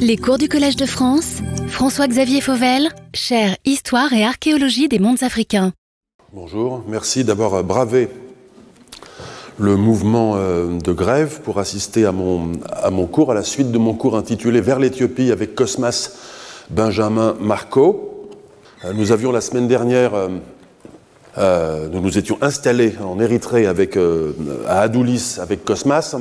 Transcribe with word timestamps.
Les 0.00 0.16
cours 0.16 0.38
du 0.38 0.48
Collège 0.48 0.76
de 0.76 0.86
France, 0.86 1.38
François-Xavier 1.68 2.40
Fauvel, 2.40 2.88
chaire 3.12 3.56
Histoire 3.64 4.12
et 4.12 4.24
archéologie 4.24 4.88
des 4.88 4.98
mondes 4.98 5.22
africains. 5.22 5.72
Bonjour, 6.32 6.84
merci 6.88 7.24
d'avoir 7.24 7.62
bravé 7.64 8.08
le 9.58 9.76
mouvement 9.76 10.34
euh, 10.36 10.78
de 10.78 10.92
grève 10.92 11.40
pour 11.42 11.58
assister 11.58 12.06
à 12.06 12.12
mon, 12.12 13.06
cours, 13.06 13.32
à 13.32 13.34
la 13.34 13.42
suite 13.42 13.70
de 13.70 13.78
mon 13.78 13.94
cours 13.94 14.16
intitulé 14.16 14.60
Vers 14.60 14.78
l'Éthiopie 14.78 15.32
avec 15.32 15.54
Cosmas 15.54 16.12
Benjamin 16.70 17.36
Marco. 17.40 18.30
Euh, 18.84 18.92
nous 18.94 19.12
avions 19.12 19.32
la 19.32 19.40
semaine 19.40 19.68
dernière, 19.68 20.12
euh, 21.36 21.88
nous 21.88 22.00
nous 22.00 22.16
étions 22.16 22.38
installés 22.40 22.94
en 23.04 23.20
Érythrée 23.20 23.66
avec, 23.66 23.98
à 24.66 24.80
Adoulis 24.80 25.36
avec 25.40 25.64
Cosmas. 25.64 26.16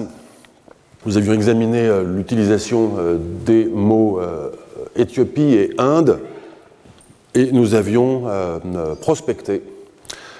Nous 1.05 1.17
avions 1.17 1.33
examiné 1.33 1.89
l'utilisation 2.03 2.95
des 3.45 3.65
mots 3.65 4.19
Éthiopie 4.95 5.53
et 5.53 5.73
Inde 5.77 6.19
et 7.35 7.51
nous 7.51 7.75
avions 7.75 8.23
prospecté 8.99 9.61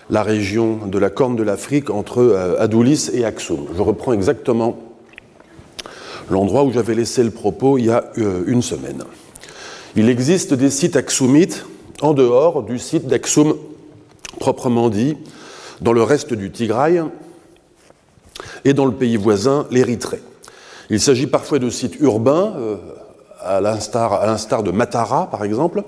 la 0.09 0.23
région 0.23 0.88
de 0.88 0.98
la 0.98 1.09
Corne 1.09 1.35
de 1.35 1.44
l'Afrique 1.44 1.90
entre 1.90 2.20
euh, 2.20 2.59
Adoulis 2.59 3.09
et 3.13 3.26
Aksum. 3.26 3.68
Je 3.76 3.82
reprends 3.82 4.13
exactement 4.13 4.77
l'endroit 6.30 6.63
où 6.63 6.71
j'avais 6.71 6.96
laissé 6.96 7.24
le 7.24 7.32
propos 7.32 7.77
il 7.77 7.85
y 7.85 7.90
a 7.90 8.05
euh, 8.18 8.44
une 8.48 8.62
semaine. 8.62 9.04
Il 9.96 10.10
existe 10.10 10.54
des 10.54 10.70
sites 10.70 10.96
aksumites 10.96 11.66
en 12.02 12.13
dehors 12.13 12.63
du 12.63 12.80
site 12.80 13.08
d'Aksum 13.08 13.55
proprement 14.40 14.90
dit, 14.90 15.18
dans 15.82 15.94
le 15.94 16.04
reste 16.04 16.34
du 16.34 16.52
Tigray 16.52 17.02
et 18.66 18.74
dans 18.74 18.85
le 18.85 18.94
pays 18.94 19.18
voisin, 19.18 19.66
l'Érythrée. 19.71 20.21
Il 20.90 21.00
s'agit 21.00 21.27
parfois 21.27 21.59
de 21.59 21.70
sites 21.70 22.00
urbains, 22.00 22.54
euh, 22.58 22.76
à 23.41 23.62
l'instar 23.62 24.64
de 24.64 24.72
Matara 24.72 25.30
par 25.30 25.44
exemple, 25.44 25.84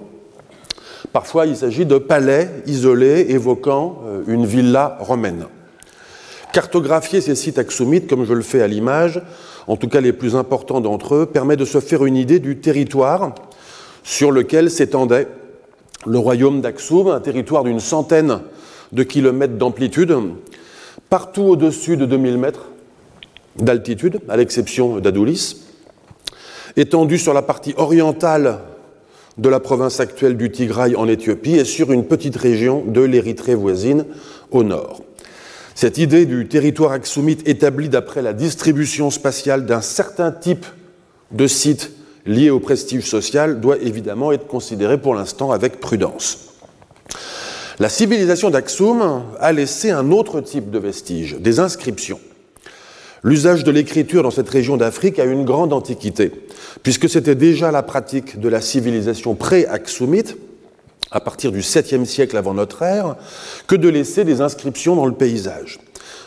Parfois, 1.13 1.47
il 1.47 1.55
s'agit 1.55 1.85
de 1.85 1.97
palais 1.97 2.49
isolés 2.67 3.27
évoquant 3.29 4.03
euh, 4.05 4.23
une 4.27 4.45
villa 4.45 4.97
romaine. 4.99 5.45
Cartographier 6.53 7.21
ces 7.21 7.35
sites 7.35 7.57
axomites, 7.57 8.07
comme 8.07 8.25
je 8.25 8.33
le 8.33 8.41
fais 8.41 8.61
à 8.61 8.67
l'image, 8.67 9.21
en 9.67 9.75
tout 9.75 9.87
cas 9.87 10.01
les 10.01 10.13
plus 10.13 10.35
importants 10.35 10.81
d'entre 10.81 11.15
eux, 11.15 11.25
permet 11.25 11.55
de 11.55 11.65
se 11.65 11.79
faire 11.79 12.05
une 12.05 12.15
idée 12.15 12.39
du 12.39 12.57
territoire 12.57 13.33
sur 14.03 14.31
lequel 14.31 14.69
s'étendait 14.69 15.27
le 16.05 16.19
royaume 16.19 16.61
d'Aksum, 16.61 17.07
un 17.07 17.19
territoire 17.19 17.63
d'une 17.63 17.79
centaine 17.79 18.41
de 18.91 19.03
kilomètres 19.03 19.57
d'amplitude, 19.57 20.15
partout 21.09 21.43
au-dessus 21.43 21.97
de 21.97 22.05
2000 22.05 22.37
mètres 22.37 22.65
d'altitude, 23.61 24.19
à 24.29 24.37
l'exception 24.37 24.99
d'Adoulis, 24.99 25.57
étendu 26.77 27.17
sur 27.17 27.33
la 27.33 27.41
partie 27.41 27.73
orientale 27.77 28.59
de 29.37 29.49
la 29.49 29.59
province 29.59 29.99
actuelle 29.99 30.37
du 30.37 30.51
Tigray 30.51 30.95
en 30.95 31.07
Éthiopie 31.07 31.55
et 31.55 31.65
sur 31.65 31.91
une 31.91 32.05
petite 32.05 32.35
région 32.35 32.83
de 32.85 33.01
l'Érythrée 33.01 33.55
voisine 33.55 34.05
au 34.51 34.63
nord. 34.63 35.01
Cette 35.75 35.97
idée 35.97 36.25
du 36.25 36.47
territoire 36.47 36.91
aksumite 36.91 37.47
établi 37.47 37.87
d'après 37.87 38.21
la 38.21 38.33
distribution 38.33 39.09
spatiale 39.11 39.65
d'un 39.65 39.81
certain 39.81 40.31
type 40.31 40.65
de 41.31 41.47
sites 41.47 41.91
liés 42.25 42.49
au 42.49 42.59
prestige 42.59 43.05
social 43.05 43.61
doit 43.61 43.77
évidemment 43.77 44.33
être 44.33 44.45
considérée 44.45 44.97
pour 44.97 45.15
l'instant 45.15 45.51
avec 45.51 45.79
prudence. 45.79 46.49
La 47.79 47.87
civilisation 47.87 48.49
d'Aksum 48.49 49.23
a 49.39 49.51
laissé 49.53 49.89
un 49.89 50.11
autre 50.11 50.41
type 50.41 50.69
de 50.69 50.79
vestiges, 50.79 51.37
des 51.39 51.61
inscriptions. 51.61 52.19
L'usage 53.23 53.65
de 53.65 53.71
l'écriture 53.71 54.23
dans 54.23 54.31
cette 54.31 54.49
région 54.49 54.77
d'Afrique 54.77 55.19
a 55.19 55.25
une 55.25 55.43
grande 55.43 55.73
antiquité, 55.73 56.31
puisque 56.83 57.09
c'était 57.09 57.35
déjà 57.35 57.71
la 57.71 57.83
pratique 57.83 58.39
de 58.39 58.47
la 58.47 58.61
civilisation 58.61 59.35
pré-aksumite, 59.35 60.37
à 61.11 61.19
partir 61.19 61.51
du 61.51 61.59
7e 61.59 62.05
siècle 62.05 62.37
avant 62.37 62.53
notre 62.53 62.81
ère, 62.81 63.15
que 63.67 63.75
de 63.75 63.89
laisser 63.89 64.23
des 64.23 64.41
inscriptions 64.41 64.95
dans 64.95 65.05
le 65.05 65.13
paysage. 65.13 65.79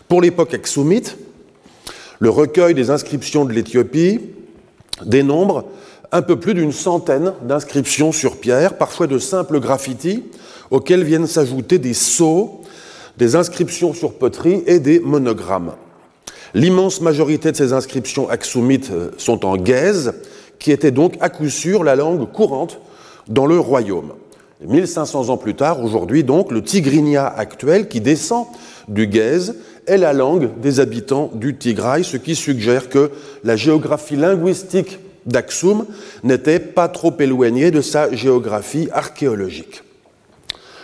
Pour 0.09 0.21
l'époque 0.21 0.53
aksumite, 0.53 1.17
le 2.19 2.29
recueil 2.29 2.75
des 2.75 2.91
inscriptions 2.91 3.45
de 3.45 3.53
l'Éthiopie 3.53 4.21
dénombre 5.07 5.65
un 6.13 6.21
peu 6.21 6.39
plus 6.39 6.53
d'une 6.53 6.73
centaine 6.73 7.33
d'inscriptions 7.43 8.13
sur 8.13 8.37
pierre, 8.37 8.77
parfois 8.77 9.07
de 9.07 9.19
simples 9.19 9.61
graffitis, 9.61 10.25
auxquels 10.71 11.05
viennent 11.05 11.27
s'ajouter 11.27 11.79
des 11.79 11.95
sceaux, 11.95 12.61
des 13.17 13.35
inscriptions 13.35 13.95
sur 13.95 14.13
poterie 14.13 14.63
et 14.67 14.79
des 14.79 15.01
monogrammes. 15.01 15.73
L'immense 16.55 17.01
majorité 17.01 17.51
de 17.51 17.57
ces 17.57 17.73
inscriptions 17.73 18.29
aksumites 18.29 18.91
euh, 18.91 19.11
sont 19.17 19.47
en 19.47 19.57
gaze, 19.57 20.15
qui 20.59 20.71
était 20.71 20.91
donc 20.91 21.15
à 21.21 21.31
coup 21.31 21.49
sûr 21.49 21.83
la 21.83 21.97
langue 21.97 22.31
courante 22.31 22.79
dans 23.29 23.47
le 23.47 23.59
royaume. 23.59 24.13
1500 24.67 25.31
ans 25.31 25.37
plus 25.37 25.55
tard, 25.55 25.83
aujourd'hui 25.83 26.25
donc, 26.25 26.53
le 26.53 26.63
tigrinya 26.63 27.27
actuel 27.27 27.89
qui 27.89 28.01
descend 28.01 28.47
du 28.89 29.07
gaze 29.07 29.57
est 29.87 29.97
la 29.97 30.13
langue 30.13 30.51
des 30.61 30.79
habitants 30.79 31.31
du 31.35 31.57
Tigray, 31.57 32.05
ce 32.05 32.17
qui 32.17 32.37
suggère 32.37 32.89
que 32.89 33.11
la 33.43 33.57
géographie 33.57 34.17
linguistique 34.17 34.99
d'Aksum 35.27 35.87
n'était 36.23 36.61
pas 36.61 36.89
trop 36.89 37.13
éloignée 37.19 37.71
de 37.71 37.81
sa 37.81 38.13
géographie 38.15 38.89
archéologique. 38.93 39.83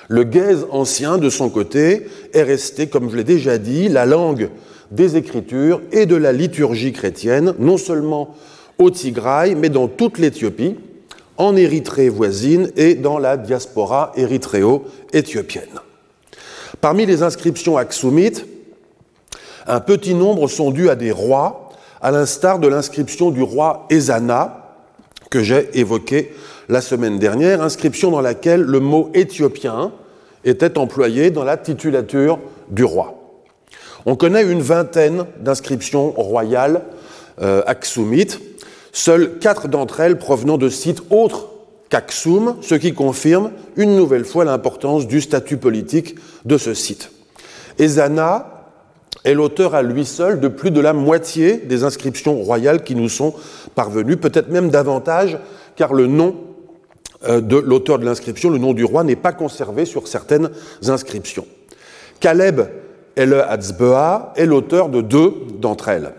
Le 0.09 0.25
gaze 0.25 0.67
ancien, 0.71 1.19
de 1.19 1.29
son 1.29 1.51
côté, 1.51 2.07
est 2.33 2.43
resté, 2.43 2.87
comme 2.89 3.11
je 3.11 3.17
l'ai 3.17 3.25
déjà 3.25 3.59
dit, 3.59 3.89
la 3.89 4.07
langue 4.07 4.49
des 4.91 5.17
Écritures 5.17 5.81
et 5.93 6.07
de 6.07 6.17
la 6.17 6.33
liturgie 6.33 6.93
chrétienne, 6.93 7.55
non 7.59 7.77
seulement 7.77 8.35
au 8.79 8.91
Tigray, 8.91 9.55
mais 9.55 9.69
dans 9.69 9.89
toute 9.89 10.19
l'Éthiopie, 10.19 10.77
en 11.37 11.57
Érythrée 11.57 12.09
voisine 12.09 12.71
et 12.77 12.95
dans 12.95 13.19
la 13.19 13.37
diaspora 13.37 14.13
érythréo-éthiopienne. 14.17 15.81
Parmi 16.81 17.07
les 17.07 17.23
inscriptions 17.23 17.77
aksumites, 17.77 18.47
un 19.67 19.81
petit 19.81 20.15
nombre 20.15 20.49
sont 20.49 20.71
dus 20.71 20.89
à 20.89 20.97
des 20.97 21.13
rois, 21.13 21.71
à 22.01 22.11
l'instar 22.11 22.59
de 22.59 22.69
l'inscription 22.69 23.31
du 23.31 23.43
roi 23.43 23.87
Ezana, 23.91 24.77
que 25.31 25.43
j'ai 25.43 25.69
évoqué 25.79 26.33
la 26.69 26.81
semaine 26.81 27.19
dernière, 27.19 27.63
inscription 27.63 28.11
dans 28.11 28.21
laquelle 28.21 28.63
le 28.63 28.81
mot 28.81 29.11
éthiopien 29.15 29.93
était 30.45 30.79
employé 30.79 31.31
dans 31.31 31.45
la 31.45 31.57
titulature 31.57 32.39
du 32.71 32.85
roi. 32.85 33.18
On 34.11 34.17
connaît 34.17 34.43
une 34.43 34.63
vingtaine 34.63 35.27
d'inscriptions 35.39 36.13
royales 36.13 36.81
euh, 37.43 37.61
aksumites, 37.67 38.41
seules 38.91 39.39
quatre 39.39 39.69
d'entre 39.69 40.01
elles 40.01 40.17
provenant 40.17 40.57
de 40.57 40.71
sites 40.71 41.03
autres 41.11 41.51
qu'Aksum, 41.91 42.57
ce 42.63 42.75
qui 42.75 42.95
confirme 42.95 43.51
une 43.77 43.95
nouvelle 43.97 44.25
fois 44.25 44.47
l'importance 44.47 45.07
du 45.07 45.21
statut 45.21 45.59
politique 45.59 46.15
de 46.47 46.57
ce 46.57 46.73
site. 46.73 47.11
Ezana 47.79 48.71
est 49.25 49.35
l'auteur 49.35 49.75
à 49.75 49.83
lui 49.83 50.07
seul 50.07 50.41
de 50.41 50.49
plus 50.49 50.71
de 50.71 50.81
la 50.81 50.95
moitié 50.95 51.59
des 51.59 51.85
inscriptions 51.85 52.35
royales 52.37 52.85
qui 52.85 52.95
nous 52.95 53.11
sont 53.11 53.35
parvenues, 53.75 54.17
peut-être 54.17 54.49
même 54.49 54.71
davantage, 54.71 55.39
car 55.77 55.93
le 55.93 56.07
nom 56.07 56.35
euh, 57.29 57.43
de 57.43 57.59
l'auteur 57.59 57.99
de 57.99 58.07
l'inscription, 58.07 58.49
le 58.49 58.57
nom 58.57 58.73
du 58.73 58.85
roi, 58.85 59.05
n'est 59.05 59.17
pas 59.17 59.33
conservé 59.33 59.85
sur 59.85 60.09
certaines 60.09 60.49
inscriptions. 60.87 61.45
Caleb 62.21 62.63
Elle 63.19 63.35
Hatzbea 63.35 64.33
est 64.37 64.47
l'auteur 64.47 64.89
de 64.89 65.01
deux 65.01 65.35
d'entre 65.59 65.89
elles. 65.89 66.13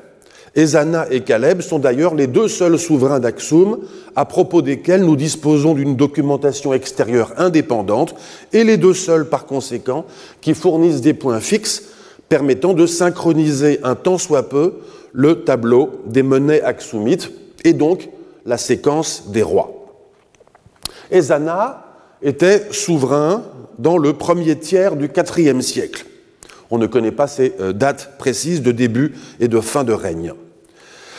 Ezana 0.53 1.09
et 1.09 1.21
Caleb 1.21 1.61
sont 1.61 1.79
d'ailleurs 1.79 2.13
les 2.13 2.27
deux 2.27 2.49
seuls 2.49 2.77
souverains 2.77 3.21
d'Aksum 3.21 3.79
à 4.17 4.25
propos 4.25 4.61
desquels 4.61 5.05
nous 5.05 5.15
disposons 5.15 5.75
d'une 5.75 5.95
documentation 5.95 6.73
extérieure 6.73 7.31
indépendante 7.37 8.15
et 8.51 8.65
les 8.65 8.75
deux 8.75 8.93
seuls 8.93 9.29
par 9.29 9.45
conséquent 9.45 10.03
qui 10.41 10.53
fournissent 10.53 10.99
des 10.99 11.13
points 11.13 11.39
fixes 11.39 11.83
permettant 12.27 12.73
de 12.73 12.85
synchroniser 12.85 13.79
un 13.83 13.95
tant 13.95 14.17
soit 14.17 14.49
peu 14.49 14.79
le 15.13 15.45
tableau 15.45 16.01
des 16.05 16.21
monnaies 16.21 16.61
aksumites 16.61 17.31
et 17.63 17.71
donc 17.71 18.09
la 18.45 18.57
séquence 18.57 19.29
des 19.29 19.41
rois. 19.41 19.71
Ezana 21.11 21.85
était 22.21 22.67
souverain 22.71 23.43
dans 23.77 23.97
le 23.97 24.11
premier 24.11 24.59
tiers 24.59 24.97
du 24.97 25.09
IVe 25.37 25.61
siècle. 25.61 26.05
On 26.71 26.77
ne 26.77 26.87
connaît 26.87 27.11
pas 27.11 27.27
ces 27.27 27.55
euh, 27.59 27.73
dates 27.73 28.17
précises 28.17 28.61
de 28.61 28.71
début 28.71 29.15
et 29.39 29.47
de 29.47 29.59
fin 29.59 29.83
de 29.83 29.93
règne. 29.93 30.33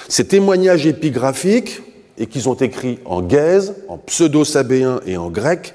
Ces 0.08 0.26
témoignages 0.26 0.87
épigraphiques, 0.87 1.82
et 2.19 2.26
qui 2.26 2.41
sont 2.43 2.56
écrits 2.56 2.99
en 3.06 3.23
gaze, 3.23 3.75
en 3.88 3.97
pseudo-sabéen 3.97 5.00
et 5.06 5.17
en 5.17 5.31
grec, 5.31 5.75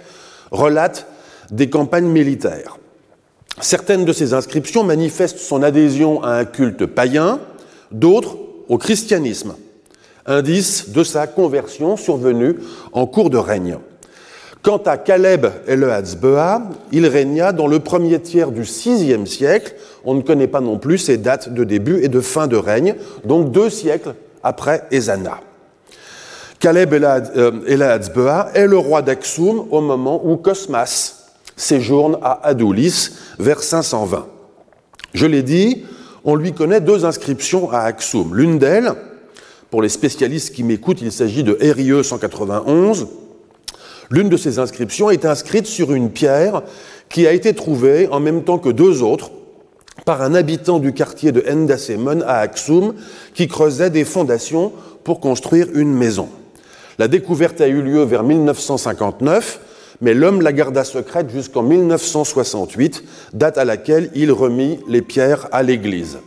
relatent 0.51 1.07
des 1.51 1.69
campagnes 1.69 2.07
militaires. 2.07 2.77
Certaines 3.61 4.05
de 4.05 4.13
ces 4.13 4.33
inscriptions 4.33 4.83
manifestent 4.83 5.39
son 5.39 5.63
adhésion 5.63 6.21
à 6.21 6.33
un 6.33 6.45
culte 6.45 6.85
païen, 6.85 7.39
d'autres 7.91 8.37
au 8.67 8.77
christianisme, 8.77 9.55
indice 10.25 10.89
de 10.89 11.03
sa 11.03 11.25
conversion 11.27 11.97
survenue 11.97 12.57
en 12.91 13.07
cours 13.07 13.29
de 13.29 13.37
règne. 13.37 13.77
Quant 14.65 14.81
à 14.87 14.97
Caleb 14.97 15.45
et 15.67 15.75
le 15.75 15.91
il 16.91 17.05
régna 17.05 17.51
dans 17.51 17.67
le 17.67 17.79
premier 17.79 18.19
tiers 18.19 18.49
du 18.49 18.63
VIe 18.63 19.27
siècle. 19.27 19.75
On 20.03 20.15
ne 20.15 20.21
connaît 20.21 20.47
pas 20.47 20.59
non 20.59 20.79
plus 20.79 20.97
ses 20.97 21.17
dates 21.17 21.53
de 21.53 21.63
début 21.63 22.03
et 22.03 22.07
de 22.07 22.19
fin 22.19 22.47
de 22.47 22.57
règne, 22.57 22.95
donc 23.25 23.51
deux 23.51 23.69
siècles 23.69 24.15
après 24.41 24.87
Ezana. 24.89 25.39
Caleb 26.57 26.95
Elaadzbea 26.95 28.49
est 28.55 28.65
le 28.65 28.79
roi 28.79 29.03
d'Aksum 29.03 29.67
au 29.69 29.81
moment 29.81 30.19
où 30.25 30.35
Cosmas 30.35 31.27
séjourne 31.55 32.17
à 32.23 32.47
Adoulis 32.47 33.11
vers 33.37 33.61
520. 33.61 34.25
Je 35.13 35.27
l'ai 35.27 35.43
dit, 35.43 35.85
on 36.23 36.33
lui 36.33 36.53
connaît 36.53 36.81
deux 36.81 37.05
inscriptions 37.05 37.69
à 37.69 37.81
Aksum. 37.81 38.35
L'une 38.35 38.57
d'elles, 38.57 38.93
pour 39.69 39.83
les 39.83 39.89
spécialistes 39.89 40.55
qui 40.55 40.63
m'écoutent, 40.63 41.03
il 41.03 41.11
s'agit 41.11 41.43
de 41.43 41.55
Hérieux 41.61 42.01
191. 42.01 43.05
L'une 44.11 44.29
de 44.29 44.37
ces 44.37 44.59
inscriptions 44.59 45.09
est 45.09 45.25
inscrite 45.25 45.65
sur 45.65 45.93
une 45.93 46.11
pierre 46.11 46.61
qui 47.09 47.27
a 47.27 47.33
été 47.33 47.53
trouvée 47.53 48.07
en 48.07 48.19
même 48.19 48.43
temps 48.43 48.57
que 48.57 48.69
deux 48.69 49.01
autres 49.01 49.31
par 50.05 50.21
un 50.21 50.35
habitant 50.35 50.79
du 50.79 50.93
quartier 50.93 51.31
de 51.31 51.43
Endasemon 51.49 52.21
à 52.21 52.37
Aksum 52.37 52.93
qui 53.33 53.47
creusait 53.47 53.89
des 53.89 54.05
fondations 54.05 54.71
pour 55.03 55.19
construire 55.19 55.67
une 55.73 55.93
maison. 55.93 56.29
La 56.99 57.07
découverte 57.07 57.61
a 57.61 57.67
eu 57.67 57.81
lieu 57.81 58.03
vers 58.03 58.23
1959, 58.23 59.59
mais 60.01 60.13
l'homme 60.13 60.41
la 60.41 60.53
garda 60.53 60.83
secrète 60.83 61.29
jusqu'en 61.29 61.63
1968, 61.63 63.03
date 63.33 63.57
à 63.57 63.65
laquelle 63.65 64.11
il 64.13 64.31
remit 64.31 64.79
les 64.87 65.01
pierres 65.01 65.47
à 65.51 65.63
l'église. 65.63 66.19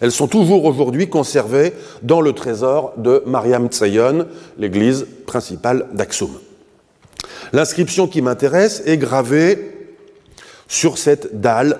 Elles 0.00 0.12
sont 0.12 0.26
toujours 0.26 0.64
aujourd'hui 0.64 1.08
conservées 1.08 1.72
dans 2.02 2.20
le 2.20 2.32
trésor 2.32 2.94
de 2.96 3.22
Mariam 3.26 3.68
Tsayon, 3.68 4.26
l'église 4.58 5.06
principale 5.26 5.86
d'Aksum. 5.92 6.30
L'inscription 7.52 8.08
qui 8.08 8.22
m'intéresse 8.22 8.82
est 8.86 8.98
gravée 8.98 9.88
sur 10.68 10.98
cette 10.98 11.40
dalle 11.40 11.78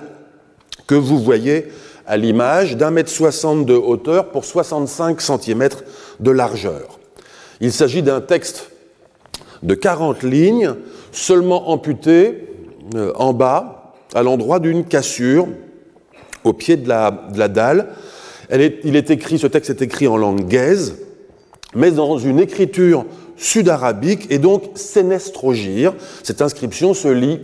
que 0.87 0.95
vous 0.95 1.19
voyez 1.19 1.67
à 2.07 2.17
l'image 2.17 2.77
d'un 2.77 2.91
mètre 2.91 3.09
soixante 3.09 3.65
de 3.65 3.73
hauteur 3.73 4.29
pour 4.29 4.45
65 4.45 5.19
cm 5.21 5.69
de 6.19 6.31
largeur. 6.31 6.99
Il 7.61 7.71
s'agit 7.71 8.03
d'un 8.03 8.21
texte 8.21 8.69
de 9.63 9.73
40 9.73 10.23
lignes, 10.23 10.75
seulement 11.11 11.69
amputé 11.71 12.49
euh, 12.95 13.11
en 13.15 13.33
bas, 13.33 13.93
à 14.13 14.21
l'endroit 14.21 14.59
d'une 14.59 14.85
cassure, 14.85 15.47
au 16.45 16.53
pied 16.53 16.77
de 16.77 16.87
la, 16.87 17.11
dalle. 17.49 17.87
ce 18.49 19.47
texte 19.47 19.69
est 19.71 19.81
écrit 19.81 20.07
en 20.07 20.15
langue 20.15 20.47
gaise, 20.47 20.95
mais 21.73 21.91
dans 21.91 22.17
une 22.17 22.39
écriture 22.39 23.05
sud-arabique 23.35 24.27
et 24.29 24.39
donc 24.39 24.63
sénestrogire. 24.75 25.93
Cette 26.23 26.41
inscription 26.41 26.93
se 26.93 27.09
lit 27.09 27.41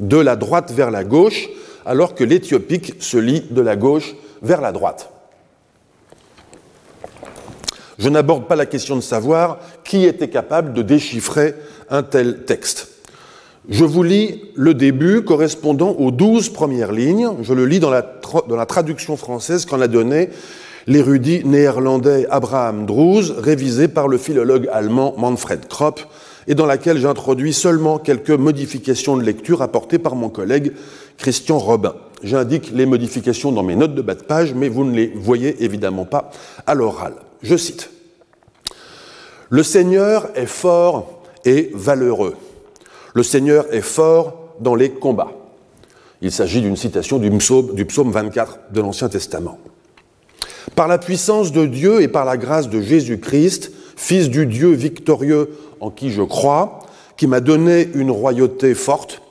de 0.00 0.18
la 0.18 0.36
droite 0.36 0.70
vers 0.70 0.90
la 0.90 1.02
gauche, 1.02 1.48
alors 1.84 2.14
que 2.14 2.22
l'éthiopique 2.22 2.94
se 3.00 3.16
lit 3.16 3.42
de 3.50 3.60
la 3.60 3.74
gauche 3.74 4.14
vers 4.42 4.60
la 4.60 4.70
droite. 4.70 5.10
Je 7.98 8.08
n'aborde 8.08 8.46
pas 8.46 8.56
la 8.56 8.66
question 8.66 8.96
de 8.96 9.00
savoir 9.00 9.58
qui 9.84 10.04
était 10.04 10.30
capable 10.30 10.72
de 10.72 10.82
déchiffrer 10.82 11.54
un 11.90 12.02
tel 12.02 12.44
texte. 12.44 12.91
Je 13.68 13.84
vous 13.84 14.02
lis 14.02 14.40
le 14.56 14.74
début 14.74 15.22
correspondant 15.22 15.90
aux 15.90 16.10
douze 16.10 16.48
premières 16.48 16.90
lignes. 16.90 17.30
Je 17.42 17.54
le 17.54 17.64
lis 17.64 17.78
dans 17.78 17.90
la, 17.90 18.02
traduction 18.66 19.16
française 19.16 19.66
qu'en 19.66 19.80
a 19.80 19.86
donné 19.86 20.30
l'érudit 20.88 21.44
néerlandais 21.44 22.26
Abraham 22.28 22.86
Drouz, 22.86 23.30
révisé 23.38 23.86
par 23.86 24.08
le 24.08 24.18
philologue 24.18 24.68
allemand 24.72 25.14
Manfred 25.16 25.68
Kropp, 25.68 26.00
et 26.48 26.56
dans 26.56 26.66
laquelle 26.66 26.98
j'introduis 26.98 27.52
seulement 27.52 27.98
quelques 27.98 28.30
modifications 28.30 29.16
de 29.16 29.22
lecture 29.22 29.62
apportées 29.62 30.00
par 30.00 30.16
mon 30.16 30.28
collègue 30.28 30.72
Christian 31.16 31.58
Robin. 31.58 31.94
J'indique 32.24 32.72
les 32.74 32.84
modifications 32.84 33.52
dans 33.52 33.62
mes 33.62 33.76
notes 33.76 33.94
de 33.94 34.02
bas 34.02 34.16
de 34.16 34.24
page, 34.24 34.54
mais 34.54 34.68
vous 34.68 34.84
ne 34.84 34.92
les 34.92 35.12
voyez 35.14 35.62
évidemment 35.62 36.04
pas 36.04 36.32
à 36.66 36.74
l'oral. 36.74 37.14
Je 37.44 37.56
cite. 37.56 37.90
Le 39.50 39.62
Seigneur 39.62 40.30
est 40.34 40.46
fort 40.46 41.22
et 41.44 41.70
valeureux. 41.74 42.34
Le 43.14 43.22
Seigneur 43.22 43.66
est 43.72 43.82
fort 43.82 44.54
dans 44.60 44.74
les 44.74 44.90
combats. 44.90 45.32
Il 46.20 46.32
s'agit 46.32 46.60
d'une 46.60 46.76
citation 46.76 47.18
du 47.18 47.30
psaume, 47.30 47.74
du 47.74 47.84
psaume 47.84 48.10
24 48.10 48.58
de 48.72 48.80
l'Ancien 48.80 49.08
Testament. 49.08 49.58
Par 50.76 50.88
la 50.88 50.98
puissance 50.98 51.52
de 51.52 51.66
Dieu 51.66 52.00
et 52.00 52.08
par 52.08 52.24
la 52.24 52.36
grâce 52.36 52.68
de 52.68 52.80
Jésus-Christ, 52.80 53.72
Fils 53.96 54.30
du 54.30 54.46
Dieu 54.46 54.72
victorieux 54.72 55.50
en 55.80 55.90
qui 55.90 56.10
je 56.10 56.22
crois, 56.22 56.80
qui 57.16 57.26
m'a 57.26 57.40
donné 57.40 57.88
une 57.94 58.10
royauté 58.10 58.74
forte, 58.74 59.22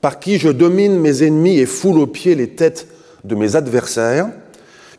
par 0.00 0.18
qui 0.18 0.38
je 0.38 0.48
domine 0.48 0.98
mes 0.98 1.22
ennemis 1.22 1.58
et 1.58 1.66
foule 1.66 1.98
aux 1.98 2.06
pieds 2.06 2.34
les 2.34 2.48
têtes 2.48 2.88
de 3.24 3.34
mes 3.34 3.56
adversaires, 3.56 4.28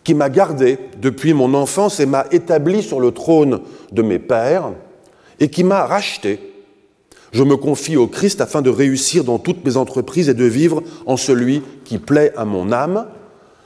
qui 0.04 0.14
m'a 0.14 0.30
gardé 0.30 0.78
depuis 1.02 1.34
mon 1.34 1.54
enfance 1.54 2.00
et 2.00 2.06
m'a 2.06 2.26
établi 2.32 2.82
sur 2.82 3.00
le 3.00 3.12
trône 3.12 3.60
de 3.92 4.02
mes 4.02 4.20
pères, 4.20 4.72
et 5.40 5.50
qui 5.50 5.64
m'a 5.64 5.86
racheté. 5.86 6.40
Je 7.38 7.44
me 7.44 7.56
confie 7.56 7.98
au 7.98 8.08
Christ 8.08 8.42
afin 8.42 8.64
de 8.64 8.72
réussir 8.72 9.24
dans 9.24 9.38
toutes 9.38 9.64
mes 9.64 9.78
entreprises 9.78 10.28
et 10.28 10.34
de 10.34 10.44
vivre 10.44 10.82
en 11.06 11.18
celui 11.18 11.62
qui 11.86 12.00
plaît 12.00 12.34
à 12.36 12.46
mon 12.46 12.72
âme, 12.72 13.06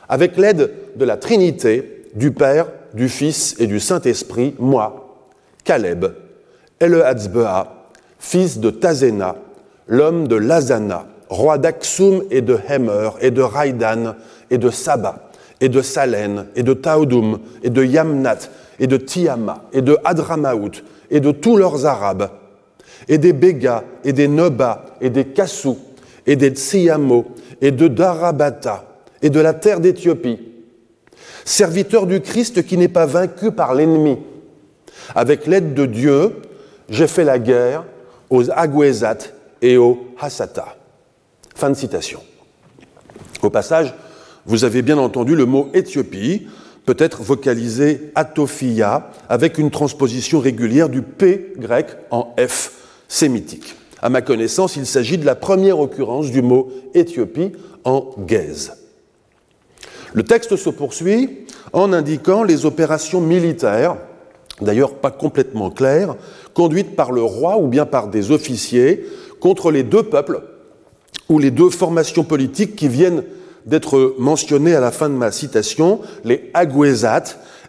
avec 0.10 0.36
l'aide 0.36 0.74
de 0.98 1.06
la 1.06 1.16
Trinité, 1.16 2.04
du 2.14 2.32
Père, 2.32 2.68
du 2.94 3.08
Fils 3.08 3.56
et 3.60 3.68
du 3.68 3.80
Saint-Esprit, 3.80 4.56
moi, 4.60 5.24
Caleb, 5.64 6.06
Elehatzbea, 6.82 7.88
fils 8.20 8.60
de 8.60 8.72
Tazéna, 8.72 9.38
l'homme 9.88 10.28
de 10.28 10.36
Lazana, 10.36 11.08
roi 11.30 11.58
d'Aksum 11.58 12.24
et 12.30 12.42
de 12.42 12.60
Hemer 12.68 13.12
et 13.22 13.32
de 13.32 13.42
Raidan 13.42 14.16
et 14.50 14.58
de 14.58 14.70
Saba 14.70 15.30
et 15.62 15.70
de 15.70 15.82
Salen 15.82 16.48
et 16.58 16.64
de 16.64 16.74
Taodoum 16.74 17.40
et 17.64 17.70
de 17.70 17.86
Yamnat 17.86 18.50
et 18.82 18.88
de 18.88 18.98
Tiama 18.98 19.64
et 19.72 19.82
de 19.82 19.98
Adramaout 20.04 20.84
et 21.10 21.22
de 21.22 21.32
tous 21.32 21.56
leurs 21.56 21.86
Arabes 21.86 22.28
et 23.08 23.18
des 23.18 23.34
Bégas 23.34 23.84
et 24.04 24.14
des 24.14 24.28
Noba 24.28 24.86
et 25.02 25.10
des 25.10 25.26
Kassou 25.26 25.78
et 26.26 26.36
des 26.36 26.52
Tsiamo 26.52 27.26
et 27.62 27.72
de 27.72 27.88
Darabata 27.88 28.86
et 29.22 29.30
de 29.30 29.40
la 29.40 29.54
terre 29.54 29.80
d'Éthiopie, 29.80 30.40
serviteur 31.46 32.08
du 32.08 32.22
Christ 32.22 32.66
qui 32.66 32.78
n'est 32.78 32.88
pas 32.88 33.06
vaincu 33.06 33.52
par 33.52 33.74
l'ennemi. 33.74 34.18
Avec 35.16 35.48
l'aide 35.48 35.74
de 35.74 35.86
Dieu, 35.86 36.36
j'ai 36.90 37.08
fait 37.08 37.24
la 37.24 37.40
guerre 37.40 37.86
aux 38.30 38.50
Agwezat 38.50 39.18
et 39.62 39.78
aux 39.78 40.08
Hassata. 40.20 40.76
Fin 41.56 41.70
de 41.70 41.76
citation. 41.76 42.22
Au 43.42 43.50
passage, 43.50 43.94
vous 44.46 44.64
avez 44.64 44.82
bien 44.82 44.98
entendu 44.98 45.36
le 45.36 45.46
mot 45.46 45.70
Éthiopie, 45.74 46.48
peut-être 46.86 47.22
vocalisé 47.22 48.12
Atophia, 48.16 49.12
avec 49.30 49.58
une 49.58 49.70
transposition 49.70 50.40
régulière 50.40 50.90
du 50.90 51.02
P 51.02 51.54
grec 51.58 51.88
en 52.10 52.34
F 52.40 52.81
sémitique. 53.12 53.76
À 54.02 54.10
ma 54.10 54.22
connaissance, 54.22 54.78
il 54.78 54.86
s'agit 54.86 55.18
de 55.18 55.26
la 55.26 55.36
première 55.36 55.80
occurrence 55.80 56.32
du 56.32 56.42
mot 56.42 56.72
Éthiopie 56.94 57.52
en 57.84 58.10
gaze. 58.18 58.72
Le 60.14 60.24
texte 60.24 60.56
se 60.56 60.70
poursuit 60.70 61.46
en 61.74 61.92
indiquant 61.92 62.44
les 62.44 62.66
opérations 62.66 63.20
militaires, 63.20 63.98
d'ailleurs 64.62 64.96
pas 64.96 65.12
complètement 65.12 65.70
claires, 65.70 66.16
conduite 66.54 66.96
par 66.96 67.12
le 67.12 67.22
roi 67.22 67.58
ou 67.58 67.68
bien 67.68 67.86
par 67.86 68.08
des 68.08 68.32
officiers 68.32 69.06
contre 69.42 69.72
les 69.72 69.84
deux 69.84 70.04
peuples 70.04 70.42
ou 71.28 71.38
les 71.38 71.52
deux 71.52 71.70
formations 71.70 72.24
politiques 72.24 72.78
qui 72.78 72.88
viennent 72.88 73.24
d'être 73.66 74.16
mentionnées 74.18 74.74
à 74.74 74.80
la 74.80 74.92
fin 74.92 75.10
de 75.10 75.16
ma 75.16 75.32
citation, 75.32 76.00
les 76.24 76.50
Agwezat 76.54 77.24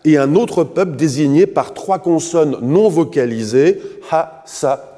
et 0.04 0.18
un 0.18 0.36
autre 0.36 0.62
peuple 0.64 0.96
désigné 0.96 1.46
par 1.46 1.74
trois 1.74 1.98
consonnes 1.98 2.56
non 2.62 2.88
vocalisées, 2.88 3.80
ha, 4.10 4.42
sa. 4.46 4.91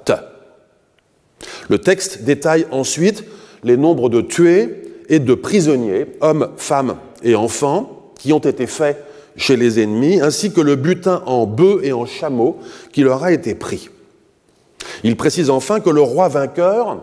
Le 1.69 1.79
texte 1.79 2.23
détaille 2.23 2.67
ensuite 2.71 3.25
les 3.63 3.77
nombres 3.77 4.09
de 4.09 4.21
tués 4.21 4.83
et 5.09 5.19
de 5.19 5.35
prisonniers, 5.35 6.07
hommes, 6.21 6.51
femmes 6.57 6.97
et 7.23 7.35
enfants, 7.35 8.13
qui 8.19 8.33
ont 8.33 8.39
été 8.39 8.67
faits 8.67 9.03
chez 9.37 9.57
les 9.57 9.81
ennemis, 9.81 10.21
ainsi 10.21 10.53
que 10.53 10.61
le 10.61 10.77
butin 10.77 11.23
en 11.27 11.47
bœufs 11.47 11.81
et 11.83 11.93
en 11.93 12.07
chameaux 12.07 12.59
qui 12.93 13.03
leur 13.03 13.25
a 13.25 13.33
été 13.33 13.55
pris. 13.55 13.89
Il 15.03 15.17
précise 15.17 15.51
enfin 15.51 15.81
que 15.81 15.91
le 15.91 16.01
roi 16.01 16.29
vainqueur 16.29 17.03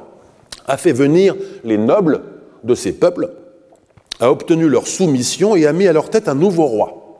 a 0.65 0.77
fait 0.77 0.93
venir 0.93 1.35
les 1.63 1.77
nobles 1.77 2.21
de 2.63 2.75
ces 2.75 2.93
peuples, 2.93 3.29
a 4.19 4.31
obtenu 4.31 4.69
leur 4.69 4.87
soumission 4.87 5.55
et 5.55 5.65
a 5.65 5.73
mis 5.73 5.87
à 5.87 5.93
leur 5.93 6.09
tête 6.09 6.27
un 6.27 6.35
nouveau 6.35 6.65
roi. 6.65 7.19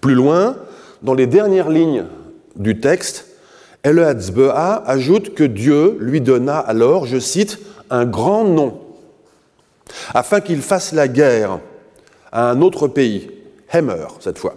Plus 0.00 0.14
loin, 0.14 0.56
dans 1.02 1.14
les 1.14 1.26
dernières 1.26 1.70
lignes 1.70 2.04
du 2.56 2.80
texte, 2.80 3.33
Eleazbea 3.84 4.82
ajoute 4.86 5.34
que 5.34 5.44
Dieu 5.44 5.96
lui 6.00 6.20
donna 6.20 6.58
alors, 6.58 7.06
je 7.06 7.18
cite, 7.18 7.58
un 7.90 8.06
grand 8.06 8.44
nom, 8.44 8.80
afin 10.14 10.40
qu'il 10.40 10.62
fasse 10.62 10.92
la 10.92 11.06
guerre 11.06 11.60
à 12.32 12.50
un 12.50 12.62
autre 12.62 12.88
pays, 12.88 13.30
Hemer 13.70 14.06
cette 14.20 14.38
fois. 14.38 14.54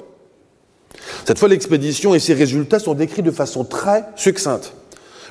Cette 1.26 1.40
fois, 1.40 1.50
l'expédition 1.50 2.16
et 2.16 2.20
ses 2.20 2.34
résultats 2.34 2.80
sont 2.80 2.94
décrits 2.94 3.22
de 3.22 3.32
façon 3.32 3.66
très 3.66 4.06
succincte. 4.16 4.74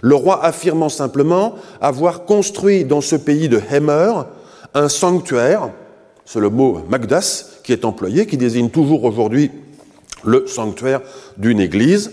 Le 0.03 0.15
roi 0.15 0.45
affirmant 0.45 0.91
simplement 0.91 1.55
avoir 1.81 2.25
construit 2.25 2.85
dans 2.85 3.01
ce 3.01 3.17
pays 3.17 3.49
de 3.49 3.61
Hemer 3.71 4.27
un 4.75 4.91
sanctuaire, 4.91 5.71
c'est 6.27 6.41
le 6.41 6.51
mot 6.51 6.83
Magdas 6.89 7.47
qui 7.65 7.73
est 7.73 7.87
employé, 7.87 8.27
qui 8.27 8.37
désigne 8.37 8.69
toujours 8.69 9.05
aujourd'hui 9.05 9.51
le 10.23 10.47
sanctuaire 10.47 11.01
d'une 11.39 11.61
église, 11.61 12.13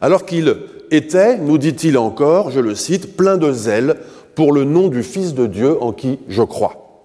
alors 0.00 0.24
qu'il 0.24 0.56
était, 0.90 1.38
nous 1.38 1.58
dit-il 1.58 1.98
encore, 1.98 2.50
je 2.50 2.60
le 2.60 2.74
cite, 2.74 3.16
plein 3.16 3.36
de 3.36 3.52
zèle 3.52 3.96
pour 4.34 4.52
le 4.52 4.64
nom 4.64 4.88
du 4.88 5.02
Fils 5.02 5.34
de 5.34 5.46
Dieu 5.46 5.82
en 5.82 5.92
qui 5.92 6.18
je 6.28 6.42
crois. 6.42 7.04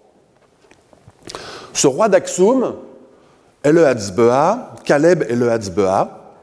Ce 1.73 1.87
roi 1.87 2.07
le 3.71 3.85
Hatzbeah, 3.87 4.75
Caleb 4.85 5.23
est 5.29 5.35
le 5.35 5.51
Hatzbeah, 5.51 6.35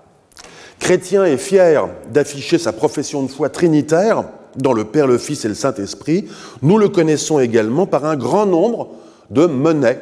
chrétien 0.79 1.25
et 1.25 1.37
fier 1.37 1.89
d'afficher 2.11 2.59
sa 2.59 2.73
profession 2.73 3.23
de 3.23 3.31
foi 3.31 3.49
trinitaire 3.49 4.25
dans 4.57 4.73
le 4.73 4.85
Père, 4.85 5.07
le 5.07 5.19
Fils 5.19 5.45
et 5.45 5.49
le 5.49 5.55
Saint-Esprit, 5.55 6.27
nous 6.63 6.79
le 6.79 6.89
connaissons 6.89 7.39
également 7.39 7.87
par 7.87 8.05
un 8.05 8.17
grand 8.17 8.47
nombre 8.47 8.89
de 9.31 9.47
monnaies 9.47 10.01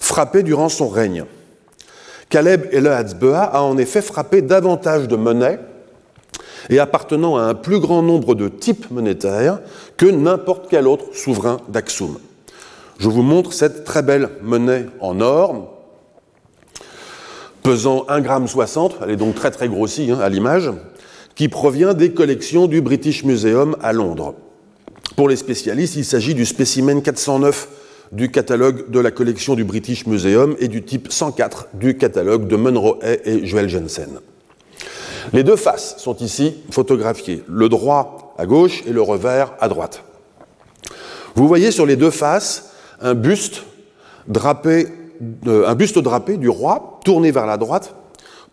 frappées 0.00 0.42
durant 0.42 0.68
son 0.68 0.88
règne. 0.88 1.24
Caleb 2.30 2.66
et 2.72 2.80
le 2.80 2.90
a 2.90 3.62
en 3.62 3.78
effet 3.78 4.02
frappé 4.02 4.42
davantage 4.42 5.08
de 5.08 5.16
monnaies 5.16 5.58
et 6.70 6.78
appartenant 6.78 7.36
à 7.36 7.42
un 7.42 7.54
plus 7.54 7.80
grand 7.80 8.02
nombre 8.02 8.34
de 8.34 8.48
types 8.48 8.90
monétaires 8.90 9.60
que 9.96 10.06
n'importe 10.06 10.66
quel 10.68 10.86
autre 10.86 11.06
souverain 11.12 11.58
d'Aksum. 11.68 12.18
Je 12.98 13.08
vous 13.08 13.22
montre 13.22 13.52
cette 13.52 13.84
très 13.84 14.02
belle 14.02 14.28
monnaie 14.42 14.86
en 15.00 15.20
or, 15.20 15.74
pesant 17.62 18.04
1,60 18.08 18.90
g, 18.90 18.96
elle 19.02 19.10
est 19.10 19.16
donc 19.16 19.34
très 19.34 19.50
très 19.50 19.68
grossie 19.68 20.10
hein, 20.10 20.18
à 20.20 20.28
l'image, 20.28 20.70
qui 21.34 21.48
provient 21.48 21.94
des 21.94 22.12
collections 22.12 22.66
du 22.66 22.80
British 22.80 23.24
Museum 23.24 23.76
à 23.80 23.92
Londres. 23.92 24.34
Pour 25.16 25.28
les 25.28 25.36
spécialistes, 25.36 25.96
il 25.96 26.04
s'agit 26.04 26.34
du 26.34 26.44
spécimen 26.44 27.00
409 27.02 27.68
du 28.12 28.30
catalogue 28.30 28.90
de 28.90 29.00
la 29.00 29.10
collection 29.10 29.54
du 29.54 29.64
British 29.64 30.06
Museum 30.06 30.56
et 30.58 30.68
du 30.68 30.82
type 30.82 31.08
104 31.10 31.68
du 31.74 31.96
catalogue 31.96 32.46
de 32.46 32.56
Munro 32.56 32.98
et 33.02 33.46
Joel 33.46 33.68
Jensen. 33.68 34.20
Les 35.32 35.44
deux 35.44 35.56
faces 35.56 35.96
sont 35.98 36.16
ici 36.16 36.54
photographiées, 36.70 37.42
le 37.48 37.68
droit 37.68 38.34
à 38.38 38.46
gauche 38.46 38.82
et 38.86 38.92
le 38.92 39.02
revers 39.02 39.52
à 39.60 39.68
droite. 39.68 40.02
Vous 41.34 41.46
voyez 41.46 41.70
sur 41.70 41.86
les 41.86 41.96
deux 41.96 42.10
faces 42.10 42.72
un 43.00 43.14
buste 43.14 43.64
drapé, 44.26 44.88
un 45.46 45.74
buste 45.74 45.98
drapé 45.98 46.36
du 46.36 46.48
roi 46.48 47.00
tourné 47.04 47.30
vers 47.30 47.46
la 47.46 47.56
droite, 47.56 47.94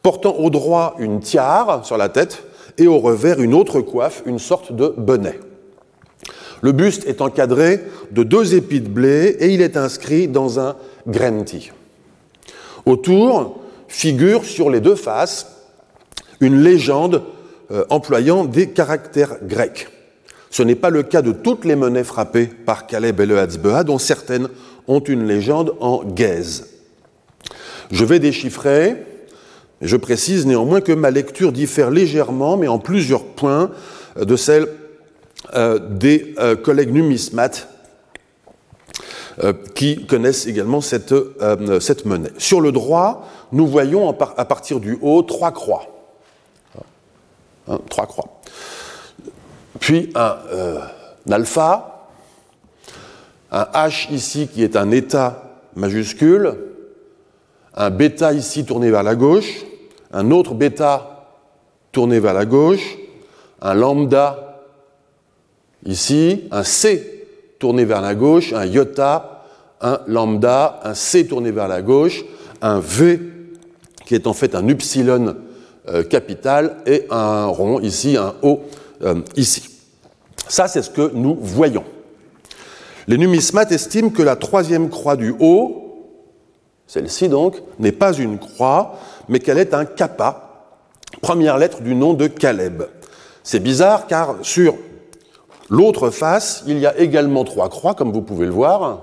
portant 0.01 0.35
au 0.35 0.49
droit 0.49 0.95
une 0.99 1.19
tiare 1.19 1.85
sur 1.85 1.97
la 1.97 2.09
tête 2.09 2.43
et 2.77 2.87
au 2.87 2.99
revers 2.99 3.41
une 3.41 3.53
autre 3.53 3.81
coiffe, 3.81 4.21
une 4.25 4.39
sorte 4.39 4.73
de 4.73 4.93
bonnet. 4.97 5.39
Le 6.65 6.71
buste 6.71 7.05
est 7.05 7.21
encadré 7.21 7.79
de 8.09 8.23
deux 8.23 8.55
épis 8.55 8.81
de 8.81 8.89
blé 8.89 9.37
et 9.39 9.53
il 9.53 9.61
est 9.61 9.77
inscrit 9.77 10.27
dans 10.27 10.59
un 10.59 10.75
grenti. 11.05 11.69
Autour 12.87 13.61
figure 13.87 14.43
sur 14.43 14.71
les 14.71 14.79
deux 14.79 14.95
faces 14.95 15.45
une 16.39 16.63
légende 16.63 17.21
euh, 17.69 17.85
employant 17.91 18.45
des 18.45 18.69
caractères 18.69 19.35
grecs. 19.43 19.89
Ce 20.49 20.63
n'est 20.63 20.73
pas 20.73 20.89
le 20.89 21.03
cas 21.03 21.21
de 21.21 21.33
toutes 21.33 21.65
les 21.65 21.75
monnaies 21.75 22.03
frappées 22.03 22.47
par 22.47 22.87
Caleb 22.87 23.19
et 23.19 23.27
le 23.27 23.37
Hatzbeah, 23.37 23.83
dont 23.83 23.99
certaines 23.99 24.49
ont 24.87 25.01
une 25.01 25.27
légende 25.27 25.75
en 25.79 26.03
gaze. 26.03 26.65
Je 27.91 28.05
vais 28.05 28.17
déchiffrer 28.17 28.95
je 29.81 29.97
précise 29.97 30.47
néanmoins 30.47 30.81
que 30.81 30.93
ma 30.93 31.11
lecture 31.11 31.51
diffère 31.51 31.91
légèrement, 31.91 32.57
mais 32.57 32.67
en 32.67 32.79
plusieurs 32.79 33.23
points, 33.23 33.69
euh, 34.17 34.25
de 34.25 34.35
celle 34.35 34.67
des 35.53 36.33
euh, 36.39 36.55
collègues 36.55 36.91
numismates 36.91 37.69
qui 39.73 40.05
connaissent 40.05 40.47
également 40.47 40.79
cette, 40.79 41.11
monnaie. 42.05 42.31
Sur 42.37 42.61
le 42.61 42.71
droit, 42.71 43.27
nous 43.51 43.67
voyons 43.67 44.09
à 44.09 44.45
partir 44.45 44.79
du 44.79 44.97
haut 45.01 45.23
trois 45.23 45.51
croix. 45.51 45.83
Hein, 47.67 47.79
trois 47.89 48.05
croix. 48.05 48.39
Puis 49.81 50.09
un, 50.15 50.37
un 51.27 51.31
alpha, 51.33 52.07
un 53.51 53.63
H 53.73 54.11
ici 54.13 54.47
qui 54.47 54.63
est 54.63 54.77
un 54.77 54.91
état 54.91 55.59
majuscule, 55.75 56.55
un 57.75 57.89
bêta 57.89 58.33
ici 58.33 58.65
tourné 58.65 58.89
vers 58.89 59.03
la 59.03 59.15
gauche, 59.15 59.65
un 60.13 60.31
autre 60.31 60.53
bêta 60.53 61.27
tourné 61.91 62.19
vers 62.19 62.33
la 62.33 62.45
gauche, 62.45 62.97
un 63.61 63.73
lambda 63.73 64.44
ici, 65.85 66.43
un 66.51 66.63
C 66.63 67.27
tourné 67.59 67.85
vers 67.85 68.01
la 68.01 68.15
gauche, 68.15 68.53
un 68.53 68.65
iota, 68.65 69.43
un 69.81 69.99
lambda, 70.07 70.79
un 70.83 70.93
C 70.93 71.27
tourné 71.27 71.51
vers 71.51 71.67
la 71.67 71.81
gauche, 71.81 72.25
un 72.61 72.79
V 72.79 73.19
qui 74.05 74.15
est 74.15 74.27
en 74.27 74.33
fait 74.33 74.55
un 74.55 74.67
upsilon 74.67 75.35
euh, 75.87 76.03
capital 76.03 76.77
et 76.85 77.05
un 77.09 77.45
rond 77.45 77.79
ici, 77.79 78.17
un 78.17 78.35
O 78.41 78.61
euh, 79.03 79.21
ici. 79.35 79.63
Ça, 80.47 80.67
c'est 80.67 80.81
ce 80.81 80.89
que 80.89 81.11
nous 81.13 81.37
voyons. 81.39 81.83
Les 83.07 83.17
numismates 83.17 83.71
estiment 83.71 84.09
que 84.09 84.23
la 84.23 84.35
troisième 84.35 84.89
croix 84.89 85.15
du 85.15 85.35
haut, 85.39 85.85
celle-ci 86.87 87.29
donc, 87.29 87.61
n'est 87.79 87.91
pas 87.91 88.13
une 88.13 88.37
croix, 88.37 88.99
mais 89.27 89.39
qu'elle 89.39 89.57
est 89.57 89.73
un 89.73 89.85
kappa, 89.85 90.69
première 91.21 91.57
lettre 91.57 91.81
du 91.81 91.95
nom 91.95 92.13
de 92.13 92.27
Caleb. 92.27 92.83
C'est 93.43 93.59
bizarre 93.59 94.07
car 94.07 94.37
sur 94.41 94.75
l'autre 95.69 96.09
face, 96.09 96.63
il 96.67 96.79
y 96.79 96.85
a 96.85 96.97
également 96.97 97.43
trois 97.43 97.69
croix, 97.69 97.93
comme 97.93 98.11
vous 98.11 98.21
pouvez 98.21 98.45
le 98.45 98.51
voir, 98.51 99.01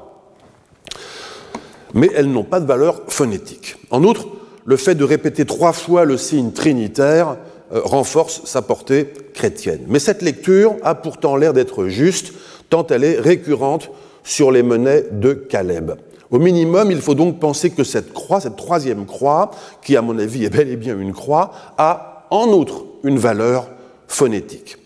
mais 1.94 2.10
elles 2.14 2.30
n'ont 2.30 2.44
pas 2.44 2.60
de 2.60 2.66
valeur 2.66 3.02
phonétique. 3.08 3.76
En 3.90 4.02
outre, 4.04 4.26
le 4.64 4.76
fait 4.76 4.94
de 4.94 5.04
répéter 5.04 5.44
trois 5.44 5.72
fois 5.72 6.04
le 6.04 6.16
signe 6.16 6.52
trinitaire 6.52 7.36
euh, 7.72 7.80
renforce 7.84 8.42
sa 8.44 8.62
portée 8.62 9.12
chrétienne. 9.34 9.80
Mais 9.88 9.98
cette 9.98 10.22
lecture 10.22 10.76
a 10.82 10.94
pourtant 10.94 11.36
l'air 11.36 11.52
d'être 11.52 11.86
juste, 11.86 12.32
tant 12.70 12.86
elle 12.88 13.04
est 13.04 13.18
récurrente 13.18 13.90
sur 14.24 14.50
les 14.52 14.62
monnaies 14.62 15.06
de 15.10 15.32
Caleb. 15.32 15.92
Au 16.30 16.38
minimum, 16.38 16.90
il 16.90 17.00
faut 17.00 17.14
donc 17.14 17.40
penser 17.40 17.70
que 17.70 17.84
cette 17.84 18.14
croix, 18.14 18.40
cette 18.40 18.56
troisième 18.56 19.04
croix, 19.04 19.50
qui 19.82 19.96
à 19.96 20.02
mon 20.02 20.18
avis 20.18 20.44
est 20.44 20.50
bel 20.50 20.68
et 20.70 20.76
bien 20.76 20.98
une 20.98 21.12
croix, 21.12 21.52
a 21.76 22.26
en 22.30 22.48
outre 22.48 22.84
une 23.04 23.18
valeur 23.18 23.68
phonétique. 24.06 24.76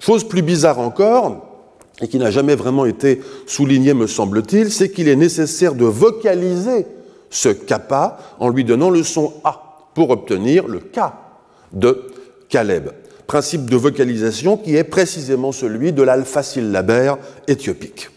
Chose 0.00 0.24
plus 0.24 0.42
bizarre 0.42 0.78
encore, 0.78 1.54
et 2.00 2.08
qui 2.08 2.18
n'a 2.18 2.30
jamais 2.30 2.56
vraiment 2.56 2.86
été 2.86 3.20
soulignée, 3.46 3.94
me 3.94 4.06
semble-t-il, 4.06 4.72
c'est 4.72 4.90
qu'il 4.90 5.08
est 5.08 5.16
nécessaire 5.16 5.74
de 5.74 5.84
vocaliser 5.84 6.86
ce 7.30 7.48
kappa 7.48 8.18
en 8.38 8.48
lui 8.48 8.64
donnant 8.64 8.90
le 8.90 9.02
son 9.02 9.32
A 9.44 9.88
pour 9.94 10.10
obtenir 10.10 10.66
le 10.66 10.80
K 10.80 11.00
de 11.72 12.04
Caleb. 12.48 12.90
Principe 13.26 13.70
de 13.70 13.76
vocalisation 13.76 14.56
qui 14.56 14.76
est 14.76 14.84
précisément 14.84 15.52
celui 15.52 15.92
de 15.92 16.02
l'alpha 16.02 16.42
syllabaire 16.42 17.16
éthiopique. 17.48 18.10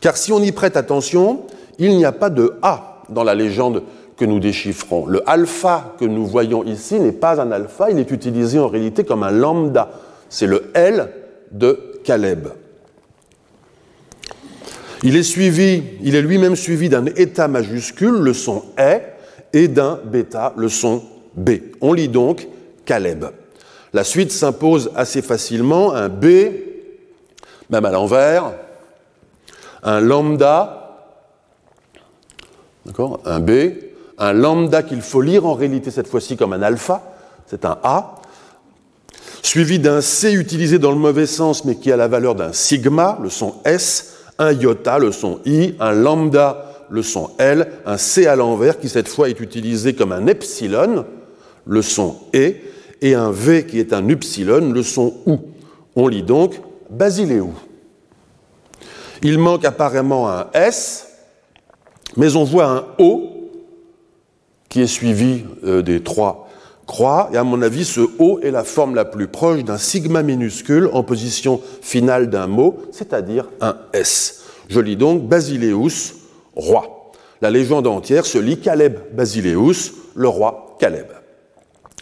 Car 0.00 0.16
si 0.16 0.32
on 0.32 0.40
y 0.40 0.52
prête 0.52 0.76
attention, 0.76 1.42
il 1.78 1.96
n'y 1.96 2.04
a 2.04 2.12
pas 2.12 2.30
de 2.30 2.54
A 2.62 3.02
dans 3.08 3.24
la 3.24 3.34
légende 3.34 3.82
que 4.16 4.24
nous 4.24 4.40
déchiffrons. 4.40 5.06
Le 5.06 5.28
alpha 5.28 5.94
que 5.98 6.04
nous 6.04 6.26
voyons 6.26 6.64
ici 6.64 6.98
n'est 7.00 7.12
pas 7.12 7.40
un 7.40 7.50
alpha, 7.50 7.90
il 7.90 7.98
est 7.98 8.10
utilisé 8.10 8.58
en 8.58 8.68
réalité 8.68 9.04
comme 9.04 9.22
un 9.22 9.30
lambda. 9.30 9.90
C'est 10.28 10.46
le 10.46 10.70
L 10.74 11.10
de 11.52 12.00
Caleb. 12.04 12.48
Il 15.02 15.16
est 15.16 16.22
lui-même 16.22 16.56
suivi 16.56 16.88
d'un 16.88 17.06
état 17.06 17.48
majuscule, 17.48 18.14
le 18.14 18.32
son 18.32 18.64
est, 18.76 19.14
et 19.52 19.68
d'un 19.68 20.00
bêta, 20.04 20.52
le 20.56 20.68
son 20.68 21.02
B. 21.34 21.50
On 21.80 21.92
lit 21.92 22.08
donc 22.08 22.48
Caleb. 22.84 23.26
La 23.92 24.04
suite 24.04 24.32
s'impose 24.32 24.90
assez 24.94 25.22
facilement, 25.22 25.92
un 25.92 26.08
B, 26.08 26.26
même 27.70 27.84
à 27.84 27.90
l'envers, 27.90 28.52
un 29.82 30.00
lambda, 30.00 30.98
un 33.24 33.40
B, 33.40 33.50
un 34.18 34.32
lambda 34.32 34.82
qu'il 34.82 35.02
faut 35.02 35.20
lire 35.20 35.46
en 35.46 35.54
réalité 35.54 35.90
cette 35.90 36.08
fois-ci 36.08 36.36
comme 36.36 36.52
un 36.52 36.62
alpha, 36.62 37.02
c'est 37.46 37.64
un 37.64 37.78
A, 37.82 38.15
suivi 39.46 39.78
d'un 39.78 40.00
C 40.00 40.32
utilisé 40.32 40.78
dans 40.78 40.90
le 40.90 40.98
mauvais 40.98 41.26
sens 41.26 41.64
mais 41.64 41.76
qui 41.76 41.92
a 41.92 41.96
la 41.96 42.08
valeur 42.08 42.34
d'un 42.34 42.52
sigma, 42.52 43.18
le 43.22 43.30
son 43.30 43.54
S, 43.64 44.16
un 44.38 44.52
iota, 44.52 44.98
le 44.98 45.12
son 45.12 45.40
I, 45.46 45.74
un 45.78 45.92
lambda, 45.92 46.86
le 46.90 47.02
son 47.02 47.30
L, 47.38 47.68
un 47.86 47.96
C 47.96 48.26
à 48.26 48.34
l'envers 48.34 48.80
qui 48.80 48.88
cette 48.88 49.08
fois 49.08 49.28
est 49.28 49.40
utilisé 49.40 49.94
comme 49.94 50.10
un 50.12 50.26
epsilon, 50.26 51.06
le 51.64 51.82
son 51.82 52.16
E, 52.34 52.54
et 53.00 53.14
un 53.14 53.30
V 53.30 53.66
qui 53.66 53.78
est 53.78 53.92
un 53.92 54.08
upsilon, 54.08 54.72
le 54.72 54.82
son 54.82 55.14
OU. 55.26 55.38
On 55.94 56.08
lit 56.08 56.22
donc 56.22 56.60
Basileou. 56.90 57.54
Il 59.22 59.38
manque 59.38 59.64
apparemment 59.64 60.28
un 60.28 60.48
S, 60.54 61.06
mais 62.16 62.34
on 62.34 62.44
voit 62.44 62.66
un 62.66 62.84
O 62.98 63.50
qui 64.68 64.82
est 64.82 64.86
suivi 64.86 65.44
euh, 65.64 65.82
des 65.82 66.02
trois 66.02 66.45
croix, 66.86 67.28
et 67.32 67.36
à 67.36 67.44
mon 67.44 67.62
avis, 67.62 67.84
ce 67.84 68.00
O 68.18 68.38
est 68.42 68.50
la 68.50 68.64
forme 68.64 68.94
la 68.94 69.04
plus 69.04 69.26
proche 69.26 69.64
d'un 69.64 69.78
sigma 69.78 70.22
minuscule 70.22 70.88
en 70.92 71.02
position 71.02 71.60
finale 71.82 72.30
d'un 72.30 72.46
mot, 72.46 72.76
c'est-à-dire 72.92 73.48
un 73.60 73.76
S. 73.92 74.44
Je 74.68 74.80
lis 74.80 74.96
donc 74.96 75.22
Basileus, 75.22 76.14
roi. 76.54 77.12
La 77.42 77.50
légende 77.50 77.86
entière 77.86 78.24
se 78.24 78.38
lit 78.38 78.60
Caleb 78.60 78.98
Basileus, 79.12 79.92
le 80.14 80.28
roi 80.28 80.76
Caleb. 80.78 81.06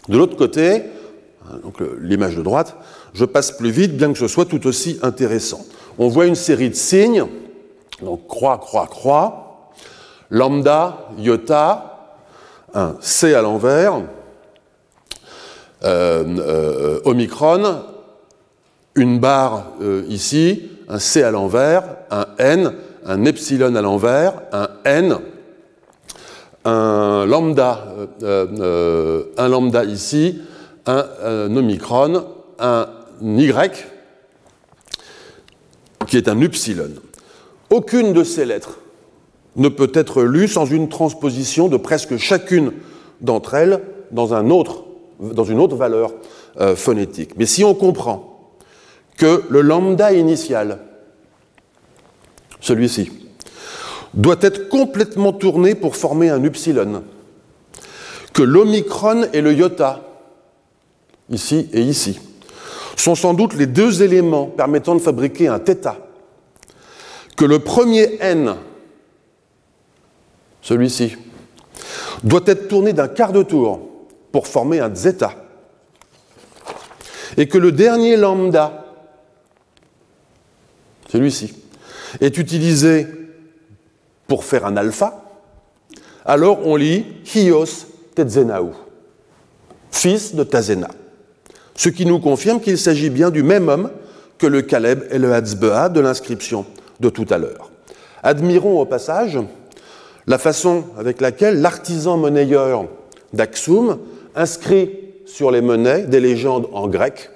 De 0.07 0.17
l'autre 0.17 0.37
côté, 0.37 0.83
hein, 1.49 1.59
donc 1.63 1.81
l'image 1.99 2.35
de 2.35 2.41
droite, 2.41 2.75
je 3.13 3.25
passe 3.25 3.51
plus 3.51 3.71
vite, 3.71 3.97
bien 3.97 4.13
que 4.13 4.19
ce 4.19 4.27
soit 4.27 4.45
tout 4.45 4.65
aussi 4.67 4.99
intéressant. 5.01 5.65
On 5.97 6.07
voit 6.07 6.25
une 6.25 6.35
série 6.35 6.69
de 6.69 6.75
signes, 6.75 7.25
donc 8.01 8.27
croix, 8.27 8.57
croix, 8.57 8.87
croix, 8.87 9.71
lambda, 10.29 11.09
iota, 11.17 12.17
un 12.73 12.95
C 12.99 13.33
à 13.33 13.41
l'envers, 13.41 14.01
omicron, 17.05 17.81
une 18.95 19.19
barre 19.19 19.73
euh, 19.81 20.03
ici, 20.07 20.69
un 20.87 20.99
C 20.99 21.21
à 21.23 21.31
l'envers, 21.31 21.83
un 22.11 22.27
N, 22.37 22.73
un 23.05 23.25
epsilon 23.25 23.75
à 23.75 23.81
l'envers, 23.81 24.41
un 24.51 24.69
N, 24.85 25.17
un 26.63 27.25
lambda, 27.25 27.85
un 28.23 29.47
lambda 29.47 29.83
ici, 29.83 30.41
un, 30.87 31.55
omicron, 31.55 32.25
un 32.59 32.87
Y, 33.21 33.85
qui 36.07 36.17
est 36.17 36.27
un 36.27 36.41
upsilon. 36.41 36.91
Aucune 37.69 38.13
de 38.13 38.23
ces 38.23 38.45
lettres 38.45 38.79
ne 39.55 39.69
peut 39.69 39.91
être 39.93 40.23
lue 40.23 40.47
sans 40.47 40.65
une 40.65 40.89
transposition 40.89 41.67
de 41.67 41.77
presque 41.77 42.17
chacune 42.17 42.73
d'entre 43.21 43.53
elles 43.53 43.81
dans, 44.11 44.33
un 44.33 44.49
autre, 44.49 44.84
dans 45.19 45.43
une 45.43 45.59
autre 45.59 45.75
valeur 45.75 46.13
phonétique. 46.75 47.31
Mais 47.37 47.45
si 47.45 47.63
on 47.63 47.73
comprend 47.73 48.51
que 49.17 49.43
le 49.49 49.61
lambda 49.61 50.13
initial, 50.13 50.79
celui-ci, 52.59 53.11
doit 54.13 54.37
être 54.41 54.69
complètement 54.69 55.33
tourné 55.33 55.75
pour 55.75 55.95
former 55.95 56.29
un 56.29 56.43
upsilon, 56.43 57.03
que 58.33 58.43
l'omicron 58.43 59.27
et 59.33 59.41
le 59.41 59.53
iota, 59.53 60.01
ici 61.29 61.69
et 61.73 61.81
ici, 61.81 62.19
sont 62.95 63.15
sans 63.15 63.33
doute 63.33 63.53
les 63.55 63.67
deux 63.67 64.03
éléments 64.03 64.45
permettant 64.45 64.95
de 64.95 64.99
fabriquer 64.99 65.47
un 65.47 65.59
θ, 65.59 65.97
que 67.37 67.45
le 67.45 67.59
premier 67.59 68.17
n, 68.21 68.55
celui-ci, 70.61 71.15
doit 72.23 72.43
être 72.45 72.67
tourné 72.67 72.93
d'un 72.93 73.07
quart 73.09 73.33
de 73.33 73.43
tour 73.43 73.94
pour 74.35 74.47
former 74.47 74.81
un 74.81 74.93
zeta, 74.93 75.33
et 77.37 77.47
que 77.47 77.57
le 77.57 77.71
dernier 77.71 78.17
lambda, 78.17 78.85
celui-ci, 81.07 81.53
est 82.19 82.37
utilisé 82.37 83.07
pour 84.27 84.43
faire 84.43 84.65
un 84.65 84.75
alpha, 84.75 85.23
alors 86.25 86.67
on 86.67 86.75
lit 86.75 87.05
Hios 87.33 87.85
Tetzenaou, 88.13 88.73
fils 89.89 90.35
de 90.35 90.43
Tazena. 90.43 90.89
Ce 91.73 91.87
qui 91.87 92.05
nous 92.05 92.19
confirme 92.19 92.59
qu'il 92.59 92.77
s'agit 92.77 93.09
bien 93.09 93.29
du 93.29 93.41
même 93.41 93.69
homme 93.69 93.89
que 94.37 94.47
le 94.47 94.63
Caleb 94.63 95.05
et 95.11 95.17
le 95.17 95.33
Hatzbea 95.33 95.87
de 95.87 96.01
l'inscription 96.01 96.65
de 96.99 97.07
tout 97.07 97.27
à 97.29 97.37
l'heure. 97.37 97.71
Admirons 98.21 98.81
au 98.81 98.85
passage 98.85 99.39
la 100.27 100.37
façon 100.37 100.83
avec 100.97 101.21
laquelle 101.21 101.61
l'artisan 101.61 102.17
monnayeur 102.17 102.83
d'Aksum 103.31 103.97
inscrit 104.35 104.91
sur 105.25 105.51
les 105.51 105.61
monnaies 105.61 106.03
des 106.03 106.19
légendes 106.19 106.67
en 106.73 106.87
grec, 106.87 107.29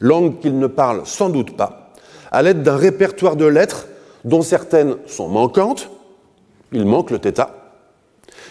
langue 0.00 0.40
qu'il 0.40 0.58
ne 0.58 0.66
parle 0.66 1.02
sans 1.04 1.28
doute 1.28 1.56
pas, 1.56 1.92
à 2.32 2.42
l'aide 2.42 2.62
d'un 2.62 2.76
répertoire 2.76 3.36
de 3.36 3.46
lettres 3.46 3.86
dont 4.24 4.42
certaines 4.42 4.96
sont 5.06 5.28
manquantes, 5.28 5.90
il 6.72 6.84
manque 6.84 7.10
le 7.10 7.18
θ, 7.18 7.46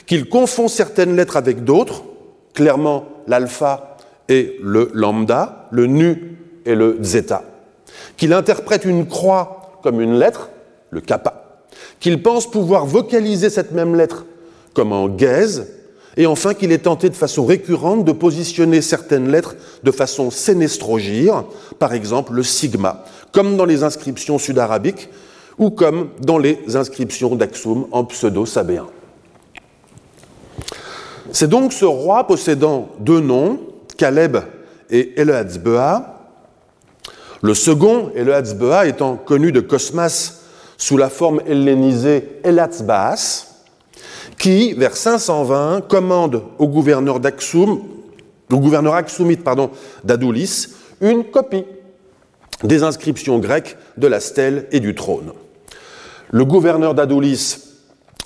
qu'il 0.06 0.28
confond 0.28 0.68
certaines 0.68 1.16
lettres 1.16 1.38
avec 1.38 1.64
d'autres, 1.64 2.04
clairement 2.54 3.06
l'alpha 3.28 3.98
et 4.28 4.58
le 4.62 4.90
lambda, 4.94 5.68
le 5.72 5.86
nu 5.86 6.38
et 6.66 6.76
le 6.76 6.98
zeta, 7.02 7.44
qu'il 8.18 8.34
interprète 8.34 8.86
une 8.86 9.08
croix 9.08 9.80
comme 9.84 10.02
une 10.02 10.18
lettre, 10.18 10.50
le 10.90 11.02
kappa, 11.02 11.64
qu'il 12.00 12.22
pense 12.22 12.50
pouvoir 12.50 12.86
vocaliser 12.86 13.50
cette 13.50 13.72
même 13.72 13.96
lettre 13.96 14.26
comme 14.74 14.92
en 14.92 15.08
gaze, 15.08 15.68
et 16.20 16.28
enfin 16.28 16.54
qu'il 16.54 16.74
est 16.74 16.80
tenté 16.80 17.10
de 17.10 17.16
façon 17.16 17.46
récurrente 17.46 18.04
de 18.04 18.12
positionner 18.12 18.82
certaines 18.82 19.32
lettres 19.32 19.56
de 19.84 19.90
façon 19.90 20.32
sénestrogyre, 20.32 21.46
par 21.80 21.94
exemple 21.94 22.34
le 22.34 22.44
sigma, 22.44 23.06
comme 23.32 23.56
dans 23.56 23.64
les 23.64 23.84
inscriptions 23.84 24.38
sud-arabiques 24.38 25.08
ou 25.58 25.70
comme 25.70 26.10
dans 26.20 26.38
les 26.38 26.76
inscriptions 26.76 27.38
d'Aksum 27.38 27.88
en 27.92 28.04
pseudo-sabéen. 28.04 28.88
C'est 31.32 31.48
donc 31.48 31.72
ce 31.72 31.86
roi 31.86 32.28
possédant 32.28 32.90
deux 33.00 33.22
noms, 33.22 33.62
Caleb 33.98 34.40
et 34.90 35.22
Eleazbea, 35.22 36.18
le 37.42 37.54
second, 37.54 38.12
Eleazbea, 38.14 38.88
étant 38.88 39.16
connu 39.16 39.54
de 39.54 39.62
Cosmas 39.62 40.42
sous 40.78 40.98
la 40.98 41.08
forme 41.08 41.40
hellénisée 41.48 42.42
Elatzbaas, 42.44 43.49
qui, 44.40 44.74
vers 44.74 44.96
520, 44.96 45.82
commande 45.88 46.42
au 46.58 46.68
gouverneur 46.68 47.20
d'Aksum, 47.20 47.82
au 48.52 48.58
gouverneur 48.58 48.96
aksumite 48.96 49.44
pardon, 49.44 49.70
d'Adoulis, 50.04 50.70
une 51.02 51.26
copie 51.26 51.66
des 52.64 52.82
inscriptions 52.84 53.38
grecques 53.38 53.78
de 53.98 54.08
la 54.08 54.20
stèle 54.20 54.68
et 54.72 54.80
du 54.80 54.96
trône. 54.96 55.34
Le 56.32 56.46
gouverneur 56.46 56.96
d'Adoulis, 56.96 57.58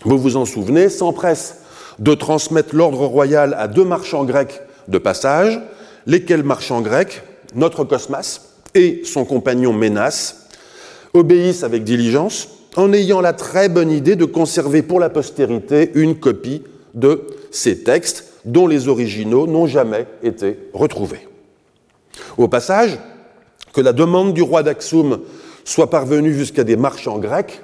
vous 0.05 0.17
vous 0.17 0.37
en 0.37 0.45
souvenez, 0.45 0.89
s'empresse 0.89 1.57
de 1.99 2.13
transmettre 2.13 2.75
l'ordre 2.75 3.05
royal 3.05 3.55
à 3.57 3.67
deux 3.67 3.85
marchands 3.85 4.23
grecs 4.23 4.61
de 4.87 4.97
passage, 4.97 5.59
lesquels 6.05 6.43
marchands 6.43 6.81
grecs, 6.81 7.23
notre 7.55 7.83
Cosmas 7.83 8.41
et 8.75 9.01
son 9.03 9.25
compagnon 9.25 9.73
Ménas, 9.73 10.35
obéissent 11.13 11.63
avec 11.63 11.83
diligence 11.83 12.49
en 12.75 12.93
ayant 12.93 13.21
la 13.21 13.33
très 13.33 13.69
bonne 13.69 13.91
idée 13.91 14.15
de 14.15 14.25
conserver 14.25 14.81
pour 14.81 14.99
la 14.99 15.09
postérité 15.09 15.91
une 15.95 16.15
copie 16.15 16.63
de 16.93 17.27
ces 17.51 17.83
textes 17.83 18.25
dont 18.45 18.67
les 18.67 18.87
originaux 18.87 19.47
n'ont 19.47 19.67
jamais 19.67 20.05
été 20.21 20.57
retrouvés. 20.73 21.27
Au 22.37 22.47
passage, 22.47 22.99
que 23.73 23.81
la 23.81 23.93
demande 23.93 24.33
du 24.33 24.41
roi 24.41 24.63
d'Aksum 24.63 25.19
soit 25.63 25.89
parvenue 25.89 26.33
jusqu'à 26.33 26.63
des 26.63 26.75
marchands 26.75 27.19
grecs 27.19 27.61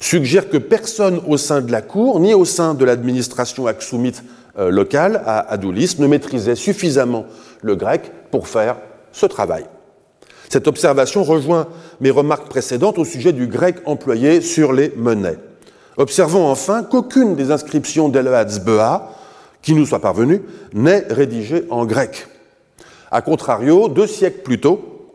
suggère 0.00 0.48
que 0.48 0.58
personne 0.58 1.20
au 1.26 1.36
sein 1.36 1.60
de 1.60 1.72
la 1.72 1.82
cour, 1.82 2.20
ni 2.20 2.34
au 2.34 2.44
sein 2.44 2.74
de 2.74 2.84
l'administration 2.84 3.66
aksumite 3.66 4.22
euh, 4.58 4.70
locale 4.70 5.22
à 5.24 5.40
Adoulis, 5.52 5.96
ne 5.98 6.06
maîtrisait 6.06 6.54
suffisamment 6.54 7.26
le 7.62 7.76
grec 7.76 8.12
pour 8.30 8.48
faire 8.48 8.76
ce 9.12 9.26
travail. 9.26 9.64
Cette 10.48 10.68
observation 10.68 11.24
rejoint 11.24 11.66
mes 12.00 12.10
remarques 12.10 12.48
précédentes 12.48 12.98
au 12.98 13.04
sujet 13.04 13.32
du 13.32 13.46
grec 13.46 13.76
employé 13.84 14.40
sur 14.40 14.72
les 14.72 14.92
monnaies. 14.96 15.38
Observons 15.96 16.46
enfin 16.46 16.82
qu'aucune 16.82 17.34
des 17.36 17.50
inscriptions 17.50 18.08
d'Eleazbea 18.08 19.10
qui 19.62 19.74
nous 19.74 19.86
soit 19.86 20.00
parvenue 20.00 20.42
n'est 20.72 21.04
rédigée 21.10 21.64
en 21.70 21.86
grec. 21.86 22.28
A 23.10 23.22
contrario, 23.22 23.88
deux 23.88 24.06
siècles 24.06 24.42
plus 24.42 24.60
tôt, 24.60 25.08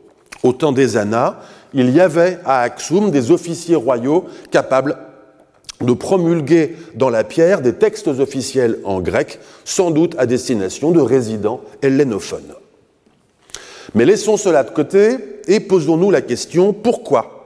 au 0.44 0.54
temps 0.54 0.72
des 0.72 0.98
Annas, 0.98 1.38
il 1.74 1.90
y 1.92 2.02
avait 2.02 2.40
à 2.46 2.62
Axum 2.62 3.12
des 3.12 3.32
officiers 3.32 3.76
royaux 3.76 4.26
capables 4.50 4.98
de 5.80 5.94
promulguer 5.94 6.76
dans 6.96 7.10
la 7.10 7.24
pierre 7.24 7.62
des 7.62 7.74
textes 7.74 8.08
officiels 8.08 8.80
en 8.84 9.02
grec, 9.02 9.40
sans 9.66 9.92
doute 9.92 10.16
à 10.18 10.26
destination 10.26 10.92
de 10.92 11.00
résidents 11.00 11.62
hellénophones. 11.82 12.54
Mais 13.96 14.06
laissons 14.06 14.38
cela 14.38 14.64
de 14.64 14.72
côté 14.72 15.18
et 15.48 15.60
posons-nous 15.60 16.12
la 16.12 16.22
question 16.22 16.74
pourquoi 16.74 17.38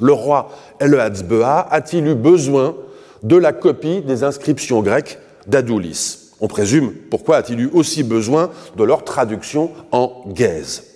le 0.00 0.12
roi 0.12 0.50
Eleazbea 0.80 1.68
a-t-il 1.70 2.06
eu 2.06 2.14
besoin 2.14 2.74
de 3.22 3.36
la 3.36 3.52
copie 3.52 4.00
des 4.00 4.24
inscriptions 4.24 4.82
grecques 4.82 5.18
d'Adoulis 5.46 6.22
on 6.42 6.48
présume 6.48 6.92
pourquoi 7.08 7.36
a-t-il 7.36 7.60
eu 7.60 7.70
aussi 7.72 8.02
besoin 8.02 8.50
de 8.76 8.82
leur 8.82 9.04
traduction 9.04 9.70
en 9.92 10.24
gaze? 10.26 10.91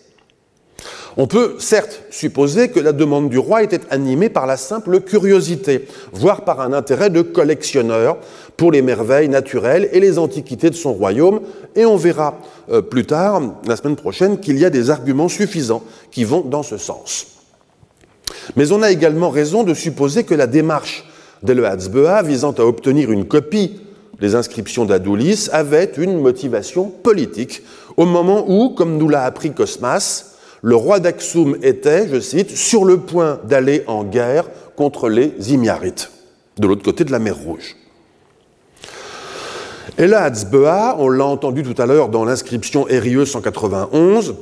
On 1.16 1.26
peut 1.26 1.56
certes 1.58 2.02
supposer 2.10 2.68
que 2.68 2.80
la 2.80 2.92
demande 2.92 3.30
du 3.30 3.38
roi 3.38 3.62
était 3.62 3.80
animée 3.90 4.28
par 4.28 4.46
la 4.46 4.56
simple 4.56 5.00
curiosité, 5.00 5.86
voire 6.12 6.44
par 6.44 6.60
un 6.60 6.72
intérêt 6.72 7.08
de 7.08 7.22
collectionneur 7.22 8.18
pour 8.56 8.70
les 8.70 8.82
merveilles 8.82 9.28
naturelles 9.28 9.88
et 9.92 10.00
les 10.00 10.18
antiquités 10.18 10.68
de 10.68 10.74
son 10.74 10.92
royaume, 10.92 11.40
et 11.74 11.86
on 11.86 11.96
verra 11.96 12.38
euh, 12.70 12.82
plus 12.82 13.06
tard, 13.06 13.40
la 13.66 13.76
semaine 13.76 13.96
prochaine, 13.96 14.38
qu'il 14.38 14.58
y 14.58 14.64
a 14.64 14.70
des 14.70 14.90
arguments 14.90 15.28
suffisants 15.28 15.82
qui 16.10 16.24
vont 16.24 16.42
dans 16.42 16.62
ce 16.62 16.76
sens. 16.76 17.26
Mais 18.56 18.72
on 18.72 18.82
a 18.82 18.90
également 18.90 19.30
raison 19.30 19.62
de 19.62 19.72
supposer 19.72 20.24
que 20.24 20.34
la 20.34 20.46
démarche 20.46 21.04
d'Eleazbea 21.42 22.22
visant 22.22 22.52
à 22.52 22.62
obtenir 22.62 23.10
une 23.10 23.26
copie 23.26 23.80
les 24.20 24.34
inscriptions 24.34 24.84
d'Adoulis 24.84 25.48
avaient 25.52 25.92
une 25.98 26.20
motivation 26.20 26.88
politique, 26.88 27.62
au 27.96 28.06
moment 28.06 28.44
où, 28.48 28.70
comme 28.70 28.96
nous 28.96 29.08
l'a 29.08 29.24
appris 29.24 29.52
Cosmas, 29.52 30.36
le 30.62 30.76
roi 30.76 31.00
d'Aksum 31.00 31.56
était, 31.62 32.08
je 32.08 32.20
cite, 32.20 32.56
sur 32.56 32.84
le 32.84 32.98
point 32.98 33.40
d'aller 33.44 33.84
en 33.86 34.04
guerre 34.04 34.46
contre 34.74 35.08
les 35.08 35.32
Imiarites, 35.52 36.10
de 36.58 36.66
l'autre 36.66 36.82
côté 36.82 37.04
de 37.04 37.12
la 37.12 37.18
mer 37.18 37.36
Rouge. 37.36 37.76
Et 39.98 40.06
là, 40.06 40.30
on 40.98 41.08
l'a 41.08 41.24
entendu 41.24 41.62
tout 41.62 41.80
à 41.80 41.86
l'heure 41.86 42.08
dans 42.08 42.24
l'inscription 42.24 42.84
RIE 42.84 43.26
191, 43.26 44.34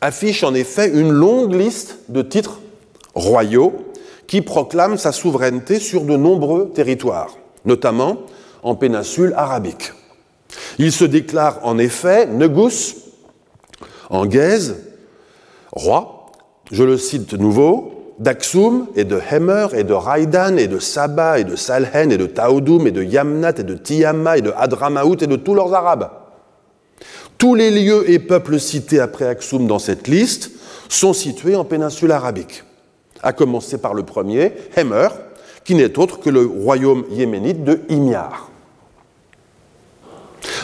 affiche 0.00 0.44
en 0.44 0.54
effet 0.54 0.88
une 0.88 1.10
longue 1.10 1.54
liste 1.54 1.98
de 2.08 2.22
titres 2.22 2.60
royaux 3.14 3.72
qui 4.26 4.42
proclament 4.42 4.98
sa 4.98 5.12
souveraineté 5.12 5.80
sur 5.80 6.02
de 6.02 6.16
nombreux 6.16 6.70
territoires, 6.72 7.36
notamment 7.64 8.18
en 8.62 8.74
péninsule 8.74 9.32
arabique. 9.36 9.92
Il 10.78 10.92
se 10.92 11.04
déclare 11.04 11.60
en 11.62 11.78
effet 11.78 12.26
Negus, 12.26 12.96
en 14.10 14.26
Gaze, 14.26 14.76
roi, 15.76 16.26
je 16.72 16.82
le 16.82 16.98
cite 16.98 17.34
de 17.34 17.36
nouveau, 17.36 17.92
d'Aksum 18.18 18.86
et 18.96 19.04
de 19.04 19.20
Hemer 19.30 19.68
et 19.74 19.84
de 19.84 19.92
Raidan 19.92 20.56
et 20.56 20.68
de 20.68 20.78
Saba 20.78 21.38
et 21.38 21.44
de 21.44 21.54
Salhen 21.54 22.10
et 22.10 22.16
de 22.16 22.26
Taoudum 22.26 22.86
et 22.86 22.90
de 22.90 23.02
Yamnat 23.02 23.52
et 23.58 23.62
de 23.62 23.74
Tiyama 23.74 24.38
et 24.38 24.42
de 24.42 24.52
Hadramaout 24.56 25.22
et 25.22 25.26
de 25.26 25.36
tous 25.36 25.54
leurs 25.54 25.74
Arabes. 25.74 26.10
Tous 27.36 27.54
les 27.54 27.70
lieux 27.70 28.10
et 28.10 28.18
peuples 28.18 28.58
cités 28.58 29.00
après 29.00 29.26
Aksum 29.26 29.66
dans 29.66 29.78
cette 29.78 30.08
liste 30.08 30.50
sont 30.88 31.12
situés 31.12 31.56
en 31.56 31.64
péninsule 31.64 32.12
arabique, 32.12 32.64
à 33.22 33.34
commencer 33.34 33.76
par 33.76 33.92
le 33.92 34.02
premier, 34.02 34.52
Hemer, 34.76 35.08
qui 35.64 35.74
n'est 35.74 35.98
autre 35.98 36.18
que 36.18 36.30
le 36.30 36.46
royaume 36.46 37.04
yéménite 37.10 37.64
de 37.64 37.80
Himyar. 37.90 38.50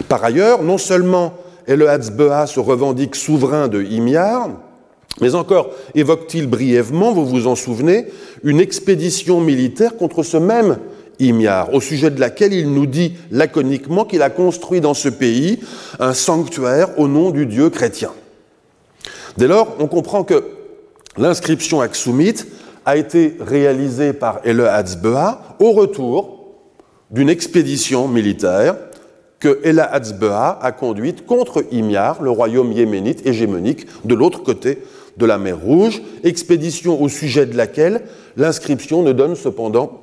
Par 0.09 0.25
ailleurs, 0.25 0.63
non 0.63 0.79
seulement 0.79 1.35
El 1.67 1.81
se 1.83 2.61
revendique 2.61 3.15
souverain 3.15 3.69
de 3.69 3.83
Himyar, 3.83 4.49
mais 5.21 5.35
encore 5.35 5.71
évoque-t-il 5.95 6.47
brièvement, 6.47 7.13
vous 7.13 7.27
vous 7.27 7.47
en 7.47 7.55
souvenez, 7.55 8.07
une 8.45 8.61
expédition 8.61 9.41
militaire 9.41 9.97
contre 9.97 10.23
ce 10.23 10.37
même 10.37 10.79
Himyar, 11.19 11.73
au 11.75 11.81
sujet 11.81 12.11
de 12.11 12.19
laquelle 12.19 12.53
il 12.53 12.73
nous 12.73 12.87
dit 12.87 13.13
laconiquement 13.31 14.05
qu'il 14.05 14.23
a 14.23 14.31
construit 14.31 14.81
dans 14.81 14.95
ce 14.95 15.09
pays 15.09 15.61
un 16.01 16.15
sanctuaire 16.15 16.99
au 16.99 17.07
nom 17.07 17.31
du 17.31 17.47
Dieu 17.47 17.71
chrétien. 17.71 18.11
Dès 19.37 19.47
lors, 19.47 19.77
on 19.79 19.87
comprend 19.87 20.25
que 20.25 20.43
l'inscription 21.17 21.81
aksumite 21.81 22.47
a 22.85 22.97
été 22.97 23.37
réalisée 23.41 24.13
par 24.13 24.41
Ele 24.45 24.63
Hatzbea 24.63 25.57
au 25.61 25.73
retour 25.73 26.41
d'une 27.11 27.29
expédition 27.29 28.09
militaire 28.09 28.75
que 29.39 29.61
Ela 29.65 29.85
Hatzbea 29.93 30.59
a 30.63 30.73
conduite 30.73 31.27
contre 31.27 31.65
Himyar, 31.73 32.23
le 32.23 32.31
royaume 32.31 32.73
yéménite 32.73 33.27
hégémonique 33.27 33.87
de 34.05 34.15
l'autre 34.15 34.43
côté 34.43 34.79
de 35.17 35.27
la 35.27 35.39
mer 35.39 35.59
Rouge, 35.59 36.03
expédition 36.25 37.01
au 37.01 37.09
sujet 37.09 37.47
de 37.47 37.57
laquelle 37.57 38.03
l'inscription 38.37 39.03
ne 39.03 39.13
donne 39.13 39.37
cependant 39.37 40.01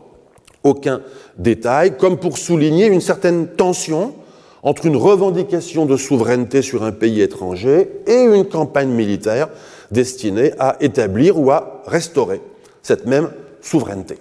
aucun 0.63 1.02
détail, 1.38 1.98
comme 1.98 2.17
pour 2.17 2.38
souligner 2.38 2.88
une 2.88 3.02
certaine 3.02 3.48
tension 3.48 4.13
entre 4.62 4.86
une 4.86 4.98
revendication 4.98 5.86
de 5.86 5.95
souveraineté 5.95 6.62
sur 6.62 6.84
un 6.84 6.91
pays 6.91 7.22
étranger 7.22 7.89
et 8.08 8.24
une 8.24 8.45
campagne 8.45 8.89
militaire 8.89 9.48
destinée 9.91 10.52
à 10.60 10.76
établir 10.82 11.39
ou 11.39 11.50
à 11.52 11.82
restaurer 11.88 12.41
cette 12.84 13.06
même 13.06 13.30
souveraineté. 13.62 14.17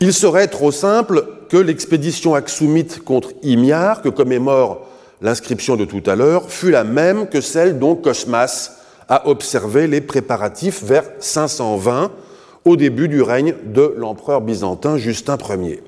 Il 0.00 0.12
serait 0.12 0.48
trop 0.48 0.72
simple 0.72 1.24
que 1.48 1.56
l'expédition 1.56 2.34
aksumite 2.34 3.04
contre 3.04 3.30
Himyar, 3.42 4.02
que 4.02 4.08
commémore 4.08 4.86
l'inscription 5.22 5.76
de 5.76 5.84
tout 5.84 6.02
à 6.06 6.16
l'heure, 6.16 6.50
fut 6.50 6.70
la 6.70 6.84
même 6.84 7.28
que 7.28 7.40
celle 7.40 7.78
dont 7.78 7.94
Cosmas 7.94 8.72
a 9.08 9.28
observé 9.28 9.86
les 9.86 10.00
préparatifs 10.00 10.82
vers 10.82 11.04
520, 11.20 12.10
au 12.64 12.76
début 12.76 13.08
du 13.08 13.22
règne 13.22 13.54
de 13.64 13.94
l'empereur 13.96 14.40
byzantin 14.40 14.96
Justin 14.96 15.36
Ier. 15.36 15.82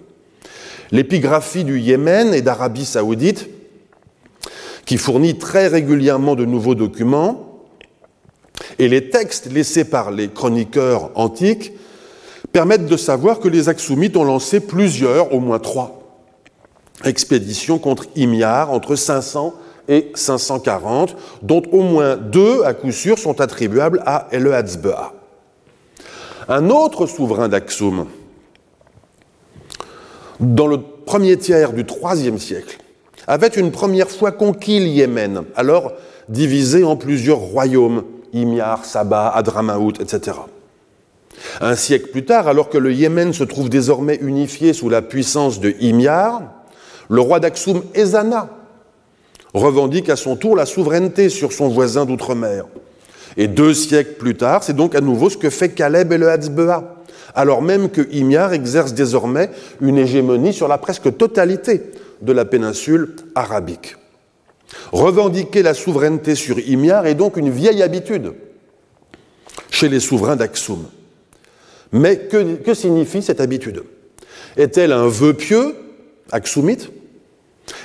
L'épigraphie 0.90 1.64
du 1.64 1.79
Yémen 1.79 2.35
et 2.35 2.42
d'Arabie 2.42 2.85
saoudite, 2.85 3.49
qui 4.85 4.99
fournit 4.99 5.38
très 5.38 5.68
régulièrement 5.68 6.35
de 6.35 6.44
nouveaux 6.44 6.75
documents, 6.75 7.62
et 8.79 8.88
les 8.88 9.09
textes 9.11 9.51
laissés 9.51 9.85
par 9.85 10.11
les 10.11 10.29
chroniqueurs 10.29 11.11
antiques 11.14 11.73
permettent 12.53 12.87
de 12.87 12.97
savoir 12.97 13.40
que 13.40 13.49
les 13.49 13.68
Aksumites 13.68 14.16
ont 14.16 14.25
lancé 14.25 14.61
plusieurs, 14.61 15.33
au 15.33 15.40
moins 15.40 15.59
trois, 15.59 16.04
expéditions 17.02 17.78
contre 17.78 18.07
Himyar 18.14 18.70
entre 18.70 18.94
500 18.94 19.54
et 19.88 20.12
540, 20.14 21.16
dont 21.42 21.62
au 21.72 21.83
moins 21.83 22.16
deux, 22.16 22.62
à 22.64 22.74
coup 22.74 22.92
sûr, 22.92 23.18
sont 23.18 23.40
attribuables 23.40 24.02
à 24.07 24.28
Eleazbea. 24.33 25.12
Un 26.48 26.70
autre 26.70 27.07
souverain 27.07 27.48
d'Aksum, 27.48 28.07
dans 30.40 30.66
le 30.66 30.78
premier 30.78 31.37
tiers 31.37 31.72
du 31.72 31.85
IIIe 31.85 32.38
siècle, 32.38 32.78
avait 33.26 33.48
une 33.48 33.70
première 33.70 34.11
fois 34.11 34.33
conquis 34.33 34.80
le 34.80 34.87
Yémen, 34.87 35.44
alors 35.57 35.92
divisé 36.28 36.85
en 36.85 36.96
plusieurs 36.96 37.38
royaumes, 37.38 38.04
Himyar, 38.33 38.85
Saba, 38.85 39.28
Adramaout, 39.28 40.00
etc. 40.00 40.38
Un 41.61 41.76
siècle 41.76 42.09
plus 42.11 42.24
tard, 42.24 42.48
alors 42.48 42.68
que 42.68 42.78
le 42.78 42.92
Yémen 42.92 43.33
se 43.33 43.44
trouve 43.44 43.68
désormais 43.68 44.18
unifié 44.20 44.72
sous 44.72 44.88
la 44.88 45.02
puissance 45.02 45.61
de 45.61 45.74
Himyar, 45.80 46.42
le 47.09 47.21
roi 47.21 47.40
d'Aksum, 47.40 47.83
Ezana, 47.95 48.49
revendique 49.53 50.09
à 50.09 50.17
son 50.17 50.37
tour 50.37 50.57
la 50.57 50.67
souveraineté 50.67 51.29
sur 51.29 51.53
son 51.53 51.69
voisin 51.69 52.05
d'outre-mer. 52.05 52.67
Et 53.37 53.49
deux 53.49 53.75
siècles 53.75 54.14
plus 54.14 54.37
tard, 54.37 54.62
c'est 54.62 54.77
donc 54.77 54.95
à 54.95 55.01
nouveau 55.01 55.31
ce 55.31 55.37
que 55.37 55.51
fait 55.51 55.71
Caleb 55.71 56.12
et 56.12 56.19
le 56.19 56.29
Hatzbea, 56.29 56.97
alors 57.35 57.62
même 57.62 57.88
que 57.88 58.07
Himyar 58.12 58.53
exerce 58.53 58.95
désormais 58.95 59.51
une 59.81 59.99
hégémonie 59.99 60.53
sur 60.53 60.69
la 60.69 60.79
presque 60.79 61.17
totalité 61.17 61.83
de 62.23 62.33
la 62.33 62.45
péninsule 62.45 63.17
arabique. 63.35 63.97
Revendiquer 64.93 65.62
la 65.62 65.75
souveraineté 65.75 66.35
sur 66.35 66.59
Himyar 66.59 67.07
est 67.07 67.14
donc 67.14 67.37
une 67.37 67.51
vieille 67.51 67.83
habitude 67.83 68.35
chez 69.71 69.88
les 69.88 70.01
souverains 70.01 70.37
d'Aksum. 70.37 70.85
Mais 71.93 72.19
que, 72.19 72.75
signifie 72.75 73.23
cette 73.23 73.40
habitude? 73.40 73.85
Est-elle 74.57 74.93
un 74.93 75.07
vœu 75.07 75.35
pieux, 75.35 75.75
aksumite? 76.33 76.90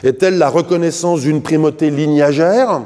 Est-elle 0.04 0.38
la 0.38 0.50
reconnaissance 0.50 1.22
d'une 1.22 1.42
primauté 1.42 1.90
lignagère 1.90 2.84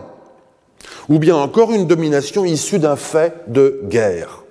Ou 1.09 1.19
bien 1.19 1.35
encore 1.35 1.71
une 1.71 1.87
domination 1.87 2.45
issue 2.45 2.79
d'un 2.79 2.95
fait 2.95 3.33
de 3.47 3.81
guerre? 3.85 4.43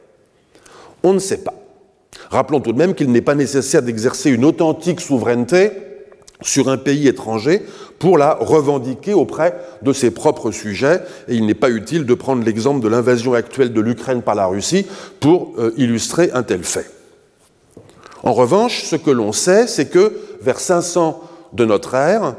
On 1.03 1.13
ne 1.13 1.19
sait 1.19 1.39
pas. 1.39 1.55
Rappelons 2.31 2.61
tout 2.61 2.73
de 2.73 2.79
même 2.79 2.95
qu'il 2.95 3.11
n'est 3.11 3.21
pas 3.21 3.35
nécessaire 3.35 3.83
d'exercer 3.83 4.31
une 4.31 4.45
authentique 4.45 5.01
souveraineté 5.01 5.71
sur 6.41 6.69
un 6.69 6.77
pays 6.77 7.09
étranger 7.09 7.63
pour 7.99 8.19
la 8.19 8.35
revendiquer 8.35 9.15
auprès 9.15 9.55
de 9.83 9.93
ses 9.93 10.11
propres 10.11 10.51
sujets. 10.51 11.01
Et 11.29 11.35
il 11.35 11.47
n'est 11.47 11.55
pas 11.55 11.71
utile 11.71 12.05
de 12.05 12.15
prendre 12.15 12.45
l'exemple 12.45 12.81
de 12.81 12.89
l'invasion 12.89 13.35
actuelle 13.35 13.73
de 13.73 13.81
l'Ukraine 13.81 14.23
par 14.23 14.35
la 14.35 14.47
Russie 14.47 14.87
pour 15.21 15.53
euh, 15.59 15.73
illustrer 15.77 16.31
un 16.33 16.43
tel 16.43 16.65
fait. 16.65 16.91
En 18.23 18.33
revanche, 18.33 18.85
ce 18.85 18.97
que 18.97 19.11
l'on 19.11 19.33
sait, 19.33 19.67
c'est 19.67 19.87
que 19.87 20.13
vers 20.41 20.61
500 20.61 21.21
de 21.53 21.65
notre 21.65 21.95
ère, 21.95 22.35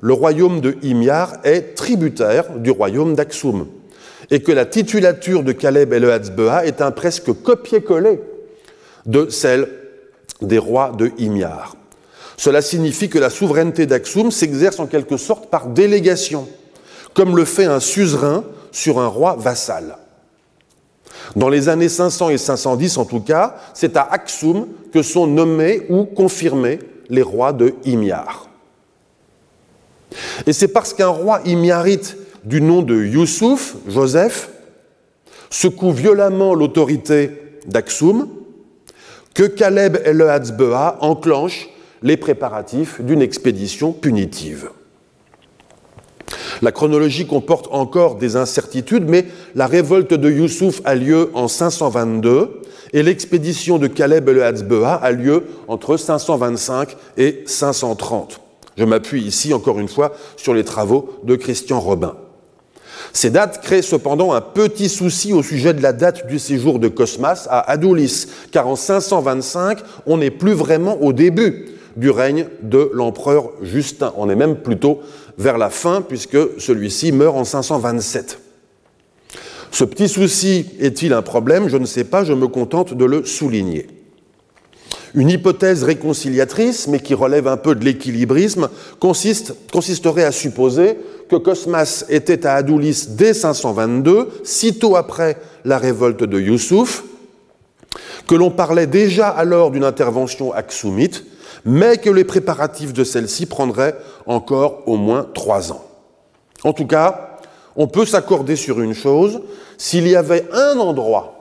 le 0.00 0.12
royaume 0.12 0.60
de 0.60 0.76
Himyar 0.82 1.34
est 1.44 1.74
tributaire 1.74 2.58
du 2.58 2.70
royaume 2.70 3.14
d'Aksum, 3.14 3.66
et 4.30 4.42
que 4.42 4.52
la 4.52 4.66
titulature 4.66 5.42
de 5.42 5.52
Caleb 5.52 5.92
et 5.92 6.00
le 6.00 6.10
est 6.10 6.80
un 6.80 6.90
presque 6.90 7.32
copier-coller 7.42 8.20
de 9.06 9.28
celle 9.30 9.68
des 10.42 10.58
rois 10.58 10.92
de 10.96 11.12
Himyar. 11.18 11.76
Cela 12.36 12.60
signifie 12.60 13.08
que 13.08 13.18
la 13.18 13.30
souveraineté 13.30 13.86
d'Aksum 13.86 14.30
s'exerce 14.30 14.78
en 14.78 14.86
quelque 14.86 15.16
sorte 15.16 15.48
par 15.48 15.68
délégation, 15.68 16.46
comme 17.14 17.36
le 17.36 17.44
fait 17.44 17.64
un 17.64 17.80
suzerain 17.80 18.44
sur 18.72 19.00
un 19.00 19.06
roi 19.06 19.36
vassal. 19.38 19.96
Dans 21.34 21.48
les 21.48 21.68
années 21.68 21.88
500 21.88 22.28
et 22.30 22.38
510 22.38 22.98
en 22.98 23.04
tout 23.06 23.20
cas, 23.20 23.56
c'est 23.72 23.96
à 23.96 24.02
Aksum 24.02 24.66
que 24.92 25.02
sont 25.02 25.26
nommés 25.26 25.86
ou 25.88 26.04
confirmés 26.04 26.78
les 27.08 27.22
rois 27.22 27.52
de 27.52 27.74
Himyar. 27.84 28.45
Et 30.46 30.52
c'est 30.52 30.68
parce 30.68 30.94
qu'un 30.94 31.08
roi 31.08 31.40
himyarite 31.44 32.16
du 32.44 32.60
nom 32.60 32.82
de 32.82 33.04
Youssouf, 33.04 33.76
Joseph, 33.88 34.50
secoue 35.50 35.92
violemment 35.92 36.54
l'autorité 36.54 37.30
d'Aksum 37.66 38.28
que 39.34 39.44
Caleb 39.44 39.98
et 40.04 40.12
le 40.12 40.30
Hatzbea 40.30 40.96
enclenchent 41.00 41.68
les 42.02 42.16
préparatifs 42.16 43.00
d'une 43.00 43.20
expédition 43.20 43.92
punitive. 43.92 44.70
La 46.62 46.72
chronologie 46.72 47.26
comporte 47.26 47.68
encore 47.70 48.16
des 48.16 48.36
incertitudes, 48.36 49.08
mais 49.08 49.26
la 49.54 49.66
révolte 49.66 50.14
de 50.14 50.30
Youssouf 50.30 50.80
a 50.84 50.94
lieu 50.94 51.30
en 51.34 51.48
522 51.48 52.62
et 52.92 53.02
l'expédition 53.02 53.78
de 53.78 53.88
Caleb 53.88 54.28
et 54.28 54.32
le 54.32 54.44
Hatzbea 54.44 54.94
a 54.94 55.10
lieu 55.10 55.44
entre 55.68 55.96
525 55.96 56.96
et 57.18 57.42
530. 57.46 58.40
Je 58.76 58.84
m'appuie 58.84 59.22
ici 59.22 59.54
encore 59.54 59.78
une 59.78 59.88
fois 59.88 60.12
sur 60.36 60.54
les 60.54 60.64
travaux 60.64 61.18
de 61.24 61.36
Christian 61.36 61.80
Robin. 61.80 62.16
Ces 63.12 63.30
dates 63.30 63.62
créent 63.62 63.82
cependant 63.82 64.32
un 64.32 64.40
petit 64.40 64.88
souci 64.88 65.32
au 65.32 65.42
sujet 65.42 65.72
de 65.72 65.82
la 65.82 65.92
date 65.92 66.26
du 66.26 66.38
séjour 66.38 66.78
de 66.78 66.88
Cosmas 66.88 67.46
à 67.48 67.70
Adoulis, 67.70 68.26
car 68.52 68.66
en 68.68 68.76
525, 68.76 69.78
on 70.06 70.18
n'est 70.18 70.30
plus 70.30 70.52
vraiment 70.52 71.00
au 71.02 71.12
début 71.12 71.66
du 71.96 72.10
règne 72.10 72.46
de 72.62 72.90
l'empereur 72.92 73.50
Justin. 73.62 74.12
On 74.16 74.28
est 74.28 74.36
même 74.36 74.56
plutôt 74.56 75.00
vers 75.38 75.56
la 75.56 75.70
fin, 75.70 76.02
puisque 76.02 76.36
celui-ci 76.58 77.12
meurt 77.12 77.36
en 77.36 77.44
527. 77.44 78.38
Ce 79.70 79.84
petit 79.84 80.08
souci 80.08 80.66
est-il 80.80 81.12
un 81.12 81.22
problème? 81.22 81.68
Je 81.68 81.76
ne 81.76 81.86
sais 81.86 82.04
pas, 82.04 82.24
je 82.24 82.32
me 82.32 82.48
contente 82.48 82.94
de 82.94 83.04
le 83.04 83.24
souligner. 83.24 83.88
Une 85.14 85.30
hypothèse 85.30 85.84
réconciliatrice, 85.84 86.88
mais 86.88 87.00
qui 87.00 87.14
relève 87.14 87.48
un 87.48 87.56
peu 87.56 87.74
de 87.74 87.84
l'équilibrisme, 87.84 88.68
consisterait 89.00 90.24
à 90.24 90.32
supposer 90.32 90.98
que 91.28 91.36
Cosmas 91.36 92.04
était 92.08 92.46
à 92.46 92.54
Adoulis 92.54 93.06
dès 93.10 93.34
522, 93.34 94.28
sitôt 94.44 94.96
après 94.96 95.38
la 95.64 95.78
révolte 95.78 96.24
de 96.24 96.40
Youssouf, 96.40 97.04
que 98.26 98.34
l'on 98.34 98.50
parlait 98.50 98.86
déjà 98.86 99.28
alors 99.28 99.70
d'une 99.70 99.84
intervention 99.84 100.52
aksoumite, 100.52 101.24
mais 101.64 101.98
que 101.98 102.10
les 102.10 102.24
préparatifs 102.24 102.92
de 102.92 103.04
celle-ci 103.04 103.46
prendraient 103.46 103.96
encore 104.26 104.82
au 104.86 104.96
moins 104.96 105.26
trois 105.34 105.72
ans. 105.72 105.84
En 106.64 106.72
tout 106.72 106.86
cas, 106.86 107.38
on 107.76 107.88
peut 107.88 108.06
s'accorder 108.06 108.56
sur 108.56 108.80
une 108.80 108.94
chose, 108.94 109.40
s'il 109.78 110.08
y 110.08 110.16
avait 110.16 110.46
un 110.52 110.78
endroit 110.78 111.35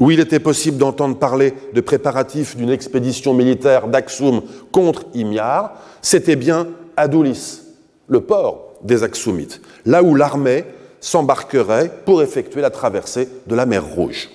où 0.00 0.10
il 0.10 0.20
était 0.20 0.40
possible 0.40 0.78
d'entendre 0.78 1.18
parler 1.18 1.54
de 1.72 1.80
préparatifs 1.80 2.56
d'une 2.56 2.70
expédition 2.70 3.34
militaire 3.34 3.88
d'Aksum 3.88 4.42
contre 4.72 5.04
Imyar, 5.14 5.74
c'était 6.02 6.36
bien 6.36 6.68
Adoulis, 6.96 7.60
le 8.08 8.20
port 8.20 8.74
des 8.82 9.02
Aksumites, 9.02 9.60
là 9.86 10.02
où 10.02 10.14
l'armée 10.14 10.64
s'embarquerait 11.00 11.90
pour 12.04 12.22
effectuer 12.22 12.60
la 12.60 12.70
traversée 12.70 13.28
de 13.46 13.54
la 13.54 13.66
mer 13.66 13.84
Rouge. 13.84 14.30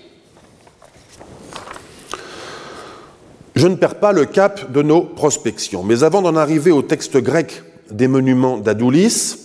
Je 3.55 3.67
ne 3.67 3.75
perds 3.75 3.95
pas 3.95 4.13
le 4.13 4.25
cap 4.25 4.71
de 4.71 4.81
nos 4.81 5.01
prospections, 5.01 5.83
mais 5.83 6.03
avant 6.03 6.21
d'en 6.21 6.35
arriver 6.35 6.71
au 6.71 6.81
texte 6.81 7.17
grec 7.17 7.63
des 7.91 8.07
monuments 8.07 8.57
d'Adoulis 8.57 9.35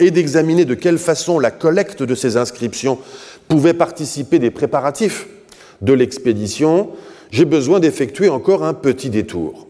et 0.00 0.10
d'examiner 0.10 0.64
de 0.64 0.74
quelle 0.74 0.98
façon 0.98 1.38
la 1.38 1.50
collecte 1.50 2.02
de 2.02 2.14
ces 2.14 2.36
inscriptions 2.36 2.98
pouvait 3.46 3.74
participer 3.74 4.38
des 4.38 4.50
préparatifs 4.50 5.28
de 5.82 5.92
l'expédition, 5.92 6.90
j'ai 7.30 7.44
besoin 7.44 7.80
d'effectuer 7.80 8.28
encore 8.28 8.64
un 8.64 8.74
petit 8.74 9.10
détour. 9.10 9.66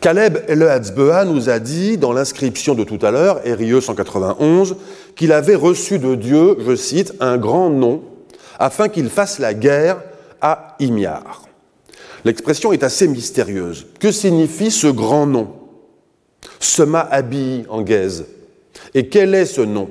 Caleb 0.00 0.38
Elehatzbea 0.48 1.24
nous 1.24 1.48
a 1.48 1.60
dit 1.60 1.96
dans 1.96 2.12
l'inscription 2.12 2.74
de 2.74 2.82
tout 2.82 2.98
à 3.02 3.12
l'heure, 3.12 3.40
RIE 3.44 3.80
191, 3.80 4.76
qu'il 5.14 5.32
avait 5.32 5.54
reçu 5.54 6.00
de 6.00 6.16
Dieu, 6.16 6.56
je 6.58 6.74
cite, 6.74 7.14
un 7.20 7.38
grand 7.38 7.70
nom 7.70 8.02
afin 8.58 8.88
qu'il 8.88 9.08
fasse 9.10 9.38
la 9.38 9.54
guerre 9.54 10.02
à 10.40 10.76
Imiar. 10.80 11.44
L'expression 12.24 12.72
est 12.72 12.82
assez 12.82 13.08
mystérieuse. 13.08 13.86
Que 14.00 14.12
signifie 14.12 14.70
ce 14.70 14.88
grand 14.88 15.26
nom? 15.26 15.52
Sema 16.58 17.00
Abi 17.00 17.64
en 17.68 17.82
gaze. 17.82 18.26
Et 18.94 19.08
quel 19.08 19.34
est 19.34 19.46
ce 19.46 19.60
nom? 19.60 19.88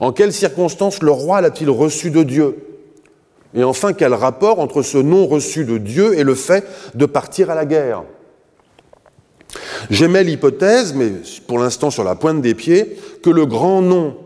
En 0.00 0.12
quelles 0.12 0.32
circonstances 0.32 1.02
le 1.02 1.10
roi 1.10 1.40
l'a-t-il 1.40 1.70
reçu 1.70 2.10
de 2.10 2.22
Dieu? 2.22 2.56
Et 3.54 3.64
enfin, 3.64 3.92
quel 3.92 4.14
rapport 4.14 4.60
entre 4.60 4.82
ce 4.82 4.98
nom 4.98 5.26
reçu 5.26 5.64
de 5.64 5.78
Dieu 5.78 6.18
et 6.18 6.22
le 6.22 6.34
fait 6.34 6.64
de 6.94 7.06
partir 7.06 7.50
à 7.50 7.54
la 7.54 7.64
guerre? 7.64 8.04
J'aimais 9.90 10.22
l'hypothèse, 10.22 10.94
mais 10.94 11.10
pour 11.48 11.58
l'instant 11.58 11.90
sur 11.90 12.04
la 12.04 12.14
pointe 12.14 12.40
des 12.40 12.54
pieds, 12.54 12.96
que 13.22 13.30
le 13.30 13.46
grand 13.46 13.82
nom 13.82 14.16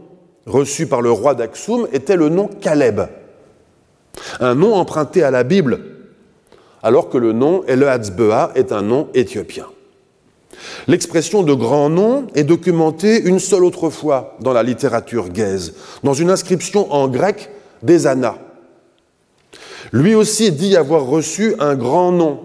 reçu 0.47 0.87
par 0.87 1.01
le 1.01 1.11
roi 1.11 1.35
d'Aksum 1.35 1.89
était 1.93 2.17
le 2.17 2.29
nom 2.29 2.49
Caleb, 2.49 3.03
un 4.41 4.55
nom 4.55 4.75
emprunté 4.75 5.23
à 5.23 5.31
la 5.31 5.43
Bible 5.43 5.81
alors 6.85 7.09
que 7.09 7.17
le 7.17 7.33
nom 7.33 7.65
Elehatzbea 7.67 8.53
est 8.55 8.71
un 8.71 8.83
nom 8.83 9.09
éthiopien. 9.15 9.67
L'expression 10.87 11.43
de 11.43 11.55
grand 11.55 11.89
nom 11.89 12.27
est 12.35 12.45
documentée 12.45 13.23
une 13.23 13.39
seule 13.39 13.65
autre 13.65 13.89
fois 13.89 14.37
dans 14.41 14.53
la 14.53 14.63
littérature 14.63 15.31
gaise, 15.31 15.75
dans 16.05 16.13
une 16.13 16.31
inscription 16.31 16.93
en 16.93 17.09
grec 17.09 17.51
d'Ezana. 17.83 18.37
Lui 19.95 20.17
aussi 20.17 20.51
dit 20.51 20.77
avoir 20.77 21.07
reçu 21.07 21.55
un 21.61 21.77
grand 21.77 22.11
nom, 22.11 22.41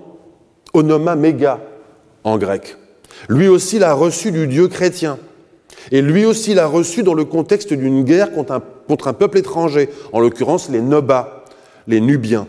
onoma 0.76 1.16
méga 1.16 1.60
en 2.24 2.38
grec. 2.38 2.78
Lui 3.28 3.48
aussi 3.48 3.80
l'a 3.80 3.94
reçu 3.96 4.32
du 4.32 4.46
Dieu 4.46 4.68
chrétien. 4.68 5.18
Et 5.92 6.04
lui 6.04 6.26
aussi 6.26 6.54
l'a 6.54 6.68
reçu 6.68 7.02
dans 7.02 7.16
le 7.16 7.26
contexte 7.26 7.74
d'une 7.74 8.04
guerre 8.04 8.32
contre 8.34 9.08
un, 9.08 9.14
peuple 9.14 9.40
étranger, 9.40 9.90
en 10.14 10.20
l'occurrence 10.20 10.70
les 10.70 10.80
Nobas, 10.80 11.44
les 11.88 12.00
Nubiens. 12.02 12.46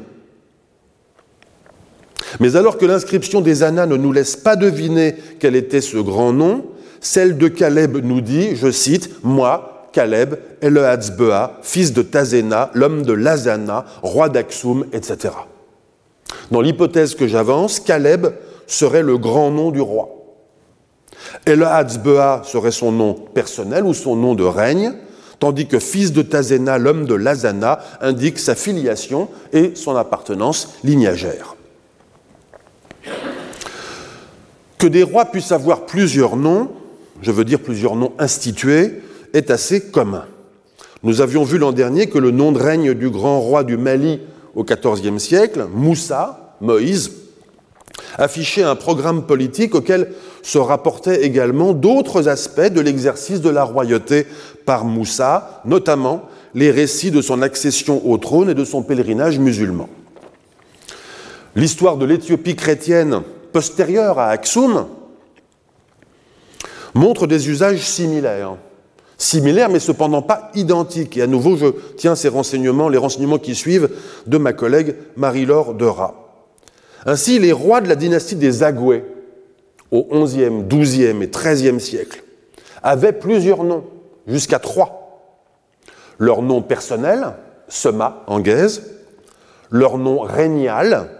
Mais 2.38 2.56
alors 2.56 2.76
que 2.76 2.84
l'inscription 2.84 3.40
des 3.40 3.62
Annas 3.62 3.86
ne 3.86 3.96
nous 3.96 4.12
laisse 4.12 4.36
pas 4.36 4.54
deviner 4.54 5.14
quel 5.38 5.56
était 5.56 5.80
ce 5.80 5.96
grand 5.96 6.34
nom, 6.34 6.66
celle 7.00 7.38
de 7.38 7.48
Caleb 7.48 7.96
nous 8.04 8.20
dit, 8.20 8.54
je 8.54 8.70
cite, 8.70 9.10
Moi, 9.22 9.79
Caleb, 9.92 10.36
Elehatzbea, 10.62 11.58
fils 11.62 11.92
de 11.92 12.02
Tazéna, 12.02 12.70
l'homme 12.74 13.02
de 13.02 13.12
Lazana, 13.12 13.84
roi 14.02 14.28
d'Aksum, 14.28 14.86
etc. 14.92 15.34
Dans 16.50 16.60
l'hypothèse 16.60 17.14
que 17.14 17.26
j'avance, 17.26 17.80
Caleb 17.80 18.28
serait 18.66 19.02
le 19.02 19.18
grand 19.18 19.50
nom 19.50 19.70
du 19.70 19.80
roi. 19.80 20.08
Elehatzbea 21.46 22.42
serait 22.44 22.70
son 22.70 22.92
nom 22.92 23.14
personnel 23.14 23.84
ou 23.84 23.94
son 23.94 24.16
nom 24.16 24.34
de 24.34 24.44
règne, 24.44 24.92
tandis 25.38 25.66
que 25.66 25.78
fils 25.78 26.12
de 26.12 26.22
Tazéna, 26.22 26.78
l'homme 26.78 27.06
de 27.06 27.14
Lazana, 27.14 27.80
indique 28.00 28.38
sa 28.38 28.54
filiation 28.54 29.28
et 29.52 29.72
son 29.74 29.96
appartenance 29.96 30.74
lignagère. 30.84 31.56
Que 34.78 34.86
des 34.86 35.02
rois 35.02 35.26
puissent 35.26 35.52
avoir 35.52 35.86
plusieurs 35.86 36.36
noms, 36.36 36.70
je 37.22 37.32
veux 37.32 37.44
dire 37.44 37.60
plusieurs 37.60 37.96
noms 37.96 38.12
institués, 38.18 39.02
est 39.32 39.50
assez 39.50 39.80
commun. 39.80 40.24
Nous 41.02 41.20
avions 41.20 41.44
vu 41.44 41.58
l'an 41.58 41.72
dernier 41.72 42.08
que 42.08 42.18
le 42.18 42.30
nom 42.30 42.52
de 42.52 42.58
règne 42.58 42.94
du 42.94 43.08
grand 43.08 43.40
roi 43.40 43.64
du 43.64 43.76
Mali 43.76 44.20
au 44.54 44.64
XIVe 44.64 45.18
siècle, 45.18 45.66
Moussa, 45.72 46.56
Moïse, 46.60 47.12
affichait 48.18 48.62
un 48.62 48.76
programme 48.76 49.24
politique 49.24 49.74
auquel 49.74 50.12
se 50.42 50.58
rapportaient 50.58 51.22
également 51.22 51.72
d'autres 51.72 52.28
aspects 52.28 52.60
de 52.60 52.80
l'exercice 52.80 53.40
de 53.40 53.50
la 53.50 53.64
royauté 53.64 54.26
par 54.66 54.84
Moussa, 54.84 55.62
notamment 55.64 56.22
les 56.54 56.70
récits 56.70 57.10
de 57.10 57.22
son 57.22 57.42
accession 57.42 58.06
au 58.10 58.18
trône 58.18 58.50
et 58.50 58.54
de 58.54 58.64
son 58.64 58.82
pèlerinage 58.82 59.38
musulman. 59.38 59.88
L'histoire 61.56 61.96
de 61.96 62.04
l'Éthiopie 62.04 62.56
chrétienne 62.56 63.22
postérieure 63.52 64.18
à 64.18 64.28
Aksum 64.28 64.86
montre 66.94 67.26
des 67.26 67.48
usages 67.48 67.80
similaires. 67.80 68.56
Similaires, 69.20 69.68
mais 69.68 69.80
cependant 69.80 70.22
pas 70.22 70.50
identiques. 70.54 71.18
Et 71.18 71.22
à 71.22 71.26
nouveau, 71.26 71.54
je 71.54 71.66
tiens 71.98 72.14
ces 72.14 72.28
renseignements, 72.28 72.88
les 72.88 72.96
renseignements 72.96 73.38
qui 73.38 73.54
suivent, 73.54 73.90
de 74.26 74.38
ma 74.38 74.54
collègue 74.54 74.96
Marie-Laure 75.16 75.74
Dera. 75.74 76.14
Ainsi, 77.04 77.38
les 77.38 77.52
rois 77.52 77.82
de 77.82 77.88
la 77.88 77.96
dynastie 77.96 78.34
des 78.34 78.62
Agoué, 78.62 79.04
au 79.90 80.06
XIe, 80.24 80.62
XIIe 80.66 81.22
et 81.22 81.28
XIIIe 81.28 81.78
siècle, 81.80 82.24
avaient 82.82 83.12
plusieurs 83.12 83.62
noms, 83.62 83.84
jusqu'à 84.26 84.58
trois. 84.58 85.36
Leur 86.16 86.40
nom 86.40 86.62
personnel, 86.62 87.34
Sema 87.68 88.24
en 88.26 88.42
leur 89.68 89.98
nom 89.98 90.20
régnal, 90.20 91.10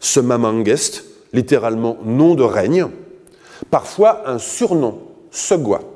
Sema 0.00 0.38
Mangest, 0.38 1.04
littéralement 1.34 1.98
nom 2.02 2.34
de 2.34 2.44
règne, 2.44 2.86
parfois 3.70 4.22
un 4.26 4.38
surnom, 4.38 5.00
Segwa. 5.30 5.91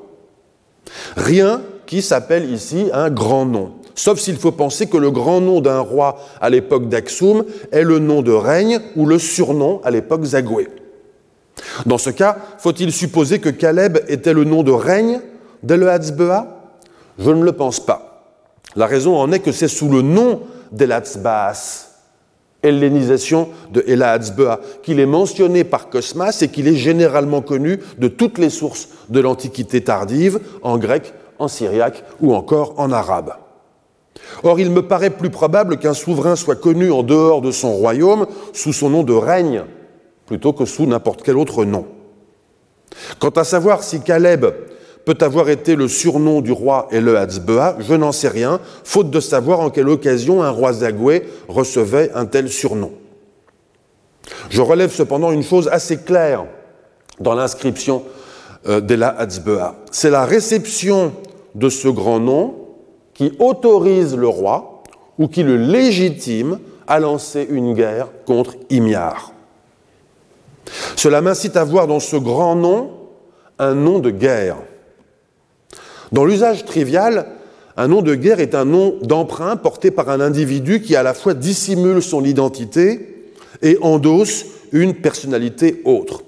Rien 1.15 1.61
qui 1.85 2.01
s'appelle 2.01 2.51
ici 2.51 2.89
un 2.93 3.09
grand 3.09 3.45
nom, 3.45 3.73
sauf 3.95 4.19
s'il 4.19 4.37
faut 4.37 4.51
penser 4.51 4.87
que 4.87 4.97
le 4.97 5.11
grand 5.11 5.41
nom 5.41 5.61
d'un 5.61 5.79
roi 5.79 6.19
à 6.41 6.49
l'époque 6.49 6.89
d'Aksum 6.89 7.45
est 7.71 7.83
le 7.83 7.99
nom 7.99 8.21
de 8.21 8.31
règne 8.31 8.79
ou 8.95 9.05
le 9.05 9.19
surnom 9.19 9.81
à 9.83 9.91
l'époque 9.91 10.23
Zagoué. 10.23 10.67
Dans 11.85 11.97
ce 11.97 12.09
cas, 12.09 12.37
faut-il 12.59 12.91
supposer 12.91 13.39
que 13.39 13.49
Caleb 13.49 13.99
était 14.07 14.33
le 14.33 14.43
nom 14.43 14.63
de 14.63 14.71
règne 14.71 15.21
d'Elehatzbea 15.63 16.45
Je 17.17 17.31
ne 17.31 17.43
le 17.43 17.51
pense 17.53 17.79
pas. 17.79 18.35
La 18.75 18.85
raison 18.85 19.15
en 19.15 19.31
est 19.31 19.39
que 19.39 19.51
c'est 19.51 19.67
sous 19.67 19.89
le 19.89 20.01
nom 20.01 20.41
d'Elatzbaas 20.71 21.86
de 22.71 23.83
Ela 23.87 24.19
qu'il 24.83 24.99
est 24.99 25.05
mentionné 25.05 25.63
par 25.63 25.89
Cosmas 25.89 26.39
et 26.41 26.47
qu'il 26.47 26.67
est 26.67 26.75
généralement 26.75 27.41
connu 27.41 27.79
de 27.97 28.07
toutes 28.07 28.37
les 28.37 28.49
sources 28.49 28.89
de 29.09 29.19
l'Antiquité 29.19 29.83
tardive, 29.83 30.39
en 30.61 30.77
grec, 30.77 31.13
en 31.39 31.47
syriaque 31.47 32.03
ou 32.21 32.33
encore 32.33 32.73
en 32.77 32.91
arabe. 32.91 33.33
Or, 34.43 34.59
il 34.59 34.71
me 34.71 34.81
paraît 34.81 35.09
plus 35.09 35.29
probable 35.29 35.77
qu'un 35.77 35.93
souverain 35.93 36.35
soit 36.35 36.55
connu 36.55 36.91
en 36.91 37.03
dehors 37.03 37.41
de 37.41 37.51
son 37.51 37.73
royaume 37.73 38.27
sous 38.53 38.73
son 38.73 38.89
nom 38.89 39.03
de 39.03 39.13
règne, 39.13 39.63
plutôt 40.25 40.53
que 40.53 40.65
sous 40.65 40.85
n'importe 40.85 41.21
quel 41.23 41.37
autre 41.37 41.65
nom. 41.65 41.85
Quant 43.19 43.29
à 43.29 43.43
savoir 43.43 43.83
si 43.83 44.01
Caleb 44.01 44.45
peut 45.07 45.17
avoir 45.21 45.47
été 45.47 45.77
le 45.77 45.87
surnom 45.87 46.41
du 46.41 46.51
roi 46.51 46.89
et 46.91 46.99
le 46.99 47.15
je 47.79 47.93
n'en 47.93 48.11
sais 48.11 48.27
rien, 48.27 48.59
faute 48.83 49.09
de 49.09 49.21
savoir 49.21 49.61
en 49.61 49.69
quelle 49.69 49.87
occasion 49.87 50.43
un 50.43 50.49
roi 50.49 50.73
Zagoué 50.73 51.23
recevait 51.47 52.11
un 52.13 52.25
tel 52.25 52.49
surnom. 52.49 52.91
Je 54.49 54.61
relève 54.61 54.91
cependant 54.91 55.31
une 55.31 55.43
chose 55.43 55.69
assez 55.71 55.95
claire 55.95 56.43
dans 57.21 57.35
l'inscription 57.35 58.03
euh, 58.67 58.81
d'Ela 58.81 59.15
Hatzbea. 59.17 59.75
C'est 59.91 60.09
la 60.09 60.25
réception 60.25 61.13
de 61.55 61.69
ce 61.69 61.87
grand 61.87 62.19
nom 62.19 62.55
qui 63.13 63.31
autorise 63.39 64.13
le 64.13 64.27
roi 64.27 64.83
ou 65.17 65.29
qui 65.29 65.43
le 65.43 65.55
légitime 65.55 66.59
à 66.85 66.99
lancer 66.99 67.47
une 67.49 67.75
guerre 67.75 68.09
contre 68.25 68.55
Imiar. 68.69 69.31
Cela 70.97 71.21
m'incite 71.21 71.55
à 71.55 71.63
voir 71.63 71.87
dans 71.87 72.01
ce 72.01 72.17
grand 72.17 72.57
nom 72.57 72.91
un 73.57 73.73
nom 73.73 73.99
de 73.99 74.09
guerre. 74.09 74.57
Dans 76.11 76.25
l'usage 76.25 76.65
trivial, 76.65 77.27
un 77.75 77.87
nom 77.87 78.01
de 78.01 78.15
guerre 78.15 78.39
est 78.39 78.55
un 78.55 78.65
nom 78.65 78.95
d'emprunt 79.01 79.55
porté 79.55 79.91
par 79.91 80.09
un 80.09 80.19
individu 80.19 80.81
qui 80.81 80.95
à 80.95 81.03
la 81.03 81.13
fois 81.13 81.33
dissimule 81.33 82.01
son 82.01 82.23
identité 82.23 83.31
et 83.61 83.77
endosse 83.81 84.45
une 84.71 84.95
personnalité 84.95 85.81
autre. 85.85 86.23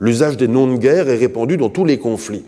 L'usage 0.00 0.36
des 0.36 0.48
noms 0.48 0.66
de 0.66 0.76
guerre 0.76 1.08
est 1.08 1.16
répandu 1.16 1.56
dans 1.56 1.70
tous 1.70 1.84
les 1.84 1.98
conflits. 1.98 2.44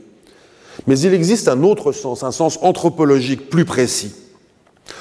Mais 0.87 0.99
il 0.99 1.13
existe 1.13 1.49
un 1.49 1.63
autre 1.63 1.93
sens, 1.93 2.23
un 2.23 2.31
sens 2.31 2.59
anthropologique 2.63 3.51
plus 3.51 3.65
précis. 3.65 4.15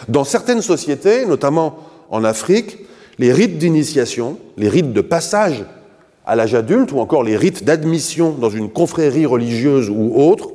Dans 0.07 0.23
certaines 0.23 0.61
sociétés, 0.61 1.25
notamment 1.25 1.79
en 2.09 2.23
Afrique, 2.23 2.77
les 3.17 3.31
rites 3.31 3.57
d'initiation, 3.57 4.37
les 4.57 4.69
rites 4.69 4.93
de 4.93 5.01
passage 5.01 5.65
à 6.25 6.35
l'âge 6.35 6.53
adulte 6.53 6.91
ou 6.91 6.99
encore 6.99 7.23
les 7.23 7.37
rites 7.37 7.63
d'admission 7.63 8.31
dans 8.31 8.49
une 8.49 8.69
confrérie 8.69 9.25
religieuse 9.25 9.89
ou 9.89 10.13
autre 10.15 10.49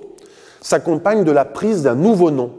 s'accompagnent 0.65 1.25
de 1.25 1.31
la 1.31 1.45
prise 1.45 1.83
d'un 1.83 1.95
nouveau 1.95 2.31
nom. 2.31 2.51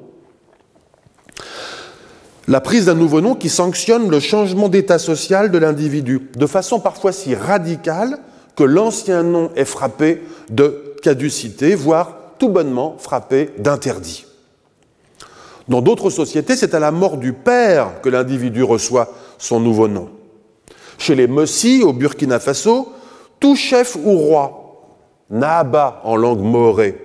La 2.48 2.62
prise 2.62 2.86
d'un 2.86 2.94
nouveau 2.94 3.20
nom 3.20 3.34
qui 3.34 3.50
sanctionne 3.50 4.10
le 4.12 4.20
changement 4.20 4.70
d'état 4.70 5.00
social 5.00 5.50
de 5.50 5.58
l'individu, 5.58 6.30
de 6.38 6.46
façon 6.46 6.80
parfois 6.80 7.12
si 7.12 7.34
radicale 7.34 8.20
que 8.56 8.64
l'ancien 8.64 9.24
nom 9.24 9.50
est 9.56 9.66
frappé 9.66 10.22
de 10.52 10.96
caducité, 11.02 11.74
voire 11.74 12.16
tout 12.38 12.50
bonnement 12.50 12.96
frappé 13.00 13.50
d'interdit. 13.58 14.28
Dans 15.68 15.82
d'autres 15.82 16.12
sociétés, 16.12 16.56
c'est 16.56 16.76
à 16.76 16.80
la 16.80 16.92
mort 16.92 17.18
du 17.18 17.34
père 17.34 18.02
que 18.04 18.10
l'individu 18.10 18.62
reçoit 18.62 19.10
son 19.40 19.60
nouveau 19.60 19.88
nom. 19.88 20.10
Chez 21.00 21.16
les 21.16 21.26
Mossi, 21.26 21.82
au 21.82 21.92
Burkina 21.92 22.40
Faso, 22.40 22.94
tout 23.40 23.56
chef 23.56 23.96
ou 23.96 24.16
roi, 24.16 24.62
Naba 25.32 26.02
en 26.04 26.16
langue 26.16 26.42
morée, 26.44 27.05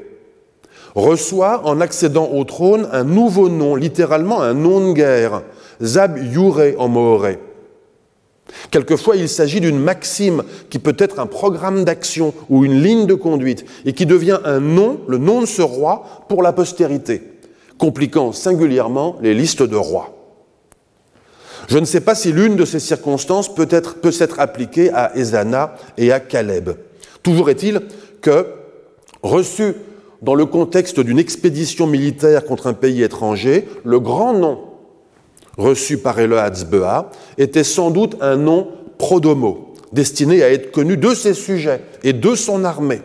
reçoit 0.94 1.66
en 1.66 1.80
accédant 1.80 2.30
au 2.32 2.44
trône 2.44 2.88
un 2.92 3.04
nouveau 3.04 3.48
nom, 3.48 3.76
littéralement 3.76 4.42
un 4.42 4.54
nom 4.54 4.88
de 4.88 4.92
guerre, 4.92 5.42
Zab 5.82 6.18
Yure 6.18 6.74
en 6.78 6.88
moré. 6.88 7.38
Quelquefois, 8.70 9.16
il 9.16 9.28
s'agit 9.28 9.60
d'une 9.60 9.78
maxime 9.78 10.42
qui 10.70 10.78
peut 10.78 10.96
être 10.98 11.20
un 11.20 11.26
programme 11.26 11.84
d'action 11.84 12.34
ou 12.48 12.64
une 12.64 12.82
ligne 12.82 13.06
de 13.06 13.14
conduite 13.14 13.64
et 13.84 13.92
qui 13.92 14.06
devient 14.06 14.40
un 14.44 14.60
nom, 14.60 15.00
le 15.06 15.18
nom 15.18 15.40
de 15.40 15.46
ce 15.46 15.62
roi, 15.62 16.24
pour 16.28 16.42
la 16.42 16.52
postérité, 16.52 17.22
compliquant 17.78 18.32
singulièrement 18.32 19.16
les 19.22 19.34
listes 19.34 19.62
de 19.62 19.76
rois. 19.76 20.16
Je 21.68 21.78
ne 21.78 21.84
sais 21.84 22.00
pas 22.00 22.14
si 22.14 22.32
l'une 22.32 22.56
de 22.56 22.64
ces 22.64 22.80
circonstances 22.80 23.54
peut, 23.54 23.68
être, 23.70 23.96
peut 24.00 24.10
s'être 24.10 24.40
appliquée 24.40 24.90
à 24.92 25.16
Ezana 25.16 25.76
et 25.96 26.10
à 26.10 26.18
Caleb. 26.18 26.70
Toujours 27.22 27.50
est-il 27.50 27.82
que, 28.20 28.46
reçu 29.22 29.74
dans 30.22 30.34
le 30.34 30.46
contexte 30.46 31.00
d'une 31.00 31.18
expédition 31.18 31.86
militaire 31.86 32.44
contre 32.44 32.66
un 32.66 32.74
pays 32.74 33.02
étranger, 33.02 33.68
le 33.84 34.00
grand 34.00 34.34
nom 34.34 34.58
reçu 35.56 35.98
par 35.98 36.18
Elohatzbea 36.18 37.10
était 37.38 37.64
sans 37.64 37.90
doute 37.90 38.16
un 38.20 38.36
nom 38.36 38.68
prodomo, 38.98 39.74
destiné 39.92 40.42
à 40.42 40.50
être 40.50 40.70
connu 40.72 40.96
de 40.96 41.14
ses 41.14 41.34
sujets 41.34 41.82
et 42.02 42.12
de 42.12 42.34
son 42.34 42.64
armée, 42.64 43.02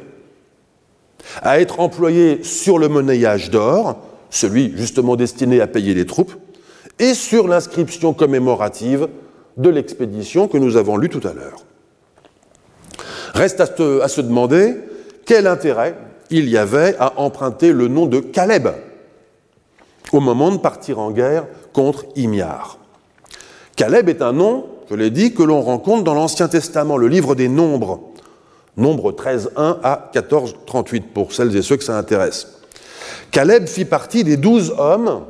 à 1.42 1.60
être 1.60 1.80
employé 1.80 2.44
sur 2.44 2.80
le 2.80 2.88
monnayage 2.88 3.50
d'or, 3.50 3.98
celui 4.30 4.74
justement 4.76 5.16
destiné 5.16 5.62
à 5.62 5.68
payer 5.68 5.94
les 5.94 6.06
troupes, 6.06 6.34
et 7.00 7.14
sur 7.14 7.48
l'inscription 7.48 8.14
commémorative 8.14 9.08
de 9.58 9.70
l'expédition 9.70 10.48
que 10.48 10.58
nous 10.58 10.78
avons 10.78 10.98
lue 10.98 11.10
tout 11.10 11.26
à 11.26 11.34
l'heure. 11.34 11.66
Reste 13.34 13.60
à 13.60 14.08
se 14.08 14.22
demander 14.22 14.76
quel 15.26 15.48
intérêt 15.48 15.96
il 16.30 16.50
y 16.50 16.58
avait 16.58 16.96
à 17.00 17.20
emprunter 17.20 17.72
le 17.72 17.88
nom 17.88 18.06
de 18.06 18.20
Caleb 18.20 18.70
au 20.12 20.20
moment 20.20 20.52
de 20.52 20.58
partir 20.58 21.00
en 21.00 21.12
guerre 21.12 21.46
contre 21.74 22.06
Imiar. 22.16 22.78
Caleb 23.76 24.08
est 24.10 24.22
un 24.22 24.32
nom, 24.32 24.66
je 24.90 24.96
l'ai 24.96 25.10
dit, 25.10 25.34
que 25.34 25.44
l'on 25.44 25.62
rencontre 25.62 26.04
dans 26.04 26.14
l'Ancien 26.14 26.48
Testament, 26.48 26.98
le 26.98 27.08
livre 27.08 27.36
des 27.36 27.50
Nombres, 27.50 28.12
Nombre 28.78 29.12
13.1 29.12 29.78
à 29.84 30.12
14.38, 30.14 31.04
pour 31.14 31.34
celles 31.34 31.56
et 31.56 31.62
ceux 31.62 31.78
que 31.78 31.84
ça 31.84 31.98
intéresse. 31.98 32.48
Caleb 33.32 33.68
fit 33.68 33.86
partie 33.86 34.24
des 34.24 34.38
douze 34.38 34.74
hommes 34.78 35.26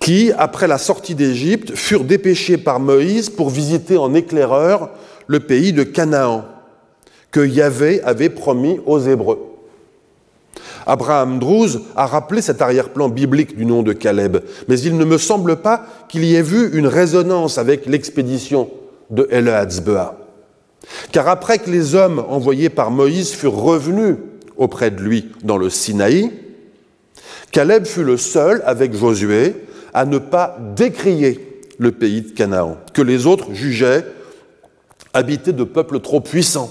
qui, 0.00 0.32
après 0.36 0.66
la 0.66 0.78
sortie 0.78 1.14
d'Égypte, 1.14 1.74
furent 1.74 2.04
dépêchés 2.04 2.58
par 2.58 2.80
Moïse 2.80 3.30
pour 3.30 3.50
visiter 3.50 3.96
en 3.96 4.14
éclaireur 4.14 4.90
le 5.26 5.40
pays 5.40 5.72
de 5.72 5.82
Canaan, 5.82 6.44
que 7.34 7.44
Yahvé 7.44 8.00
avait 8.04 8.28
promis 8.28 8.78
aux 8.86 9.00
Hébreux. 9.00 9.40
Abraham 10.86 11.40
Drouz 11.40 11.80
a 11.96 12.06
rappelé 12.06 12.40
cet 12.40 12.62
arrière-plan 12.62 13.08
biblique 13.08 13.56
du 13.56 13.66
nom 13.66 13.82
de 13.82 13.92
Caleb, 13.92 14.36
mais 14.68 14.78
il 14.78 14.96
ne 14.96 15.04
me 15.04 15.18
semble 15.18 15.56
pas 15.56 15.84
qu'il 16.08 16.24
y 16.24 16.36
ait 16.36 16.42
vu 16.42 16.70
une 16.78 16.86
résonance 16.86 17.58
avec 17.58 17.86
l'expédition 17.86 18.70
de 19.10 19.26
Eleazbea. 19.32 20.16
Car 21.10 21.26
après 21.26 21.58
que 21.58 21.70
les 21.70 21.96
hommes 21.96 22.24
envoyés 22.28 22.68
par 22.68 22.92
Moïse 22.92 23.32
furent 23.32 23.60
revenus 23.60 24.14
auprès 24.56 24.92
de 24.92 25.00
lui 25.00 25.32
dans 25.42 25.58
le 25.58 25.70
Sinaï, 25.70 26.30
Caleb 27.50 27.84
fut 27.84 28.04
le 28.04 28.16
seul, 28.16 28.62
avec 28.64 28.94
Josué, 28.94 29.56
à 29.92 30.04
ne 30.04 30.18
pas 30.18 30.56
décrier 30.76 31.64
le 31.78 31.90
pays 31.90 32.22
de 32.22 32.30
Canaan, 32.30 32.76
que 32.92 33.02
les 33.02 33.26
autres 33.26 33.52
jugeaient 33.54 34.06
habité 35.12 35.52
de 35.52 35.64
peuples 35.64 35.98
trop 35.98 36.20
puissants. 36.20 36.70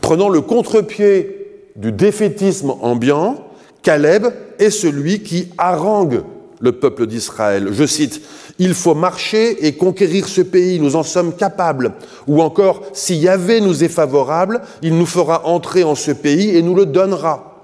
Prenant 0.00 0.28
le 0.28 0.40
contre-pied 0.40 1.46
du 1.76 1.92
défaitisme 1.92 2.72
ambiant, 2.80 3.44
Caleb 3.82 4.26
est 4.58 4.70
celui 4.70 5.22
qui 5.22 5.48
harangue 5.58 6.22
le 6.60 6.72
peuple 6.72 7.06
d'Israël. 7.06 7.68
Je 7.72 7.86
cite, 7.86 8.20
Il 8.58 8.74
faut 8.74 8.94
marcher 8.94 9.66
et 9.66 9.74
conquérir 9.76 10.28
ce 10.28 10.40
pays, 10.40 10.80
nous 10.80 10.96
en 10.96 11.02
sommes 11.02 11.34
capables. 11.34 11.92
Ou 12.26 12.42
encore, 12.42 12.82
si 12.92 13.16
Yahvé 13.16 13.60
nous 13.60 13.84
est 13.84 13.88
favorable, 13.88 14.62
il 14.82 14.96
nous 14.96 15.06
fera 15.06 15.46
entrer 15.46 15.84
en 15.84 15.94
ce 15.94 16.10
pays 16.10 16.56
et 16.56 16.62
nous 16.62 16.74
le 16.74 16.86
donnera. 16.86 17.54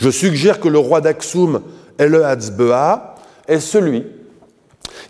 Je 0.00 0.10
suggère 0.10 0.60
que 0.60 0.68
le 0.68 0.78
roi 0.78 1.00
d'Aksum, 1.00 1.60
Eleazbea, 1.98 3.14
est 3.46 3.60
celui 3.60 4.04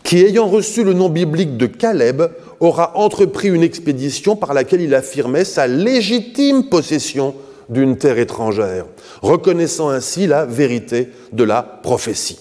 qui, 0.03 0.25
ayant 0.25 0.47
reçu 0.47 0.85
le 0.85 0.93
nom 0.93 1.09
biblique 1.09 1.57
de 1.57 1.67
Caleb, 1.67 2.23
aura 2.61 2.97
entrepris 2.97 3.49
une 3.49 3.63
expédition 3.63 4.37
par 4.37 4.55
laquelle 4.55 4.81
il 4.81 4.95
affirmait 4.95 5.45
sa 5.45 5.67
légitime 5.67 6.69
possession 6.69 7.35
d'une 7.69 7.99
terre 7.99 8.19
étrangère, 8.19 8.87
reconnaissant 9.23 9.91
ainsi 9.91 10.27
la 10.27 10.47
vérité 10.47 11.09
de 11.33 11.45
la 11.45 11.63
prophétie. 11.63 12.39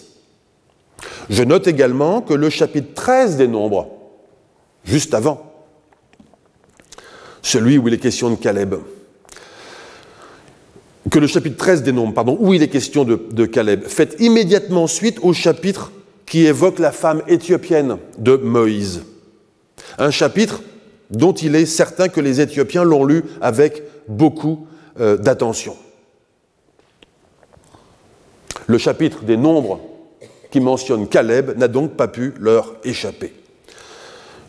Je 1.29 1.43
note 1.43 1.67
également 1.67 2.21
que 2.21 2.33
le 2.33 2.49
chapitre 2.49 2.93
13 2.93 3.37
des 3.37 3.47
Nombres, 3.47 3.89
juste 4.85 5.13
avant, 5.13 5.51
celui 7.41 7.77
où 7.77 7.87
il 7.87 7.93
est 7.93 7.99
question 7.99 8.29
de 8.29 8.35
Caleb, 8.35 8.75
que 11.09 11.19
le 11.19 11.27
chapitre 11.27 11.57
13 11.57 11.83
des 11.83 11.91
Nombres, 11.91 12.13
pardon, 12.13 12.37
où 12.39 12.53
il 12.53 12.63
est 12.63 12.67
question 12.67 13.03
de, 13.03 13.45
Caleb, 13.45 13.83
fait 13.83 14.15
immédiatement 14.19 14.87
suite 14.87 15.19
au 15.21 15.33
chapitre 15.33 15.91
qui 16.25 16.45
évoque 16.45 16.79
la 16.79 16.91
femme 16.91 17.21
éthiopienne 17.27 17.97
de 18.17 18.35
Moïse. 18.35 19.03
Un 19.97 20.11
chapitre 20.11 20.61
dont 21.09 21.33
il 21.33 21.55
est 21.55 21.65
certain 21.65 22.09
que 22.09 22.19
les 22.19 22.41
Éthiopiens 22.41 22.83
l'ont 22.83 23.05
lu 23.05 23.23
avec 23.41 23.83
beaucoup 24.07 24.67
euh, 24.99 25.17
d'attention. 25.17 25.75
Le 28.67 28.77
chapitre 28.77 29.23
des 29.23 29.37
nombres 29.37 29.79
qui 30.51 30.59
mentionne 30.59 31.07
Caleb 31.07 31.57
n'a 31.57 31.67
donc 31.67 31.93
pas 31.93 32.07
pu 32.07 32.33
leur 32.39 32.75
échapper. 32.83 33.33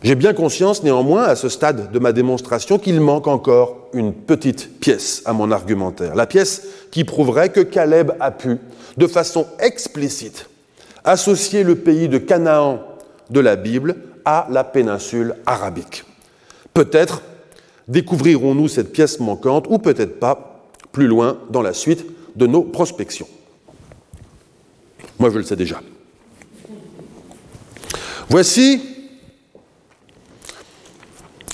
J'ai 0.01 0.15
bien 0.15 0.33
conscience 0.33 0.83
néanmoins, 0.83 1.23
à 1.23 1.35
ce 1.35 1.49
stade 1.49 1.91
de 1.91 1.99
ma 1.99 2.13
démonstration, 2.13 2.79
qu'il 2.79 3.01
manque 3.01 3.27
encore 3.27 3.89
une 3.93 4.13
petite 4.13 4.79
pièce 4.79 5.21
à 5.25 5.33
mon 5.33 5.51
argumentaire. 5.51 6.15
La 6.15 6.25
pièce 6.25 6.63
qui 6.89 7.03
prouverait 7.03 7.49
que 7.49 7.59
Caleb 7.59 8.13
a 8.19 8.31
pu, 8.31 8.57
de 8.97 9.07
façon 9.07 9.45
explicite, 9.59 10.49
associer 11.03 11.63
le 11.63 11.75
pays 11.75 12.07
de 12.07 12.17
Canaan 12.17 12.79
de 13.29 13.39
la 13.41 13.57
Bible 13.57 13.95
à 14.29 14.47
la 14.51 14.63
péninsule 14.63 15.33
arabique. 15.47 16.03
Peut-être 16.75 17.23
découvrirons-nous 17.87 18.67
cette 18.67 18.91
pièce 18.91 19.19
manquante, 19.19 19.65
ou 19.69 19.79
peut-être 19.79 20.19
pas, 20.19 20.67
plus 20.91 21.07
loin 21.07 21.39
dans 21.49 21.63
la 21.63 21.73
suite 21.73 22.05
de 22.35 22.45
nos 22.45 22.61
prospections. 22.61 23.27
Moi, 25.17 25.31
je 25.31 25.39
le 25.39 25.43
sais 25.43 25.55
déjà. 25.55 25.81
Voici 28.29 28.81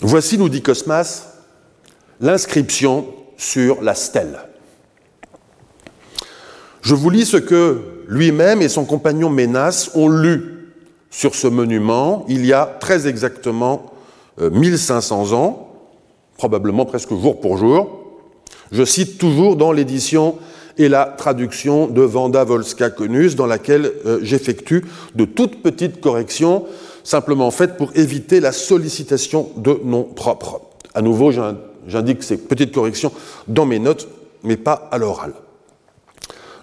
Voici, 0.01 0.37
nous 0.37 0.49
dit 0.49 0.61
Cosmas, 0.61 1.27
l'inscription 2.19 3.07
sur 3.37 3.81
la 3.81 3.95
stèle. 3.95 4.39
Je 6.81 6.93
vous 6.93 7.09
lis 7.09 7.25
ce 7.25 7.37
que 7.37 8.03
lui-même 8.09 8.61
et 8.61 8.67
son 8.67 8.83
compagnon 8.83 9.29
Ménas 9.29 9.89
ont 9.95 10.09
lu 10.09 10.54
sur 11.15 11.33
ce 11.33 11.47
monument 11.47 12.25
il 12.27 12.45
y 12.45 12.51
a 12.51 12.65
très 12.65 13.07
exactement 13.07 13.93
1500 14.37 15.31
euh, 15.31 15.35
ans, 15.35 15.69
probablement 16.37 16.85
presque 16.85 17.11
jour 17.11 17.39
pour 17.39 17.55
jour. 17.55 18.01
Je 18.73 18.83
cite 18.83 19.17
toujours 19.17 19.55
dans 19.55 19.71
l'édition 19.71 20.35
et 20.77 20.89
la 20.89 21.05
traduction 21.05 21.87
de 21.87 22.01
Vanda 22.01 22.43
Volska 22.43 22.89
Konus, 22.89 23.37
dans 23.37 23.45
laquelle 23.45 23.93
euh, 24.05 24.19
j'effectue 24.23 24.83
de 25.15 25.23
toutes 25.23 25.63
petites 25.63 26.01
corrections, 26.01 26.65
simplement 27.05 27.49
faites 27.49 27.77
pour 27.77 27.95
éviter 27.95 28.41
la 28.41 28.51
sollicitation 28.51 29.51
de 29.55 29.79
noms 29.85 30.03
propres. 30.03 30.59
À 30.93 31.01
nouveau, 31.01 31.31
j'indique 31.87 32.23
ces 32.23 32.35
petites 32.35 32.73
corrections 32.73 33.13
dans 33.47 33.65
mes 33.65 33.79
notes, 33.79 34.09
mais 34.43 34.57
pas 34.57 34.89
à 34.91 34.97
l'oral. 34.97 35.31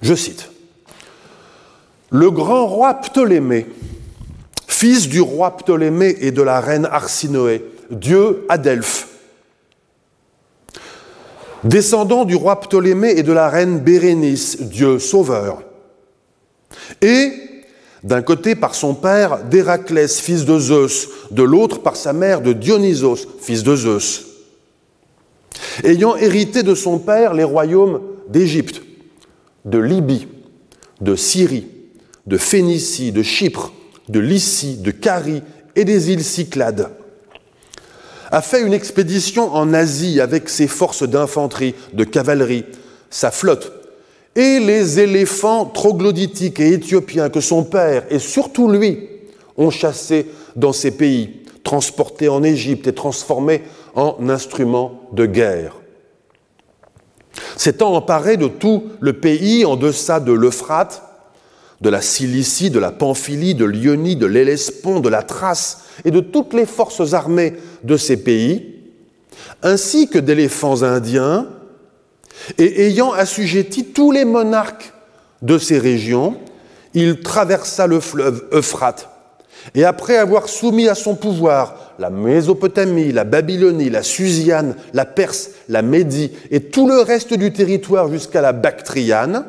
Je 0.03 0.15
cite 0.15 0.51
Le 2.11 2.31
grand 2.31 2.67
roi 2.67 2.93
Ptolémée, 2.93 3.67
fils 4.73 5.09
du 5.09 5.21
roi 5.21 5.57
Ptolémée 5.57 6.17
et 6.21 6.33
de 6.33 6.43
la 6.43 6.61
reine 6.61 6.89
Arsinoé, 6.91 7.65
Dieu 7.91 8.45
à 8.49 8.59
descendant 11.63 12.25
du 12.25 12.35
roi 12.35 12.59
Ptolémée 12.59 13.13
et 13.17 13.23
de 13.23 13.33
la 13.33 13.49
reine 13.49 13.79
Bérénice, 13.79 14.63
Dieu 14.63 14.99
sauveur, 14.99 15.63
et 17.01 17.33
d'un 18.03 18.23
côté 18.23 18.57
par 18.57 18.75
son 18.75 18.95
père 18.95 19.45
d'Héraclès, 19.45 20.19
fils 20.19 20.45
de 20.45 20.59
Zeus, 20.59 21.09
de 21.31 21.43
l'autre 21.43 21.83
par 21.83 21.95
sa 21.95 22.13
mère 22.13 22.41
de 22.41 22.53
Dionysos, 22.53 23.29
fils 23.41 23.63
de 23.63 23.77
Zeus, 23.77 24.27
ayant 25.85 26.17
hérité 26.17 26.63
de 26.63 26.75
son 26.75 26.99
père 26.99 27.35
les 27.35 27.45
royaumes 27.45 28.01
d'Égypte, 28.29 28.83
de 29.65 29.79
Libye, 29.79 30.27
de 31.01 31.15
Syrie, 31.15 31.69
de 32.27 32.39
Phénicie, 32.39 33.13
de 33.13 33.23
Chypre, 33.23 33.73
de 34.13 34.21
Lycie, 34.21 34.77
de 34.77 34.93
Carie 34.93 35.43
et 35.75 35.85
des 35.85 36.13
îles 36.13 36.25
Cyclades 36.25 36.91
a 38.33 38.41
fait 38.41 38.63
une 38.63 38.73
expédition 38.73 39.55
en 39.55 39.75
Asie 39.75 40.19
avec 40.19 40.49
ses 40.49 40.67
forces 40.67 41.03
d'infanterie, 41.03 41.75
de 41.93 42.03
cavalerie, 42.03 42.65
sa 43.11 43.31
flotte, 43.31 43.73
et 44.35 44.59
les 44.59 45.01
éléphants 45.01 45.67
troglodytiques 45.67 46.59
et 46.59 46.73
éthiopiens 46.73 47.29
que 47.29 47.43
son 47.43 47.63
père 47.63 48.05
et 48.09 48.19
surtout 48.19 48.71
lui 48.71 49.07
ont 49.59 49.69
chassés 49.69 50.27
dans 50.57 50.73
ces 50.73 50.93
pays, 50.93 51.43
transportés 51.63 52.31
en 52.31 52.43
Égypte 52.43 52.87
et 52.87 52.95
transformés 52.95 53.65
en 53.95 54.17
instruments 54.31 55.03
de 55.13 55.27
guerre. 55.27 55.77
S'étant 57.59 57.95
emparé 57.95 58.39
de 58.39 58.49
tout 58.49 58.85
le 59.01 59.13
pays 59.13 59.67
en 59.67 59.77
deçà 59.77 60.21
de 60.21 60.33
l'Euphrate, 60.33 61.03
de 61.83 61.91
la 61.91 62.01
Cilicie, 62.01 62.71
de 62.71 62.79
la 62.79 62.93
Pamphylie, 62.93 63.57
de 63.57 63.65
l'Ionie, 63.65 64.15
de 64.15 64.27
l'Hellespont, 64.27 65.01
de 65.01 65.09
la 65.09 65.23
Thrace 65.23 65.83
et 66.05 66.13
de 66.13 66.21
toutes 66.21 66.55
les 66.55 66.65
forces 66.65 67.13
armées 67.13 67.55
de 67.83 67.97
ces 67.97 68.17
pays, 68.17 68.77
ainsi 69.63 70.09
que 70.09 70.19
d'éléphants 70.19 70.85
indiens, 70.85 71.49
et 72.57 72.87
ayant 72.87 73.13
assujetti 73.13 73.87
tous 73.87 74.13
les 74.13 74.25
monarques 74.25 74.93
de 75.43 75.59
ces 75.59 75.79
régions, 75.79 76.37
il 76.95 77.21
traversa 77.21 77.89
le 77.89 77.99
fleuve 77.99 78.45
Euphrate, 78.53 79.09
et 79.75 79.85
après 79.85 80.17
avoir 80.17 80.49
soumis 80.49 80.89
à 80.89 80.95
son 80.95 81.17
pouvoir 81.17 81.95
la 81.99 82.11
Mésopotamie, 82.11 83.11
la 83.11 83.25
Babylonie, 83.25 83.91
la 83.91 84.05
Susiane, 84.05 84.77
la 84.95 85.05
Perse, 85.05 85.51
la 85.69 85.83
Médie 85.83 86.31
et 86.53 86.61
tout 86.61 86.87
le 86.87 87.01
reste 87.01 87.35
du 87.35 87.53
territoire 87.53 88.09
jusqu'à 88.09 88.41
la 88.41 88.53
Bactriane, 88.53 89.45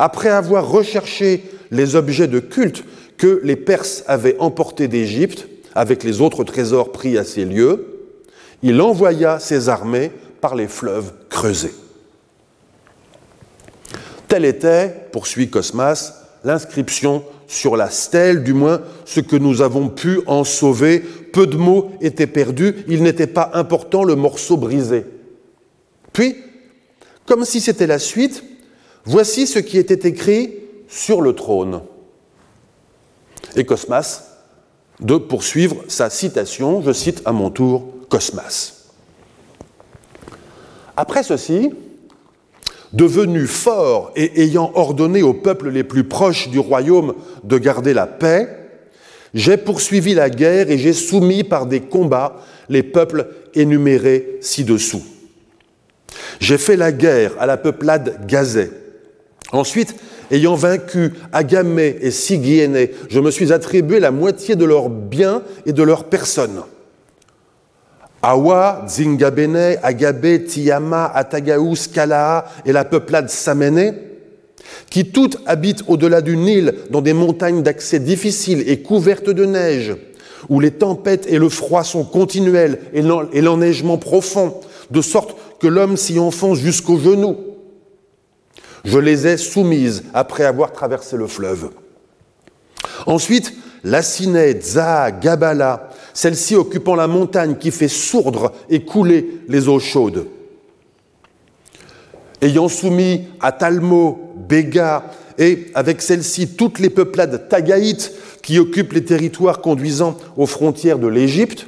après 0.00 0.30
avoir 0.30 0.66
recherché 0.66 1.44
les 1.70 1.94
objets 1.94 2.26
de 2.26 2.40
culte 2.40 2.84
que 3.18 3.42
les 3.44 3.54
Perses 3.54 4.02
avaient 4.06 4.38
emportés 4.38 4.88
d'Égypte, 4.88 5.46
avec 5.74 6.04
les 6.04 6.22
autres 6.22 6.42
trésors 6.42 6.90
pris 6.90 7.18
à 7.18 7.24
ces 7.24 7.44
lieux, 7.44 8.08
il 8.62 8.80
envoya 8.80 9.38
ses 9.38 9.68
armées 9.68 10.10
par 10.40 10.54
les 10.54 10.68
fleuves 10.68 11.12
creusés. 11.28 11.74
Telle 14.26 14.46
était, 14.46 15.08
poursuit 15.12 15.50
Cosmas, 15.50 16.14
l'inscription 16.44 17.22
sur 17.46 17.76
la 17.76 17.90
stèle, 17.90 18.42
du 18.42 18.54
moins 18.54 18.80
ce 19.04 19.20
que 19.20 19.36
nous 19.36 19.60
avons 19.60 19.90
pu 19.90 20.20
en 20.26 20.44
sauver. 20.44 21.00
Peu 21.00 21.46
de 21.46 21.58
mots 21.58 21.92
étaient 22.00 22.26
perdus, 22.26 22.74
il 22.88 23.02
n'était 23.02 23.26
pas 23.26 23.50
important 23.52 24.02
le 24.02 24.14
morceau 24.14 24.56
brisé. 24.56 25.04
Puis, 26.14 26.36
comme 27.26 27.44
si 27.44 27.60
c'était 27.60 27.86
la 27.86 27.98
suite, 27.98 28.44
voici 29.10 29.48
ce 29.48 29.58
qui 29.58 29.76
était 29.76 30.08
écrit 30.08 30.54
sur 30.88 31.20
le 31.20 31.34
trône. 31.34 31.82
Et 33.56 33.64
Cosmas 33.64 34.22
de 35.00 35.16
poursuivre 35.16 35.76
sa 35.88 36.10
citation. 36.10 36.80
Je 36.82 36.92
cite 36.92 37.22
à 37.24 37.32
mon 37.32 37.50
tour 37.50 37.92
Cosmas. 38.08 38.88
Après 40.96 41.24
ceci, 41.24 41.70
devenu 42.92 43.46
fort 43.46 44.12
et 44.14 44.42
ayant 44.42 44.70
ordonné 44.74 45.22
aux 45.22 45.34
peuples 45.34 45.70
les 45.70 45.84
plus 45.84 46.04
proches 46.04 46.48
du 46.48 46.58
royaume 46.58 47.14
de 47.42 47.58
garder 47.58 47.94
la 47.94 48.06
paix, 48.06 48.48
j'ai 49.34 49.56
poursuivi 49.56 50.14
la 50.14 50.30
guerre 50.30 50.70
et 50.70 50.78
j'ai 50.78 50.92
soumis 50.92 51.42
par 51.42 51.66
des 51.66 51.80
combats 51.80 52.36
les 52.68 52.82
peuples 52.82 53.28
énumérés 53.54 54.38
ci-dessous. 54.40 55.02
J'ai 56.40 56.58
fait 56.58 56.76
la 56.76 56.92
guerre 56.92 57.32
à 57.40 57.46
la 57.46 57.56
peuplade 57.56 58.26
gazée. 58.26 58.70
Ensuite, 59.52 59.96
ayant 60.30 60.54
vaincu 60.54 61.12
Agamé 61.32 61.96
et 62.00 62.10
Sigiéné, 62.10 62.92
je 63.08 63.20
me 63.20 63.30
suis 63.30 63.52
attribué 63.52 63.98
la 63.98 64.10
moitié 64.10 64.54
de 64.56 64.64
leurs 64.64 64.88
biens 64.88 65.42
et 65.66 65.72
de 65.72 65.82
leurs 65.82 66.04
personnes. 66.04 66.62
Awa, 68.22 68.84
Zingabene, 68.86 69.78
Agabé, 69.82 70.44
Tiama, 70.44 71.06
Atagaous, 71.06 71.88
Kalaa 71.92 72.44
et 72.66 72.72
la 72.72 72.84
peuplade 72.84 73.30
Saméné, 73.30 73.94
qui 74.90 75.10
toutes 75.10 75.38
habitent 75.46 75.84
au-delà 75.88 76.20
du 76.20 76.36
Nil 76.36 76.74
dans 76.90 77.00
des 77.00 77.14
montagnes 77.14 77.62
d'accès 77.62 77.98
difficiles 77.98 78.62
et 78.68 78.82
couvertes 78.82 79.30
de 79.30 79.46
neige, 79.46 79.96
où 80.48 80.60
les 80.60 80.70
tempêtes 80.70 81.26
et 81.28 81.38
le 81.38 81.48
froid 81.48 81.82
sont 81.82 82.04
continuels 82.04 82.78
et 82.92 83.40
l'enneigement 83.40 83.98
profond, 83.98 84.54
de 84.90 85.00
sorte 85.00 85.36
que 85.58 85.66
l'homme 85.66 85.96
s'y 85.96 86.18
enfonce 86.18 86.58
jusqu'aux 86.58 86.98
genoux. 86.98 87.36
Je 88.84 88.98
les 88.98 89.26
ai 89.26 89.36
soumises 89.36 90.04
après 90.14 90.44
avoir 90.44 90.72
traversé 90.72 91.16
le 91.16 91.26
fleuve. 91.26 91.70
Ensuite, 93.06 93.52
Laciné, 93.84 94.60
Za, 94.60 95.10
Gabala, 95.10 95.90
celle-ci 96.12 96.54
occupant 96.54 96.94
la 96.94 97.06
montagne 97.06 97.56
qui 97.56 97.70
fait 97.70 97.88
sourdre 97.88 98.52
et 98.68 98.84
couler 98.84 99.40
les 99.48 99.68
eaux 99.68 99.78
chaudes. 99.78 100.26
Ayant 102.42 102.68
soumis 102.68 103.24
à 103.40 103.52
Talmo, 103.52 104.34
Béga 104.48 105.04
et 105.38 105.66
avec 105.74 106.02
celle-ci 106.02 106.56
toutes 106.56 106.78
les 106.78 106.90
peuplades 106.90 107.48
tagaïtes 107.48 108.12
qui 108.42 108.58
occupent 108.58 108.92
les 108.92 109.04
territoires 109.04 109.60
conduisant 109.60 110.16
aux 110.36 110.46
frontières 110.46 110.98
de 110.98 111.06
l'Égypte, 111.06 111.66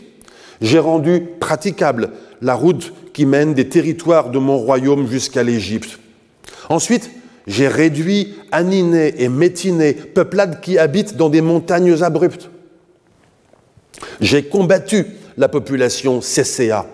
j'ai 0.60 0.78
rendu 0.78 1.28
praticable 1.40 2.10
la 2.40 2.54
route 2.54 2.92
qui 3.12 3.26
mène 3.26 3.54
des 3.54 3.68
territoires 3.68 4.30
de 4.30 4.38
mon 4.38 4.56
royaume 4.58 5.06
jusqu'à 5.08 5.42
l'Égypte. 5.42 5.98
Ensuite, 6.68 7.10
j'ai 7.46 7.68
réduit 7.68 8.34
Aniné 8.52 9.14
et 9.22 9.28
Métiné, 9.28 9.94
peuplades 9.94 10.60
qui 10.60 10.78
habitent 10.78 11.16
dans 11.16 11.28
des 11.28 11.40
montagnes 11.40 12.02
abruptes. 12.02 12.50
J'ai 14.20 14.44
combattu 14.44 15.06
la 15.36 15.48
population 15.48 16.20
Cécéa. 16.20 16.86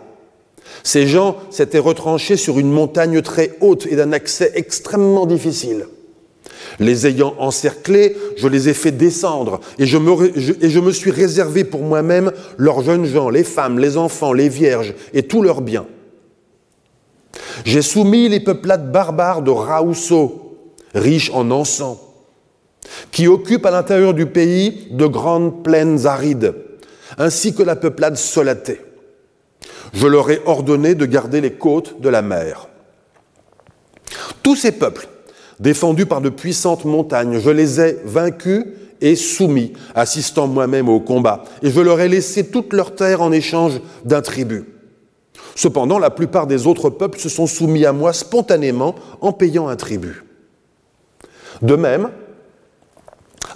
Ces 0.83 1.07
gens 1.07 1.37
s'étaient 1.51 1.79
retranchés 1.79 2.37
sur 2.37 2.59
une 2.59 2.71
montagne 2.71 3.21
très 3.23 3.57
haute 3.61 3.87
et 3.87 3.97
d'un 3.97 4.13
accès 4.13 4.53
extrêmement 4.55 5.27
difficile. 5.27 5.87
Les 6.79 7.07
ayant 7.07 7.35
encerclés, 7.39 8.17
je 8.37 8.47
les 8.47 8.69
ai 8.69 8.75
fait 8.75 8.93
descendre 8.93 9.61
et 9.79 9.87
je 9.87 9.99
me, 9.99 10.65
et 10.65 10.71
je 10.71 10.81
me 10.81 10.93
suis 10.93 11.11
réservé 11.11 11.65
pour 11.65 11.83
moi-même 11.83 12.33
leurs 12.57 12.83
jeunes 12.83 13.07
gens, 13.07 13.31
les 13.31 13.45
femmes, 13.45 13.79
les 13.79 13.97
enfants, 13.97 14.33
les 14.33 14.49
vierges 14.49 14.95
et 15.13 15.25
tous 15.25 15.43
leurs 15.43 15.61
biens. 15.61 15.87
J'ai 17.65 17.83
soumis 17.83 18.29
les 18.29 18.41
peuplades 18.41 18.91
barbares 18.91 19.43
de 19.43 19.51
Raousso, 19.51 20.57
riches 20.95 21.31
en 21.33 21.51
encens, 21.51 21.99
qui 23.11 23.27
occupent 23.27 23.67
à 23.67 23.71
l'intérieur 23.71 24.15
du 24.15 24.27
pays 24.27 24.89
de 24.91 25.07
grandes 25.07 25.63
plaines 25.63 26.07
arides, 26.07 26.55
ainsi 27.19 27.55
que 27.55 27.63
la 27.63 27.77
peuplade 27.77 28.17
solatée. 28.17 28.81
Je 29.93 30.07
leur 30.07 30.31
ai 30.31 30.41
ordonné 30.45 30.95
de 30.95 31.07
garder 31.07 31.41
les 31.41 31.53
côtes 31.53 32.01
de 32.01 32.09
la 32.09 32.23
mer. 32.23 32.69
Tous 34.43 34.57
ces 34.57 34.73
peuples, 34.73 35.09
défendus 35.61 36.07
par 36.07 36.21
de 36.21 36.29
puissantes 36.29 36.85
montagnes, 36.85 37.41
je 37.41 37.51
les 37.51 37.81
ai 37.81 37.99
vaincus 38.05 38.65
et 39.01 39.17
soumis, 39.17 39.73
assistant 39.95 40.47
moi-même 40.47 40.89
au 40.89 41.01
combat, 41.01 41.45
et 41.63 41.71
je 41.71 41.81
leur 41.81 42.01
ai 42.01 42.09
laissé 42.09 42.49
toute 42.49 42.73
leur 42.73 42.95
terre 42.95 43.23
en 43.23 43.33
échange 43.33 43.81
d'un 44.05 44.23
tribut. 44.23 44.78
Cependant, 45.59 45.99
la 45.99 46.11
plupart 46.11 46.47
des 46.47 46.69
autres 46.69 46.89
peuples 46.89 47.19
se 47.19 47.29
sont 47.29 47.49
soumis 47.49 47.85
à 47.85 47.93
moi 47.93 48.13
spontanément 48.13 48.95
en 49.21 49.33
payant 49.33 49.67
un 49.67 49.75
tribut. 49.75 50.23
De 51.63 51.75
même, 51.75 52.11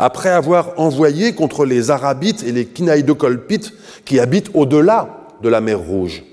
après 0.00 0.30
avoir 0.30 0.80
envoyé 0.80 1.32
contre 1.36 1.64
les 1.64 1.92
Arabites 1.92 2.42
et 2.42 2.50
les 2.50 2.66
Kinaïdokolpites 2.66 3.72
qui 4.04 4.18
habitent 4.18 4.50
au-delà 4.52 5.28
de 5.42 5.48
la 5.48 5.60
mer 5.60 5.78
Rouge, 5.78 6.24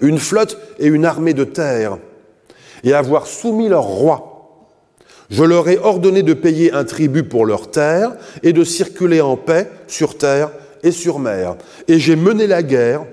une 0.00 0.18
flotte 0.18 0.58
et 0.80 0.88
une 0.88 1.04
armée 1.04 1.32
de 1.32 1.44
terre, 1.44 1.98
et 2.82 2.92
avoir 2.92 3.28
soumis 3.28 3.68
leur 3.68 3.84
roi, 3.84 4.66
je 5.30 5.44
leur 5.44 5.68
ai 5.68 5.78
ordonné 5.78 6.24
de 6.24 6.34
payer 6.34 6.72
un 6.72 6.82
tribut 6.82 7.22
pour 7.22 7.46
leur 7.46 7.70
terre 7.70 8.16
et 8.42 8.52
de 8.52 8.64
circuler 8.64 9.20
en 9.20 9.36
paix 9.36 9.70
sur 9.86 10.18
terre 10.18 10.50
et 10.82 10.90
sur 10.90 11.20
mer. 11.20 11.54
Et 11.86 12.00
j'ai 12.00 12.16
mené 12.16 12.48
la 12.48 12.64
guerre 12.64 13.06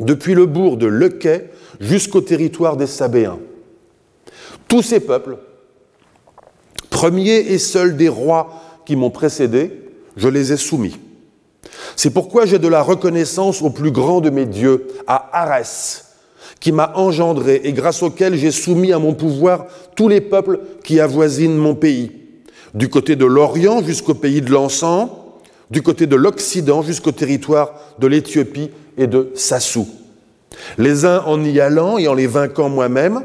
depuis 0.00 0.34
le 0.34 0.46
bourg 0.46 0.76
de 0.76 0.86
Lequet 0.86 1.50
jusqu'au 1.78 2.20
territoire 2.20 2.76
des 2.76 2.86
Sabéens. 2.86 3.38
Tous 4.68 4.82
ces 4.82 5.00
peuples, 5.00 5.38
premiers 6.90 7.38
et 7.38 7.58
seuls 7.58 7.96
des 7.96 8.08
rois 8.08 8.62
qui 8.84 8.96
m'ont 8.96 9.10
précédé, 9.10 9.72
je 10.16 10.28
les 10.28 10.52
ai 10.52 10.56
soumis. 10.56 10.98
C'est 11.96 12.10
pourquoi 12.10 12.46
j'ai 12.46 12.58
de 12.58 12.68
la 12.68 12.82
reconnaissance 12.82 13.62
au 13.62 13.70
plus 13.70 13.90
grand 13.90 14.20
de 14.20 14.30
mes 14.30 14.46
dieux, 14.46 14.86
à 15.06 15.42
Arès, 15.42 16.06
qui 16.60 16.72
m'a 16.72 16.92
engendré 16.96 17.60
et 17.64 17.72
grâce 17.72 18.02
auquel 18.02 18.36
j'ai 18.36 18.50
soumis 18.50 18.92
à 18.92 18.98
mon 18.98 19.14
pouvoir 19.14 19.66
tous 19.96 20.08
les 20.08 20.20
peuples 20.20 20.60
qui 20.84 21.00
avoisinent 21.00 21.56
mon 21.56 21.74
pays, 21.74 22.12
du 22.74 22.88
côté 22.88 23.16
de 23.16 23.24
l'Orient 23.24 23.82
jusqu'au 23.82 24.14
pays 24.14 24.40
de 24.40 24.50
l'encens, 24.50 25.10
du 25.70 25.82
côté 25.82 26.06
de 26.06 26.16
l'Occident 26.16 26.82
jusqu'au 26.82 27.12
territoire 27.12 27.74
de 27.98 28.06
l'Éthiopie 28.06 28.70
et 28.98 29.06
de 29.06 29.30
Sassou. 29.34 29.88
Les 30.78 31.04
uns 31.04 31.22
en 31.26 31.42
y 31.44 31.60
allant 31.60 31.96
et 31.96 32.08
en 32.08 32.14
les 32.14 32.26
vainquant 32.26 32.68
moi-même, 32.68 33.22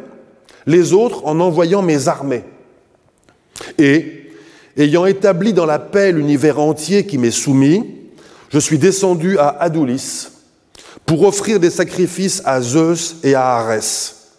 les 0.67 0.93
autres 0.93 1.25
en 1.25 1.39
envoyant 1.39 1.81
mes 1.81 2.07
armées. 2.07 2.43
Et, 3.77 4.31
ayant 4.77 5.05
établi 5.05 5.53
dans 5.53 5.65
la 5.65 5.79
paix 5.79 6.11
l'univers 6.11 6.59
entier 6.59 7.05
qui 7.05 7.17
m'est 7.17 7.31
soumis, 7.31 7.95
je 8.49 8.59
suis 8.59 8.77
descendu 8.77 9.37
à 9.39 9.49
Adoulis 9.49 10.27
pour 11.05 11.23
offrir 11.23 11.59
des 11.59 11.69
sacrifices 11.69 12.41
à 12.45 12.61
Zeus 12.61 13.17
et 13.23 13.35
à 13.35 13.45
Arès, 13.55 14.31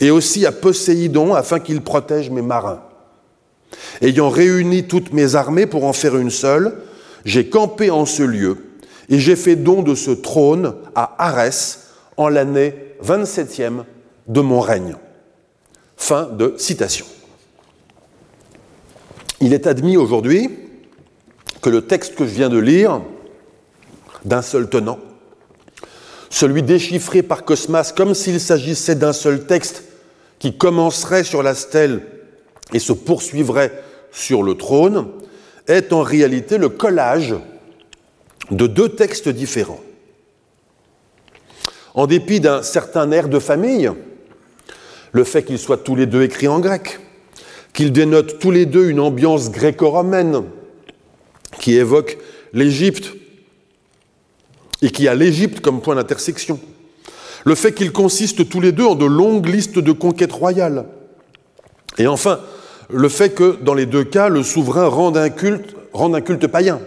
et 0.00 0.10
aussi 0.10 0.46
à 0.46 0.52
Poséidon 0.52 1.34
afin 1.34 1.60
qu'il 1.60 1.80
protège 1.80 2.30
mes 2.30 2.42
marins. 2.42 2.82
Ayant 4.02 4.28
réuni 4.28 4.84
toutes 4.84 5.12
mes 5.12 5.34
armées 5.34 5.66
pour 5.66 5.84
en 5.84 5.92
faire 5.92 6.16
une 6.16 6.30
seule, 6.30 6.74
j'ai 7.24 7.48
campé 7.48 7.90
en 7.90 8.06
ce 8.06 8.22
lieu, 8.22 8.56
et 9.08 9.18
j'ai 9.18 9.36
fait 9.36 9.56
don 9.56 9.82
de 9.82 9.94
ce 9.94 10.10
trône 10.10 10.74
à 10.94 11.14
Arès 11.18 11.90
en 12.16 12.28
l'année 12.28 12.74
27e 13.04 13.84
de 14.28 14.40
mon 14.40 14.60
règne. 14.60 14.96
Fin 15.96 16.24
de 16.24 16.54
citation. 16.56 17.06
Il 19.40 19.52
est 19.52 19.66
admis 19.66 19.96
aujourd'hui 19.96 20.50
que 21.60 21.70
le 21.70 21.82
texte 21.82 22.14
que 22.14 22.24
je 22.26 22.30
viens 22.30 22.48
de 22.48 22.58
lire, 22.58 23.02
d'un 24.24 24.42
seul 24.42 24.68
tenant, 24.68 24.98
celui 26.30 26.62
déchiffré 26.62 27.22
par 27.22 27.44
Cosmas 27.44 27.92
comme 27.94 28.14
s'il 28.14 28.40
s'agissait 28.40 28.94
d'un 28.94 29.12
seul 29.12 29.46
texte 29.46 29.84
qui 30.38 30.56
commencerait 30.56 31.24
sur 31.24 31.42
la 31.42 31.54
stèle 31.54 32.02
et 32.72 32.78
se 32.78 32.92
poursuivrait 32.92 33.82
sur 34.12 34.42
le 34.42 34.54
trône, 34.54 35.08
est 35.66 35.92
en 35.92 36.02
réalité 36.02 36.58
le 36.58 36.68
collage 36.68 37.34
de 38.50 38.66
deux 38.66 38.88
textes 38.88 39.28
différents. 39.28 39.80
En 41.94 42.06
dépit 42.06 42.40
d'un 42.40 42.62
certain 42.62 43.10
air 43.10 43.28
de 43.28 43.38
famille, 43.38 43.90
le 45.12 45.24
fait 45.24 45.42
qu'ils 45.42 45.58
soient 45.58 45.76
tous 45.76 45.96
les 45.96 46.06
deux 46.06 46.22
écrits 46.22 46.48
en 46.48 46.60
grec, 46.60 47.00
qu'ils 47.72 47.92
dénotent 47.92 48.38
tous 48.38 48.50
les 48.50 48.66
deux 48.66 48.88
une 48.88 49.00
ambiance 49.00 49.50
gréco-romaine 49.50 50.44
qui 51.58 51.76
évoque 51.76 52.18
l'Égypte 52.52 53.12
et 54.82 54.90
qui 54.90 55.08
a 55.08 55.14
l'Égypte 55.14 55.60
comme 55.60 55.80
point 55.80 55.96
d'intersection. 55.96 56.60
Le 57.44 57.54
fait 57.54 57.72
qu'ils 57.72 57.92
consistent 57.92 58.48
tous 58.48 58.60
les 58.60 58.72
deux 58.72 58.84
en 58.84 58.94
de 58.94 59.06
longues 59.06 59.48
listes 59.48 59.78
de 59.78 59.92
conquêtes 59.92 60.32
royales. 60.32 60.86
Et 61.98 62.06
enfin, 62.06 62.40
le 62.92 63.08
fait 63.08 63.30
que, 63.30 63.56
dans 63.62 63.74
les 63.74 63.86
deux 63.86 64.04
cas, 64.04 64.28
le 64.28 64.42
souverain 64.42 64.86
rende 64.86 65.16
un 65.16 65.30
culte, 65.30 66.46
païen. 66.46 66.80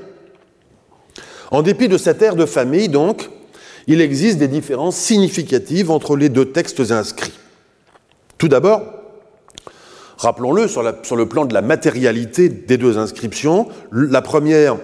En 1.52 1.62
dépit 1.62 1.88
de 1.88 1.98
cet 1.98 2.22
air 2.22 2.36
de 2.36 2.46
famille, 2.46 2.90
donc, 2.90 3.30
il 3.88 4.02
existe 4.02 4.38
des 4.38 4.48
différences 4.48 4.96
significatives 4.96 5.92
entre 5.92 6.16
les 6.16 6.30
deux 6.30 6.46
textes 6.46 6.92
inscrits. 6.92 7.34
Tout 8.38 8.48
d'abord, 8.48 8.82
rappelons-le, 10.18 10.68
sur, 10.68 10.84
sur, 11.04 11.16
le 11.16 11.28
plan 11.28 11.46
de 11.46 11.54
la 11.54 11.62
matérialité 11.62 12.50
des 12.50 12.78
deux 12.78 12.98
inscriptions, 12.98 13.68
la 13.92 14.22
première 14.22 14.78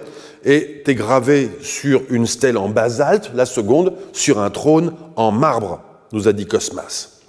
était 0.44 0.94
gravée 0.94 1.50
sur 1.60 2.02
une 2.10 2.26
stèle 2.26 2.56
en 2.56 2.68
basalte, 2.68 3.30
la 3.34 3.46
seconde 3.46 3.94
sur 4.12 4.40
un 4.40 4.50
trône 4.50 4.94
en 5.16 5.32
marbre, 5.32 5.82
nous 6.12 6.28
a 6.28 6.32
dit 6.32 6.46
Cosmas. 6.46 7.20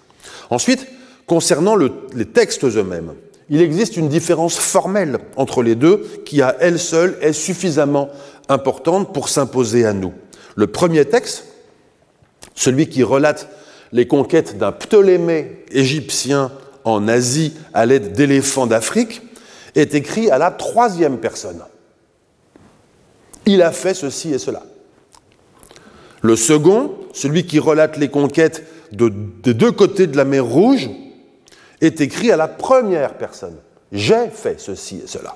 Ensuite, 0.49 0.87
concernant 1.25 1.75
les 1.75 2.25
textes 2.25 2.63
eux-mêmes, 2.63 3.13
il 3.51 3.61
existe 3.61 3.97
une 3.97 4.07
différence 4.07 4.57
formelle 4.57 5.19
entre 5.35 5.61
les 5.61 5.75
deux 5.75 6.07
qui, 6.25 6.41
à 6.41 6.55
elle 6.61 6.79
seule, 6.79 7.17
est 7.21 7.33
suffisamment 7.33 8.09
importante 8.47 9.13
pour 9.13 9.27
s'imposer 9.27 9.85
à 9.85 9.91
nous. 9.91 10.13
Le 10.55 10.67
premier 10.67 11.03
texte, 11.03 11.43
celui 12.55 12.87
qui 12.87 13.03
relate 13.03 13.49
les 13.91 14.07
conquêtes 14.07 14.57
d'un 14.57 14.71
Ptolémée 14.71 15.65
égyptien 15.69 16.49
en 16.85 17.09
Asie 17.09 17.53
à 17.73 17.85
l'aide 17.85 18.13
d'éléphants 18.13 18.67
d'Afrique, 18.67 19.21
est 19.75 19.95
écrit 19.95 20.31
à 20.31 20.37
la 20.37 20.49
troisième 20.49 21.17
personne. 21.17 21.61
Il 23.45 23.61
a 23.61 23.73
fait 23.73 23.93
ceci 23.93 24.33
et 24.33 24.39
cela. 24.39 24.63
Le 26.21 26.37
second, 26.37 26.93
celui 27.13 27.45
qui 27.45 27.59
relate 27.59 27.97
les 27.97 28.09
conquêtes 28.09 28.63
des 28.93 29.53
deux 29.53 29.71
côtés 29.73 30.07
de 30.07 30.15
la 30.15 30.23
mer 30.23 30.45
Rouge, 30.45 30.89
est 31.81 31.99
écrit 32.01 32.31
à 32.31 32.37
la 32.37 32.47
première 32.47 33.15
personne. 33.15 33.57
J'ai 33.91 34.29
fait 34.29 34.59
ceci 34.59 35.01
et 35.03 35.07
cela. 35.07 35.35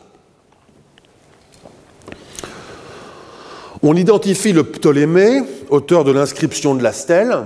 On 3.84 3.96
identifie 3.96 4.54
le 4.54 4.64
Ptolémée, 4.64 5.42
auteur 5.70 6.04
de 6.04 6.12
l'inscription 6.12 6.76
de 6.76 6.84
la 6.84 6.94
stèle, 6.94 7.46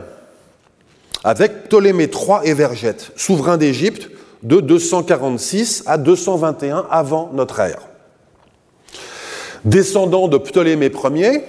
avec 1.23 1.63
Ptolémée 1.63 2.09
III 2.09 2.49
et 2.49 2.53
Vergette, 2.53 3.11
souverain 3.15 3.57
d'Égypte 3.57 4.09
de 4.43 4.61
246 4.61 5.83
à 5.85 5.97
221 5.97 6.85
avant 6.89 7.29
notre 7.33 7.59
ère. 7.59 7.81
Descendant 9.65 10.29
de 10.29 10.37
Ptolémée 10.37 10.91
Ier, 11.15 11.43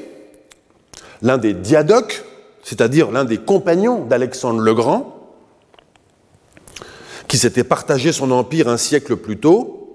l'un 1.22 1.38
des 1.38 1.54
diadoques, 1.54 2.24
c'est-à-dire 2.64 3.12
l'un 3.12 3.24
des 3.24 3.38
compagnons 3.38 4.04
d'Alexandre 4.04 4.60
le 4.60 4.74
Grand, 4.74 5.19
qui 7.30 7.38
s'était 7.38 7.62
partagé 7.62 8.10
son 8.10 8.32
empire 8.32 8.66
un 8.66 8.76
siècle 8.76 9.14
plus 9.14 9.36
tôt, 9.36 9.94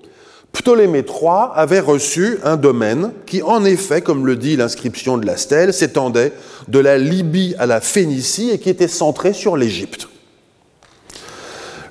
Ptolémée 0.53 1.03
III 1.05 1.49
avait 1.53 1.81
reçu 1.81 2.39
un 2.45 2.55
domaine 2.55 3.11
qui, 3.25 3.43
en 3.43 3.65
effet, 3.65 3.99
comme 4.01 4.25
le 4.25 4.37
dit 4.37 4.55
l'inscription 4.55 5.17
de 5.17 5.25
la 5.25 5.35
stèle, 5.35 5.73
s'étendait 5.73 6.31
de 6.69 6.79
la 6.79 6.97
Libye 6.97 7.53
à 7.59 7.65
la 7.65 7.81
Phénicie 7.81 8.51
et 8.51 8.57
qui 8.57 8.69
était 8.69 8.87
centré 8.87 9.33
sur 9.33 9.57
l'Égypte. 9.57 10.07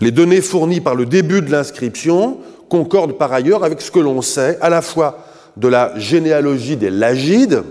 Les 0.01 0.13
données 0.13 0.41
fournies 0.41 0.81
par 0.81 0.95
le 0.95 1.05
début 1.05 1.43
de 1.43 1.51
l'inscription 1.51 2.39
concordent 2.71 3.19
par 3.19 3.35
ailleurs 3.35 3.65
avec 3.65 3.83
ce 3.83 3.91
que 3.91 4.01
l'on 4.01 4.23
sait 4.23 4.57
à 4.63 4.71
la 4.71 4.81
fois 4.81 5.27
de 5.59 5.69
la 5.69 5.93
généalogie 5.99 6.77
des 6.77 6.89
Lagides 6.89 7.65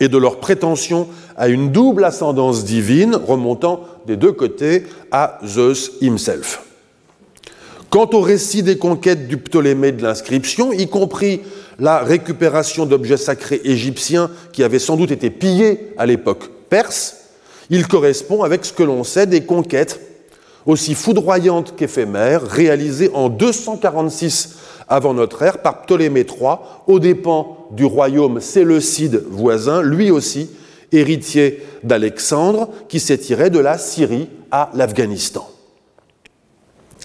et 0.00 0.08
de 0.08 0.18
leur 0.18 0.40
prétention 0.40 1.06
à 1.36 1.46
une 1.46 1.70
double 1.70 2.04
ascendance 2.04 2.64
divine 2.64 3.14
remontant 3.14 3.84
des 4.06 4.16
deux 4.16 4.32
côtés 4.32 4.84
à 5.10 5.38
Zeus 5.44 5.92
himself. 6.00 6.62
Quant 7.90 8.08
au 8.12 8.20
récit 8.20 8.62
des 8.62 8.78
conquêtes 8.78 9.28
du 9.28 9.36
Ptolémée 9.36 9.92
de 9.92 10.02
l'inscription, 10.02 10.72
y 10.72 10.88
compris 10.88 11.40
la 11.78 11.98
récupération 11.98 12.86
d'objets 12.86 13.16
sacrés 13.16 13.60
égyptiens 13.64 14.30
qui 14.52 14.62
avaient 14.62 14.78
sans 14.78 14.96
doute 14.96 15.10
été 15.10 15.30
pillés 15.30 15.92
à 15.98 16.06
l'époque 16.06 16.50
perse, 16.68 17.16
il 17.70 17.86
correspond 17.86 18.42
avec 18.42 18.64
ce 18.64 18.72
que 18.72 18.82
l'on 18.82 19.04
sait 19.04 19.26
des 19.26 19.42
conquêtes 19.42 20.00
aussi 20.66 20.94
foudroyantes 20.94 21.74
qu'éphémères 21.76 22.42
réalisées 22.42 23.10
en 23.14 23.28
246 23.28 24.56
avant 24.88 25.14
notre 25.14 25.42
ère 25.42 25.58
par 25.58 25.82
Ptolémée 25.82 26.26
III, 26.28 26.56
aux 26.86 26.98
dépens 26.98 27.68
du 27.72 27.84
royaume 27.84 28.40
séleucide 28.40 29.22
voisin, 29.28 29.82
lui 29.82 30.10
aussi 30.10 30.50
héritier 30.92 31.62
d'Alexandre, 31.82 32.70
qui 32.88 33.00
s'étirait 33.00 33.50
de 33.50 33.58
la 33.58 33.78
Syrie 33.78 34.28
à 34.50 34.70
l'Afghanistan. 34.74 35.48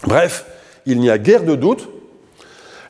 Bref, 0.04 0.46
il 0.86 1.00
n'y 1.00 1.10
a 1.10 1.18
guère 1.18 1.44
de 1.44 1.56
doute, 1.56 1.90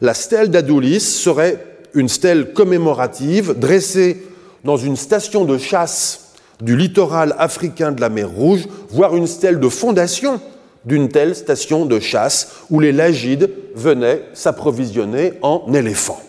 la 0.01 0.13
stèle 0.13 0.49
d'Adoulis 0.49 0.99
serait 0.99 1.63
une 1.93 2.09
stèle 2.09 2.53
commémorative 2.53 3.53
dressée 3.57 4.23
dans 4.63 4.77
une 4.77 4.95
station 4.95 5.45
de 5.45 5.57
chasse 5.57 6.33
du 6.61 6.75
littoral 6.75 7.35
africain 7.37 7.91
de 7.91 8.01
la 8.01 8.09
mer 8.09 8.29
Rouge, 8.29 8.67
voire 8.89 9.15
une 9.15 9.27
stèle 9.27 9.59
de 9.59 9.69
fondation 9.69 10.39
d'une 10.85 11.09
telle 11.09 11.35
station 11.35 11.85
de 11.85 11.99
chasse 11.99 12.49
où 12.69 12.79
les 12.79 12.91
Lagides 12.91 13.51
venaient 13.75 14.23
s'approvisionner 14.33 15.33
en 15.41 15.71
éléphants. 15.73 16.21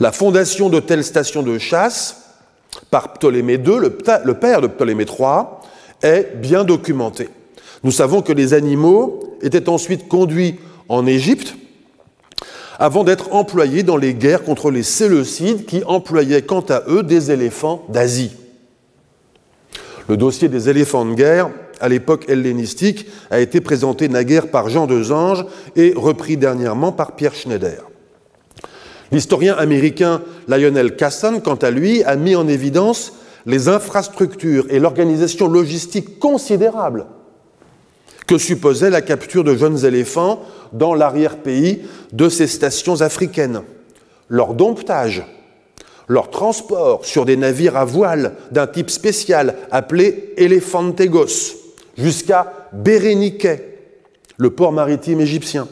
La 0.00 0.12
fondation 0.12 0.68
de 0.68 0.80
telles 0.80 1.04
stations 1.04 1.42
de 1.42 1.58
chasse 1.58 2.27
par 2.90 3.14
Ptolémée 3.14 3.54
II, 3.54 3.78
le 3.78 4.34
père 4.34 4.60
de 4.60 4.66
Ptolémée 4.66 5.04
III, 5.04 5.44
est 6.02 6.36
bien 6.36 6.64
documentée. 6.64 7.28
Nous 7.84 7.92
savons 7.92 8.22
que 8.22 8.32
les 8.32 8.54
animaux 8.54 9.36
étaient 9.42 9.68
ensuite 9.68 10.08
conduits 10.08 10.56
en 10.88 11.06
Égypte 11.06 11.54
avant 12.78 13.04
d'être 13.04 13.34
employés 13.34 13.82
dans 13.82 13.96
les 13.96 14.14
guerres 14.14 14.44
contre 14.44 14.70
les 14.70 14.82
Séleucides 14.82 15.66
qui 15.66 15.82
employaient 15.84 16.42
quant 16.42 16.64
à 16.68 16.82
eux 16.88 17.02
des 17.02 17.30
éléphants 17.30 17.84
d'Asie. 17.88 18.32
Le 20.08 20.16
dossier 20.16 20.48
des 20.48 20.68
éléphants 20.68 21.04
de 21.04 21.14
guerre 21.14 21.50
à 21.80 21.88
l'époque 21.88 22.28
hellénistique 22.28 23.06
a 23.30 23.40
été 23.40 23.60
présenté 23.60 24.08
naguère 24.08 24.50
par 24.50 24.68
Jean 24.68 24.86
Desange 24.86 25.44
et 25.76 25.92
repris 25.94 26.36
dernièrement 26.36 26.92
par 26.92 27.14
Pierre 27.14 27.34
Schneider. 27.34 27.87
L'historien 29.10 29.54
américain 29.54 30.22
Lionel 30.48 30.96
Casson, 30.96 31.40
quant 31.42 31.56
à 31.56 31.70
lui, 31.70 32.02
a 32.04 32.16
mis 32.16 32.36
en 32.36 32.46
évidence 32.46 33.12
les 33.46 33.68
infrastructures 33.68 34.66
et 34.68 34.78
l'organisation 34.78 35.48
logistique 35.48 36.18
considérable 36.18 37.06
que 38.26 38.36
supposait 38.36 38.90
la 38.90 39.00
capture 39.00 39.42
de 39.42 39.56
jeunes 39.56 39.86
éléphants 39.86 40.42
dans 40.72 40.94
l'arrière-pays 40.94 41.80
de 42.12 42.28
ces 42.28 42.46
stations 42.46 43.00
africaines. 43.00 43.62
Leur 44.28 44.52
domptage, 44.52 45.24
leur 46.08 46.30
transport 46.30 47.06
sur 47.06 47.24
des 47.24 47.38
navires 47.38 47.78
à 47.78 47.86
voile 47.86 48.34
d'un 48.50 48.66
type 48.66 48.90
spécial 48.90 49.56
appelé 49.70 50.34
Elephantegos 50.36 51.56
jusqu'à 51.96 52.52
Béréniké, 52.74 53.60
le 54.36 54.50
port 54.50 54.72
maritime 54.72 55.22
égyptien. 55.22 55.66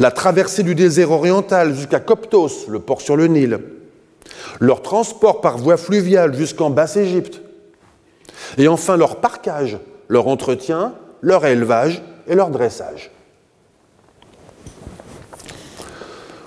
La 0.00 0.10
traversée 0.10 0.62
du 0.62 0.74
désert 0.74 1.10
oriental 1.10 1.74
jusqu'à 1.74 2.00
Coptos, 2.00 2.66
le 2.68 2.78
port 2.78 3.00
sur 3.00 3.16
le 3.16 3.26
Nil. 3.26 3.58
Leur 4.60 4.82
transport 4.82 5.40
par 5.40 5.58
voie 5.58 5.76
fluviale 5.76 6.34
jusqu'en 6.34 6.70
Basse-Égypte. 6.70 7.40
Et 8.56 8.68
enfin 8.68 8.96
leur 8.96 9.16
parcage 9.16 9.78
leur 10.08 10.26
entretien, 10.26 10.94
leur 11.20 11.46
élevage 11.46 12.02
et 12.26 12.34
leur 12.34 12.50
dressage. 12.50 13.10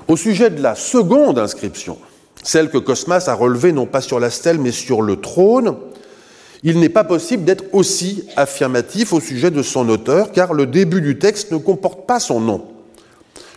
Au 0.08 0.18
sujet 0.18 0.50
de 0.50 0.62
la 0.62 0.76
seconde 0.76 1.40
inscription, 1.40 1.98
celle 2.44 2.70
que 2.70 2.80
Cosmas 2.80 3.26
a 3.28 3.34
relevée 3.34 3.72
non 3.72 3.86
pas 3.86 4.02
sur 4.02 4.20
la 4.20 4.30
stèle 4.30 4.60
mais 4.60 4.72
sur 4.72 5.02
le 5.02 5.22
trône, 5.22 5.78
il 6.64 6.80
n'est 6.80 6.90
pas 6.90 7.04
possible 7.04 7.44
d'être 7.44 7.64
aussi 7.72 8.28
affirmatif 8.36 9.14
au 9.14 9.20
sujet 9.20 9.52
de 9.52 9.64
son 9.64 9.88
auteur 9.90 10.32
car 10.32 10.54
le 10.54 10.66
début 10.66 11.02
du 11.02 11.18
texte 11.18 11.52
ne 11.52 11.58
comporte 11.58 12.06
pas 12.06 12.20
son 12.20 12.42
nom, 12.42 12.68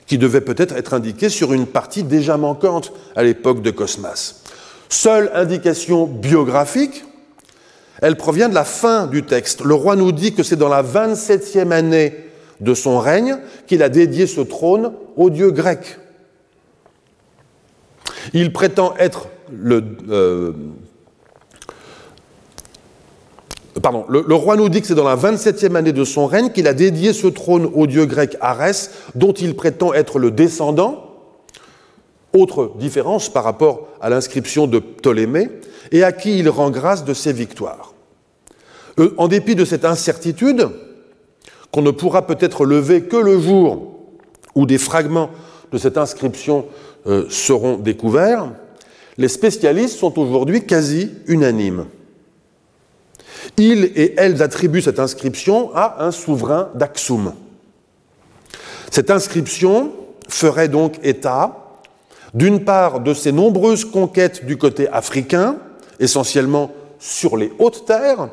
qui 0.06 0.18
devait 0.18 0.40
peut-être 0.40 0.76
être 0.76 0.94
indiqué 0.94 1.28
sur 1.28 1.52
une 1.52 1.66
partie 1.66 2.02
déjà 2.02 2.36
manquante 2.36 2.92
à 3.16 3.22
l'époque 3.22 3.62
de 3.62 3.70
Cosmas. 3.70 4.42
Seule 4.88 5.30
indication 5.34 6.06
biographique, 6.06 7.04
elle 8.02 8.16
provient 8.16 8.48
de 8.48 8.54
la 8.54 8.64
fin 8.64 9.06
du 9.06 9.22
texte. 9.22 9.64
Le 9.64 9.74
roi 9.74 9.96
nous 9.96 10.12
dit 10.12 10.34
que 10.34 10.42
c'est 10.42 10.56
dans 10.56 10.68
la 10.68 10.82
27e 10.82 11.70
année 11.70 12.14
de 12.60 12.74
son 12.74 12.98
règne 12.98 13.38
qu'il 13.66 13.82
a 13.82 13.88
dédié 13.88 14.26
ce 14.26 14.40
trône 14.40 14.92
au 15.16 15.30
dieu 15.30 15.50
grec. 15.50 15.98
Il 18.32 18.52
prétend 18.52 18.94
être 18.98 19.28
le... 19.52 19.84
Euh, 20.08 20.52
pardon, 23.82 24.04
le, 24.08 24.34
roi 24.34 24.56
nous 24.56 24.68
dit 24.68 24.80
que 24.80 24.86
c'est 24.86 24.94
dans 24.94 25.04
la 25.04 25.16
27e 25.16 25.74
année 25.74 25.92
de 25.92 26.04
son 26.04 26.26
règne 26.26 26.50
qu'il 26.50 26.68
a 26.68 26.74
dédié 26.74 27.12
ce 27.12 27.26
trône 27.26 27.68
au 27.74 27.86
dieu 27.86 28.06
grec 28.06 28.36
Arès, 28.40 28.90
dont 29.14 29.32
il 29.32 29.56
prétend 29.56 29.92
être 29.92 30.18
le 30.18 30.30
descendant. 30.30 31.10
Autre 32.32 32.72
différence 32.78 33.28
par 33.28 33.44
rapport 33.44 33.88
à 34.00 34.10
l'inscription 34.10 34.66
de 34.66 34.78
Ptolémée, 34.78 35.50
et 35.92 36.02
à 36.02 36.12
qui 36.12 36.38
il 36.38 36.48
rend 36.48 36.70
grâce 36.70 37.04
de 37.04 37.14
ses 37.14 37.32
victoires. 37.32 37.94
Euh, 38.98 39.14
en 39.16 39.28
dépit 39.28 39.54
de 39.54 39.64
cette 39.64 39.84
incertitude, 39.84 40.68
qu'on 41.70 41.82
ne 41.82 41.90
pourra 41.90 42.26
peut-être 42.26 42.64
lever 42.64 43.02
que 43.02 43.16
le 43.16 43.40
jour 43.40 43.94
où 44.54 44.66
des 44.66 44.78
fragments 44.78 45.30
de 45.72 45.78
cette 45.78 45.98
inscription 45.98 46.66
euh, 47.06 47.26
seront 47.28 47.76
découverts, 47.76 48.52
les 49.18 49.28
spécialistes 49.28 49.98
sont 49.98 50.18
aujourd'hui 50.18 50.64
quasi 50.64 51.10
unanimes. 51.26 51.86
Ils 53.56 53.84
et 53.96 54.14
elles 54.16 54.42
attribuent 54.42 54.82
cette 54.82 55.00
inscription 55.00 55.70
à 55.74 56.04
un 56.04 56.10
souverain 56.10 56.70
d'Aksum. 56.74 57.34
Cette 58.90 59.10
inscription 59.10 59.92
ferait 60.28 60.68
donc 60.68 60.98
état, 61.02 61.56
d'une 62.32 62.64
part, 62.64 63.00
de 63.00 63.14
ces 63.14 63.32
nombreuses 63.32 63.84
conquêtes 63.84 64.44
du 64.44 64.56
côté 64.56 64.88
africain, 64.88 65.56
essentiellement 66.00 66.72
sur 66.98 67.36
les 67.36 67.52
hautes 67.58 67.86
terres, 67.86 68.28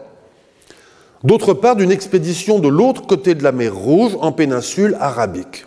d'autre 1.23 1.53
part 1.53 1.75
d'une 1.75 1.91
expédition 1.91 2.59
de 2.59 2.67
l'autre 2.67 3.05
côté 3.05 3.35
de 3.35 3.43
la 3.43 3.51
mer 3.51 3.75
Rouge, 3.75 4.17
en 4.21 4.31
péninsule 4.31 4.95
arabique. 4.99 5.65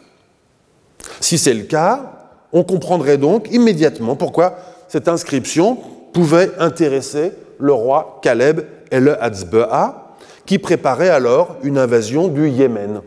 Si 1.20 1.38
c'est 1.38 1.54
le 1.54 1.64
cas, 1.64 2.30
on 2.52 2.64
comprendrait 2.64 3.18
donc 3.18 3.48
immédiatement 3.52 4.16
pourquoi 4.16 4.56
cette 4.88 5.08
inscription 5.08 5.78
pouvait 6.12 6.52
intéresser 6.58 7.32
le 7.58 7.72
roi 7.72 8.20
Caleb 8.22 8.60
el 8.94 9.18
Hatzbe'a, 9.20 10.14
qui 10.46 10.58
préparait 10.58 11.08
alors 11.08 11.56
une 11.62 11.78
invasion 11.78 12.28
du 12.28 12.48
Yémen. 12.48 13.00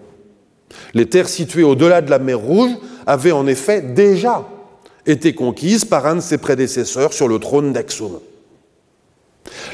Les 0.94 1.08
terres 1.08 1.30
situées 1.30 1.64
au-delà 1.64 2.02
de 2.02 2.10
la 2.10 2.20
mer 2.20 2.40
Rouge 2.40 2.72
avaient 3.06 3.32
en 3.32 3.48
effet 3.48 3.82
déjà 3.82 4.46
été 5.06 5.34
conquises 5.34 5.86
par 5.86 6.06
un 6.06 6.16
de 6.16 6.22
ses 6.22 6.38
prédécesseurs 6.38 7.14
sur 7.14 7.30
le 7.30 7.40
trône 7.40 7.72
d'Aksum. 7.72 8.20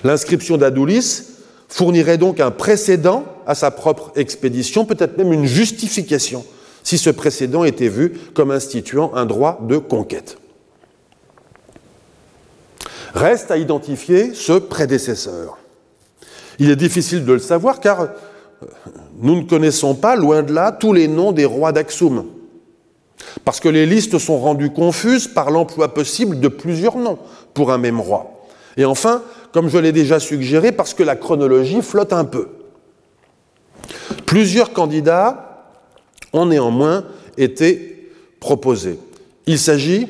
L'inscription 0.04 0.58
d'Adoulis 0.58 1.24
fournirait 1.68 2.20
donc 2.20 2.40
un 2.40 2.52
précédent 2.52 3.26
à 3.48 3.56
sa 3.56 3.72
propre 3.72 4.12
expédition, 4.16 4.86
peut-être 4.86 5.18
même 5.18 5.34
une 5.34 5.46
justification, 5.46 6.46
si 6.84 7.00
ce 7.00 7.10
précédent 7.10 7.64
était 7.64 7.88
vu 7.88 8.14
comme 8.36 8.52
instituant 8.52 9.12
un 9.16 9.26
droit 9.26 9.60
de 9.64 9.78
conquête. 9.78 10.38
Reste 13.16 13.50
à 13.50 13.58
identifier 13.58 14.36
ce 14.36 14.54
prédécesseur. 14.54 15.58
Il 16.60 16.70
est 16.70 16.76
difficile 16.76 17.26
de 17.26 17.34
le 17.34 17.40
savoir 17.40 17.80
car 17.80 18.02
euh, 18.02 18.08
nous 19.22 19.36
ne 19.36 19.44
connaissons 19.44 19.96
pas, 19.96 20.16
loin 20.16 20.44
de 20.44 20.54
là, 20.54 20.72
tous 20.72 20.94
les 20.94 21.08
noms 21.08 21.32
des 21.32 21.46
rois 21.46 21.72
d'Aksum. 21.72 22.26
Parce 23.46 23.60
que 23.60 23.70
les 23.70 23.86
listes 23.86 24.18
sont 24.20 24.38
rendues 24.38 24.72
confuses 24.72 25.28
par 25.28 25.52
l'emploi 25.52 25.94
possible 25.94 26.40
de 26.40 26.48
plusieurs 26.48 26.98
noms 26.98 27.20
pour 27.54 27.72
un 27.72 27.78
même 27.78 28.00
roi. 28.00 28.46
Et 28.78 28.86
enfin, 28.86 29.22
comme 29.52 29.70
je 29.70 29.78
l'ai 29.78 29.92
déjà 29.92 30.20
suggéré, 30.20 30.72
parce 30.72 30.94
que 30.94 31.04
la 31.04 31.16
chronologie 31.16 31.82
flotte 31.82 32.14
un 32.14 32.26
peu. 32.26 32.48
Plusieurs 34.26 34.74
candidats 34.74 35.70
ont 36.34 36.48
néanmoins 36.48 37.06
été 37.38 38.10
proposés. 38.40 39.00
Il 39.46 39.60
s'agit 39.60 40.08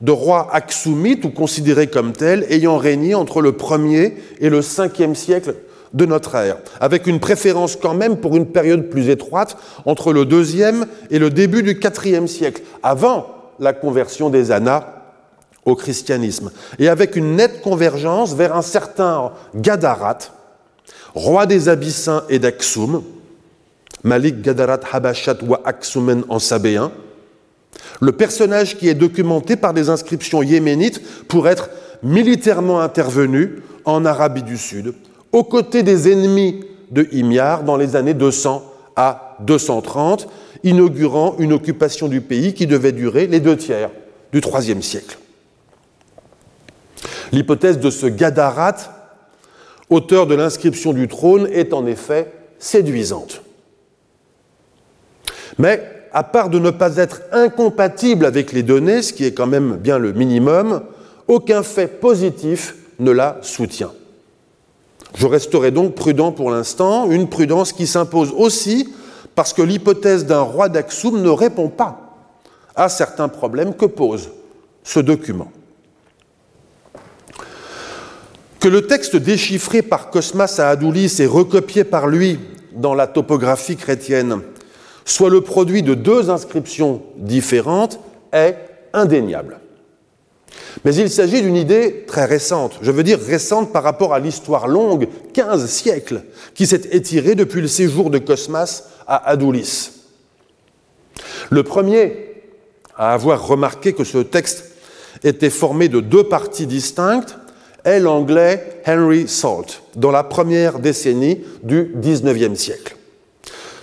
de 0.00 0.10
rois 0.12 0.48
aksumites 0.52 1.24
ou 1.24 1.30
considérés 1.30 1.86
comme 1.86 2.12
tels 2.12 2.44
ayant 2.50 2.78
régné 2.78 3.14
entre 3.14 3.40
le 3.40 3.52
1er 3.52 4.14
et 4.40 4.48
le 4.50 4.60
5e 4.60 5.14
siècle 5.14 5.54
de 5.94 6.04
notre 6.06 6.34
ère, 6.34 6.58
avec 6.80 7.06
une 7.06 7.20
préférence 7.20 7.76
quand 7.76 7.94
même 7.94 8.16
pour 8.16 8.36
une 8.36 8.46
période 8.46 8.90
plus 8.90 9.08
étroite 9.08 9.56
entre 9.86 10.12
le 10.12 10.24
2e 10.24 10.86
et 11.10 11.18
le 11.18 11.30
début 11.30 11.62
du 11.62 11.74
4e 11.74 12.26
siècle, 12.26 12.62
avant 12.82 13.28
la 13.60 13.72
conversion 13.72 14.28
des 14.28 14.50
Annas 14.50 14.86
au 15.64 15.76
christianisme, 15.76 16.50
et 16.78 16.88
avec 16.88 17.16
une 17.16 17.36
nette 17.36 17.62
convergence 17.62 18.34
vers 18.34 18.54
un 18.54 18.62
certain 18.62 19.32
Gadarat, 19.54 20.18
roi 21.14 21.46
des 21.46 21.68
Abyssins 21.68 22.24
et 22.28 22.38
d'Aksum, 22.38 23.02
Malik 24.02 24.42
Gadarat 24.42 24.80
Habashat 24.92 25.38
wa 25.42 25.62
Aksumen 25.64 26.24
en 26.28 26.38
sabéen, 26.38 26.92
le 28.00 28.12
personnage 28.12 28.76
qui 28.76 28.88
est 28.88 28.94
documenté 28.94 29.56
par 29.56 29.72
des 29.72 29.88
inscriptions 29.88 30.42
yéménites 30.42 31.00
pour 31.28 31.48
être 31.48 31.70
militairement 32.02 32.80
intervenu 32.80 33.62
en 33.84 34.04
Arabie 34.04 34.42
du 34.42 34.58
Sud, 34.58 34.92
aux 35.34 35.42
côtés 35.42 35.82
des 35.82 36.10
ennemis 36.10 36.60
de 36.92 37.08
Himyar 37.10 37.64
dans 37.64 37.76
les 37.76 37.96
années 37.96 38.14
200 38.14 38.72
à 38.94 39.36
230, 39.40 40.28
inaugurant 40.62 41.34
une 41.40 41.52
occupation 41.52 42.06
du 42.06 42.20
pays 42.20 42.54
qui 42.54 42.68
devait 42.68 42.92
durer 42.92 43.26
les 43.26 43.40
deux 43.40 43.56
tiers 43.56 43.90
du 44.32 44.38
IIIe 44.38 44.80
siècle. 44.80 45.18
L'hypothèse 47.32 47.80
de 47.80 47.90
ce 47.90 48.06
Gadarat, 48.06 48.76
auteur 49.90 50.28
de 50.28 50.36
l'inscription 50.36 50.92
du 50.92 51.08
trône, 51.08 51.48
est 51.52 51.72
en 51.72 51.84
effet 51.84 52.30
séduisante. 52.60 53.42
Mais 55.58 55.82
à 56.12 56.22
part 56.22 56.48
de 56.48 56.60
ne 56.60 56.70
pas 56.70 56.96
être 56.96 57.22
incompatible 57.32 58.24
avec 58.24 58.52
les 58.52 58.62
données, 58.62 59.02
ce 59.02 59.12
qui 59.12 59.24
est 59.24 59.34
quand 59.34 59.48
même 59.48 59.78
bien 59.78 59.98
le 59.98 60.12
minimum, 60.12 60.82
aucun 61.26 61.64
fait 61.64 61.88
positif 61.88 62.76
ne 63.00 63.10
la 63.10 63.38
soutient. 63.42 63.90
Je 65.14 65.26
resterai 65.26 65.70
donc 65.70 65.94
prudent 65.94 66.32
pour 66.32 66.50
l'instant, 66.50 67.10
une 67.10 67.28
prudence 67.28 67.72
qui 67.72 67.86
s'impose 67.86 68.32
aussi 68.36 68.92
parce 69.34 69.52
que 69.52 69.62
l'hypothèse 69.62 70.26
d'un 70.26 70.40
roi 70.40 70.68
d'Aksum 70.68 71.22
ne 71.22 71.28
répond 71.28 71.68
pas 71.68 72.16
à 72.76 72.88
certains 72.88 73.28
problèmes 73.28 73.74
que 73.74 73.86
pose 73.86 74.30
ce 74.82 75.00
document. 75.00 75.50
Que 78.58 78.68
le 78.68 78.86
texte 78.86 79.16
déchiffré 79.16 79.82
par 79.82 80.10
Cosmas 80.10 80.56
à 80.58 80.70
Adoulis 80.70 81.16
et 81.20 81.26
recopié 81.26 81.84
par 81.84 82.06
lui 82.06 82.40
dans 82.72 82.94
la 82.94 83.06
topographie 83.06 83.76
chrétienne 83.76 84.40
soit 85.04 85.30
le 85.30 85.42
produit 85.42 85.82
de 85.82 85.94
deux 85.94 86.30
inscriptions 86.30 87.02
différentes 87.16 88.00
est 88.32 88.56
indéniable. 88.92 89.58
Mais 90.84 90.94
il 90.94 91.10
s'agit 91.10 91.42
d'une 91.42 91.56
idée 91.56 92.04
très 92.06 92.24
récente, 92.24 92.78
je 92.82 92.90
veux 92.90 93.02
dire 93.02 93.18
récente 93.20 93.72
par 93.72 93.82
rapport 93.82 94.12
à 94.12 94.18
l'histoire 94.18 94.68
longue, 94.68 95.08
15 95.32 95.66
siècles, 95.66 96.22
qui 96.54 96.66
s'est 96.66 96.88
étirée 96.90 97.34
depuis 97.34 97.60
le 97.60 97.68
séjour 97.68 98.10
de 98.10 98.18
Cosmas 98.18 98.84
à 99.06 99.28
Adoulis. 99.30 99.90
Le 101.50 101.62
premier 101.62 102.34
à 102.96 103.12
avoir 103.12 103.46
remarqué 103.46 103.92
que 103.92 104.04
ce 104.04 104.18
texte 104.18 104.72
était 105.22 105.50
formé 105.50 105.88
de 105.88 106.00
deux 106.00 106.24
parties 106.24 106.66
distinctes 106.66 107.36
est 107.84 108.00
l'anglais 108.00 108.80
Henry 108.86 109.28
Salt, 109.28 109.82
dans 109.96 110.10
la 110.10 110.24
première 110.24 110.78
décennie 110.78 111.44
du 111.62 111.92
XIXe 111.96 112.58
siècle. 112.58 112.96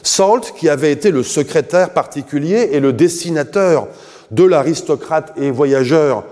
Salt, 0.03 0.53
qui 0.57 0.69
avait 0.69 0.91
été 0.91 1.11
le 1.11 1.23
secrétaire 1.23 1.91
particulier 1.91 2.69
et 2.71 2.79
le 2.79 2.93
dessinateur 2.93 3.87
de 4.31 4.43
l'aristocrate 4.43 5.33
et 5.37 5.51
voyageur 5.51 6.23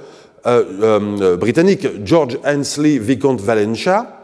euh, 0.45 0.63
euh, 0.81 1.37
britannique 1.37 1.87
George 2.05 2.39
Ansley 2.45 2.97
Vicomte 2.97 3.41
Valentia, 3.41 4.19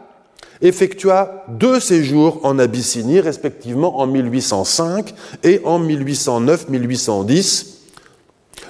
effectua 0.62 1.44
deux 1.48 1.80
séjours 1.80 2.40
en 2.42 2.58
Abyssinie, 2.58 3.20
respectivement 3.20 3.98
en 3.98 4.06
1805 4.06 5.14
et 5.44 5.60
en 5.64 5.80
1809-1810, 5.80 7.66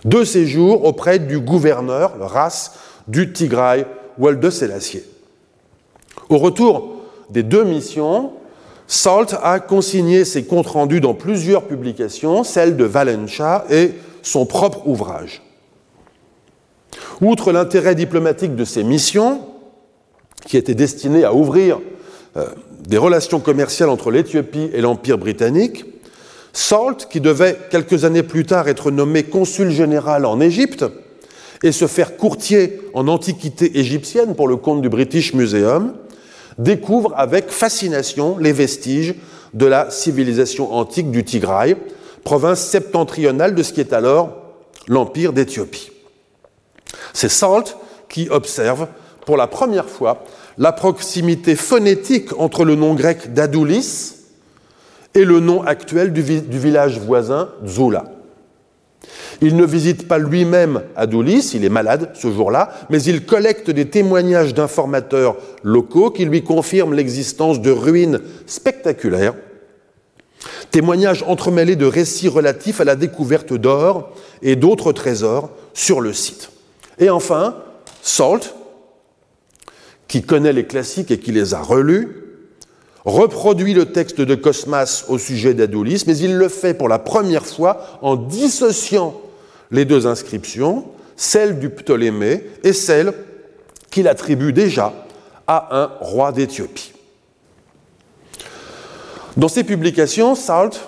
deux 0.04 0.24
séjours 0.24 0.84
auprès 0.84 1.18
du 1.18 1.38
gouverneur, 1.38 2.16
le 2.18 2.24
Ras, 2.24 2.72
du 3.06 3.32
Tigray, 3.32 3.86
Walde 4.18 4.50
Selassie. 4.50 5.02
Au 6.28 6.38
retour 6.38 6.96
des 7.30 7.42
deux 7.44 7.64
missions, 7.64 8.32
Salt 8.88 9.36
a 9.42 9.60
consigné 9.60 10.24
ses 10.24 10.44
comptes 10.44 10.68
rendus 10.68 11.00
dans 11.00 11.14
plusieurs 11.14 11.64
publications, 11.64 12.44
celle 12.44 12.76
de 12.76 12.84
Valencha 12.84 13.64
et 13.70 13.92
son 14.22 14.46
propre 14.46 14.86
ouvrage. 14.86 15.42
Outre 17.20 17.52
l'intérêt 17.52 17.94
diplomatique 17.94 18.56
de 18.56 18.64
ces 18.64 18.84
missions, 18.84 19.40
qui 20.46 20.56
étaient 20.56 20.74
destinées 20.74 21.24
à 21.24 21.34
ouvrir 21.34 21.80
euh, 22.36 22.46
des 22.86 22.98
relations 22.98 23.40
commerciales 23.40 23.88
entre 23.88 24.10
l'Éthiopie 24.10 24.70
et 24.72 24.80
l'Empire 24.80 25.18
britannique, 25.18 25.84
Salt, 26.52 27.08
qui 27.10 27.20
devait 27.20 27.58
quelques 27.70 28.04
années 28.04 28.22
plus 28.22 28.44
tard 28.44 28.68
être 28.68 28.90
nommé 28.90 29.24
consul 29.24 29.70
général 29.70 30.24
en 30.24 30.40
Égypte 30.40 30.84
et 31.62 31.72
se 31.72 31.86
faire 31.86 32.16
courtier 32.16 32.80
en 32.94 33.08
antiquité 33.08 33.78
égyptienne 33.78 34.34
pour 34.34 34.48
le 34.48 34.56
compte 34.56 34.82
du 34.82 34.88
British 34.88 35.34
Museum, 35.34 35.94
découvre 36.58 37.12
avec 37.16 37.50
fascination 37.50 38.38
les 38.38 38.52
vestiges 38.52 39.14
de 39.54 39.66
la 39.66 39.90
civilisation 39.90 40.72
antique 40.74 41.10
du 41.10 41.24
Tigray, 41.24 41.76
province 42.24 42.60
septentrionale 42.60 43.54
de 43.54 43.62
ce 43.62 43.72
qui 43.72 43.80
est 43.80 43.92
alors 43.92 44.36
l'Empire 44.86 45.32
d'Éthiopie. 45.32 45.90
C'est 47.12 47.28
Salt 47.28 47.76
qui 48.08 48.28
observe 48.30 48.88
pour 49.24 49.36
la 49.36 49.46
première 49.46 49.88
fois 49.88 50.24
la 50.58 50.72
proximité 50.72 51.56
phonétique 51.56 52.38
entre 52.38 52.64
le 52.64 52.76
nom 52.76 52.94
grec 52.94 53.34
d'Adoulis 53.34 54.14
et 55.14 55.24
le 55.24 55.40
nom 55.40 55.62
actuel 55.62 56.12
du, 56.12 56.22
village 56.22 56.98
voisin 56.98 57.50
Zula. 57.66 58.04
Il 59.42 59.56
ne 59.56 59.66
visite 59.66 60.08
pas 60.08 60.18
lui-même 60.18 60.82
Adoulis, 60.94 61.52
il 61.54 61.64
est 61.64 61.70
malade 61.70 62.10
ce 62.14 62.30
jour-là, 62.30 62.70
mais 62.88 63.02
il 63.02 63.26
collecte 63.26 63.70
des 63.70 63.88
témoignages 63.88 64.54
d'informateurs 64.54 65.36
locaux 65.62 66.10
qui 66.10 66.24
lui 66.24 66.42
confirment 66.42 66.94
l'existence 66.94 67.60
de 67.60 67.70
ruines 67.70 68.20
spectaculaires, 68.46 69.34
témoignages 70.70 71.24
entremêlés 71.26 71.76
de 71.76 71.86
récits 71.86 72.28
relatifs 72.28 72.80
à 72.80 72.84
la 72.84 72.96
découverte 72.96 73.52
d'or 73.52 74.10
et 74.42 74.56
d'autres 74.56 74.92
trésors 74.92 75.50
sur 75.74 76.00
le 76.00 76.12
site. 76.12 76.50
Et 76.98 77.10
enfin, 77.10 77.56
Salt, 78.02 78.54
qui 80.08 80.22
connaît 80.22 80.52
les 80.52 80.66
classiques 80.66 81.10
et 81.10 81.18
qui 81.18 81.32
les 81.32 81.54
a 81.54 81.60
relus, 81.60 82.22
reproduit 83.04 83.74
le 83.74 83.86
texte 83.86 84.20
de 84.20 84.34
Cosmas 84.34 85.04
au 85.08 85.18
sujet 85.18 85.54
d'Adoulis, 85.54 86.04
mais 86.06 86.16
il 86.18 86.36
le 86.36 86.48
fait 86.48 86.74
pour 86.74 86.88
la 86.88 86.98
première 86.98 87.46
fois 87.46 87.98
en 88.02 88.16
dissociant 88.16 89.20
les 89.70 89.84
deux 89.84 90.06
inscriptions, 90.06 90.84
celle 91.16 91.58
du 91.58 91.70
Ptolémée 91.70 92.44
et 92.64 92.72
celle 92.72 93.12
qu'il 93.90 94.08
attribue 94.08 94.52
déjà 94.52 94.92
à 95.46 95.68
un 95.82 95.90
roi 96.00 96.32
d'Éthiopie. 96.32 96.92
Dans 99.36 99.48
ses 99.48 99.64
publications, 99.64 100.34
Salt 100.34 100.80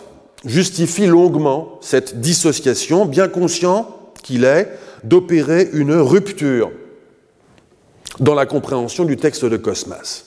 justifie 0.44 1.06
longuement 1.06 1.78
cette 1.80 2.20
dissociation, 2.20 3.04
bien 3.04 3.28
conscient 3.28 3.96
qu'il 4.22 4.44
est 4.44 4.68
d'opérer 5.04 5.68
une 5.72 5.94
rupture 5.94 6.70
dans 8.20 8.34
la 8.34 8.46
compréhension 8.46 9.04
du 9.04 9.16
texte 9.16 9.44
de 9.44 9.56
Cosmas. 9.56 10.24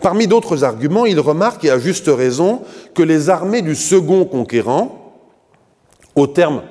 Parmi 0.00 0.26
d'autres 0.26 0.64
arguments, 0.64 1.06
il 1.06 1.20
remarque, 1.20 1.64
et 1.64 1.70
à 1.70 1.78
juste 1.78 2.08
raison, 2.08 2.62
que 2.94 3.02
les 3.02 3.30
armées 3.30 3.62
du 3.62 3.74
second 3.74 4.24
conquérant, 4.24 5.14
au 6.14 6.26
terme 6.26 6.62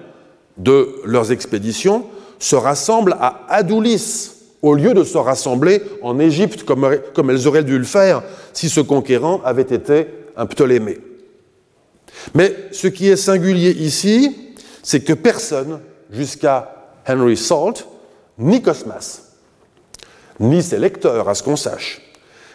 de 0.57 1.01
leurs 1.05 1.31
expéditions, 1.31 2.05
se 2.39 2.55
rassemblent 2.55 3.15
à 3.19 3.45
Adoulis, 3.49 4.31
au 4.61 4.73
lieu 4.73 4.93
de 4.93 5.03
se 5.03 5.17
rassembler 5.17 5.81
en 6.01 6.19
Égypte 6.19 6.63
comme 6.63 7.29
elles 7.29 7.47
auraient 7.47 7.63
dû 7.63 7.77
le 7.77 7.85
faire 7.85 8.23
si 8.51 8.67
ce 8.69 8.81
conquérant 8.81 9.41
avait 9.43 9.61
été 9.61 10.07
un 10.35 10.45
Ptolémée. 10.45 10.97
Mais 12.33 12.55
ce 12.71 12.87
qui 12.87 13.07
est 13.07 13.15
singulier 13.15 13.71
ici, 13.71 14.35
c'est 14.81 15.01
que 15.01 15.13
personne, 15.13 15.79
jusqu'à 16.11 16.74
Henry 17.07 17.37
Salt, 17.37 17.87
ni 18.37 18.61
Cosmas, 18.61 19.21
ni 20.39 20.61
ses 20.61 20.79
lecteurs, 20.79 21.29
à 21.29 21.35
ce 21.35 21.43
qu'on 21.43 21.55
sache, 21.55 22.01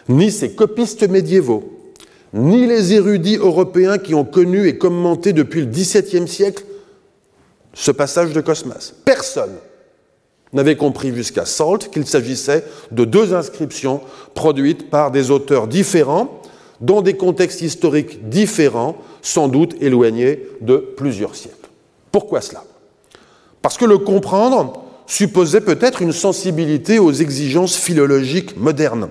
ni 0.09 0.31
ses 0.31 0.53
copistes 0.53 1.07
médiévaux, 1.07 1.93
ni 2.33 2.65
les 2.65 2.93
érudits 2.93 3.37
européens 3.37 3.97
qui 3.97 4.13
ont 4.13 4.25
connu 4.25 4.67
et 4.67 4.77
commenté 4.77 5.33
depuis 5.33 5.61
le 5.61 5.67
XVIIe 5.67 6.27
siècle 6.27 6.63
ce 7.73 7.91
passage 7.91 8.33
de 8.33 8.41
Cosmas. 8.41 8.93
Personne 9.05 9.55
n'avait 10.53 10.75
compris 10.75 11.15
jusqu'à 11.15 11.45
Salt 11.45 11.89
qu'il 11.91 12.05
s'agissait 12.05 12.65
de 12.91 13.05
deux 13.05 13.33
inscriptions 13.33 14.01
produites 14.33 14.89
par 14.89 15.11
des 15.11 15.31
auteurs 15.31 15.67
différents, 15.67 16.41
dans 16.81 17.01
des 17.01 17.15
contextes 17.15 17.61
historiques 17.61 18.27
différents, 18.29 18.97
sans 19.21 19.47
doute 19.47 19.75
éloignés 19.81 20.43
de 20.61 20.77
plusieurs 20.77 21.35
siècles. 21.35 21.69
Pourquoi 22.11 22.41
cela? 22.41 22.63
Parce 23.61 23.77
que 23.77 23.85
le 23.85 23.97
comprendre 23.97 24.83
supposait 25.07 25.61
peut-être 25.61 26.01
une 26.01 26.13
sensibilité 26.13 26.99
aux 26.99 27.11
exigences 27.11 27.75
philologiques 27.75 28.57
modernes 28.57 29.09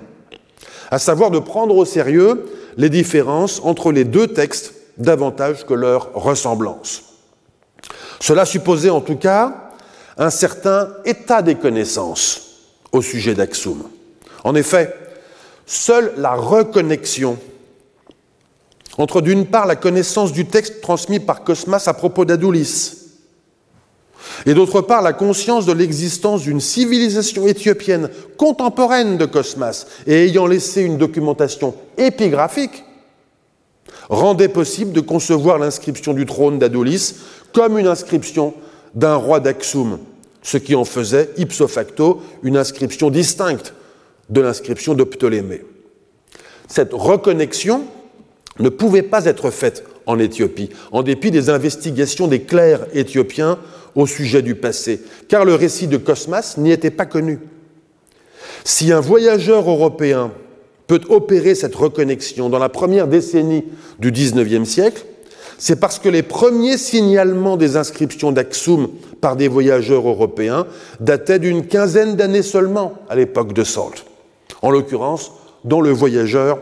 à 0.90 0.98
savoir 0.98 1.30
de 1.30 1.38
prendre 1.38 1.76
au 1.76 1.84
sérieux 1.84 2.46
les 2.76 2.88
différences 2.88 3.60
entre 3.64 3.92
les 3.92 4.04
deux 4.04 4.28
textes 4.28 4.74
davantage 4.98 5.64
que 5.64 5.74
leur 5.74 6.12
ressemblance. 6.14 7.02
Cela 8.20 8.44
supposait 8.44 8.90
en 8.90 9.00
tout 9.00 9.16
cas 9.16 9.70
un 10.18 10.30
certain 10.30 10.90
état 11.04 11.42
des 11.42 11.54
connaissances 11.54 12.42
au 12.92 13.00
sujet 13.00 13.34
d'Axum. 13.34 13.82
En 14.44 14.54
effet, 14.54 14.94
seule 15.64 16.12
la 16.16 16.34
reconnexion 16.34 17.38
entre 18.98 19.22
d'une 19.22 19.46
part 19.46 19.66
la 19.66 19.76
connaissance 19.76 20.32
du 20.32 20.46
texte 20.46 20.80
transmis 20.82 21.20
par 21.20 21.44
Cosmas 21.44 21.84
à 21.86 21.94
propos 21.94 22.24
d'Adoulis, 22.24 22.99
et 24.46 24.54
d'autre 24.54 24.80
part 24.80 25.02
la 25.02 25.12
conscience 25.12 25.66
de 25.66 25.72
l'existence 25.72 26.42
d'une 26.42 26.60
civilisation 26.60 27.46
éthiopienne 27.46 28.10
contemporaine 28.36 29.16
de 29.16 29.26
Cosmas 29.26 29.86
et 30.06 30.26
ayant 30.26 30.46
laissé 30.46 30.82
une 30.82 30.98
documentation 30.98 31.74
épigraphique, 31.98 32.84
rendait 34.08 34.48
possible 34.48 34.92
de 34.92 35.00
concevoir 35.00 35.58
l'inscription 35.58 36.12
du 36.12 36.26
trône 36.26 36.58
d'Adolis 36.58 37.16
comme 37.52 37.78
une 37.78 37.86
inscription 37.86 38.54
d'un 38.94 39.16
roi 39.16 39.40
d'Aksum, 39.40 39.98
ce 40.42 40.56
qui 40.56 40.74
en 40.74 40.84
faisait 40.84 41.30
ipso 41.36 41.68
facto 41.68 42.22
une 42.42 42.56
inscription 42.56 43.10
distincte 43.10 43.74
de 44.28 44.40
l'inscription 44.40 44.94
de 44.94 45.04
Ptolémée. 45.04 45.62
Cette 46.68 46.92
reconnexion 46.92 47.84
ne 48.58 48.68
pouvait 48.68 49.02
pas 49.02 49.24
être 49.24 49.50
faite 49.50 49.84
en 50.06 50.18
Éthiopie, 50.18 50.70
en 50.92 51.02
dépit 51.02 51.30
des 51.30 51.50
investigations 51.50 52.26
des 52.26 52.42
clercs 52.42 52.86
éthiopiens 52.94 53.58
au 53.94 54.06
sujet 54.06 54.42
du 54.42 54.54
passé, 54.54 55.00
car 55.28 55.44
le 55.44 55.54
récit 55.54 55.86
de 55.86 55.96
Cosmas 55.96 56.56
n'y 56.58 56.72
était 56.72 56.90
pas 56.90 57.06
connu. 57.06 57.38
Si 58.64 58.92
un 58.92 59.00
voyageur 59.00 59.68
européen 59.68 60.32
peut 60.86 61.00
opérer 61.08 61.54
cette 61.54 61.74
reconnexion 61.74 62.48
dans 62.48 62.58
la 62.58 62.68
première 62.68 63.06
décennie 63.06 63.64
du 63.98 64.10
XIXe 64.10 64.68
siècle, 64.68 65.04
c'est 65.58 65.78
parce 65.78 65.98
que 65.98 66.08
les 66.08 66.22
premiers 66.22 66.78
signalements 66.78 67.56
des 67.56 67.76
inscriptions 67.76 68.32
d'Aksum 68.32 68.88
par 69.20 69.36
des 69.36 69.46
voyageurs 69.46 70.08
européens 70.08 70.66
dataient 71.00 71.38
d'une 71.38 71.66
quinzaine 71.66 72.16
d'années 72.16 72.42
seulement 72.42 72.94
à 73.10 73.14
l'époque 73.14 73.52
de 73.52 73.62
Salt. 73.62 74.06
En 74.62 74.70
l'occurrence, 74.70 75.32
dans 75.64 75.80
le 75.80 75.90
voyageur, 75.90 76.60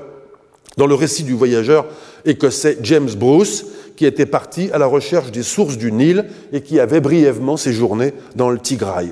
dans 0.77 0.87
le 0.87 0.95
récit 0.95 1.23
du 1.23 1.35
voyageur 1.35 1.87
écossais 2.25 2.79
James 2.83 3.11
Bruce, 3.17 3.67
qui 3.99 4.07
était 4.07 4.27
parti 4.27 4.71
à 4.73 4.79
la 4.79 4.87
recherche 4.87 5.33
des 5.33 5.43
sources 5.43 5.77
du 5.77 5.91
Nil 5.91 6.27
et 6.53 6.61
qui 6.61 6.79
avait 6.79 7.01
brièvement 7.01 7.57
séjourné 7.57 8.15
dans 8.37 8.49
le 8.49 8.61
Tigray. 8.61 9.09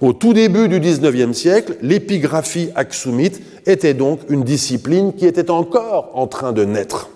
Au 0.00 0.12
tout 0.12 0.32
début 0.32 0.68
du 0.68 0.78
XIXe 0.78 1.36
siècle, 1.36 1.76
l'épigraphie 1.82 2.70
aksumite 2.76 3.42
était 3.66 3.92
donc 3.92 4.20
une 4.28 4.44
discipline 4.44 5.14
qui 5.14 5.26
était 5.26 5.50
encore 5.50 6.12
en 6.14 6.28
train 6.28 6.52
de 6.52 6.64
naître. 6.64 7.10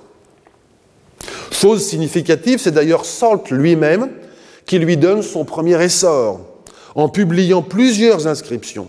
Chose 1.52 1.86
significative, 1.86 2.58
c'est 2.58 2.72
d'ailleurs 2.72 3.04
Salt 3.04 3.52
lui-même 3.52 4.08
qui 4.66 4.80
lui 4.80 4.96
donne 4.96 5.22
son 5.22 5.44
premier 5.44 5.80
essor, 5.80 6.40
en 6.96 7.08
publiant 7.08 7.62
plusieurs 7.62 8.26
inscriptions, 8.26 8.88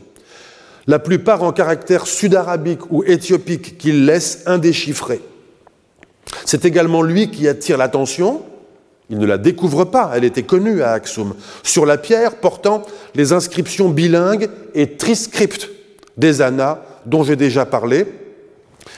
la 0.88 0.98
plupart 0.98 1.44
en 1.44 1.52
caractère 1.52 2.08
sud-arabique 2.08 2.92
ou 2.92 3.04
éthiopique 3.04 3.78
qu'il 3.78 4.08
laisse 4.08 4.42
indéchiffrés. 4.48 5.22
C'est 6.46 6.66
également 6.66 7.02
lui 7.02 7.30
qui 7.32 7.48
attire 7.48 7.78
l'attention, 7.78 8.44
il 9.10 9.18
ne 9.18 9.26
la 9.26 9.38
découvre 9.38 9.86
pas, 9.86 10.12
elle 10.16 10.24
était 10.24 10.44
connue 10.44 10.82
à 10.82 10.94
Aksum, 10.94 11.36
sur 11.64 11.86
la 11.86 11.98
pierre 11.98 12.38
portant 12.38 12.84
les 13.14 13.34
inscriptions 13.34 13.90
bilingues 13.90 14.50
et 14.74 14.96
triscriptes 14.96 15.70
des 16.18 16.42
Annas 16.42 16.80
dont 17.06 17.24
j'ai 17.24 17.36
déjà 17.36 17.66
parlé. 17.66 18.06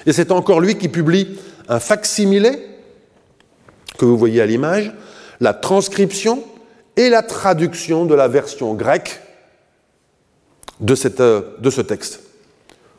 Et 0.06 0.14
c'est 0.14 0.32
encore 0.32 0.62
lui 0.62 0.78
qui 0.78 0.88
publie 0.88 1.40
un 1.68 1.80
facsimilé, 1.80 2.60
que 3.98 4.06
vous 4.06 4.18
voyez 4.18 4.42
à 4.42 4.46
l'image, 4.46 4.94
la 5.40 5.54
transcription 5.54 6.44
et 6.96 7.10
la 7.10 7.24
traduction 7.24 8.06
de 8.06 8.14
la 8.14 8.28
version 8.28 8.74
grecque 8.76 9.20
de, 10.80 10.94
euh, 11.20 11.72
ce 11.72 11.82
texte. 11.82 12.20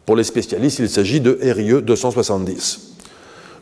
Pour 0.07 0.16
les 0.16 0.24
spécialistes, 0.24 0.80
il 0.80 0.91
s'agit 0.91 1.20
de 1.20 1.39
RIE 1.41 1.82
270. 1.82 2.93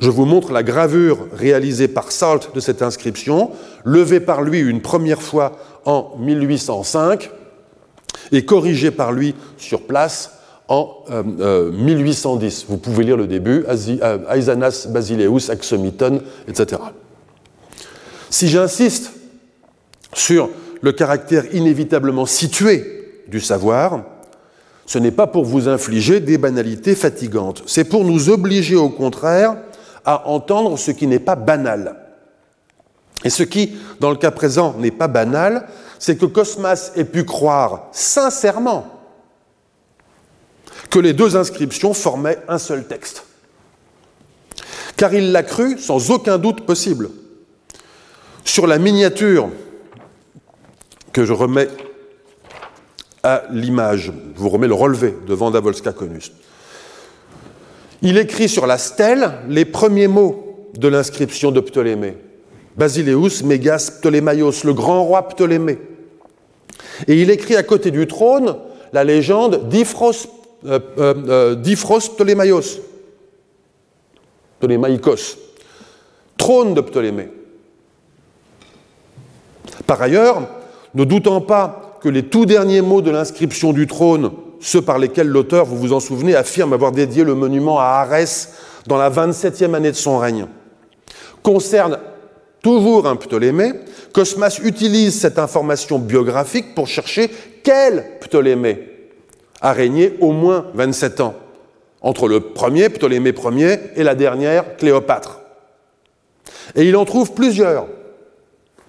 Je 0.03 0.11
vous 0.11 0.25
montre 0.25 0.51
la 0.51 0.65
gravure 0.65 1.29
réalisée 1.33 1.87
par 1.87 2.11
Salt 2.11 2.51
de 2.53 2.59
cette 2.59 2.83
inscription, 2.83 3.53
levée 3.85 4.19
par 4.19 4.43
lui 4.43 4.59
une 4.59 4.83
première 4.83 5.23
fois 5.23 5.53
en 5.85 6.17
1805 6.19 7.31
et 8.33 8.45
corrigée 8.45 8.91
par 8.91 9.13
lui 9.13 9.37
sur 9.59 9.83
place 9.83 10.33
en 10.67 11.05
1810. 11.09 11.13
Euh, 11.13 12.63
euh, 12.63 12.67
vous 12.69 12.79
pouvez 12.79 13.05
lire 13.05 13.17
le 13.17 13.29
début, 13.29 13.65
Aisanas 14.29 14.89
Basileus 14.91 15.51
Axomiton, 15.51 16.21
etc. 16.49 16.83
Si 18.29 18.49
j'insiste 18.49 19.13
sur 20.15 20.51
le 20.81 20.91
caractère 20.91 21.55
inévitablement 21.55 22.27
situé 22.27 23.23
du 23.29 23.39
savoir, 23.39 24.03
ce 24.85 24.99
n'est 24.99 25.13
pas 25.13 25.29
pour 25.29 25.45
vous 25.45 25.69
infliger 25.69 26.19
des 26.19 26.39
banalités 26.39 26.97
fatigantes, 26.97 27.63
c'est 27.67 27.85
pour 27.85 28.05
nous 28.05 28.31
obliger 28.31 28.75
au 28.75 28.89
contraire 28.89 29.55
à 30.05 30.29
entendre 30.29 30.79
ce 30.79 30.91
qui 30.91 31.07
n'est 31.07 31.19
pas 31.19 31.37
banal. 31.37 31.97
Et 33.25 33.31
ce 33.31 33.43
qui, 33.43 33.77
dans 34.01 34.11
le 34.11 34.17
cas 34.17 34.31
présent, 34.31 34.75
n'est 34.79 34.91
pas 34.91 35.09
banal, 35.09 35.69
c'est 35.99 36.17
que 36.17 36.27
Cosmas 36.27 36.93
ait 36.97 37.05
pu 37.05 37.25
croire 37.25 37.89
sincèrement 37.93 38.87
que 40.91 40.99
les 40.99 41.13
deux 41.13 41.37
inscriptions 41.37 41.95
formaient 41.95 42.39
un 42.49 42.59
seul 42.59 42.87
texte. 42.87 43.25
Car 44.97 45.15
il 45.15 45.33
l'a 45.33 45.43
cru 45.43 45.79
sans 45.79 46.11
aucun 46.11 46.39
doute 46.39 46.67
possible. 46.67 47.11
Sur 48.45 48.67
la 48.67 48.79
miniature 48.79 49.49
que 51.13 51.25
je 51.25 51.33
remets 51.33 51.69
à 53.23 53.45
l'image, 53.51 54.13
je 54.35 54.41
vous 54.41 54.49
remets 54.49 54.67
le 54.67 54.75
relevé 54.75 55.17
de 55.27 55.35
Vandavolska 55.35 55.93
Conus. 55.93 56.33
Il 58.03 58.19
écrit 58.19 58.49
sur 58.49 58.67
la 58.67 58.79
stèle 58.79 59.33
les 59.49 59.65
premiers 59.65 60.09
mots 60.09 60.71
de 60.77 60.89
l'inscription 60.89 61.53
de 61.53 61.61
Ptolémée. 61.61 62.17
Basileus 62.77 63.45
Megas 63.45 63.93
Ptolémaios, 64.01 64.65
le 64.65 64.75
grand 64.75 65.05
roi 65.05 65.29
Ptolémée. 65.29 65.79
Et 67.07 67.21
il 67.21 67.31
écrit 67.31 67.55
à 67.55 67.63
côté 67.63 67.93
du 67.93 68.09
trône 68.09 68.57
la 68.93 69.05
légende 69.05 69.69
d'Iphros 69.69 70.13
euh, 70.67 70.81
euh, 70.99 71.55
euh 71.57 72.09
Ptolémaios, 72.17 72.81
trône 76.37 76.75
de 76.75 76.81
Ptolémée. 76.81 77.29
Par 79.87 80.03
ailleurs, 80.03 80.49
ne 80.95 81.05
doutant 81.05 81.41
pas 81.41 81.99
que 82.03 82.09
les 82.09 82.25
tout 82.25 82.47
derniers 82.47 82.83
mots 82.83 83.03
de 83.03 83.11
l'inscription 83.11 83.73
du 83.73 83.87
trône 83.87 84.33
ceux 84.63 84.81
par 84.81 84.99
lesquels 84.99 85.27
l'auteur, 85.27 85.67
vous 85.67 85.77
vous 85.77 85.93
en 85.93 86.01
souvenez, 86.01 86.37
affirme 86.37 86.73
avoir 86.73 86.93
dédié 86.93 87.25
le 87.25 87.35
monument 87.35 87.81
à 87.81 87.85
Arès 87.85 88.55
dans 88.87 88.97
la 88.97 89.11
27e 89.11 89.75
année 89.75 89.91
de 89.91 89.97
son 89.97 90.19
règne, 90.19 90.47
concerne 91.43 91.99
toujours 92.63 93.09
un 93.09 93.17
Ptolémée. 93.17 93.73
Cosmas 94.13 94.61
utilise 94.63 95.21
cette 95.21 95.41
information 95.41 95.99
biographique 95.99 96.77
pour 96.77 96.87
chercher 96.87 97.29
quel 97.65 98.19
Ptolémée 98.21 98.89
a 99.61 99.73
régné 99.73 100.17
au 100.21 100.31
moins 100.31 100.67
27 100.75 101.21
ans, 101.21 101.35
entre 102.01 102.29
le 102.29 102.41
premier, 102.41 102.89
Ptolémée 102.89 103.35
Ier, 103.57 103.79
et 103.97 104.05
la 104.05 104.15
dernière, 104.15 104.77
Cléopâtre. 104.77 105.41
Et 106.77 106.85
il 106.85 106.97
en 106.97 107.05
trouve 107.05 107.33
plusieurs. 107.33 107.87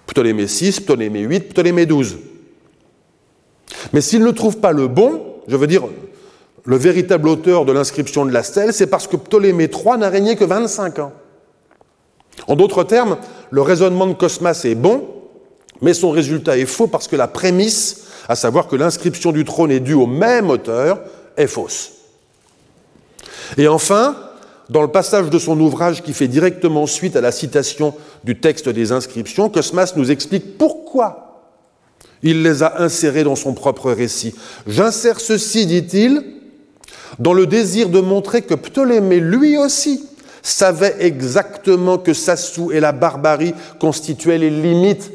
Ptolémée 0.06 0.44
VI, 0.44 0.80
Ptolémée 0.80 1.26
VIII, 1.26 1.40
Ptolémée 1.40 1.86
XII. 1.86 2.16
Mais 3.92 4.00
s'il 4.00 4.22
ne 4.22 4.30
trouve 4.30 4.58
pas 4.58 4.72
le 4.72 4.86
bon, 4.86 5.33
je 5.48 5.56
veux 5.56 5.66
dire, 5.66 5.84
le 6.64 6.76
véritable 6.76 7.28
auteur 7.28 7.64
de 7.64 7.72
l'inscription 7.72 8.24
de 8.24 8.32
la 8.32 8.42
stèle, 8.42 8.72
c'est 8.72 8.86
parce 8.86 9.06
que 9.06 9.16
Ptolémée 9.16 9.70
III 9.70 9.98
n'a 9.98 10.08
régné 10.08 10.36
que 10.36 10.44
25 10.44 10.98
ans. 10.98 11.12
En 12.48 12.56
d'autres 12.56 12.84
termes, 12.84 13.18
le 13.50 13.62
raisonnement 13.62 14.06
de 14.06 14.14
Cosmas 14.14 14.62
est 14.64 14.74
bon, 14.74 15.06
mais 15.80 15.94
son 15.94 16.10
résultat 16.10 16.56
est 16.56 16.66
faux 16.66 16.86
parce 16.86 17.08
que 17.08 17.16
la 17.16 17.28
prémisse, 17.28 18.06
à 18.28 18.34
savoir 18.34 18.68
que 18.68 18.76
l'inscription 18.76 19.32
du 19.32 19.44
trône 19.44 19.70
est 19.70 19.80
due 19.80 19.94
au 19.94 20.06
même 20.06 20.50
auteur, 20.50 21.00
est 21.36 21.46
fausse. 21.46 21.92
Et 23.58 23.68
enfin, 23.68 24.16
dans 24.70 24.82
le 24.82 24.88
passage 24.88 25.28
de 25.28 25.38
son 25.38 25.60
ouvrage 25.60 26.02
qui 26.02 26.14
fait 26.14 26.28
directement 26.28 26.86
suite 26.86 27.16
à 27.16 27.20
la 27.20 27.32
citation 27.32 27.94
du 28.24 28.40
texte 28.40 28.68
des 28.68 28.92
inscriptions, 28.92 29.50
Cosmas 29.50 29.92
nous 29.96 30.10
explique 30.10 30.56
pourquoi 30.56 31.23
il 32.22 32.42
les 32.42 32.62
a 32.62 32.82
insérés 32.82 33.24
dans 33.24 33.36
son 33.36 33.54
propre 33.54 33.90
récit. 33.92 34.34
J'insère 34.66 35.20
ceci, 35.20 35.66
dit-il, 35.66 36.22
dans 37.18 37.32
le 37.32 37.46
désir 37.46 37.88
de 37.88 38.00
montrer 38.00 38.42
que 38.42 38.54
Ptolémée, 38.54 39.20
lui 39.20 39.56
aussi, 39.56 40.04
savait 40.42 40.96
exactement 41.00 41.98
que 41.98 42.12
Sassou 42.12 42.70
et 42.72 42.80
la 42.80 42.92
barbarie 42.92 43.54
constituaient 43.80 44.38
les 44.38 44.50
limites 44.50 45.10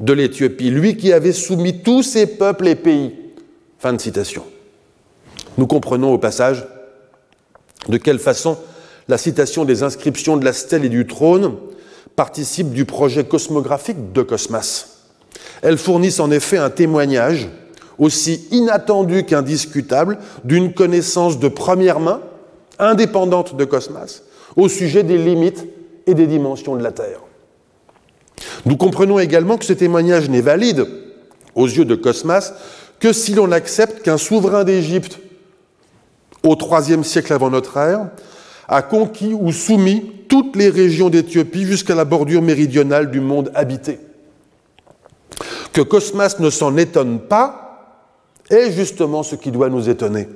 de 0.00 0.12
l'Éthiopie, 0.12 0.70
lui 0.70 0.96
qui 0.96 1.12
avait 1.12 1.32
soumis 1.32 1.82
tous 1.82 2.02
ses 2.02 2.26
peuples 2.26 2.68
et 2.68 2.74
pays. 2.74 3.14
Fin 3.78 3.92
de 3.92 4.00
citation. 4.00 4.44
Nous 5.56 5.66
comprenons 5.66 6.12
au 6.12 6.18
passage 6.18 6.66
de 7.88 7.96
quelle 7.96 8.18
façon 8.18 8.58
la 9.08 9.18
citation 9.18 9.64
des 9.64 9.82
inscriptions 9.82 10.36
de 10.36 10.44
la 10.44 10.52
stèle 10.52 10.84
et 10.84 10.90
du 10.90 11.06
trône 11.06 11.56
participe 12.16 12.70
du 12.70 12.84
projet 12.84 13.24
cosmographique 13.24 14.12
de 14.12 14.22
Cosmas. 14.22 14.99
Elles 15.62 15.78
fournissent 15.78 16.20
en 16.20 16.30
effet 16.30 16.56
un 16.56 16.70
témoignage 16.70 17.48
aussi 17.98 18.46
inattendu 18.50 19.24
qu'indiscutable 19.24 20.18
d'une 20.44 20.72
connaissance 20.72 21.38
de 21.38 21.48
première 21.48 22.00
main, 22.00 22.20
indépendante 22.78 23.56
de 23.56 23.64
Cosmas, 23.64 24.22
au 24.56 24.68
sujet 24.68 25.02
des 25.02 25.18
limites 25.18 25.66
et 26.06 26.14
des 26.14 26.26
dimensions 26.26 26.76
de 26.76 26.82
la 26.82 26.92
Terre. 26.92 27.20
Nous 28.64 28.76
comprenons 28.76 29.18
également 29.18 29.58
que 29.58 29.66
ce 29.66 29.74
témoignage 29.74 30.30
n'est 30.30 30.40
valide 30.40 30.86
aux 31.54 31.66
yeux 31.66 31.84
de 31.84 31.94
Cosmas 31.94 32.54
que 33.00 33.12
si 33.12 33.34
l'on 33.34 33.52
accepte 33.52 34.02
qu'un 34.02 34.18
souverain 34.18 34.64
d'Égypte 34.64 35.18
au 36.42 36.56
IIIe 36.56 37.04
siècle 37.04 37.32
avant 37.32 37.50
notre 37.50 37.76
ère 37.76 38.08
a 38.68 38.82
conquis 38.82 39.34
ou 39.34 39.52
soumis 39.52 40.12
toutes 40.28 40.56
les 40.56 40.70
régions 40.70 41.10
d'Éthiopie 41.10 41.64
jusqu'à 41.64 41.94
la 41.94 42.04
bordure 42.04 42.40
méridionale 42.40 43.10
du 43.10 43.20
monde 43.20 43.50
habité. 43.54 43.98
Que 45.72 45.80
Cosmas 45.80 46.36
ne 46.38 46.50
s'en 46.50 46.76
étonne 46.76 47.20
pas 47.20 47.70
est 48.50 48.72
justement 48.72 49.22
ce 49.22 49.36
qui 49.36 49.50
doit 49.50 49.68
nous 49.68 49.88
étonner. 49.88 50.28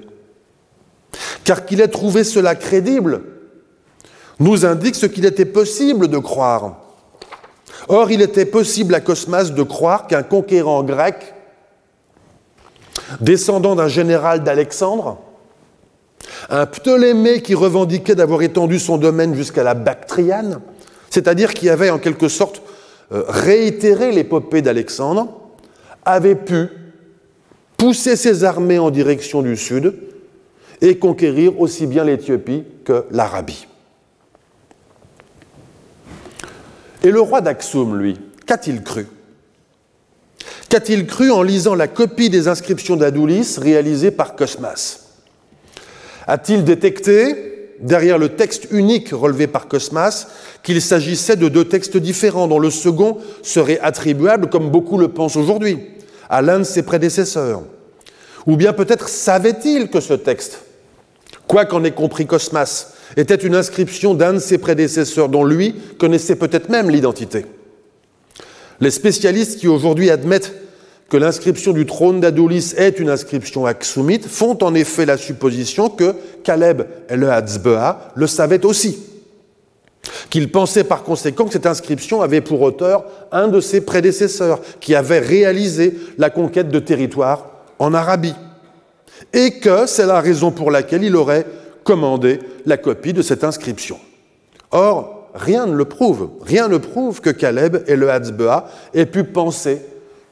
Car 1.45 1.67
qu'il 1.67 1.81
ait 1.81 1.89
trouvé 1.89 2.25
cela 2.25 2.55
crédible 2.55 3.23
nous 4.41 4.65
indique 4.65 4.95
ce 4.95 5.07
qu'il 5.07 5.25
était 5.25 5.45
possible 5.45 6.09
de 6.09 6.19
croire. 6.19 6.77
Or, 7.89 8.11
il 8.11 8.23
était 8.23 8.47
possible 8.47 8.95
à 8.95 9.01
Cosmas 9.01 9.51
de 9.51 9.63
croire 9.63 10.07
qu'un 10.07 10.23
conquérant 10.23 10.83
grec, 10.83 11.35
descendant 13.21 13.75
d'un 13.75 13.89
général 13.89 14.43
d'Alexandre, 14.43 15.19
un 16.49 16.67
Ptolémée 16.67 17.43
qui 17.43 17.55
revendiquait 17.55 18.15
d'avoir 18.15 18.43
étendu 18.43 18.79
son 18.79 18.97
domaine 18.97 19.35
jusqu'à 19.35 19.63
la 19.63 19.75
Bactriane, 19.75 20.61
c'est-à-dire 21.11 21.55
qui 21.55 21.69
avait 21.69 21.91
en 21.91 21.99
quelque 21.99 22.29
sorte 22.29 22.63
euh, 23.15 23.23
réitéré 23.29 24.11
l'épopée 24.13 24.61
d'Alexandre, 24.61 25.41
avait 26.05 26.35
pu 26.35 26.69
pousser 27.77 28.17
ses 28.17 28.45
armées 28.45 28.79
en 28.79 28.91
direction 28.91 29.41
du 29.41 29.57
sud 29.57 29.95
et 30.81 30.99
conquérir 30.99 31.61
aussi 31.61 31.87
bien 31.87 32.05
l'Éthiopie 32.05 32.65
que 32.85 33.05
l'Arabie. 33.11 33.67
Et 37.05 37.11
le 37.11 37.21
roi 37.21 37.41
d'Aksum, 37.41 37.97
lui, 37.97 38.19
qu'a-t-il 38.47 38.83
cru? 38.83 39.07
Qu'a-t-il 40.69 41.07
cru 41.07 41.31
en 41.31 41.43
lisant 41.43 41.75
la 41.75 41.87
copie 41.87 42.31
des 42.31 42.49
inscriptions 42.49 42.97
d'Adoulis 42.97 43.59
réalisée 43.61 44.11
par 44.11 44.35
Cosmas? 44.35 45.01
A-t-il 46.27 46.65
détecté, 46.65 47.54
derrière 47.85 48.19
le 48.19 48.31
texte 48.31 48.67
unique 48.71 49.11
relevé 49.13 49.47
par 49.47 49.69
Cosmas, 49.69 50.27
qu'il 50.63 50.81
s'agissait 50.81 51.37
de 51.37 51.49
deux 51.49 51.67
textes 51.67 51.97
différents, 51.97 52.49
dont 52.49 52.59
le 52.59 52.71
second 52.71 53.19
serait 53.43 53.79
attribuable, 53.81 54.49
comme 54.49 54.71
beaucoup 54.71 54.99
le 54.99 55.09
pensent 55.09 55.37
aujourd'hui, 55.37 55.79
à 56.29 56.43
l'un 56.43 56.61
de 56.61 56.65
ses 56.65 56.83
prédécesseurs 56.83 57.63
Ou 58.47 58.57
bien 58.57 58.73
peut-être 58.73 59.09
savait-il 59.09 59.89
que 59.91 60.01
ce 60.01 60.15
texte, 60.15 60.63
quoi 61.47 61.67
qu'en 61.67 61.85
ait 61.85 61.93
compris 61.93 62.27
Cosmas, 62.27 62.95
était 63.19 63.35
une 63.35 63.55
inscription 63.55 64.15
d'un 64.15 64.33
de 64.33 64.39
ses 64.39 64.59
prédécesseurs 64.59 65.29
dont 65.29 65.45
lui 65.45 65.75
connaissait 65.99 66.37
peut-être 66.37 66.71
même 66.71 66.91
l'identité. 66.91 67.45
Les 68.81 68.91
spécialistes 68.91 69.61
qui 69.61 69.69
aujourd'hui 69.69 70.11
admettent 70.11 70.53
l'inscription 71.17 71.73
du 71.73 71.87
trône 71.87 72.21
d'Adolis 72.21 72.75
est 72.77 72.99
une 72.99 73.11
inscription 73.11 73.67
aksumite 73.67 74.27
font 74.27 74.59
en 74.63 74.75
effet 74.75 75.07
la 75.07 75.17
supposition 75.17 75.89
que 75.89 76.15
Caleb 76.43 76.83
et 77.09 77.17
le 77.17 77.31
Hatzbea 77.31 78.13
le 78.15 78.27
savaient 78.27 78.65
aussi. 78.65 78.99
Qu'il 80.31 80.51
pensait 80.51 80.85
par 80.85 81.03
conséquent 81.03 81.47
que 81.47 81.53
cette 81.53 81.67
inscription 81.67 82.23
avait 82.23 82.41
pour 82.41 82.61
auteur 82.63 83.05
un 83.33 83.49
de 83.49 83.61
ses 83.61 83.81
prédécesseurs 83.81 84.61
qui 84.81 84.95
avait 84.95 85.19
réalisé 85.19 85.97
la 86.19 86.31
conquête 86.31 86.69
de 86.69 86.79
territoires 86.79 87.51
en 87.79 87.95
Arabie. 87.95 88.35
Et 89.33 89.59
que 89.61 89.87
c'est 89.87 90.07
la 90.07 90.21
raison 90.21 90.51
pour 90.51 90.71
laquelle 90.71 91.05
il 91.05 91.17
aurait 91.17 91.47
commandé 91.85 92.41
la 92.67 92.77
copie 92.77 93.13
de 93.13 93.23
cette 93.23 93.45
inscription. 93.45 93.99
Or, 94.71 95.31
rien 95.35 95.67
ne 95.67 95.75
le 95.75 95.85
prouve. 95.85 96.31
Rien 96.43 96.69
ne 96.69 96.79
prouve 96.79 97.21
que 97.21 97.31
Caleb 97.31 97.85
et 97.87 97.97
le 97.97 98.11
Hatzbea 98.11 98.69
aient 98.95 99.07
pu 99.07 99.25
penser 99.25 99.81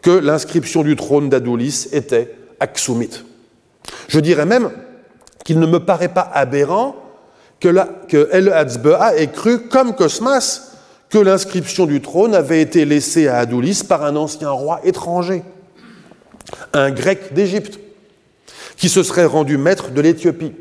que 0.02 0.10
l'inscription 0.10 0.82
du 0.82 0.96
trône 0.96 1.28
d'Adoulis 1.28 1.88
était 1.92 2.34
aksumite. 2.60 3.24
Je 4.08 4.20
dirais 4.20 4.46
même 4.46 4.70
qu'il 5.44 5.58
ne 5.58 5.66
me 5.66 5.78
paraît 5.78 6.12
pas 6.12 6.28
aberrant 6.34 6.96
que 7.60 8.28
El 8.32 8.48
Hatzbea 8.52 9.16
ait 9.16 9.30
cru, 9.30 9.68
comme 9.68 9.94
Cosmas, 9.94 10.72
que 11.08 11.18
l'inscription 11.18 11.86
du 11.86 12.00
trône 12.00 12.34
avait 12.34 12.60
été 12.60 12.84
laissée 12.84 13.28
à 13.28 13.38
Adoulis 13.38 13.82
par 13.88 14.04
un 14.04 14.16
ancien 14.16 14.50
roi 14.50 14.80
étranger, 14.84 15.44
un 16.72 16.90
grec 16.90 17.32
d'Égypte, 17.34 17.78
qui 18.76 18.88
se 18.88 19.02
serait 19.02 19.26
rendu 19.26 19.58
maître 19.58 19.90
de 19.90 20.00
l'Éthiopie. 20.00 20.52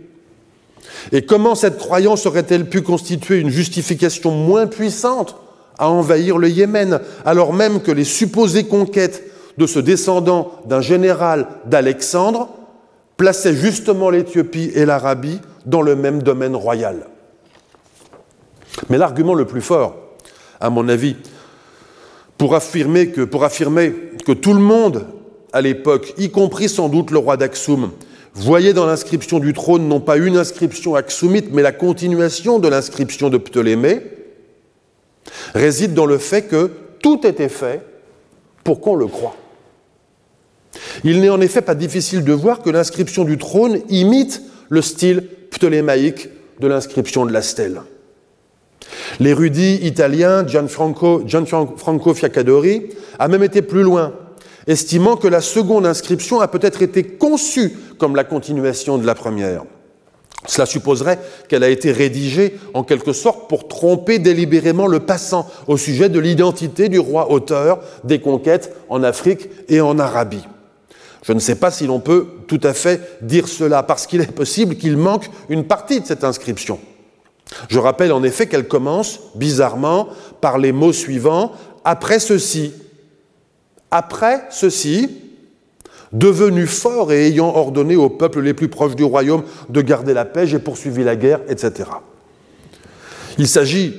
Et 1.11 1.25
comment 1.25 1.55
cette 1.55 1.79
croyance 1.79 2.27
aurait-elle 2.27 2.69
pu 2.69 2.81
constituer 2.81 3.39
une 3.39 3.49
justification 3.49 4.31
moins 4.31 4.67
puissante 4.67 5.35
à 5.77 5.89
envahir 5.89 6.37
le 6.37 6.49
Yémen, 6.49 6.99
alors 7.25 7.53
même 7.53 7.81
que 7.81 7.91
les 7.91 8.03
supposées 8.03 8.65
conquêtes 8.65 9.23
de 9.57 9.67
ce 9.67 9.79
descendant 9.79 10.51
d'un 10.65 10.81
général 10.81 11.47
d'Alexandre 11.65 12.49
plaçaient 13.17 13.55
justement 13.55 14.09
l'Éthiopie 14.09 14.71
et 14.73 14.85
l'Arabie 14.85 15.39
dans 15.65 15.81
le 15.81 15.95
même 15.95 16.23
domaine 16.23 16.55
royal. 16.55 17.07
Mais 18.89 18.97
l'argument 18.97 19.33
le 19.33 19.45
plus 19.45 19.61
fort, 19.61 19.95
à 20.59 20.69
mon 20.69 20.87
avis, 20.89 21.15
pour 22.37 22.55
affirmer 22.55 23.09
que, 23.09 24.31
tout 24.31 24.53
le 24.53 24.59
monde 24.59 25.05
à 25.53 25.61
l'époque, 25.61 26.13
y 26.17 26.31
compris 26.31 26.69
sans 26.69 26.89
doute 26.89 27.11
le 27.11 27.17
roi 27.17 27.37
d'Aksum, 27.37 27.91
voyez 28.33 28.73
dans 28.73 28.85
l'inscription 28.85 29.39
du 29.39 29.53
trône 29.53 29.87
non 29.87 29.99
pas 29.99 30.17
une 30.17 30.37
inscription 30.37 30.95
axumite, 30.95 31.49
mais 31.51 31.61
la 31.61 31.73
continuation 31.73 32.57
de 32.57 32.67
l'inscription 32.67 33.29
de 33.29 33.37
Ptolémée, 33.37 34.01
réside 35.53 35.93
dans 35.93 36.05
le 36.05 36.17
fait 36.17 36.43
que 36.43 36.71
tout 37.01 37.25
était 37.25 37.49
fait 37.49 37.81
pour 38.63 38.81
qu'on 38.81 38.95
le 38.95 39.07
croie. 39.07 39.35
Il 41.03 41.21
n'est 41.21 41.29
en 41.29 41.41
effet 41.41 41.61
pas 41.61 41.75
difficile 41.75 42.23
de 42.23 42.33
voir 42.33 42.61
que 42.61 42.69
l'inscription 42.69 43.23
du 43.23 43.37
trône 43.37 43.79
imite 43.89 44.41
le 44.69 44.81
style 44.81 45.23
ptolémaïque 45.49 46.29
de 46.59 46.67
l'inscription 46.67 47.25
de 47.25 47.33
la 47.33 47.41
stèle. 47.41 47.81
L'érudit 49.19 49.79
italien 49.83 50.45
Gianfranco, 50.47 51.23
Gianfranco 51.25 52.13
Fiaccadori 52.13 52.89
a 53.19 53.27
même 53.27 53.43
été 53.43 53.61
plus 53.61 53.83
loin 53.83 54.13
estimant 54.67 55.17
que 55.17 55.27
la 55.27 55.41
seconde 55.41 55.85
inscription 55.85 56.39
a 56.39 56.47
peut-être 56.47 56.81
été 56.81 57.03
conçue 57.03 57.73
comme 57.97 58.15
la 58.15 58.23
continuation 58.23 58.97
de 58.97 59.05
la 59.05 59.15
première. 59.15 59.63
Cela 60.47 60.65
supposerait 60.65 61.19
qu'elle 61.47 61.63
a 61.63 61.69
été 61.69 61.91
rédigée 61.91 62.57
en 62.73 62.83
quelque 62.83 63.13
sorte 63.13 63.47
pour 63.47 63.67
tromper 63.67 64.17
délibérément 64.17 64.87
le 64.87 64.99
passant 64.99 65.47
au 65.67 65.77
sujet 65.77 66.09
de 66.09 66.19
l'identité 66.19 66.89
du 66.89 66.99
roi 66.99 67.31
auteur 67.31 67.79
des 68.03 68.19
conquêtes 68.19 68.75
en 68.89 69.03
Afrique 69.03 69.49
et 69.69 69.81
en 69.81 69.99
Arabie. 69.99 70.43
Je 71.23 71.33
ne 71.33 71.39
sais 71.39 71.55
pas 71.55 71.69
si 71.69 71.85
l'on 71.85 71.99
peut 71.99 72.27
tout 72.47 72.59
à 72.63 72.73
fait 72.73 73.19
dire 73.21 73.47
cela, 73.47 73.83
parce 73.83 74.07
qu'il 74.07 74.21
est 74.21 74.31
possible 74.31 74.75
qu'il 74.75 74.97
manque 74.97 75.29
une 75.49 75.65
partie 75.65 76.01
de 76.01 76.05
cette 76.07 76.23
inscription. 76.23 76.79
Je 77.69 77.77
rappelle 77.77 78.11
en 78.11 78.23
effet 78.23 78.47
qu'elle 78.47 78.67
commence, 78.67 79.19
bizarrement, 79.35 80.07
par 80.39 80.57
les 80.57 80.71
mots 80.71 80.93
suivants 80.93 81.51
Après 81.83 82.19
ceci, 82.19 82.73
après 83.91 84.43
ceci, 84.49 85.09
devenu 86.13 86.67
fort 86.67 87.11
et 87.11 87.27
ayant 87.27 87.55
ordonné 87.55 87.95
aux 87.95 88.09
peuples 88.09 88.41
les 88.41 88.53
plus 88.53 88.67
proches 88.67 88.95
du 88.95 89.03
royaume 89.03 89.43
de 89.69 89.81
garder 89.81 90.13
la 90.13 90.25
paix, 90.25 90.47
j'ai 90.47 90.59
poursuivi 90.59 91.03
la 91.03 91.15
guerre, 91.15 91.41
etc. 91.47 91.89
Il 93.37 93.47
s'agit 93.47 93.95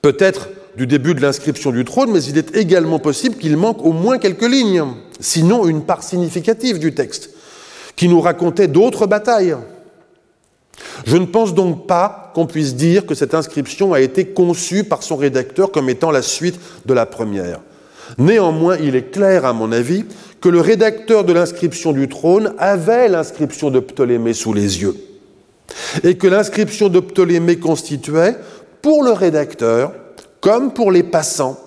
peut-être 0.00 0.48
du 0.76 0.86
début 0.86 1.14
de 1.14 1.20
l'inscription 1.20 1.70
du 1.70 1.84
trône, 1.84 2.12
mais 2.12 2.22
il 2.24 2.38
est 2.38 2.56
également 2.56 2.98
possible 2.98 3.36
qu'il 3.36 3.56
manque 3.56 3.84
au 3.84 3.92
moins 3.92 4.18
quelques 4.18 4.48
lignes, 4.48 4.84
sinon 5.20 5.66
une 5.66 5.82
part 5.82 6.02
significative 6.02 6.78
du 6.78 6.94
texte, 6.94 7.30
qui 7.96 8.08
nous 8.08 8.20
racontait 8.20 8.68
d'autres 8.68 9.06
batailles. 9.06 9.56
Je 11.04 11.16
ne 11.16 11.26
pense 11.26 11.54
donc 11.54 11.86
pas 11.86 12.32
qu'on 12.34 12.46
puisse 12.46 12.74
dire 12.74 13.04
que 13.06 13.14
cette 13.14 13.34
inscription 13.34 13.92
a 13.92 14.00
été 14.00 14.26
conçue 14.26 14.84
par 14.84 15.02
son 15.02 15.16
rédacteur 15.16 15.70
comme 15.70 15.90
étant 15.90 16.10
la 16.10 16.22
suite 16.22 16.58
de 16.86 16.94
la 16.94 17.06
première. 17.06 17.60
Néanmoins, 18.18 18.76
il 18.78 18.96
est 18.96 19.10
clair, 19.10 19.44
à 19.44 19.52
mon 19.52 19.72
avis, 19.72 20.04
que 20.42 20.48
le 20.48 20.60
rédacteur 20.60 21.24
de 21.24 21.32
l'inscription 21.32 21.92
du 21.92 22.08
trône 22.08 22.52
avait 22.58 23.08
l'inscription 23.08 23.70
de 23.70 23.78
Ptolémée 23.78 24.34
sous 24.34 24.52
les 24.52 24.82
yeux, 24.82 24.96
et 26.02 26.18
que 26.18 26.26
l'inscription 26.26 26.88
de 26.88 26.98
Ptolémée 27.00 27.58
constituait, 27.58 28.36
pour 28.82 29.04
le 29.04 29.12
rédacteur, 29.12 29.92
comme 30.40 30.74
pour 30.74 30.90
les 30.90 31.04
passants, 31.04 31.58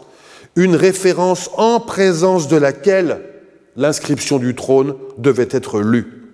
une 0.57 0.75
référence 0.75 1.49
en 1.55 1.79
présence 1.79 2.49
de 2.49 2.57
laquelle 2.57 3.21
l'inscription 3.77 4.39
du 4.39 4.53
trône 4.55 4.95
devait 5.17 5.47
être 5.51 5.79
lue. 5.79 6.33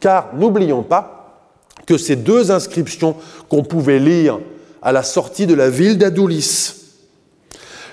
Car 0.00 0.34
n'oublions 0.34 0.82
pas 0.82 1.52
que 1.86 1.98
ces 1.98 2.16
deux 2.16 2.50
inscriptions 2.50 3.16
qu'on 3.50 3.64
pouvait 3.64 3.98
lire 3.98 4.40
à 4.80 4.92
la 4.92 5.02
sortie 5.02 5.46
de 5.46 5.54
la 5.54 5.68
ville 5.68 5.98
d'Adoulis, 5.98 6.81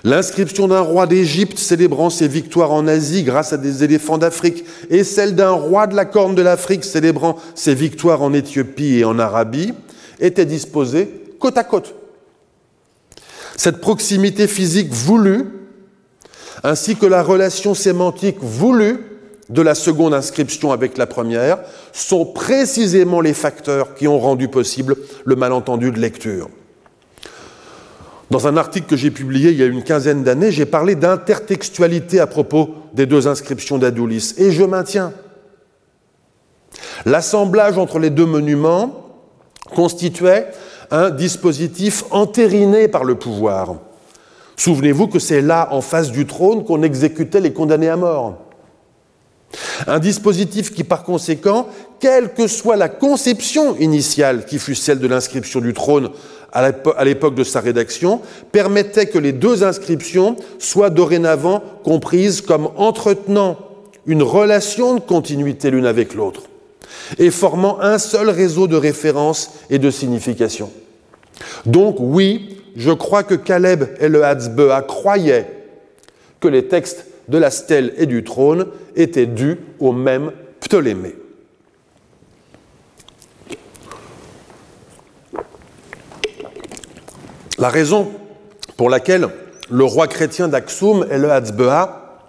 L'inscription 0.04 0.70
d'un 0.70 0.80
roi 0.80 1.08
d'Égypte 1.08 1.58
célébrant 1.58 2.10
ses 2.10 2.28
victoires 2.28 2.72
en 2.72 2.88
Asie 2.88 3.24
grâce 3.24 3.52
à 3.52 3.58
des 3.58 3.84
éléphants 3.84 4.18
d'Afrique 4.18 4.64
et 4.90 5.04
celle 5.04 5.36
d'un 5.36 5.52
roi 5.52 5.88
de 5.88 5.96
la 5.96 6.06
Corne 6.06 6.36
de 6.36 6.42
l'Afrique 6.42 6.86
célébrant 6.86 7.36
ses 7.54 7.76
victoires 7.76 8.22
en 8.22 8.34
Éthiopie 8.34 9.00
et 9.00 9.04
en 9.04 9.20
Arabie 9.20 9.74
étaient 10.20 10.46
disposées 10.46 11.10
côte 11.40 11.58
à 11.58 11.64
côte. 11.64 11.96
Cette 13.58 13.82
proximité 13.82 14.48
physique 14.48 14.92
voulue, 14.92 15.46
ainsi 16.64 16.96
que 16.96 17.06
la 17.06 17.22
relation 17.22 17.74
sémantique 17.74 18.38
voulue 18.40 19.00
de 19.50 19.62
la 19.62 19.76
seconde 19.76 20.14
inscription 20.14 20.72
avec 20.72 20.98
la 20.98 21.08
première, 21.08 21.60
sont 21.92 22.26
précisément 22.26 23.20
les 23.20 23.34
facteurs 23.34 23.96
qui 23.96 24.08
ont 24.08 24.20
rendu 24.20 24.48
possible 24.48 24.96
le 25.26 25.36
malentendu 25.36 25.92
de 25.92 26.00
lecture. 26.00 26.50
Dans 28.30 28.48
un 28.48 28.58
article 28.58 28.88
que 28.88 28.96
j'ai 28.96 29.10
publié 29.10 29.52
il 29.52 29.58
y 29.58 29.64
a 29.64 29.66
une 29.66 29.84
quinzaine 29.84 30.24
d'années, 30.24 30.52
j'ai 30.52 30.66
parlé 30.66 30.96
d'intertextualité 30.96 32.20
à 32.20 32.28
propos 32.28 32.76
des 32.94 33.06
deux 33.06 33.28
inscriptions 33.28 33.78
d'Adoulis. 33.78 34.36
Et 34.38 34.52
je 34.52 34.64
maintiens. 34.64 35.14
L'assemblage 37.06 37.78
entre 37.78 37.98
les 37.98 38.12
deux 38.12 38.26
monuments 38.26 39.08
constituait 39.74 40.48
un 40.92 41.10
dispositif 41.10 42.04
entériné 42.12 42.88
par 42.88 43.04
le 43.04 43.16
pouvoir. 43.16 43.76
Souvenez-vous 44.58 45.08
que 45.08 45.20
c'est 45.20 45.42
là, 45.42 45.70
en 45.72 45.82
face 45.82 46.12
du 46.12 46.26
trône, 46.26 46.66
qu'on 46.66 46.84
exécutait 46.84 47.40
les 47.40 47.54
condamnés 47.54 47.90
à 47.90 47.96
mort. 47.96 48.38
Un 49.88 50.00
dispositif 50.00 50.74
qui, 50.74 50.84
par 50.84 51.04
conséquent, 51.04 51.68
quelle 52.00 52.34
que 52.34 52.48
soit 52.48 52.76
la 52.76 52.90
conception 52.90 53.76
initiale 53.78 54.46
qui 54.46 54.60
fut 54.60 54.76
celle 54.76 55.00
de 55.00 55.08
l'inscription 55.08 55.62
du 55.62 55.74
trône 55.74 56.10
à 56.52 57.06
l'époque 57.06 57.36
de 57.36 57.44
sa 57.44 57.60
rédaction, 57.60 58.22
permettait 58.52 59.06
que 59.06 59.20
les 59.20 59.32
deux 59.32 59.64
inscriptions 59.64 60.36
soient 60.58 60.90
dorénavant 60.90 61.62
comprises 61.84 62.42
comme 62.42 62.70
entretenant 62.76 63.58
une 64.06 64.24
relation 64.24 64.96
de 64.96 65.00
continuité 65.00 65.70
l'une 65.70 65.86
avec 65.86 66.14
l'autre 66.14 66.44
et 67.18 67.32
formant 67.32 67.80
un 67.82 67.98
seul 67.98 68.30
réseau 68.30 68.68
de 68.68 68.76
référence 68.76 69.52
et 69.70 69.80
de 69.80 69.92
signification. 69.92 70.72
Donc 71.66 71.98
oui, 72.00 72.58
je 72.76 72.92
crois 72.92 73.24
que 73.24 73.36
Caleb 73.36 73.86
et 74.00 74.10
le 74.10 74.24
Hatzbea 74.24 74.82
croyaient 74.82 75.48
que 76.40 76.48
les 76.48 76.68
textes 76.68 77.06
de 77.28 77.38
la 77.38 77.52
stèle 77.52 77.94
et 77.98 78.06
du 78.06 78.24
trône 78.24 78.68
étaient 78.96 79.26
dus 79.26 79.58
au 79.80 79.92
même 79.92 80.32
Ptolémée. 80.60 81.16
La 87.60 87.68
raison 87.68 88.10
pour 88.78 88.90
laquelle 88.90 89.28
le 89.70 89.84
roi 89.84 90.08
chrétien 90.08 90.48
d'Aksum, 90.48 91.06
le 91.12 91.30
Hatzbea, 91.30 92.22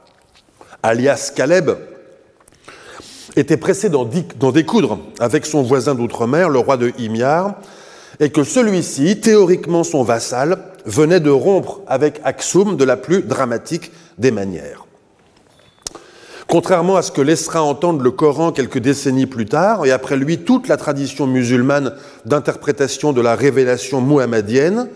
alias 0.82 1.30
Caleb, 1.36 1.70
était 3.36 3.56
pressé 3.56 3.88
d'en 3.88 4.04
découdre 4.04 4.98
avec 5.20 5.46
son 5.46 5.62
voisin 5.62 5.94
d'outre-mer, 5.94 6.48
le 6.48 6.58
roi 6.58 6.76
de 6.76 6.92
Himyar, 6.98 7.54
et 8.18 8.30
que 8.30 8.42
celui-ci, 8.42 9.20
théoriquement 9.20 9.84
son 9.84 10.02
vassal, 10.02 10.58
venait 10.84 11.20
de 11.20 11.30
rompre 11.30 11.80
avec 11.86 12.20
Aksum 12.24 12.76
de 12.76 12.82
la 12.82 12.96
plus 12.96 13.22
dramatique 13.22 13.92
des 14.18 14.32
manières. 14.32 14.84
Contrairement 16.48 16.96
à 16.96 17.02
ce 17.02 17.12
que 17.12 17.20
laissera 17.20 17.62
entendre 17.62 18.02
le 18.02 18.10
Coran 18.10 18.50
quelques 18.50 18.80
décennies 18.80 19.26
plus 19.26 19.46
tard, 19.46 19.86
et 19.86 19.92
après 19.92 20.16
lui 20.16 20.38
toute 20.38 20.66
la 20.66 20.76
tradition 20.76 21.28
musulmane 21.28 21.94
d'interprétation 22.24 23.12
de 23.12 23.20
la 23.20 23.36
révélation 23.36 24.00
muhammadienne, 24.00 24.88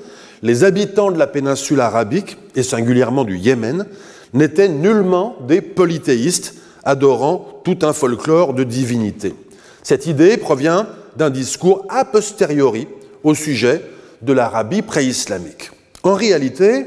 les 0.43 0.64
habitants 0.64 1.11
de 1.11 1.18
la 1.18 1.26
péninsule 1.26 1.80
arabique, 1.80 2.37
et 2.55 2.62
singulièrement 2.62 3.24
du 3.24 3.37
Yémen, 3.37 3.87
n'étaient 4.32 4.68
nullement 4.68 5.37
des 5.47 5.61
polythéistes 5.61 6.55
adorant 6.85 7.61
tout 7.64 7.78
un 7.82 7.93
folklore 7.93 8.55
de 8.55 8.64
divinité. 8.64 9.35
Cette 9.82 10.07
idée 10.07 10.37
provient 10.37 10.87
d'un 11.16 11.30
discours 11.30 11.87
a 11.89 12.05
posteriori 12.05 12.89
au 13.22 13.35
sujet 13.35 13.82
de 14.22 14.32
l'Arabie 14.32 14.82
pré-islamique. 14.82 15.70
En 16.03 16.14
réalité, 16.14 16.87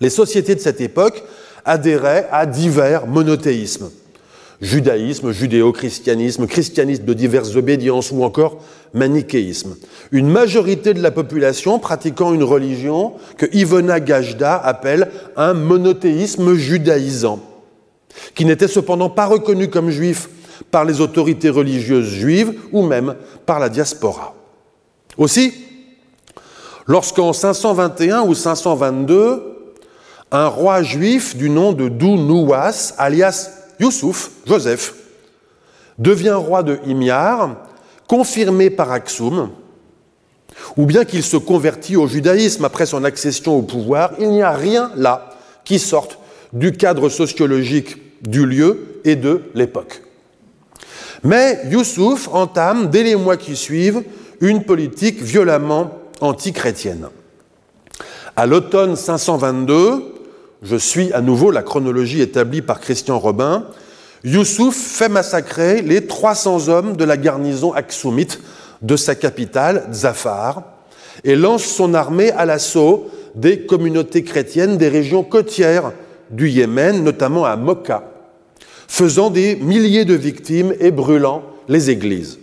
les 0.00 0.10
sociétés 0.10 0.54
de 0.54 0.60
cette 0.60 0.80
époque 0.80 1.22
adhérait 1.64 2.28
à 2.30 2.46
divers 2.46 3.06
monothéismes. 3.06 3.90
Judaïsme, 4.60 5.30
judéo-christianisme, 5.30 6.48
christianisme 6.48 7.04
de 7.04 7.14
diverses 7.14 7.54
obédiences 7.54 8.10
ou 8.10 8.24
encore 8.24 8.58
manichéisme. 8.92 9.76
Une 10.10 10.28
majorité 10.28 10.94
de 10.94 11.02
la 11.02 11.12
population 11.12 11.78
pratiquant 11.78 12.34
une 12.34 12.42
religion 12.42 13.12
que 13.36 13.46
Ivona 13.52 14.00
Gajda 14.00 14.56
appelle 14.56 15.10
un 15.36 15.54
monothéisme 15.54 16.54
judaïsant, 16.54 17.38
qui 18.34 18.44
n'était 18.44 18.66
cependant 18.66 19.10
pas 19.10 19.26
reconnu 19.26 19.68
comme 19.68 19.90
juif 19.90 20.28
par 20.72 20.84
les 20.84 21.00
autorités 21.00 21.50
religieuses 21.50 22.08
juives 22.08 22.54
ou 22.72 22.82
même 22.82 23.14
par 23.46 23.60
la 23.60 23.68
diaspora. 23.68 24.34
Aussi, 25.16 25.54
lorsqu'en 26.88 27.32
521 27.32 28.22
ou 28.22 28.34
522, 28.34 29.54
un 30.32 30.48
roi 30.48 30.82
juif 30.82 31.36
du 31.36 31.48
nom 31.48 31.72
de 31.72 31.88
Dou-Nouas, 31.88 32.94
alias 32.98 33.57
Youssouf, 33.80 34.30
Joseph, 34.46 34.94
devient 35.98 36.36
roi 36.36 36.62
de 36.62 36.78
Himyar, 36.86 37.56
confirmé 38.06 38.70
par 38.70 38.90
Aksum, 38.92 39.50
ou 40.76 40.86
bien 40.86 41.04
qu'il 41.04 41.22
se 41.22 41.36
convertit 41.36 41.96
au 41.96 42.06
judaïsme 42.06 42.64
après 42.64 42.86
son 42.86 43.04
accession 43.04 43.56
au 43.56 43.62
pouvoir, 43.62 44.12
il 44.18 44.30
n'y 44.30 44.42
a 44.42 44.52
rien 44.52 44.90
là 44.96 45.30
qui 45.64 45.78
sorte 45.78 46.18
du 46.52 46.72
cadre 46.72 47.08
sociologique 47.08 48.22
du 48.22 48.46
lieu 48.46 49.00
et 49.04 49.16
de 49.16 49.42
l'époque. 49.54 50.02
Mais 51.22 51.60
Youssouf 51.70 52.28
entame, 52.32 52.90
dès 52.90 53.02
les 53.02 53.16
mois 53.16 53.36
qui 53.36 53.56
suivent, 53.56 54.02
une 54.40 54.64
politique 54.64 55.20
violemment 55.20 55.90
antichrétienne. 56.20 57.08
À 58.36 58.46
l'automne 58.46 58.94
522, 58.94 60.17
je 60.62 60.76
suis 60.76 61.12
à 61.12 61.20
nouveau 61.20 61.50
la 61.50 61.62
chronologie 61.62 62.20
établie 62.20 62.62
par 62.62 62.80
Christian 62.80 63.18
Robin, 63.18 63.66
Youssouf 64.24 64.74
fait 64.74 65.08
massacrer 65.08 65.82
les 65.82 66.06
300 66.06 66.68
hommes 66.68 66.96
de 66.96 67.04
la 67.04 67.16
garnison 67.16 67.72
aksumite 67.72 68.40
de 68.82 68.96
sa 68.96 69.14
capitale, 69.14 69.88
Zafar, 69.92 70.62
et 71.24 71.36
lance 71.36 71.64
son 71.64 71.94
armée 71.94 72.30
à 72.32 72.44
l'assaut 72.44 73.08
des 73.34 73.60
communautés 73.60 74.24
chrétiennes 74.24 74.76
des 74.76 74.88
régions 74.88 75.22
côtières 75.22 75.92
du 76.30 76.48
Yémen, 76.48 77.02
notamment 77.02 77.44
à 77.44 77.56
Mokka, 77.56 78.10
faisant 78.88 79.30
des 79.30 79.56
milliers 79.56 80.04
de 80.04 80.14
victimes 80.14 80.74
et 80.80 80.90
brûlant 80.90 81.42
les 81.68 81.90
églises. 81.90 82.38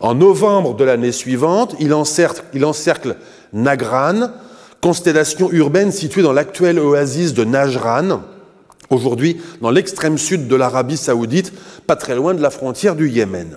En 0.00 0.14
novembre 0.14 0.74
de 0.74 0.84
l'année 0.84 1.12
suivante, 1.12 1.74
il 1.80 1.92
encercle, 1.92 2.42
il 2.54 2.64
encercle 2.64 3.16
Nagran, 3.52 4.30
constellation 4.80 5.50
urbaine 5.50 5.92
située 5.92 6.22
dans 6.22 6.32
l'actuelle 6.32 6.78
oasis 6.78 7.34
de 7.34 7.44
Najran, 7.44 8.22
aujourd'hui 8.90 9.40
dans 9.60 9.70
l'extrême 9.70 10.18
sud 10.18 10.48
de 10.48 10.56
l'Arabie 10.56 10.96
saoudite, 10.96 11.52
pas 11.86 11.96
très 11.96 12.14
loin 12.14 12.34
de 12.34 12.42
la 12.42 12.50
frontière 12.50 12.96
du 12.96 13.08
Yémen. 13.08 13.56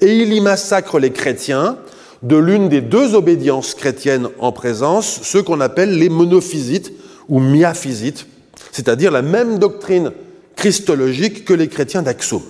Et 0.00 0.16
il 0.16 0.32
y 0.32 0.40
massacre 0.40 0.98
les 0.98 1.12
chrétiens 1.12 1.78
de 2.22 2.36
l'une 2.36 2.68
des 2.68 2.80
deux 2.80 3.14
obédiences 3.14 3.74
chrétiennes 3.74 4.28
en 4.38 4.52
présence, 4.52 5.20
ceux 5.22 5.42
qu'on 5.42 5.60
appelle 5.60 5.98
les 5.98 6.08
monophysites 6.08 6.92
ou 7.28 7.40
miaphysites, 7.40 8.26
c'est-à-dire 8.72 9.10
la 9.10 9.22
même 9.22 9.58
doctrine 9.58 10.12
christologique 10.56 11.44
que 11.44 11.54
les 11.54 11.68
chrétiens 11.68 12.02
d'Aksum. 12.02 12.42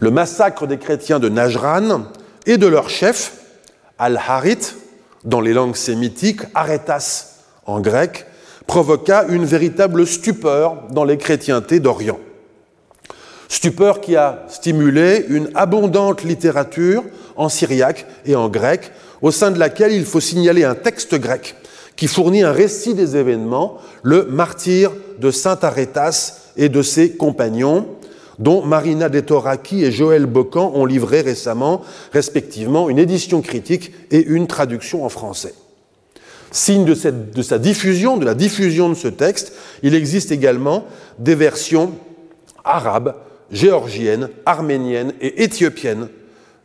Le 0.00 0.10
massacre 0.10 0.66
des 0.66 0.78
chrétiens 0.78 1.18
de 1.18 1.28
Najran 1.28 2.04
et 2.46 2.56
de 2.56 2.66
leur 2.66 2.88
chef, 2.88 3.32
Al-Harith, 3.98 4.76
dans 5.28 5.42
les 5.42 5.52
langues 5.52 5.76
sémitiques, 5.76 6.40
aretas 6.54 7.34
en 7.66 7.80
grec, 7.80 8.26
provoqua 8.66 9.26
une 9.28 9.44
véritable 9.44 10.06
stupeur 10.06 10.88
dans 10.90 11.04
les 11.04 11.18
chrétientés 11.18 11.80
d'Orient. 11.80 12.18
Stupeur 13.48 14.00
qui 14.00 14.16
a 14.16 14.44
stimulé 14.48 15.26
une 15.28 15.50
abondante 15.54 16.24
littérature 16.24 17.04
en 17.36 17.50
syriaque 17.50 18.06
et 18.24 18.36
en 18.36 18.48
grec, 18.48 18.90
au 19.20 19.30
sein 19.30 19.50
de 19.50 19.58
laquelle 19.58 19.92
il 19.92 20.06
faut 20.06 20.20
signaler 20.20 20.64
un 20.64 20.74
texte 20.74 21.14
grec 21.14 21.56
qui 21.96 22.06
fournit 22.06 22.42
un 22.42 22.52
récit 22.52 22.94
des 22.94 23.16
événements, 23.16 23.78
le 24.02 24.24
martyr 24.24 24.92
de 25.18 25.30
Saint 25.30 25.58
Arétas 25.60 26.52
et 26.56 26.68
de 26.68 26.80
ses 26.80 27.12
compagnons, 27.12 27.86
dont 28.38 28.64
Marina 28.64 29.08
Detoraki 29.08 29.84
et 29.84 29.92
Joël 29.92 30.26
Bocan 30.26 30.72
ont 30.74 30.86
livré 30.86 31.20
récemment, 31.20 31.82
respectivement, 32.12 32.88
une 32.88 32.98
édition 32.98 33.42
critique 33.42 33.92
et 34.10 34.24
une 34.24 34.46
traduction 34.46 35.04
en 35.04 35.08
français. 35.08 35.54
Signe 36.50 36.84
de, 36.84 36.94
sa 36.94 37.58
diffusion, 37.58 38.16
de 38.16 38.24
la 38.24 38.34
diffusion 38.34 38.88
de 38.88 38.94
ce 38.94 39.08
texte, 39.08 39.52
il 39.82 39.94
existe 39.94 40.32
également 40.32 40.86
des 41.18 41.34
versions 41.34 41.92
arabes, 42.64 43.16
géorgiennes, 43.50 44.30
arméniennes 44.46 45.12
et 45.20 45.42
éthiopiennes 45.42 46.08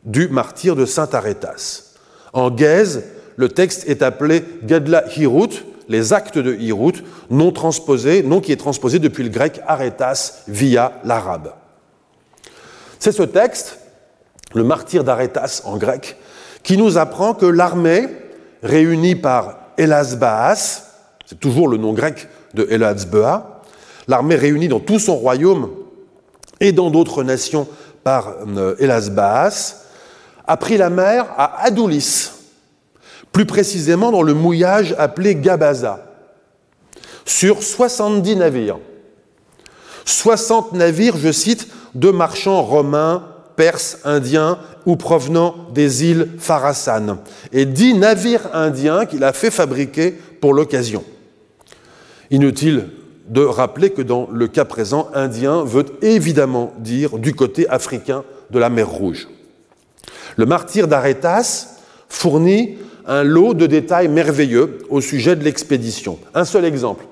du 0.06 0.30
martyr 0.30 0.76
de 0.76 0.86
Saint 0.86 1.10
Arétas. 1.12 1.96
En 2.32 2.50
Gaise, 2.50 3.04
le 3.36 3.50
texte 3.50 3.90
est 3.90 4.02
appelé 4.02 4.44
Gadla 4.64 5.04
Hirut, 5.18 5.66
les 5.90 6.14
actes 6.14 6.38
de 6.38 6.56
Hirut, 6.56 7.04
non 7.30 7.52
transposé, 7.52 8.24
non 8.24 8.40
qui 8.40 8.52
est 8.52 8.58
transposé 8.58 9.00
depuis 9.00 9.24
le 9.24 9.30
grec 9.30 9.60
aretas 9.68 10.44
via 10.48 11.02
l'arabe. 11.04 11.54
C'est 13.04 13.12
ce 13.12 13.24
texte, 13.24 13.80
le 14.54 14.64
martyr 14.64 15.04
d'Arétas 15.04 15.64
en 15.66 15.76
grec, 15.76 16.16
qui 16.64 16.78
nous 16.78 16.98
apprend 16.98 17.34
que 17.34 17.46
l'armée, 17.46 18.08
réunie 18.62 19.16
par 19.16 19.58
Elasbaas, 19.78 20.84
c'est 21.26 21.38
toujours 21.38 21.68
le 21.68 21.76
nom 21.76 21.92
grec 21.92 22.30
de 22.54 22.66
Elasbea, 22.70 23.60
l'armée 24.08 24.36
réunie 24.36 24.70
dans 24.70 24.80
tout 24.80 25.00
son 25.00 25.18
royaume 25.18 25.70
et 26.62 26.72
dans 26.72 26.90
d'autres 26.90 27.24
nations 27.24 27.68
par 28.06 28.36
euh, 28.56 28.78
Elasbaas, 28.80 29.84
a 30.48 30.56
pris 30.56 30.78
la 30.78 30.90
mer 30.90 31.26
à 31.36 31.62
Adoulis, 31.66 32.30
plus 33.34 33.46
précisément 33.46 34.14
dans 34.14 34.24
le 34.24 34.34
mouillage 34.34 34.96
appelé 34.98 35.36
Gabaza, 35.36 36.06
sur 37.26 37.64
70 37.64 38.38
navires. 38.38 38.80
60 40.06 40.72
navires, 40.72 41.18
je 41.18 41.34
cite, 41.34 41.68
de 41.96 42.10
marchands 42.10 42.64
romains 42.64 43.24
perses, 43.56 44.00
indiens 44.04 44.58
ou 44.86 44.96
provenant 44.96 45.56
des 45.74 46.06
îles 46.06 46.30
Pharasan, 46.40 47.20
et 47.52 47.66
dix 47.66 47.94
navires 47.94 48.50
indiens 48.54 49.06
qu'il 49.06 49.24
a 49.24 49.34
fait 49.34 49.52
fabriquer 49.52 50.12
pour 50.42 50.54
l'occasion. 50.54 51.04
Inutile 52.32 52.90
de 53.28 53.42
rappeler 53.42 53.92
que 53.92 54.02
dans 54.02 54.28
le 54.32 54.48
cas 54.48 54.66
présent, 54.66 55.10
indien 55.14 55.64
veut 55.64 55.86
évidemment 56.02 56.74
dire 56.80 57.18
du 57.18 57.34
côté 57.34 57.70
africain 57.70 58.24
de 58.50 58.60
la 58.60 58.70
mer 58.70 58.90
Rouge. 58.90 59.30
Le 60.36 60.46
martyr 60.46 60.88
d'Arétas 60.88 61.78
fournit 62.10 62.78
un 63.06 63.24
lot 63.24 63.54
de 63.54 63.66
détails 63.66 64.08
merveilleux 64.08 64.80
au 64.90 65.00
sujet 65.02 65.36
de 65.36 65.44
l'expédition. 65.44 66.20
Un 66.34 66.46
seul 66.46 66.66
exemple. 66.66 67.06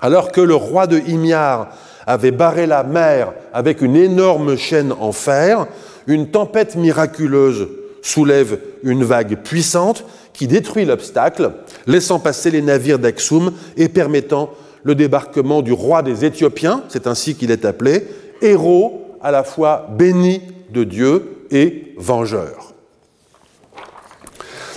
Alors 0.00 0.32
que 0.32 0.40
le 0.40 0.54
roi 0.54 0.86
de 0.86 0.98
Himyar 0.98 1.70
avait 2.08 2.30
barré 2.30 2.66
la 2.66 2.84
mer 2.84 3.34
avec 3.52 3.82
une 3.82 3.94
énorme 3.94 4.56
chaîne 4.56 4.94
en 4.98 5.12
fer, 5.12 5.66
une 6.06 6.30
tempête 6.30 6.74
miraculeuse 6.74 7.68
soulève 8.00 8.58
une 8.82 9.04
vague 9.04 9.36
puissante 9.42 10.04
qui 10.32 10.46
détruit 10.46 10.86
l'obstacle, 10.86 11.52
laissant 11.86 12.18
passer 12.18 12.50
les 12.50 12.62
navires 12.62 12.98
d'Axum 12.98 13.52
et 13.76 13.90
permettant 13.90 14.50
le 14.84 14.94
débarquement 14.94 15.60
du 15.60 15.72
roi 15.72 16.02
des 16.02 16.24
Éthiopiens, 16.24 16.82
c'est 16.88 17.06
ainsi 17.06 17.34
qu'il 17.34 17.50
est 17.50 17.66
appelé, 17.66 18.06
héros 18.40 19.16
à 19.20 19.30
la 19.30 19.44
fois 19.44 19.86
béni 19.98 20.40
de 20.72 20.84
Dieu 20.84 21.44
et 21.50 21.92
vengeur. 21.98 22.72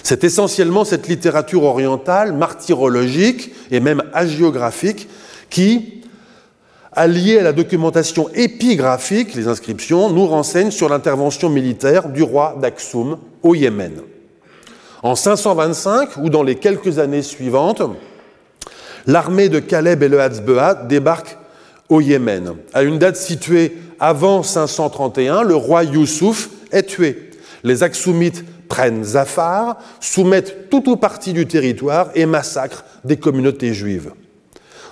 C'est 0.03 0.25
essentiellement 0.25 0.83
cette 0.83 1.07
littérature 1.07 1.63
orientale, 1.63 2.33
martyrologique 2.33 3.53
et 3.69 3.79
même 3.79 4.03
hagiographique 4.13 5.07
qui, 5.49 6.00
alliée 6.91 7.39
à 7.39 7.43
la 7.43 7.53
documentation 7.53 8.29
épigraphique, 8.33 9.35
les 9.35 9.47
inscriptions, 9.47 10.09
nous 10.09 10.25
renseigne 10.25 10.71
sur 10.71 10.89
l'intervention 10.89 11.49
militaire 11.49 12.09
du 12.09 12.23
roi 12.23 12.57
d'Aksum 12.61 13.17
au 13.43 13.55
Yémen. 13.55 14.01
En 15.03 15.15
525, 15.15 16.17
ou 16.17 16.29
dans 16.29 16.43
les 16.43 16.55
quelques 16.55 16.99
années 16.99 17.23
suivantes, 17.23 17.81
l'armée 19.07 19.49
de 19.49 19.59
Caleb 19.59 20.03
et 20.03 20.09
le 20.09 20.21
Hatzbeha 20.21 20.75
débarque 20.75 21.37
au 21.89 22.01
Yémen. 22.01 22.55
À 22.73 22.83
une 22.83 22.99
date 22.99 23.17
située 23.17 23.77
avant 23.99 24.43
531, 24.43 25.43
le 25.43 25.55
roi 25.55 25.83
Youssouf 25.83 26.49
est 26.71 26.83
tué. 26.83 27.31
Les 27.63 27.83
Aksumites 27.83 28.43
prennent 28.67 29.03
Zafar, 29.03 29.77
soumettent 29.99 30.69
tout 30.69 30.89
ou 30.89 30.95
partie 30.95 31.33
du 31.33 31.45
territoire 31.45 32.09
et 32.15 32.25
massacrent 32.25 32.85
des 33.03 33.17
communautés 33.17 33.73
juives. 33.73 34.11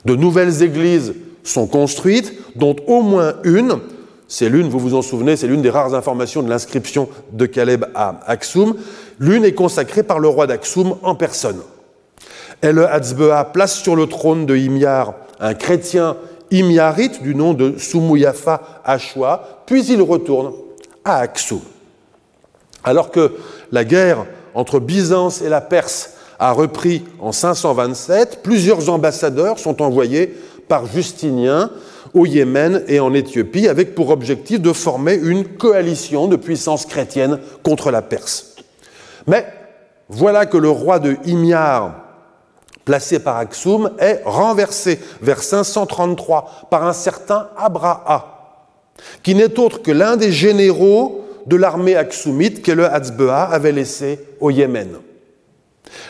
De 0.06 0.16
nouvelles 0.16 0.64
églises 0.64 1.14
sont 1.52 1.68
construites, 1.68 2.34
dont 2.56 2.76
au 2.88 3.02
moins 3.02 3.36
une, 3.44 3.80
c'est 4.28 4.50
l'une, 4.50 4.70
vous 4.70 4.80
vous 4.80 4.96
en 4.96 5.02
souvenez, 5.02 5.36
c'est 5.36 5.48
l'une 5.48 5.62
des 5.62 5.70
rares 5.70 5.96
informations 5.96 6.44
de 6.44 6.50
l'inscription 6.50 7.10
de 7.34 7.46
Caleb 7.46 7.86
à 7.96 8.20
Aksum, 8.28 8.76
l'une 9.20 9.44
est 9.44 9.54
consacrée 9.54 10.04
par 10.04 10.20
le 10.20 10.28
roi 10.28 10.48
d'Aksum 10.48 10.96
en 11.02 11.16
personne. 11.16 11.62
El 12.62 12.80
Hatzbeha 12.80 13.46
place 13.46 13.82
sur 13.82 13.96
le 13.96 14.08
trône 14.08 14.46
de 14.46 14.56
Himyar 14.56 15.14
un 15.40 15.54
chrétien 15.54 16.18
himyarite 16.52 17.22
du 17.24 17.36
nom 17.36 17.54
de 17.54 17.78
Sumuyafa 17.78 18.82
Ashwa, 18.84 19.64
puis 19.66 19.86
il 19.86 20.02
retourne 20.02 20.52
à 21.06 21.20
Aksum. 21.20 21.62
Alors 22.84 23.12
que 23.12 23.34
la 23.72 23.84
guerre 23.84 24.26
entre 24.54 24.80
Byzance 24.80 25.42
et 25.42 25.50
la 25.50 25.62
Perse 25.62 26.12
a 26.40 26.52
repris 26.52 27.04
en 27.20 27.32
527, 27.32 28.40
plusieurs 28.44 28.90
ambassadeurs 28.90 29.60
sont 29.60 29.82
envoyés 29.82 30.36
par 30.70 30.86
Justinien 30.86 31.72
au 32.14 32.26
Yémen 32.26 32.84
et 32.88 33.02
en 33.02 33.14
Éthiopie 33.14 33.68
avec 33.68 33.94
pour 33.94 34.10
objectif 34.10 34.62
de 34.62 34.72
former 34.72 35.16
une 35.16 35.46
coalition 35.46 36.28
de 36.28 36.38
puissances 36.38 36.86
chrétiennes 36.86 37.40
contre 37.64 37.92
la 37.92 38.02
Perse. 38.02 38.56
Mais 39.28 39.46
voilà 40.08 40.46
que 40.46 40.58
le 40.58 40.70
roi 40.70 41.00
de 41.00 41.18
Himyar, 41.26 41.96
placé 42.86 43.20
par 43.20 43.38
Aksum, 43.38 43.92
est 44.00 44.22
renversé 44.26 45.00
vers 45.22 45.44
533 45.44 46.68
par 46.72 46.86
un 46.86 46.94
certain 46.94 47.50
Abraha, 47.58 48.64
qui 49.22 49.36
n'est 49.36 49.60
autre 49.60 49.82
que 49.82 49.92
l'un 49.92 50.18
des 50.18 50.32
généraux 50.32 51.26
de 51.46 51.56
l'armée 51.56 51.96
aksumite 51.96 52.62
que 52.62 52.72
le 52.72 52.86
Hatzbeha 52.86 53.44
avait 53.44 53.72
laissé 53.72 54.20
au 54.40 54.50
Yémen. 54.50 54.98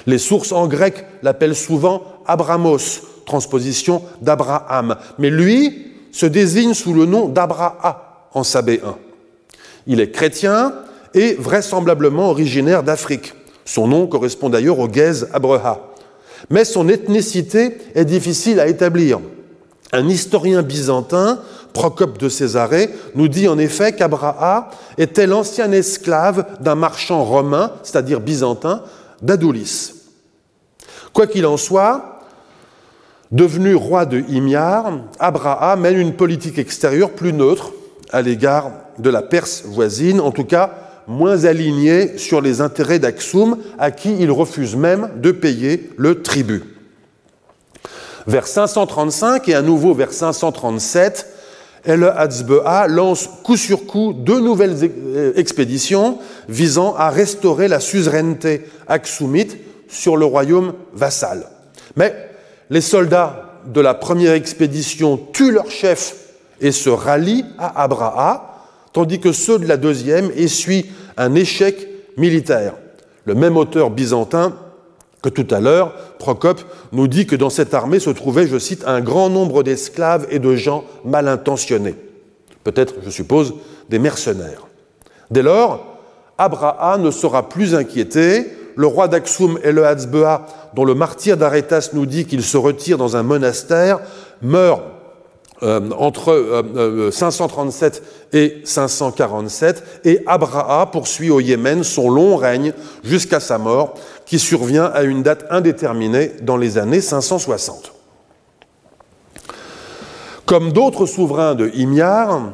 Les 0.06 0.18
sources 0.18 0.52
en 0.52 0.68
grec 0.68 1.06
l'appellent 1.23 1.56
souvent 1.56 2.03
Abramos, 2.26 3.02
transposition 3.30 4.01
d'Abraham, 4.22 4.95
mais 5.19 5.30
lui 5.30 5.85
se 6.11 6.26
désigne 6.26 6.73
sous 6.73 6.95
le 6.95 7.06
nom 7.06 7.30
d'Abraha 7.30 8.27
en 8.34 8.43
sabéen. 8.43 8.97
Il 9.85 10.01
est 10.01 10.10
chrétien 10.10 10.73
et 11.14 11.35
vraisemblablement 11.35 12.31
originaire 12.31 12.81
d'Afrique. 12.81 13.34
Son 13.65 13.88
nom 13.88 14.07
correspond 14.07 14.49
d'ailleurs 14.49 14.80
au 14.80 14.91
Gèze 14.91 15.30
Abreha. 15.31 15.80
Mais 16.49 16.65
son 16.65 16.89
ethnicité 16.89 17.77
est 17.93 18.06
difficile 18.06 18.60
à 18.60 18.68
établir. 18.68 19.19
Un 19.91 20.10
historien 20.10 20.64
byzantin 20.64 21.39
Procope 21.73 22.18
de 22.18 22.30
Césarée 22.30 22.89
nous 23.14 23.27
dit 23.27 23.47
en 23.47 23.60
effet 23.60 23.93
qu'Abraha 23.93 24.72
était 24.97 25.27
l'ancien 25.27 25.72
esclave 25.72 26.45
d'un 26.61 26.73
marchand 26.73 27.23
romain, 27.23 27.73
c'est-à-dire 27.84 28.22
byzantin, 28.22 28.81
d'Adulis. 29.22 29.91
Quoi 31.14 31.27
qu'il 31.27 31.45
en 31.45 31.57
soit, 31.57 32.18
devenu 33.31 33.76
roi 33.76 34.06
de 34.06 34.23
Himyar, 34.27 34.91
Abraha 35.19 35.76
mène 35.76 35.99
une 35.99 36.14
politique 36.14 36.57
extérieure 36.57 37.11
plus 37.11 37.34
neutre 37.34 37.72
à 38.11 38.22
l'égard 38.22 38.72
de 38.97 39.10
la 39.10 39.22
Perse 39.22 39.64
voisine, 39.65 40.19
en 40.19 40.31
tout 40.31 40.45
cas 40.45 40.72
moins 41.07 41.45
alignée 41.45 42.18
sur 42.18 42.41
les 42.41 42.61
intérêts 42.61 42.99
d'Aksum, 42.99 43.57
à 43.77 43.91
qui 43.91 44.15
il 44.19 44.31
refuse 44.31 44.76
même 44.76 45.10
de 45.18 45.31
payer 45.31 45.89
le 45.97 46.22
tribut. 46.22 46.64
Vers 48.27 48.45
535 48.45 49.47
et 49.49 49.56
à 49.56 49.61
nouveau 49.61 49.93
vers 49.93 50.14
537, 50.14 51.26
El 51.85 52.03
Hatzbeha 52.03 52.88
lance 52.88 53.30
coup 53.43 53.57
sur 53.57 53.88
coup 53.88 54.14
deux 54.14 54.39
nouvelles 54.39 54.76
euh, 54.84 55.31
expéditions 55.35 56.19
visant 56.47 56.93
à 56.95 57.10
restaurer 57.10 57.68
la 57.68 57.80
suzeraineté 57.80 58.65
aksumite 58.88 59.57
sur 59.88 60.18
le 60.18 60.26
royaume 60.26 60.73
vassal. 60.93 61.47
Mais 61.95 62.28
les 62.69 62.81
soldats 62.81 63.59
de 63.65 63.81
la 63.81 63.93
première 63.93 64.33
expédition 64.33 65.17
tuent 65.33 65.51
leur 65.51 65.69
chef 65.69 66.15
et 66.61 66.71
se 66.71 66.89
rallient 66.89 67.45
à 67.57 67.83
Abraha, 67.83 68.65
tandis 68.93 69.19
que 69.19 69.31
ceux 69.31 69.59
de 69.59 69.67
la 69.67 69.77
deuxième 69.77 70.31
essuient 70.35 70.85
un 71.17 71.35
échec 71.35 71.87
militaire. 72.17 72.73
Le 73.25 73.35
même 73.35 73.57
auteur 73.57 73.89
byzantin 73.89 74.55
que 75.21 75.29
tout 75.29 75.53
à 75.53 75.59
l'heure, 75.59 75.93
Procope 76.17 76.61
nous 76.91 77.07
dit 77.07 77.27
que 77.27 77.35
dans 77.35 77.49
cette 77.49 77.73
armée 77.73 77.99
se 77.99 78.09
trouvait, 78.09 78.47
je 78.47 78.57
cite, 78.57 78.83
un 78.87 79.01
grand 79.01 79.29
nombre 79.29 79.63
d'esclaves 79.63 80.27
et 80.29 80.39
de 80.39 80.55
gens 80.55 80.85
mal 81.03 81.27
intentionnés. 81.27 81.95
Peut-être, 82.63 82.95
je 83.03 83.09
suppose, 83.09 83.53
des 83.89 83.99
mercenaires. 83.99 84.67
Dès 85.29 85.41
lors, 85.41 85.97
Abraha 86.37 86.97
ne 86.97 87.11
sera 87.11 87.49
plus 87.49 87.75
inquiété. 87.75 88.47
Le 88.75 88.87
roi 88.87 89.07
d'Aksum 89.07 89.59
et 89.63 89.71
le 89.71 89.85
Hatzbeha, 89.85 90.45
dont 90.75 90.85
le 90.85 90.95
martyr 90.95 91.37
d'Arétas 91.37 91.89
nous 91.93 92.05
dit 92.05 92.25
qu'il 92.25 92.43
se 92.43 92.57
retire 92.57 92.97
dans 92.97 93.15
un 93.15 93.23
monastère, 93.23 93.99
meurt 94.41 94.81
euh, 95.61 95.89
entre 95.97 96.63
537 97.11 98.01
euh, 98.33 98.37
euh, 98.37 98.45
et 98.45 98.61
547, 98.63 100.01
et 100.05 100.21
Abraha 100.25 100.85
poursuit 100.85 101.29
au 101.29 101.41
Yémen 101.41 101.83
son 101.83 102.09
long 102.09 102.37
règne 102.37 102.71
jusqu'à 103.03 103.41
sa 103.41 103.57
mort, 103.57 103.95
qui 104.25 104.39
survient 104.39 104.85
à 104.85 105.03
une 105.03 105.21
date 105.21 105.45
indéterminée 105.49 106.31
dans 106.43 106.55
les 106.55 106.77
années 106.77 107.01
560. 107.01 107.91
Comme 110.45 110.71
d'autres 110.71 111.05
souverains 111.05 111.55
de 111.55 111.69
Himyar, 111.73 112.53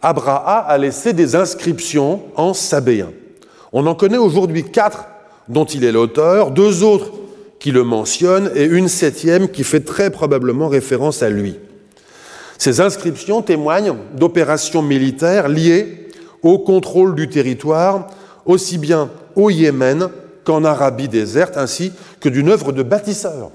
Abraha 0.00 0.58
a 0.58 0.78
laissé 0.78 1.12
des 1.12 1.34
inscriptions 1.34 2.22
en 2.36 2.54
sabéen. 2.54 3.10
On 3.78 3.86
en 3.86 3.94
connaît 3.94 4.16
aujourd'hui 4.16 4.64
quatre 4.64 5.04
dont 5.50 5.66
il 5.66 5.84
est 5.84 5.92
l'auteur, 5.92 6.50
deux 6.50 6.82
autres 6.82 7.12
qui 7.58 7.72
le 7.72 7.84
mentionnent 7.84 8.50
et 8.54 8.64
une 8.64 8.88
septième 8.88 9.50
qui 9.50 9.64
fait 9.64 9.80
très 9.80 10.08
probablement 10.08 10.68
référence 10.68 11.22
à 11.22 11.28
lui. 11.28 11.58
Ces 12.56 12.80
inscriptions 12.80 13.42
témoignent 13.42 13.94
d'opérations 14.14 14.80
militaires 14.80 15.48
liées 15.48 16.08
au 16.42 16.58
contrôle 16.58 17.14
du 17.14 17.28
territoire, 17.28 18.06
aussi 18.46 18.78
bien 18.78 19.10
au 19.34 19.50
Yémen 19.50 20.08
qu'en 20.44 20.64
Arabie 20.64 21.08
déserte, 21.08 21.58
ainsi 21.58 21.92
que 22.18 22.30
d'une 22.30 22.48
œuvre 22.48 22.72
de 22.72 22.82
bâtisseur. 22.82 23.50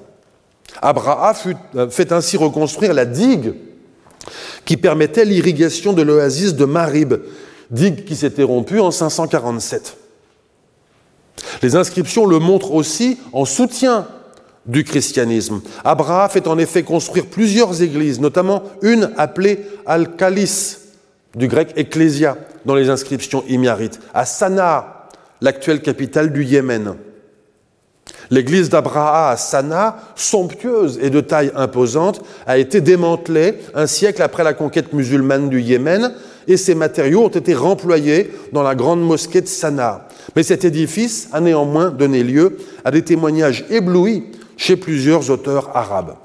Abraha 0.83 1.33
euh, 1.75 1.89
fait 1.89 2.11
ainsi 2.11 2.37
reconstruire 2.37 2.93
la 2.93 3.05
digue 3.05 3.55
qui 4.65 4.77
permettait 4.77 5.25
l'irrigation 5.25 5.93
de 5.93 6.03
l'oasis 6.03 6.53
de 6.53 6.65
Marib, 6.65 7.15
digue 7.71 8.05
qui 8.05 8.15
s'était 8.15 8.43
rompue 8.43 8.79
en 8.79 8.91
547. 8.91 9.97
Les 11.61 11.75
inscriptions 11.75 12.25
le 12.25 12.39
montrent 12.39 12.73
aussi 12.73 13.19
en 13.33 13.45
soutien 13.45 14.07
du 14.65 14.83
christianisme. 14.83 15.61
Abraham 15.83 16.29
fait 16.29 16.47
en 16.47 16.57
effet 16.57 16.83
construire 16.83 17.25
plusieurs 17.25 17.81
églises, 17.81 18.19
notamment 18.19 18.63
une 18.81 19.11
appelée 19.17 19.59
Al-Kalis, 19.85 20.77
du 21.35 21.47
grec 21.47 21.73
ecclésia, 21.75 22.37
dans 22.65 22.75
les 22.75 22.89
inscriptions 22.89 23.43
himyarites, 23.47 23.99
à 24.13 24.25
Sanaa, 24.25 25.07
l'actuelle 25.41 25.81
capitale 25.81 26.31
du 26.31 26.43
Yémen. 26.43 26.95
L'église 28.29 28.69
d'Abraha 28.69 29.31
à 29.31 29.37
Sanaa, 29.37 29.97
somptueuse 30.15 30.99
et 31.01 31.09
de 31.09 31.21
taille 31.21 31.51
imposante, 31.55 32.21
a 32.45 32.57
été 32.57 32.81
démantelée 32.81 33.55
un 33.73 33.87
siècle 33.87 34.21
après 34.21 34.43
la 34.43 34.53
conquête 34.53 34.93
musulmane 34.93 35.49
du 35.49 35.61
Yémen 35.61 36.13
et 36.47 36.57
ses 36.57 36.75
matériaux 36.75 37.25
ont 37.25 37.29
été 37.29 37.53
remployés 37.53 38.31
dans 38.53 38.63
la 38.63 38.75
grande 38.75 39.01
mosquée 39.01 39.41
de 39.41 39.47
Sanaa. 39.47 40.07
Mais 40.35 40.43
cet 40.43 40.65
édifice 40.65 41.29
a 41.31 41.41
néanmoins 41.41 41.89
donné 41.89 42.23
lieu 42.23 42.57
à 42.85 42.91
des 42.91 43.03
témoignages 43.03 43.65
éblouis 43.69 44.25
chez 44.57 44.77
plusieurs 44.77 45.29
auteurs 45.29 45.75
arabes. 45.75 46.15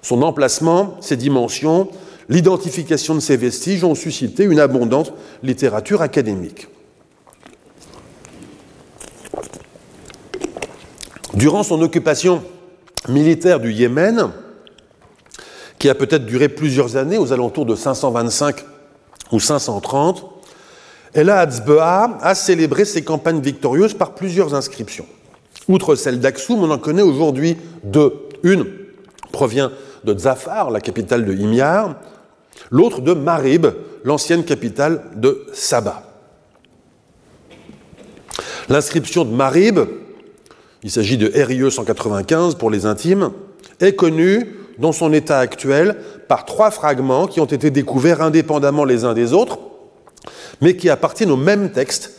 Son 0.00 0.22
emplacement, 0.22 0.96
ses 1.00 1.16
dimensions, 1.16 1.88
l'identification 2.28 3.14
de 3.14 3.20
ses 3.20 3.36
vestiges 3.36 3.84
ont 3.84 3.94
suscité 3.94 4.44
une 4.44 4.58
abondante 4.58 5.12
littérature 5.42 6.02
académique. 6.02 6.68
Durant 11.34 11.62
son 11.62 11.80
occupation 11.82 12.42
militaire 13.08 13.58
du 13.58 13.72
Yémen, 13.72 14.30
qui 15.78 15.88
a 15.88 15.94
peut-être 15.94 16.26
duré 16.26 16.48
plusieurs 16.48 16.96
années, 16.96 17.18
aux 17.18 17.32
alentours 17.32 17.66
de 17.66 17.74
525 17.74 18.64
ou 19.32 19.40
530, 19.40 20.31
Ella 21.14 21.40
Hatzbeha 21.40 22.18
a 22.20 22.34
célébré 22.34 22.84
ses 22.84 23.02
campagnes 23.02 23.40
victorieuses 23.40 23.94
par 23.94 24.14
plusieurs 24.14 24.54
inscriptions. 24.54 25.06
Outre 25.68 25.94
celle 25.94 26.20
d'Aksum, 26.20 26.62
on 26.62 26.70
en 26.70 26.78
connaît 26.78 27.02
aujourd'hui 27.02 27.56
deux. 27.84 28.28
Une 28.42 28.66
provient 29.30 29.70
de 30.04 30.18
Zafar, 30.18 30.70
la 30.70 30.80
capitale 30.80 31.24
de 31.24 31.32
Himyar, 31.32 31.94
l'autre 32.70 33.00
de 33.00 33.12
Marib, 33.12 33.66
l'ancienne 34.04 34.44
capitale 34.44 35.02
de 35.14 35.46
Saba. 35.52 36.02
L'inscription 38.68 39.24
de 39.24 39.30
Marib 39.30 39.78
il 40.82 40.90
s'agit 40.90 41.16
de 41.16 41.30
RIE 41.34 41.70
195 41.70 42.56
pour 42.56 42.70
les 42.70 42.86
intimes, 42.86 43.30
est 43.80 43.94
connu 43.94 44.56
dans 44.78 44.92
son 44.92 45.12
état 45.12 45.38
actuel 45.38 45.96
par 46.28 46.44
trois 46.44 46.70
fragments 46.70 47.26
qui 47.26 47.40
ont 47.40 47.46
été 47.46 47.70
découverts 47.70 48.20
indépendamment 48.20 48.84
les 48.84 49.04
uns 49.04 49.14
des 49.14 49.32
autres, 49.32 49.58
mais 50.60 50.76
qui 50.76 50.88
appartiennent 50.88 51.30
au 51.30 51.36
même 51.36 51.72
texte, 51.72 52.12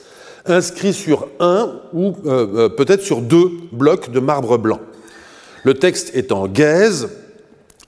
inscrit 0.46 0.94
sur 0.94 1.28
un 1.40 1.80
ou 1.94 2.16
euh, 2.26 2.48
euh, 2.56 2.70
peut-être 2.70 3.02
sur 3.02 3.22
deux 3.22 3.50
blocs 3.72 4.12
de 4.12 4.20
marbre 4.20 4.58
blanc. 4.58 4.80
Le 5.64 5.74
texte 5.76 6.12
est 6.16 6.32
en 6.32 6.48
gaze, 6.48 7.10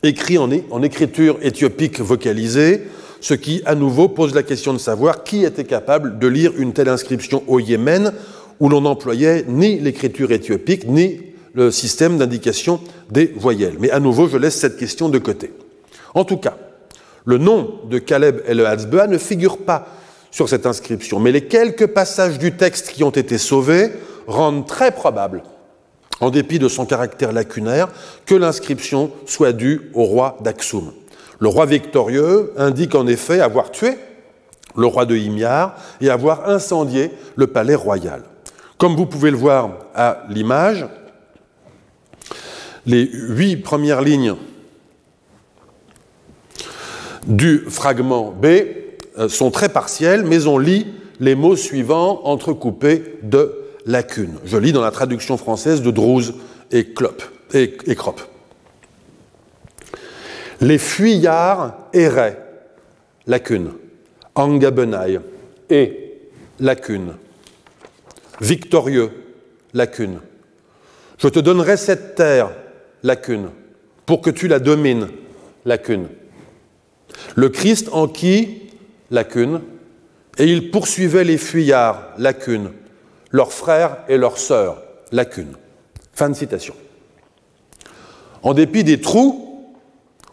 écrit 0.04 0.38
en, 0.38 0.82
écriture 0.82 1.38
éthiopique 1.42 2.00
vocalisée, 2.00 2.84
ce 3.20 3.34
qui 3.34 3.62
à 3.66 3.76
nouveau 3.76 4.08
pose 4.08 4.34
la 4.34 4.44
question 4.44 4.72
de 4.72 4.78
savoir 4.78 5.24
qui 5.24 5.44
était 5.44 5.66
capable 5.66 6.20
de 6.20 6.28
lire 6.28 6.54
une 6.58 6.74
telle 6.74 6.90
inscription 6.90 7.44
au 7.48 7.60
Yémen 7.60 8.14
où 8.60 8.70
l'on 8.70 8.82
n'employait 8.82 9.44
ni 9.48 9.80
l'écriture 9.80 10.32
éthiopique, 10.32 10.88
ni 10.88 11.20
le 11.54 11.72
système 11.72 12.18
d'indication 12.18 12.80
des 13.10 13.34
voyelles. 13.36 13.76
Mais 13.80 13.92
à 13.92 14.00
nouveau, 14.00 14.28
je 14.28 14.38
laisse 14.38 14.56
cette 14.56 14.78
question 14.78 15.10
de 15.10 15.18
côté. 15.18 15.52
En 16.14 16.24
tout 16.24 16.38
cas, 16.38 16.56
le 17.26 17.38
nom 17.38 17.80
de 17.90 17.98
Caleb 17.98 18.42
El 18.48 18.66
Hatzbea 18.66 19.08
ne 19.08 19.18
figure 19.18 19.58
pas 19.58 19.88
sur 20.36 20.50
cette 20.50 20.66
inscription, 20.66 21.22
mais 21.22 21.32
les 21.32 21.46
quelques 21.48 21.88
passages 21.88 22.38
du 22.38 22.58
texte 22.58 22.90
qui 22.90 23.06
ont 23.06 23.10
été 23.10 23.38
sauvés 23.38 23.94
rendent 24.28 24.68
très 24.68 24.92
probable, 24.92 25.44
en 26.20 26.30
dépit 26.30 26.60
de 26.60 26.68
son 26.68 26.86
caractère 26.86 27.32
lacunaire, 27.32 27.88
que 28.26 28.36
l'inscription 28.36 29.12
soit 29.26 29.54
due 29.54 29.90
au 29.94 30.04
roi 30.04 30.38
d'Aksum. 30.42 30.92
Le 31.40 31.48
roi 31.48 31.66
victorieux 31.66 32.52
indique 32.58 32.96
en 32.96 33.08
effet 33.08 33.40
avoir 33.40 33.72
tué 33.72 33.98
le 34.76 34.86
roi 34.88 35.06
de 35.06 35.16
Himyar 35.16 35.78
et 36.02 36.10
avoir 36.10 36.50
incendié 36.50 37.12
le 37.38 37.48
palais 37.48 37.76
royal. 37.76 38.24
Comme 38.78 38.98
vous 38.98 39.06
pouvez 39.06 39.32
le 39.32 39.38
voir 39.38 39.70
à 39.96 40.26
l'image, 40.28 40.86
les 42.86 43.10
huit 43.10 43.56
premières 43.56 44.02
lignes 44.02 44.36
du 47.26 47.60
fragment 47.70 48.32
B 48.32 48.48
sont 49.30 49.52
très 49.52 49.70
partielles, 49.70 50.24
mais 50.24 50.48
on 50.48 50.58
lit 50.58 50.88
les 51.20 51.36
mots 51.36 51.56
suivants 51.56 52.22
entrecoupés 52.26 53.18
de 53.24 53.66
lacunes. 53.86 54.38
Je 54.46 54.58
lis 54.58 54.72
dans 54.72 54.82
la 54.82 54.92
traduction 54.92 55.38
française 55.38 55.82
de 55.82 55.92
Drouze 55.92 56.34
et, 56.72 56.86
Klopp, 56.86 57.24
et. 57.54 57.78
Les 60.62 60.78
fuyards 60.78 61.76
erraient, 61.94 62.42
lacune, 63.28 63.72
Angabenaï 64.36 65.20
et 65.70 66.14
lacune, 66.60 67.14
victorieux, 68.42 69.12
lacune. 69.74 70.20
Je 71.18 71.28
te 71.28 71.40
donnerai 71.40 71.78
cette 71.78 72.16
terre, 72.16 72.52
lacune, 73.04 73.50
pour 74.06 74.22
que 74.22 74.30
tu 74.30 74.48
la 74.48 74.60
domines, 74.60 75.08
lacune. 75.66 76.08
Le 77.36 77.50
Christ 77.50 77.90
en 77.92 78.08
qui, 78.08 78.65
lacune, 79.16 79.62
et 80.38 80.46
il 80.46 80.70
poursuivait 80.70 81.24
les 81.24 81.38
fuyards, 81.38 82.10
lacune, 82.18 82.70
leurs 83.32 83.54
frères 83.54 83.98
et 84.08 84.18
leurs 84.18 84.38
sœurs, 84.38 84.82
lacune. 85.12 85.54
Fin 86.14 86.30
de 86.30 86.36
citation. 86.36 86.76
En 88.44 88.54
dépit 88.54 88.84
des 88.84 89.02
trous 89.02 89.74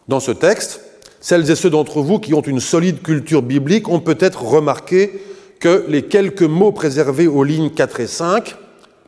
dans 0.08 0.20
ce 0.20 0.32
texte, 0.32 0.80
celles 1.20 1.50
et 1.50 1.54
ceux 1.54 1.70
d'entre 1.70 2.00
vous 2.00 2.18
qui 2.18 2.34
ont 2.34 2.42
une 2.42 2.60
solide 2.60 3.00
culture 3.00 3.42
biblique 3.42 3.88
ont 3.88 4.00
peut-être 4.00 4.42
remarqué 4.42 5.22
que 5.60 5.84
les 5.88 6.02
quelques 6.02 6.42
mots 6.42 6.72
préservés 6.72 7.28
aux 7.28 7.44
lignes 7.44 7.70
4 7.70 8.00
et 8.00 8.06
5, 8.08 8.56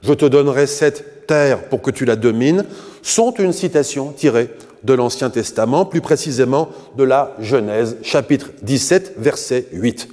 je 0.03 0.13
te 0.15 0.25
donnerai 0.25 0.67
cette 0.67 1.27
terre 1.27 1.69
pour 1.69 1.83
que 1.83 1.91
tu 1.91 2.05
la 2.05 2.17
domines, 2.17 2.65
sont 3.03 3.35
une 3.35 3.53
citation 3.53 4.13
tirée 4.13 4.51
de 4.85 4.93
l'Ancien 4.95 5.31
Testament, 5.31 5.87
plus 5.87 6.01
précisément 6.01 6.69
de 6.97 7.05
la 7.05 7.35
Genèse, 7.41 7.97
chapitre 8.03 8.51
17, 8.63 9.15
verset 9.19 9.67
8. 9.73 10.09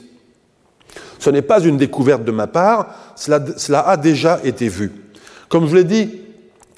Ce 1.19 1.29
n'est 1.29 1.41
pas 1.41 1.61
une 1.61 1.77
découverte 1.77 2.23
de 2.23 2.31
ma 2.31 2.47
part, 2.47 2.95
cela, 3.15 3.87
a 3.87 3.97
déjà 3.97 4.39
été 4.43 4.67
vu. 4.67 4.91
Comme 5.49 5.67
je 5.67 5.75
l'ai 5.75 5.83
dit 5.83 6.21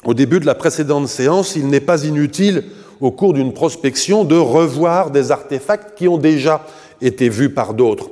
au 0.03 0.13
début 0.13 0.39
de 0.39 0.45
la 0.45 0.55
précédente 0.55 1.07
séance, 1.07 1.55
il 1.55 1.67
n'est 1.67 1.79
pas 1.79 2.03
inutile, 2.03 2.65
au 2.99 3.11
cours 3.11 3.33
d'une 3.33 3.53
prospection, 3.53 4.23
de 4.23 4.35
revoir 4.35 5.11
des 5.11 5.31
artefacts 5.31 5.97
qui 5.97 6.07
ont 6.07 6.17
déjà 6.17 6.65
été 7.01 7.29
vus 7.29 7.49
par 7.49 7.73
d'autres 7.73 8.09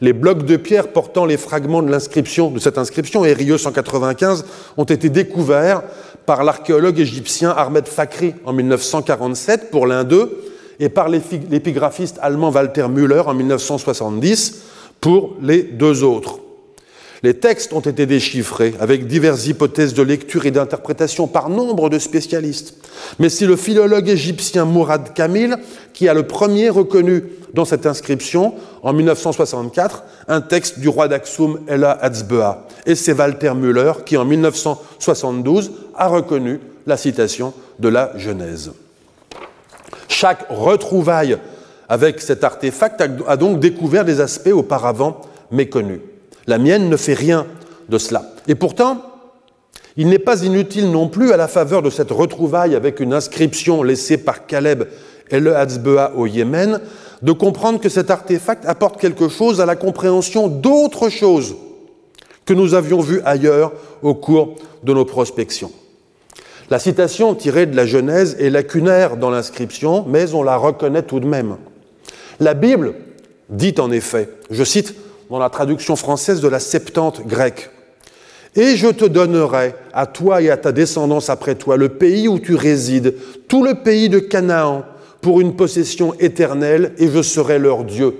les 0.00 0.12
blocs 0.12 0.44
de 0.44 0.56
pierre 0.56 0.88
portant 0.88 1.26
les 1.26 1.36
fragments 1.36 1.82
de 1.82 1.90
l'inscription, 1.90 2.50
de 2.50 2.58
cette 2.58 2.78
inscription, 2.78 3.20
RIE 3.20 3.58
195, 3.58 4.44
ont 4.76 4.84
été 4.84 5.10
découverts 5.10 5.82
par 6.26 6.44
l'archéologue 6.44 6.98
égyptien 6.98 7.50
Ahmed 7.50 7.86
Fakri 7.86 8.34
en 8.44 8.52
1947 8.52 9.70
pour 9.70 9.86
l'un 9.86 10.04
d'eux 10.04 10.42
et 10.78 10.88
par 10.88 11.08
l'épigraphiste 11.08 12.18
allemand 12.22 12.50
Walter 12.50 12.88
Müller 12.88 13.22
en 13.26 13.34
1970 13.34 14.62
pour 15.00 15.36
les 15.40 15.62
deux 15.62 16.02
autres. 16.02 16.38
Les 17.22 17.34
textes 17.34 17.74
ont 17.74 17.80
été 17.80 18.06
déchiffrés 18.06 18.74
avec 18.80 19.06
diverses 19.06 19.46
hypothèses 19.46 19.92
de 19.92 20.02
lecture 20.02 20.46
et 20.46 20.50
d'interprétation 20.50 21.26
par 21.26 21.50
nombre 21.50 21.90
de 21.90 21.98
spécialistes. 21.98 22.76
Mais 23.18 23.28
c'est 23.28 23.46
le 23.46 23.56
philologue 23.56 24.08
égyptien 24.08 24.64
Mourad 24.64 25.12
Kamil 25.12 25.56
qui 25.92 26.08
a 26.08 26.14
le 26.14 26.26
premier 26.26 26.70
reconnu 26.70 27.24
dans 27.52 27.66
cette 27.66 27.84
inscription, 27.84 28.54
en 28.82 28.92
1964, 28.94 30.04
un 30.28 30.40
texte 30.40 30.78
du 30.78 30.88
roi 30.88 31.08
d'Aksum 31.08 31.60
Ella 31.68 31.98
Hatzbea. 32.00 32.66
Et 32.86 32.94
c'est 32.94 33.12
Walter 33.12 33.52
Müller 33.54 33.92
qui, 34.06 34.16
en 34.16 34.24
1972, 34.24 35.72
a 35.94 36.08
reconnu 36.08 36.60
la 36.86 36.96
citation 36.96 37.52
de 37.78 37.88
la 37.88 38.12
Genèse. 38.16 38.72
Chaque 40.08 40.46
retrouvaille 40.48 41.38
avec 41.88 42.20
cet 42.20 42.44
artefact 42.44 43.02
a 43.26 43.36
donc 43.36 43.60
découvert 43.60 44.04
des 44.04 44.20
aspects 44.20 44.52
auparavant 44.52 45.20
méconnus. 45.50 46.00
La 46.46 46.58
mienne 46.58 46.88
ne 46.88 46.96
fait 46.96 47.14
rien 47.14 47.46
de 47.88 47.98
cela. 47.98 48.32
Et 48.48 48.54
pourtant, 48.54 49.02
il 49.96 50.08
n'est 50.08 50.18
pas 50.18 50.42
inutile 50.44 50.90
non 50.90 51.08
plus, 51.08 51.32
à 51.32 51.36
la 51.36 51.48
faveur 51.48 51.82
de 51.82 51.90
cette 51.90 52.10
retrouvaille 52.10 52.74
avec 52.74 53.00
une 53.00 53.12
inscription 53.12 53.82
laissée 53.82 54.18
par 54.18 54.46
Caleb 54.46 54.84
et 55.30 55.40
le 55.40 55.56
Hatzbea 55.56 56.12
au 56.16 56.26
Yémen, 56.26 56.80
de 57.22 57.32
comprendre 57.32 57.80
que 57.80 57.88
cet 57.88 58.10
artefact 58.10 58.64
apporte 58.66 59.00
quelque 59.00 59.28
chose 59.28 59.60
à 59.60 59.66
la 59.66 59.76
compréhension 59.76 60.48
d'autres 60.48 61.08
choses 61.08 61.56
que 62.46 62.54
nous 62.54 62.74
avions 62.74 63.00
vues 63.00 63.20
ailleurs 63.24 63.72
au 64.02 64.14
cours 64.14 64.56
de 64.82 64.94
nos 64.94 65.04
prospections. 65.04 65.70
La 66.70 66.78
citation 66.78 67.34
tirée 67.34 67.66
de 67.66 67.76
la 67.76 67.84
Genèse 67.84 68.36
est 68.38 68.48
lacunaire 68.48 69.16
dans 69.16 69.30
l'inscription, 69.30 70.04
mais 70.08 70.34
on 70.34 70.42
la 70.42 70.56
reconnaît 70.56 71.02
tout 71.02 71.20
de 71.20 71.26
même. 71.26 71.56
La 72.38 72.54
Bible 72.54 72.94
dit 73.50 73.74
en 73.78 73.90
effet, 73.90 74.30
je 74.50 74.64
cite 74.64 74.94
dans 75.30 75.38
la 75.38 75.48
traduction 75.48 75.94
française 75.94 76.40
de 76.40 76.48
la 76.48 76.58
Septante 76.58 77.26
grecque, 77.26 77.70
Et 78.56 78.74
je 78.76 78.88
te 78.88 79.04
donnerai 79.04 79.76
à 79.92 80.06
toi 80.06 80.42
et 80.42 80.50
à 80.50 80.56
ta 80.56 80.72
descendance 80.72 81.30
après 81.30 81.54
toi 81.54 81.76
le 81.76 81.88
pays 81.88 82.26
où 82.26 82.40
tu 82.40 82.56
résides, 82.56 83.14
tout 83.46 83.64
le 83.64 83.76
pays 83.76 84.08
de 84.08 84.18
Canaan, 84.18 84.84
pour 85.20 85.40
une 85.40 85.54
possession 85.54 86.14
éternelle, 86.18 86.92
et 86.98 87.08
je 87.08 87.22
serai 87.22 87.60
leur 87.60 87.84
Dieu. 87.84 88.16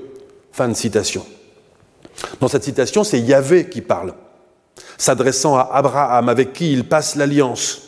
Fin 0.52 0.68
de 0.68 0.74
citation. 0.74 1.26
Dans 2.38 2.46
cette 2.46 2.62
citation, 2.62 3.02
c'est 3.02 3.18
Yahvé 3.18 3.68
qui 3.68 3.80
parle, 3.80 4.14
s'adressant 4.96 5.56
à 5.56 5.68
Abraham 5.72 6.28
avec 6.28 6.52
qui 6.52 6.72
il 6.72 6.84
passe 6.84 7.16
l'alliance. 7.16 7.82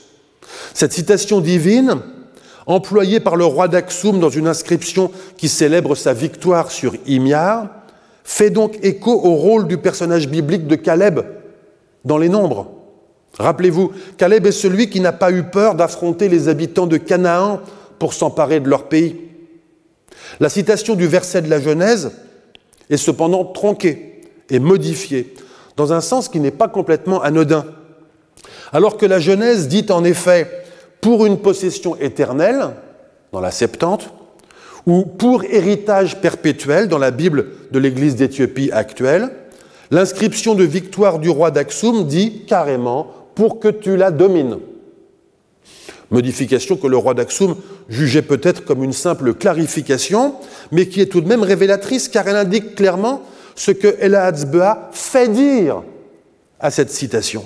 Cette 0.74 0.93
citation 0.93 1.40
divine, 1.40 2.01
employée 2.66 3.20
par 3.20 3.36
le 3.36 3.44
roi 3.44 3.69
d'Aksum 3.69 4.19
dans 4.19 4.31
une 4.31 4.49
inscription 4.49 5.12
qui 5.36 5.49
célèbre 5.49 5.94
sa 5.94 6.12
victoire 6.12 6.73
sur 6.73 6.94
Imiar, 7.07 7.69
fait 8.24 8.51
donc 8.51 8.78
écho 8.82 9.12
au 9.12 9.35
rôle 9.35 9.66
du 9.66 9.78
personnage 9.78 10.28
biblique 10.28 10.66
de 10.66 10.77
Caleb 10.77 11.20
dans 12.05 12.19
les 12.19 12.28
nombres. 12.28 12.70
Rappelez-vous, 13.39 13.93
Caleb 14.19 14.47
est 14.47 14.53
celui 14.53 14.90
qui 14.90 15.01
n'a 15.01 15.12
pas 15.12 15.32
eu 15.32 15.44
peur 15.44 15.74
d'affronter 15.74 16.28
les 16.28 16.49
habitants 16.49 16.86
de 16.86 16.99
Canaan 16.99 17.61
pour 17.99 18.12
s'emparer 18.12 18.61
de 18.61 18.69
leur 18.69 18.89
pays. 18.89 19.20
La 20.40 20.49
citation 20.49 20.94
du 20.94 21.07
verset 21.07 21.43
de 21.43 21.51
la 21.51 21.61
Genèse 21.61 22.12
est 22.90 22.97
cependant 22.97 23.44
tronquée 23.44 24.20
et 24.51 24.59
modifiée 24.59 25.35
dans 25.77 25.93
un 25.93 26.01
sens 26.01 26.28
qui 26.28 26.40
n'est 26.40 26.51
pas 26.51 26.69
complètement 26.69 27.23
anodin. 27.23 27.65
Alors 28.73 28.97
que 28.97 29.07
la 29.07 29.19
Genèse 29.19 29.69
dit 29.69 29.86
en 29.90 30.05
effet 30.05 30.51
pour 31.01 31.27
une 31.27 31.39
possession 31.39 31.97
éternelle, 31.97 32.70
dans 33.32 33.40
la 33.40 33.51
Septante, 33.51 34.12
ou 34.86 35.04
pour 35.04 35.44
héritage 35.44 36.20
perpétuel 36.20 36.88
dans 36.88 36.98
la 36.98 37.10
Bible 37.10 37.46
de 37.70 37.78
l'Église 37.78 38.16
d'Éthiopie 38.16 38.70
actuelle, 38.72 39.30
l'inscription 39.90 40.54
de 40.54 40.64
victoire 40.64 41.18
du 41.18 41.28
roi 41.28 41.50
d'Aksum 41.50 42.06
dit 42.06 42.44
carrément 42.46 43.09
pour 43.34 43.60
que 43.60 43.68
tu 43.68 43.96
la 43.96 44.10
domines. 44.10 44.59
Modification 46.10 46.76
que 46.76 46.86
le 46.86 46.96
roi 46.96 47.14
d'Aksum 47.14 47.56
jugeait 47.88 48.22
peut-être 48.22 48.64
comme 48.64 48.84
une 48.84 48.92
simple 48.92 49.34
clarification, 49.34 50.34
mais 50.70 50.86
qui 50.86 51.00
est 51.00 51.06
tout 51.06 51.20
de 51.20 51.28
même 51.28 51.42
révélatrice 51.42 52.09
car 52.09 52.28
elle 52.28 52.36
indique 52.36 52.74
clairement 52.74 53.22
ce 53.54 53.70
que 53.70 53.96
Ella 54.00 54.32
fait 54.92 55.28
dire 55.28 55.82
à 56.60 56.70
cette 56.70 56.90
citation. 56.90 57.44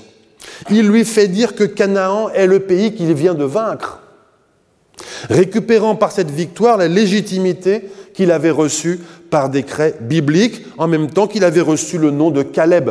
Il 0.71 0.89
lui 0.89 1.05
fait 1.05 1.29
dire 1.29 1.55
que 1.55 1.65
Canaan 1.65 2.31
est 2.31 2.47
le 2.47 2.61
pays 2.61 2.95
qu'il 2.95 3.13
vient 3.15 3.35
de 3.35 3.45
vaincre, 3.45 4.03
récupérant 5.29 5.95
par 5.95 6.13
cette 6.13 6.31
victoire 6.31 6.77
la 6.77 6.89
légitimité 6.89 7.83
qu'il 8.15 8.31
avait 8.31 8.51
reçue 8.51 9.01
par 9.31 9.51
décret 9.51 9.97
biblique, 10.01 10.65
en 10.79 10.89
même 10.89 11.11
temps 11.11 11.27
qu'il 11.27 11.45
avait 11.45 11.61
reçu 11.61 11.99
le 11.99 12.11
nom 12.11 12.31
de 12.31 12.43
Caleb. 12.43 12.91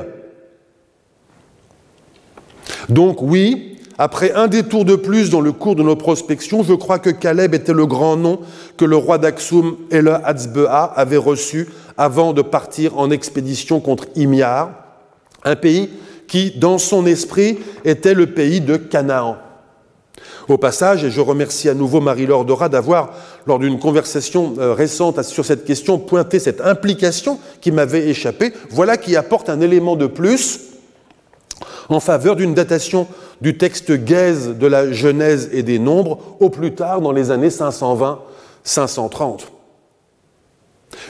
Donc 2.90 3.22
oui, 3.22 3.78
après 3.98 4.34
un 4.34 4.48
détour 4.48 4.86
de 4.86 4.96
plus 4.96 5.30
dans 5.30 5.42
le 5.42 5.52
cours 5.52 5.76
de 5.76 5.84
nos 5.84 5.96
prospections, 5.96 6.64
je 6.64 6.74
crois 6.74 7.00
que 7.00 7.10
Caleb 7.10 7.54
était 7.54 7.74
le 7.74 7.86
grand 7.86 8.18
nom 8.18 8.40
que 8.78 8.86
le 8.86 8.98
roi 8.98 9.18
d'Aksum 9.18 9.78
et 9.90 10.02
le 10.02 10.14
Hatzbea 10.14 10.94
avaient 10.96 11.18
reçu 11.18 11.70
avant 11.98 12.34
de 12.34 12.42
partir 12.42 12.98
en 12.98 13.10
expédition 13.10 13.80
contre 13.80 14.08
Imiar, 14.16 14.72
un 15.44 15.56
pays 15.56 15.90
qui, 16.28 16.52
dans 16.52 16.78
son 16.78 17.06
esprit, 17.06 17.60
était 17.86 18.14
le 18.14 18.28
pays 18.28 18.60
de 18.60 18.76
Canaan. 18.76 19.38
Au 20.48 20.58
passage, 20.58 21.04
et 21.04 21.10
je 21.10 21.22
remercie 21.22 21.70
à 21.70 21.74
nouveau 21.74 22.02
Marie-Laure 22.02 22.46
Dora 22.46 22.70
d'avoir, 22.70 23.14
lors 23.48 23.58
d'une 23.58 23.80
conversation 23.80 24.54
euh, 24.60 24.74
récente 24.74 25.22
sur 25.24 25.44
cette 25.44 25.66
question, 25.66 25.98
pointé 25.98 26.38
cette 26.38 26.62
implication 26.62 27.40
qui 27.62 27.72
m'avait 27.72 28.08
échappé, 28.10 28.54
voilà 28.70 28.98
qui 28.98 29.16
apporte 29.16 29.50
un 29.50 29.60
élément 29.60 29.96
de 29.96 30.06
plus 30.06 30.60
en 31.90 32.00
faveur 32.00 32.36
d'une 32.36 32.54
datation 32.54 33.08
du 33.42 33.58
texte 33.58 33.92
gaze 33.92 34.50
de 34.50 34.68
la 34.68 34.92
Genèse 34.92 35.50
et 35.52 35.64
des 35.64 35.80
Nombres 35.80 36.20
au 36.40 36.50
plus 36.50 36.74
tard 36.74 37.02
dans 37.02 37.12
les 37.12 37.32
années 37.32 37.50
520-530. 37.50 39.40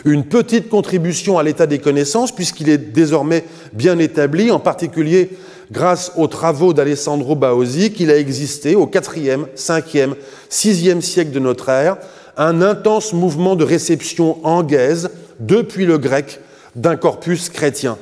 Une 0.04 0.26
petite 0.26 0.70
contribution 0.70 1.38
à 1.38 1.44
l'état 1.44 1.68
des 1.68 1.80
connaissances, 1.80 2.34
puisqu'il 2.34 2.70
est 2.70 2.78
désormais 2.78 3.44
bien 3.74 4.00
établi, 4.00 4.52
en 4.52 4.60
particulier 4.60 5.30
grâce 5.72 6.12
aux 6.16 6.28
travaux 6.28 6.74
d'Alessandro 6.74 7.36
Baosi, 7.36 7.92
qu'il 7.92 8.12
a 8.12 8.18
existé 8.18 8.76
au 8.76 8.90
IVe, 8.90 9.48
5e, 9.56 10.16
6e 10.50 11.02
siècle 11.02 11.32
de 11.32 11.40
notre 11.40 11.70
ère, 11.70 11.98
un 12.38 12.62
intense 12.62 13.14
mouvement 13.14 13.56
de 13.56 13.64
réception 13.64 14.46
en 14.46 14.64
gaze 14.64 15.10
depuis 15.40 15.86
le 15.86 15.98
grec 15.98 16.40
d'un 16.76 16.96
corpus 16.96 17.50
chrétien. 17.50 17.98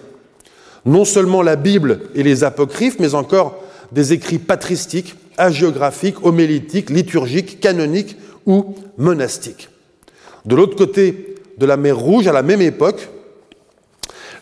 Non 0.85 1.05
seulement 1.05 1.41
la 1.41 1.55
Bible 1.55 2.01
et 2.15 2.23
les 2.23 2.43
apocryphes, 2.43 2.99
mais 2.99 3.15
encore 3.15 3.63
des 3.91 4.11
écrits 4.13 4.39
patristiques, 4.39 5.15
hagiographiques, 5.37 6.25
homélétiques, 6.25 6.89
liturgiques, 6.89 7.59
canoniques 7.59 8.17
ou 8.45 8.75
monastiques. 8.97 9.69
De 10.45 10.55
l'autre 10.55 10.75
côté 10.75 11.35
de 11.57 11.65
la 11.65 11.77
mer 11.77 11.97
Rouge, 11.97 12.27
à 12.27 12.33
la 12.33 12.43
même 12.43 12.61
époque, 12.61 13.09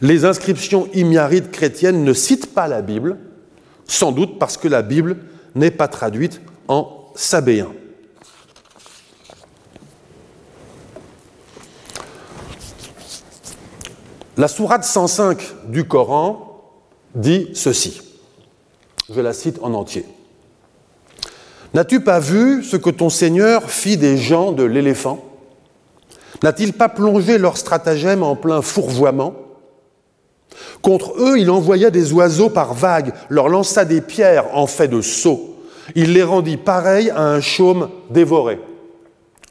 les 0.02 0.26
inscriptions 0.26 0.88
himyarides 0.94 1.52
chrétiennes 1.52 2.04
ne 2.04 2.14
citent 2.14 2.54
pas 2.54 2.68
la 2.68 2.82
Bible, 2.82 3.18
sans 3.86 4.12
doute 4.12 4.40
parce 4.40 4.58
que 4.58 4.68
la 4.68 4.82
Bible 4.82 5.18
n'est 5.54 5.72
pas 5.72 5.88
traduite 5.88 6.42
en 6.68 7.12
sabéen. 7.16 7.72
La 14.38 14.48
sourate 14.48 14.84
105 14.84 15.40
du 15.68 15.88
Coran 15.88 16.64
dit 17.14 17.50
ceci. 17.54 18.02
Je 19.14 19.20
la 19.22 19.34
cite 19.34 19.60
en 19.62 19.74
entier. 19.74 20.06
N'as-tu 21.74 22.00
pas 22.00 22.20
vu 22.20 22.64
ce 22.64 22.76
que 22.76 22.90
ton 22.90 23.10
Seigneur 23.10 23.70
fit 23.70 23.98
des 23.98 24.18
gens 24.18 24.52
de 24.52 24.64
l'éléphant? 24.64 25.24
N'a-t-il 26.44 26.74
pas 26.74 26.90
plongé 26.90 27.38
leur 27.38 27.58
stratagème 27.58 28.24
en 28.24 28.36
plein 28.36 28.62
fourvoiement? 28.62 29.36
Contre 30.82 31.14
eux, 31.20 31.40
il 31.40 31.50
envoya 31.50 31.90
des 31.90 32.14
oiseaux 32.14 32.50
par 32.50 32.74
vagues, 32.74 33.14
leur 33.30 33.50
lança 33.50 33.86
des 33.86 34.02
pierres 34.02 34.46
en 34.54 34.68
fait 34.68 34.88
de 34.88 35.02
sceaux. 35.02 35.56
Il 35.96 36.14
les 36.14 36.24
rendit 36.24 36.58
pareils 36.58 37.10
à 37.10 37.22
un 37.22 37.42
chaume 37.42 37.90
dévoré. 38.10 38.60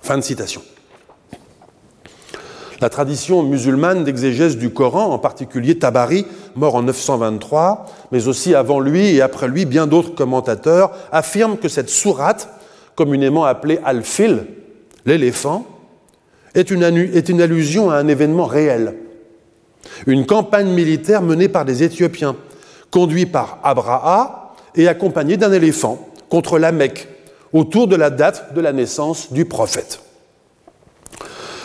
Fin 0.03 0.17
de 0.17 0.23
citation. 0.23 0.63
La 2.81 2.89
tradition 2.89 3.43
musulmane 3.43 4.05
d'exégèse 4.05 4.57
du 4.57 4.71
Coran, 4.71 5.13
en 5.13 5.19
particulier 5.19 5.79
Tabari, 5.79 6.25
mort 6.57 6.77
en 6.77 6.83
923, 6.83 7.87
mais 8.11 8.27
aussi 8.27 8.55
avant 8.55 8.81
lui 8.81 9.17
et 9.17 9.21
après 9.21 9.49
lui, 9.49 9.67
bien 9.67 9.87
d'autres 9.87 10.15
commentateurs, 10.15 10.93
affirment 11.13 11.59
que 11.59 11.69
cette 11.69 11.91
sourate, 11.91 12.49
communément 12.95 13.45
appelée 13.45 13.81
Al-Fil, 13.85 14.47
l'éléphant, 15.05 15.67
est 16.55 16.71
une 16.71 17.41
allusion 17.43 17.91
à 17.91 17.97
un 17.97 18.09
événement 18.09 18.47
réel, 18.47 18.97
une 20.07 20.27
campagne 20.27 20.69
militaire 20.69 21.23
menée 21.23 21.49
par 21.49 21.65
des 21.65 21.83
Éthiopiens, 21.83 22.37
conduit 22.91 23.27
par 23.27 23.59
Abraha 23.63 24.55
et 24.75 24.89
accompagné 24.89 25.37
d'un 25.37 25.53
éléphant 25.53 26.09
contre 26.29 26.59
la 26.59 26.73
Mecque, 26.73 27.09
autour 27.53 27.89
de 27.89 27.97
la 27.97 28.11
date 28.11 28.55
de 28.55 28.61
la 28.61 28.73
naissance 28.73 29.33
du 29.33 29.45
prophète. 29.45 30.01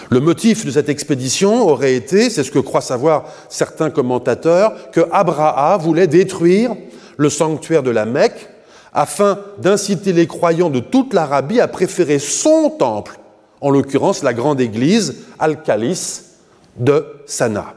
Le 0.09 0.19
motif 0.19 0.65
de 0.65 0.71
cette 0.71 0.89
expédition 0.89 1.67
aurait 1.67 1.95
été, 1.95 2.29
c'est 2.29 2.43
ce 2.43 2.51
que 2.51 2.59
croient 2.59 2.81
savoir 2.81 3.25
certains 3.49 3.89
commentateurs, 3.89 4.91
que 4.91 5.01
Abraha 5.11 5.77
voulait 5.77 6.07
détruire 6.07 6.75
le 7.17 7.29
sanctuaire 7.29 7.83
de 7.83 7.91
la 7.91 8.05
Mecque 8.05 8.49
afin 8.93 9.39
d'inciter 9.57 10.13
les 10.13 10.27
croyants 10.27 10.69
de 10.69 10.79
toute 10.79 11.13
l'Arabie 11.13 11.59
à 11.59 11.67
préférer 11.67 12.19
son 12.19 12.69
temple, 12.69 13.19
en 13.61 13.69
l'occurrence 13.69 14.23
la 14.23 14.33
grande 14.33 14.61
église 14.61 15.23
Al-Khalis 15.39 16.21
de 16.77 17.05
Sanaa. 17.25 17.73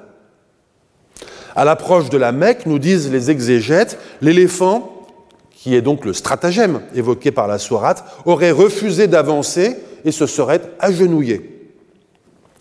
À 1.59 1.64
l'approche 1.64 2.09
de 2.09 2.16
la 2.16 2.30
Mecque, 2.30 2.66
nous 2.66 2.78
disent 2.78 3.10
les 3.10 3.32
exégètes, 3.32 3.98
l'éléphant, 4.20 5.09
qui 5.51 5.74
est 5.74 5.82
donc 5.82 6.05
le 6.05 6.12
stratagème 6.12 6.82
évoqué 6.94 7.32
par 7.32 7.48
la 7.48 7.59
sourate, 7.59 8.05
aurait 8.26 8.52
refusé 8.52 9.09
d'avancer 9.09 9.76
et 10.05 10.12
se 10.12 10.26
serait 10.26 10.60
agenouillé. 10.78 11.68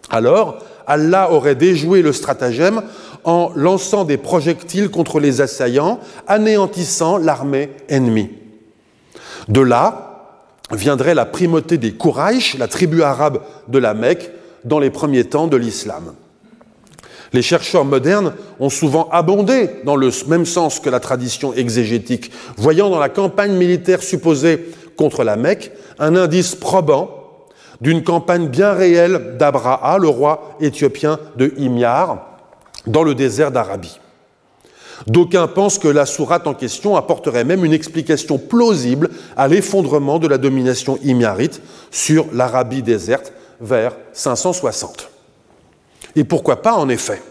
Alors, 0.10 0.58
Allah 0.88 1.32
aurait 1.32 1.54
déjoué 1.54 2.02
le 2.02 2.12
stratagème 2.12 2.82
en 3.24 3.52
lançant 3.54 4.04
des 4.04 4.18
projectiles 4.18 4.90
contre 4.90 5.20
les 5.20 5.42
assaillants, 5.42 6.00
anéantissant 6.26 7.20
l'armée 7.20 7.70
ennemie. 7.90 8.32
De 9.48 9.62
là 9.62 10.40
viendrait 10.72 11.14
la 11.14 11.26
primauté 11.26 11.78
des 11.78 11.94
Quraysh, 11.94 12.58
la 12.58 12.68
tribu 12.68 13.04
arabe 13.04 13.44
de 13.68 13.78
la 13.78 13.94
Mecque, 13.94 14.32
dans 14.66 14.80
les 14.80 14.90
premiers 14.90 15.26
temps 15.26 15.46
de 15.46 15.56
l'islam. 15.56 16.16
Les 17.34 17.42
chercheurs 17.42 17.86
modernes 17.86 18.34
ont 18.60 18.70
souvent 18.70 19.10
abondé 19.12 19.70
dans 19.84 19.96
le 19.96 20.10
même 20.28 20.46
sens 20.46 20.80
que 20.80 20.90
la 20.90 21.00
tradition 21.00 21.54
exégétique, 21.54 22.32
voyant 22.58 22.90
dans 22.90 23.00
la 23.00 23.10
campagne 23.10 23.54
militaire 23.54 24.02
supposée 24.02 24.70
contre 24.96 25.24
la 25.24 25.36
Mecque 25.36 25.72
un 26.00 26.16
indice 26.16 26.56
probant 26.56 27.12
d'une 27.82 28.04
campagne 28.04 28.48
bien 28.48 28.74
réelle 28.74 29.38
d'Abraha, 29.38 29.98
le 30.00 30.08
roi 30.08 30.56
éthiopien 30.60 31.20
de 31.36 31.54
Himyar, 31.58 32.26
dans 32.88 33.04
le 33.04 33.14
désert 33.14 33.52
d'Arabie. 33.52 34.00
D'aucuns 35.06 35.48
pensent 35.48 35.78
que 35.78 35.88
la 35.88 36.08
sourate 36.08 36.48
en 36.48 36.56
question 36.56 36.96
apporterait 36.96 37.44
même 37.44 37.64
une 37.64 37.74
explication 37.74 38.40
plausible 38.40 39.12
à 39.36 39.48
l'effondrement 39.48 40.18
de 40.18 40.28
la 40.28 40.40
domination 40.40 40.98
himyarite 41.04 41.62
sur 41.92 42.26
l'Arabie 42.34 42.82
déserte 42.82 43.32
vers 43.62 43.96
560. 44.14 45.17
Et 46.18 46.24
pourquoi 46.24 46.64
pas, 46.64 46.74
en 46.74 46.90
effet 46.90 47.22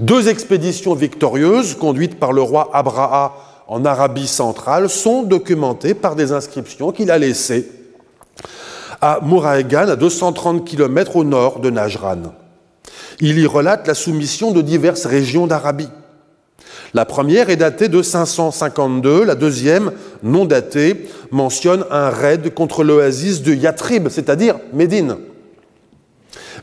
Deux 0.00 0.28
expéditions 0.28 0.94
victorieuses 0.94 1.74
conduites 1.74 2.18
par 2.18 2.32
le 2.32 2.40
roi 2.40 2.70
Abraha 2.72 3.36
en 3.68 3.84
Arabie 3.84 4.26
centrale 4.26 4.88
sont 4.88 5.22
documentées 5.22 5.92
par 5.92 6.16
des 6.16 6.32
inscriptions 6.32 6.92
qu'il 6.92 7.10
a 7.10 7.18
laissées 7.18 7.70
à 9.02 9.20
Mouraïgan, 9.20 9.88
à 9.88 9.96
230 9.96 10.64
km 10.64 11.16
au 11.16 11.24
nord 11.24 11.60
de 11.60 11.68
Najran. 11.68 12.32
Il 13.20 13.38
y 13.38 13.46
relate 13.46 13.86
la 13.86 13.94
soumission 13.94 14.50
de 14.52 14.62
diverses 14.62 15.04
régions 15.04 15.46
d'Arabie. 15.46 15.90
La 16.94 17.04
première 17.04 17.50
est 17.50 17.56
datée 17.56 17.90
de 17.90 18.00
552, 18.00 19.24
la 19.24 19.34
deuxième, 19.34 19.92
non 20.22 20.46
datée, 20.46 21.06
mentionne 21.30 21.84
un 21.90 22.08
raid 22.08 22.54
contre 22.54 22.82
l'oasis 22.82 23.42
de 23.42 23.52
Yatrib, 23.52 24.08
c'est-à-dire 24.08 24.56
Médine. 24.72 25.16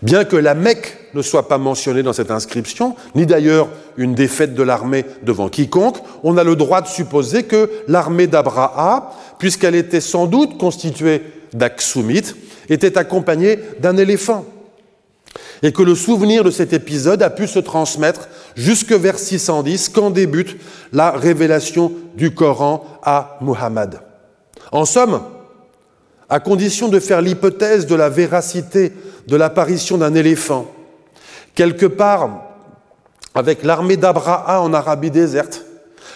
Bien 0.03 0.25
que 0.25 0.35
la 0.35 0.53
Mecque 0.53 0.97
ne 1.13 1.21
soit 1.21 1.47
pas 1.47 1.57
mentionnée 1.57 2.03
dans 2.03 2.11
cette 2.11 2.29
inscription, 2.29 2.93
ni 3.15 3.25
d'ailleurs 3.25 3.69
une 3.95 4.15
défaite 4.15 4.53
de 4.53 4.61
l'armée 4.61 5.05
devant 5.23 5.47
quiconque, 5.47 5.95
on 6.23 6.37
a 6.37 6.43
le 6.43 6.57
droit 6.57 6.81
de 6.81 6.87
supposer 6.87 7.43
que 7.43 7.69
l'armée 7.87 8.27
d'Abraha, 8.27 9.13
puisqu'elle 9.39 9.75
était 9.75 10.01
sans 10.01 10.27
doute 10.27 10.57
constituée 10.57 11.21
d'Aksumites, 11.53 12.35
était 12.67 12.97
accompagnée 12.97 13.57
d'un 13.79 13.95
éléphant. 13.95 14.43
Et 15.61 15.71
que 15.71 15.83
le 15.83 15.95
souvenir 15.95 16.43
de 16.43 16.51
cet 16.51 16.73
épisode 16.73 17.23
a 17.23 17.29
pu 17.29 17.47
se 17.47 17.59
transmettre 17.59 18.27
jusque 18.57 18.91
vers 18.91 19.17
610, 19.17 19.87
quand 19.87 20.09
débute 20.09 20.57
la 20.91 21.11
révélation 21.11 21.93
du 22.17 22.31
Coran 22.31 22.85
à 23.03 23.37
Muhammad. 23.39 24.01
En 24.73 24.83
somme, 24.83 25.21
à 26.33 26.39
condition 26.39 26.87
de 26.87 26.99
faire 26.99 27.21
l'hypothèse 27.21 27.85
de 27.85 27.93
la 27.93 28.09
véracité 28.09 28.91
de 29.27 29.35
l'apparition 29.35 29.99
d'un 29.99 30.15
éléphant, 30.15 30.65
quelque 31.53 31.85
part 31.85 32.41
avec 33.35 33.61
l'armée 33.61 33.97
d'Abraha 33.97 34.59
en 34.61 34.73
Arabie 34.73 35.11
déserte, 35.11 35.63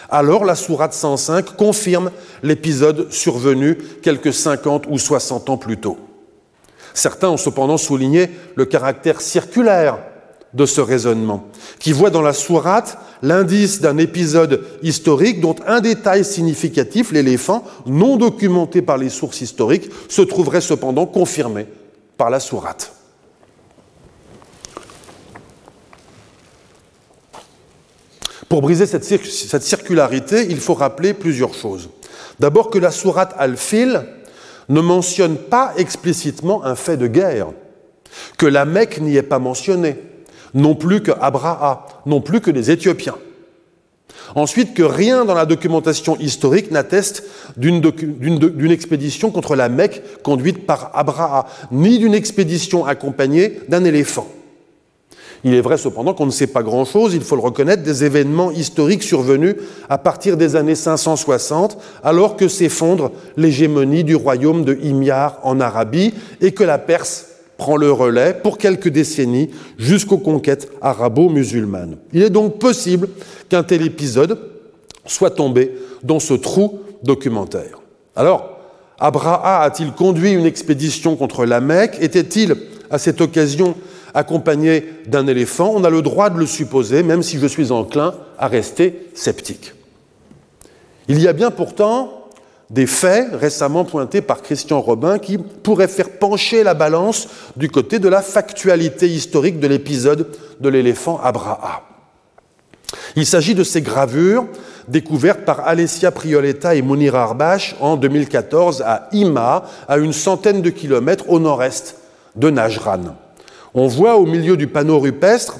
alors 0.10 0.44
la 0.44 0.56
sourate 0.56 0.96
105 0.96 1.56
confirme 1.56 2.10
l'épisode 2.42 3.12
survenu 3.12 3.78
quelques 4.02 4.34
50 4.34 4.86
ou 4.90 4.98
60 4.98 5.52
ans 5.52 5.58
plus 5.58 5.78
tôt. 5.78 6.00
Certains 6.96 7.30
ont 7.30 7.38
cependant 7.38 7.78
souligné 7.78 8.32
le 8.56 8.66
caractère 8.66 9.22
circulaire 9.22 10.00
de 10.58 10.66
ce 10.66 10.82
raisonnement, 10.82 11.46
qui 11.80 11.94
voit 11.94 12.10
dans 12.10 12.24
la 12.24 12.34
sourate 12.34 12.98
l'indice 13.22 13.80
d'un 13.80 13.98
épisode 13.98 14.64
historique 14.82 15.40
dont 15.40 15.56
un 15.68 15.80
détail 15.80 16.26
significatif, 16.26 17.12
l'éléphant, 17.12 17.64
non 17.86 18.18
documenté 18.18 18.82
par 18.82 18.98
les 18.98 19.10
sources 19.10 19.42
historiques, 19.42 19.90
se 20.10 20.24
trouverait 20.24 20.62
cependant 20.62 21.06
confirmé 21.06 21.68
par 22.18 22.32
la 22.32 22.40
sourate. 22.40 22.92
Pour 28.50 28.62
briser 28.62 28.86
cette, 28.86 29.04
circularité, 29.64 30.48
il 30.50 30.60
faut 30.60 30.74
rappeler 30.74 31.14
plusieurs 31.14 31.54
choses. 31.54 31.90
D'abord 32.40 32.70
que 32.70 32.80
la 32.80 32.92
sourate 32.92 33.36
Al-Fil 33.38 34.06
ne 34.70 34.82
mentionne 34.82 35.36
pas 35.38 35.74
explicitement 35.78 36.64
un 36.64 36.76
fait 36.76 36.98
de 36.98 37.08
guerre, 37.08 37.50
que 38.38 38.46
la 38.46 38.66
Mecque 38.66 39.02
n'y 39.02 39.18
est 39.18 39.22
pas 39.24 39.40
mentionnée, 39.40 39.98
non 40.54 40.76
plus 40.76 41.02
que 41.02 41.12
Abraha, 41.20 41.86
non 42.06 42.22
plus 42.22 42.42
que 42.42 42.52
les 42.52 42.72
Éthiopiens. 42.72 43.16
Ensuite, 44.36 44.74
que 44.74 44.84
rien 44.84 45.26
dans 45.26 45.34
la 45.34 45.46
documentation 45.46 46.18
historique 46.18 46.72
n'atteste 46.72 47.24
d'une 47.56 48.72
expédition 48.72 49.32
contre 49.32 49.56
la 49.56 49.70
Mecque 49.70 50.02
conduite 50.24 50.66
par 50.66 50.92
Abraha, 50.94 51.48
ni 51.72 51.98
d'une 52.00 52.14
expédition 52.14 52.86
accompagnée 52.86 53.62
d'un 53.70 53.86
éléphant. 53.86 54.28
Il 55.44 55.54
est 55.54 55.62
vrai 55.62 55.78
cependant 55.78 56.14
qu'on 56.14 56.26
ne 56.26 56.32
sait 56.32 56.48
pas 56.48 56.64
grand-chose, 56.64 57.14
il 57.14 57.22
faut 57.22 57.36
le 57.36 57.42
reconnaître, 57.42 57.84
des 57.84 58.04
événements 58.04 58.52
historiques 58.52 59.04
survenus 59.04 59.56
à 59.88 59.98
partir 59.98 60.36
des 60.36 60.56
années 60.56 60.76
560, 60.76 61.78
alors 62.04 62.36
que 62.36 62.48
s'effondre 62.48 63.12
l'hégémonie 63.38 64.04
du 64.04 64.16
royaume 64.16 64.66
de 64.66 64.78
Himyar 64.82 65.40
en 65.44 65.60
Arabie 65.60 66.14
et 66.42 66.54
que 66.54 66.64
la 66.64 66.80
Perse 66.80 67.28
prend 67.58 67.76
le 67.76 67.92
relais 67.92 68.36
pour 68.42 68.58
quelques 68.58 68.90
décennies 68.90 69.50
jusqu'aux 69.78 70.18
conquêtes 70.18 70.70
arabo-musulmanes. 70.82 71.98
Il 72.14 72.24
est 72.24 72.30
donc 72.30 72.60
possible 72.60 73.10
qu'un 73.50 73.64
tel 73.64 73.82
épisode 73.82 74.40
soit 75.06 75.32
tombé 75.32 75.74
dans 76.04 76.20
ce 76.20 76.34
trou 76.34 76.80
documentaire. 77.04 77.82
Alors, 78.16 78.60
Abraha 79.00 79.62
a-t-il 79.64 79.92
conduit 79.92 80.32
une 80.32 80.46
expédition 80.46 81.16
contre 81.16 81.46
la 81.46 81.62
Mecque? 81.62 81.98
Était-il 82.02 82.56
à 82.90 82.98
cette 82.98 83.22
occasion 83.22 83.76
accompagné 84.14 84.86
d'un 85.06 85.28
éléphant, 85.28 85.72
on 85.76 85.84
a 85.84 85.90
le 85.90 86.02
droit 86.02 86.30
de 86.30 86.40
le 86.40 86.48
supposer, 86.48 87.04
même 87.04 87.22
si 87.22 87.38
je 87.38 87.46
suis 87.46 87.72
enclin 87.72 88.16
à 88.40 88.48
rester 88.48 89.10
sceptique. 89.14 89.74
Il 91.08 91.22
y 91.22 91.28
a 91.28 91.34
bien 91.34 91.52
pourtant 91.52 92.17
des 92.70 92.88
faits 92.88 93.30
récemment 93.34 93.86
pointés 93.86 94.22
par 94.22 94.42
Christian 94.42 94.82
Robin 94.82 95.20
qui 95.20 95.38
pourraient 95.38 95.88
faire 95.88 96.10
pencher 96.10 96.64
la 96.64 96.74
balance 96.74 97.28
du 97.56 97.70
côté 97.70 98.00
de 98.00 98.10
la 98.10 98.22
factualité 98.22 99.08
historique 99.08 99.60
de 99.60 99.68
l'épisode 99.68 100.28
de 100.60 100.70
l'éléphant 100.70 101.20
Abraha. 101.24 101.84
Il 103.16 103.26
s'agit 103.26 103.56
de 103.56 103.64
ces 103.64 103.82
gravures 103.82 104.46
découvertes 104.88 105.42
par 105.42 105.68
Alessia 105.68 106.12
Prioletta 106.12 106.76
et 106.76 106.82
Mounir 106.82 107.16
Arbash 107.16 107.76
en 107.80 107.98
2014 107.98 108.82
à 108.86 109.10
Ima, 109.12 109.64
à 109.88 109.98
une 109.98 110.14
centaine 110.14 110.62
de 110.62 110.70
kilomètres 110.70 111.30
au 111.30 111.40
nord-est 111.40 111.98
de 112.36 112.50
Najran. 112.50 113.16
On 113.74 113.88
voit 113.88 114.16
au 114.16 114.26
milieu 114.26 114.56
du 114.56 114.68
panneau 114.68 115.00
rupestre, 115.00 115.58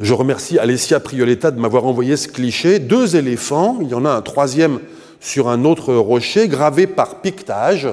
je 0.00 0.12
remercie 0.12 0.58
Alessia 0.58 1.00
Prioletta 1.00 1.50
de 1.50 1.60
m'avoir 1.60 1.86
envoyé 1.86 2.16
ce 2.16 2.28
cliché, 2.28 2.78
deux 2.78 3.16
éléphants, 3.16 3.78
il 3.80 3.88
y 3.88 3.94
en 3.94 4.04
a 4.04 4.10
un 4.10 4.22
troisième 4.22 4.80
sur 5.24 5.48
un 5.48 5.64
autre 5.64 5.94
rocher, 5.94 6.48
gravé 6.48 6.86
par 6.86 7.22
piquetage, 7.22 7.88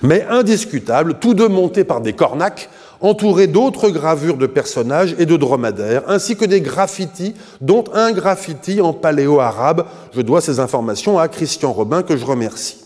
mais 0.00 0.24
indiscutable, 0.30 1.14
tous 1.18 1.34
deux 1.34 1.48
montés 1.48 1.82
par 1.82 2.00
des 2.00 2.12
cornacs, 2.12 2.70
entourés 3.00 3.48
d'autres 3.48 3.90
gravures 3.90 4.36
de 4.36 4.46
personnages 4.46 5.16
et 5.18 5.26
de 5.26 5.36
dromadaires, 5.36 6.04
ainsi 6.06 6.36
que 6.36 6.44
des 6.44 6.60
graffitis, 6.60 7.34
dont 7.60 7.82
un 7.92 8.12
graffiti 8.12 8.80
en 8.80 8.92
paléo-arabe. 8.92 9.86
Je 10.14 10.20
dois 10.20 10.40
ces 10.40 10.60
informations 10.60 11.18
à 11.18 11.26
Christian 11.26 11.72
Robin, 11.72 12.04
que 12.04 12.16
je 12.16 12.24
remercie. 12.24 12.84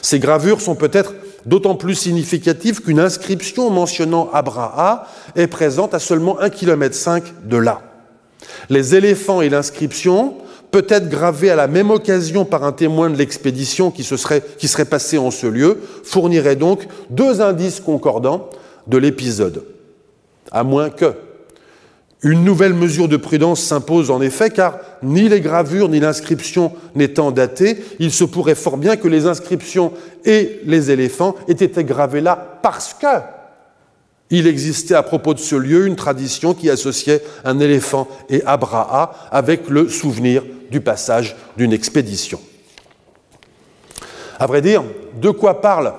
Ces 0.00 0.20
gravures 0.20 0.60
sont 0.60 0.76
peut-être 0.76 1.12
d'autant 1.44 1.74
plus 1.74 1.96
significatif 1.96 2.84
qu'une 2.84 3.00
inscription 3.00 3.68
mentionnant 3.70 4.30
Abraha 4.32 5.08
est 5.34 5.48
présente 5.48 5.92
à 5.92 5.98
seulement 5.98 6.38
1,5 6.40 6.50
km 6.50 7.32
de 7.44 7.56
là. 7.56 7.82
Les 8.70 8.94
éléphants 8.94 9.40
et 9.40 9.48
l'inscription, 9.48 10.36
peut-être 10.74 11.08
gravée 11.08 11.50
à 11.50 11.54
la 11.54 11.68
même 11.68 11.92
occasion 11.92 12.44
par 12.44 12.64
un 12.64 12.72
témoin 12.72 13.08
de 13.08 13.16
l'expédition 13.16 13.92
qui, 13.92 14.02
serait, 14.02 14.42
qui 14.58 14.66
serait 14.66 14.84
passé 14.84 15.18
en 15.18 15.30
ce 15.30 15.46
lieu, 15.46 15.78
fourniraient 16.02 16.56
donc 16.56 16.88
deux 17.10 17.40
indices 17.40 17.78
concordants 17.78 18.50
de 18.88 18.98
l'épisode. 18.98 19.62
À 20.50 20.64
moins 20.64 20.90
que, 20.90 21.14
une 22.24 22.42
nouvelle 22.42 22.74
mesure 22.74 23.06
de 23.06 23.16
prudence 23.16 23.60
s'impose 23.60 24.10
en 24.10 24.20
effet, 24.20 24.50
car 24.50 24.80
ni 25.00 25.28
les 25.28 25.40
gravures 25.40 25.88
ni 25.88 26.00
l'inscription 26.00 26.72
n'étant 26.96 27.30
datées, 27.30 27.76
il 28.00 28.10
se 28.10 28.24
pourrait 28.24 28.56
fort 28.56 28.76
bien 28.76 28.96
que 28.96 29.06
les 29.06 29.26
inscriptions 29.26 29.92
et 30.24 30.60
les 30.64 30.90
éléphants 30.90 31.36
aient 31.46 31.52
été 31.52 31.84
gravés 31.84 32.20
là 32.20 32.58
parce 32.62 32.94
que 32.94 33.06
il 34.30 34.46
existait 34.46 34.94
à 34.94 35.02
propos 35.02 35.34
de 35.34 35.38
ce 35.38 35.54
lieu 35.54 35.86
une 35.86 35.96
tradition 35.96 36.54
qui 36.54 36.70
associait 36.70 37.22
un 37.44 37.60
éléphant 37.60 38.08
et 38.28 38.42
Abraha 38.44 39.14
avec 39.30 39.68
le 39.68 39.88
souvenir 39.88 40.42
du 40.70 40.80
passage 40.80 41.36
d'une 41.56 41.72
expédition. 41.72 42.40
À 44.38 44.46
vrai 44.46 44.62
dire, 44.62 44.82
de 45.20 45.30
quoi 45.30 45.60
parle 45.60 45.94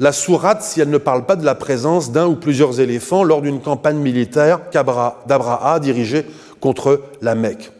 la 0.00 0.10
sourate 0.10 0.62
si 0.62 0.80
elle 0.80 0.90
ne 0.90 0.98
parle 0.98 1.24
pas 1.24 1.36
de 1.36 1.44
la 1.44 1.54
présence 1.54 2.10
d'un 2.10 2.26
ou 2.26 2.34
plusieurs 2.34 2.80
éléphants 2.80 3.22
lors 3.22 3.42
d'une 3.42 3.60
campagne 3.60 3.98
militaire 3.98 4.60
d'Abraha 4.72 5.78
dirigée 5.78 6.26
contre 6.60 7.02
la 7.22 7.36
Mecque? 7.36 7.70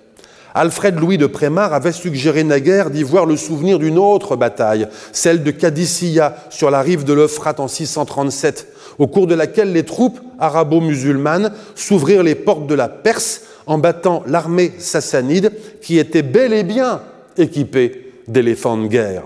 Alfred 0.56 1.00
Louis 1.00 1.18
de 1.18 1.26
Prémar 1.26 1.74
avait 1.74 1.90
suggéré 1.90 2.44
naguère 2.44 2.90
d'y 2.90 3.02
voir 3.02 3.26
le 3.26 3.36
souvenir 3.36 3.80
d'une 3.80 3.98
autre 3.98 4.36
bataille, 4.36 4.86
celle 5.10 5.42
de 5.42 5.50
Qadisiyah 5.50 6.36
sur 6.50 6.70
la 6.70 6.80
rive 6.80 7.02
de 7.02 7.12
l'Euphrate 7.12 7.58
en 7.58 7.66
637, 7.66 8.68
au 8.98 9.06
cours 9.06 9.26
de 9.26 9.34
laquelle 9.34 9.72
les 9.72 9.84
troupes 9.84 10.20
arabo-musulmanes 10.38 11.52
s'ouvrirent 11.74 12.22
les 12.22 12.34
portes 12.34 12.66
de 12.66 12.74
la 12.74 12.88
Perse 12.88 13.42
en 13.66 13.78
battant 13.78 14.22
l'armée 14.26 14.72
sassanide 14.78 15.52
qui 15.80 15.98
était 15.98 16.22
bel 16.22 16.52
et 16.52 16.64
bien 16.64 17.02
équipée 17.36 18.12
d'éléphants 18.28 18.76
de 18.76 18.86
guerre. 18.86 19.24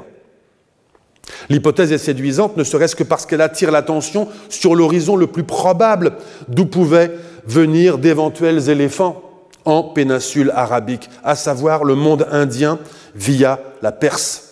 L'hypothèse 1.51 1.93
est 1.93 1.99
séduisante, 1.99 2.57
ne 2.57 2.65
serait-ce 2.65 2.97
que 2.97 3.05
parce 3.05 3.27
qu'elle 3.27 3.41
attire 3.41 3.71
l'attention 3.71 4.29
sur 4.49 4.75
l'horizon 4.75 5.17
le 5.17 5.27
plus 5.27 5.45
probable 5.45 6.13
d'où 6.49 6.67
pouvaient 6.67 7.13
venir 7.47 7.99
d'éventuels 7.99 8.69
éléphants 8.71 9.23
en 9.65 9.83
péninsule 9.83 10.51
arabique, 10.55 11.11
à 11.23 11.35
savoir 11.35 11.85
le 11.85 11.95
monde 11.95 12.27
indien 12.31 12.79
via 13.15 13.61
la 13.83 13.93
Perse. 13.93 14.45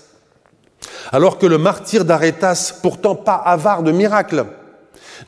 Alors 1.13 1.39
que 1.39 1.47
le 1.47 1.59
martyr 1.59 2.05
d'Arétas, 2.05 2.79
pourtant 2.83 3.15
pas 3.15 3.37
avare 3.37 3.83
de 3.83 3.93
miracles, 3.93 4.45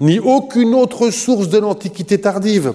ni 0.01 0.19
aucune 0.19 0.75
autre 0.75 1.11
source 1.11 1.49
de 1.49 1.59
l'Antiquité 1.59 2.21
tardive 2.21 2.73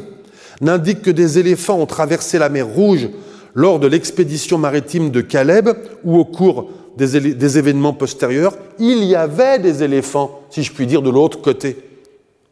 n'indique 0.62 1.02
que 1.02 1.12
des 1.12 1.40
éléphants 1.40 1.80
ont 1.80 1.86
traversé 1.86 2.38
la 2.38 2.50
mer 2.50 2.68
Rouge 2.68 3.10
lors 3.54 3.80
de 3.80 3.88
l'expédition 3.88 4.58
maritime 4.58 5.12
de 5.12 5.22
Caleb 5.22 5.70
ou 6.04 6.18
au 6.18 6.26
cours 6.26 6.70
des, 6.98 7.58
événements 7.58 7.94
postérieurs. 7.94 8.56
Il 8.80 9.04
y 9.04 9.16
avait 9.16 9.60
des 9.60 9.84
éléphants, 9.84 10.42
si 10.50 10.64
je 10.64 10.72
puis 10.72 10.88
dire, 10.88 11.02
de 11.02 11.10
l'autre 11.10 11.42
côté, 11.42 11.78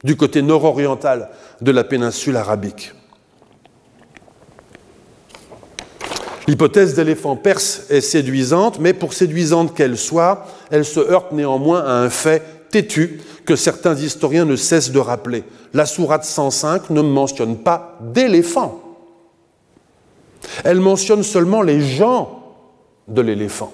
du 0.03 0.15
côté 0.15 0.41
nord-oriental 0.41 1.29
de 1.61 1.71
la 1.71 1.83
péninsule 1.83 2.37
arabique. 2.37 2.93
L'hypothèse 6.47 6.95
d'éléphant 6.95 7.35
perse 7.35 7.83
est 7.89 8.01
séduisante, 8.01 8.79
mais 8.79 8.93
pour 8.93 9.13
séduisante 9.13 9.75
qu'elle 9.75 9.97
soit, 9.97 10.47
elle 10.71 10.85
se 10.85 10.99
heurte 10.99 11.31
néanmoins 11.31 11.81
à 11.81 11.93
un 11.93 12.09
fait 12.09 12.60
têtu 12.71 13.19
que 13.45 13.55
certains 13.55 13.95
historiens 13.95 14.45
ne 14.45 14.55
cessent 14.55 14.91
de 14.91 14.99
rappeler. 14.99 15.43
La 15.73 15.85
sourate 15.85 16.25
105 16.25 16.89
ne 16.89 17.01
mentionne 17.01 17.57
pas 17.57 17.97
d'éléphant. 18.01 18.81
Elle 20.63 20.79
mentionne 20.79 21.23
seulement 21.23 21.61
les 21.61 21.81
gens 21.81 22.55
de 23.07 23.21
l'éléphant. 23.21 23.73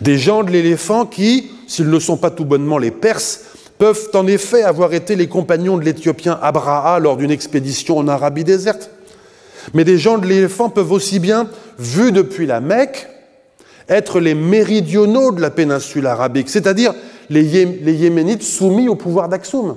Des 0.00 0.18
gens 0.18 0.44
de 0.44 0.50
l'éléphant 0.50 1.04
qui, 1.06 1.50
s'ils 1.66 1.90
ne 1.90 1.98
sont 1.98 2.16
pas 2.16 2.30
tout 2.30 2.44
bonnement 2.44 2.78
les 2.78 2.90
Perses, 2.90 3.42
peuvent 3.78 4.08
en 4.14 4.26
effet 4.26 4.62
avoir 4.62 4.92
été 4.92 5.14
les 5.14 5.28
compagnons 5.28 5.76
de 5.76 5.84
l'Éthiopien 5.84 6.38
Abraha 6.42 6.98
lors 6.98 7.16
d'une 7.16 7.30
expédition 7.30 7.98
en 7.98 8.08
Arabie 8.08 8.44
déserte. 8.44 8.90
Mais 9.74 9.84
des 9.84 9.98
gens 9.98 10.18
de 10.18 10.26
l'éléphant 10.26 10.68
peuvent 10.68 10.92
aussi 10.92 11.18
bien, 11.18 11.48
vus 11.78 12.12
depuis 12.12 12.46
la 12.46 12.60
Mecque, 12.60 13.08
être 13.88 14.20
les 14.20 14.34
méridionaux 14.34 15.32
de 15.32 15.40
la 15.40 15.50
péninsule 15.50 16.06
arabique, 16.06 16.50
c'est-à-dire 16.50 16.94
les, 17.30 17.44
Yéménites 17.44 18.42
soumis 18.42 18.88
au 18.88 18.94
pouvoir 18.94 19.28
d'Aksum. 19.28 19.76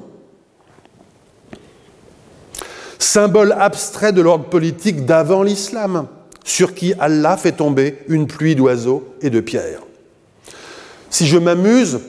Symbole 3.00 3.56
abstrait 3.58 4.14
de 4.14 4.22
l'ordre 4.22 4.46
politique 4.46 5.06
d'avant 5.06 5.44
l'islam, 5.44 6.08
sur 6.44 6.74
qui 6.74 6.94
Allah 7.00 7.38
fait 7.38 7.52
tomber 7.54 8.00
une 8.08 8.28
pluie 8.28 8.56
d'oiseaux 8.56 9.16
et 9.22 9.30
de 9.30 9.40
pierres. 9.40 9.82
Si 11.10 11.28
je 11.28 11.38
m'amuse 11.38 12.00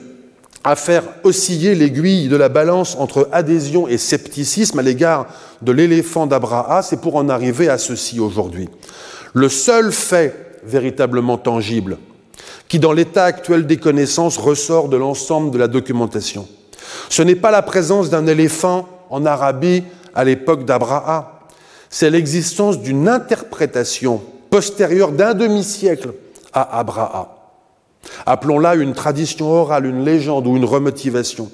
à 0.63 0.75
faire 0.75 1.03
osciller 1.23 1.75
l'aiguille 1.75 2.29
de 2.29 2.37
la 2.37 2.47
balance 2.47 2.95
entre 2.97 3.27
adhésion 3.33 3.87
et 3.87 3.97
scepticisme 3.97 4.79
à 4.79 4.81
l'égard 4.81 5.27
de 5.61 5.73
l'éléphant 5.73 6.25
d'Abraha, 6.25 6.81
c'est 6.83 7.01
pour 7.01 7.17
en 7.17 7.27
arriver 7.27 7.67
à 7.67 7.77
ceci 7.77 8.19
aujourd'hui. 8.19 8.69
Le 9.33 9.49
seul 9.49 9.91
fait 9.91 10.61
véritablement 10.63 11.37
tangible 11.37 11.97
qui, 12.73 12.79
dans 12.79 12.91
l'état 12.91 13.25
actuel 13.25 13.67
des 13.67 13.77
connaissances, 13.77 14.39
ressort 14.39 14.89
de 14.89 14.97
l'ensemble 14.97 15.51
de 15.51 15.59
la 15.59 15.67
documentation, 15.67 16.47
ce 17.07 17.21
n'est 17.21 17.35
pas 17.35 17.51
la 17.51 17.61
présence 17.61 18.09
d'un 18.09 18.25
éléphant 18.25 18.89
en 19.11 19.27
Arabie 19.27 19.83
à 20.15 20.23
l'époque 20.23 20.65
d'Abraha, 20.65 21.41
c'est 21.91 22.09
l'existence 22.09 22.79
d'une 22.79 23.07
interprétation 23.07 24.23
postérieure 24.49 25.11
d'un 25.11 25.35
demi-siècle 25.35 26.15
à 26.51 26.79
Abraha. 26.79 27.51
Appelons-la 28.25 28.73
une 28.73 28.93
tradition 28.93 29.51
orale, 29.51 29.85
une 29.85 30.03
légende 30.03 30.47
ou 30.47 30.57
une 30.57 30.65
remotivation. 30.65 31.51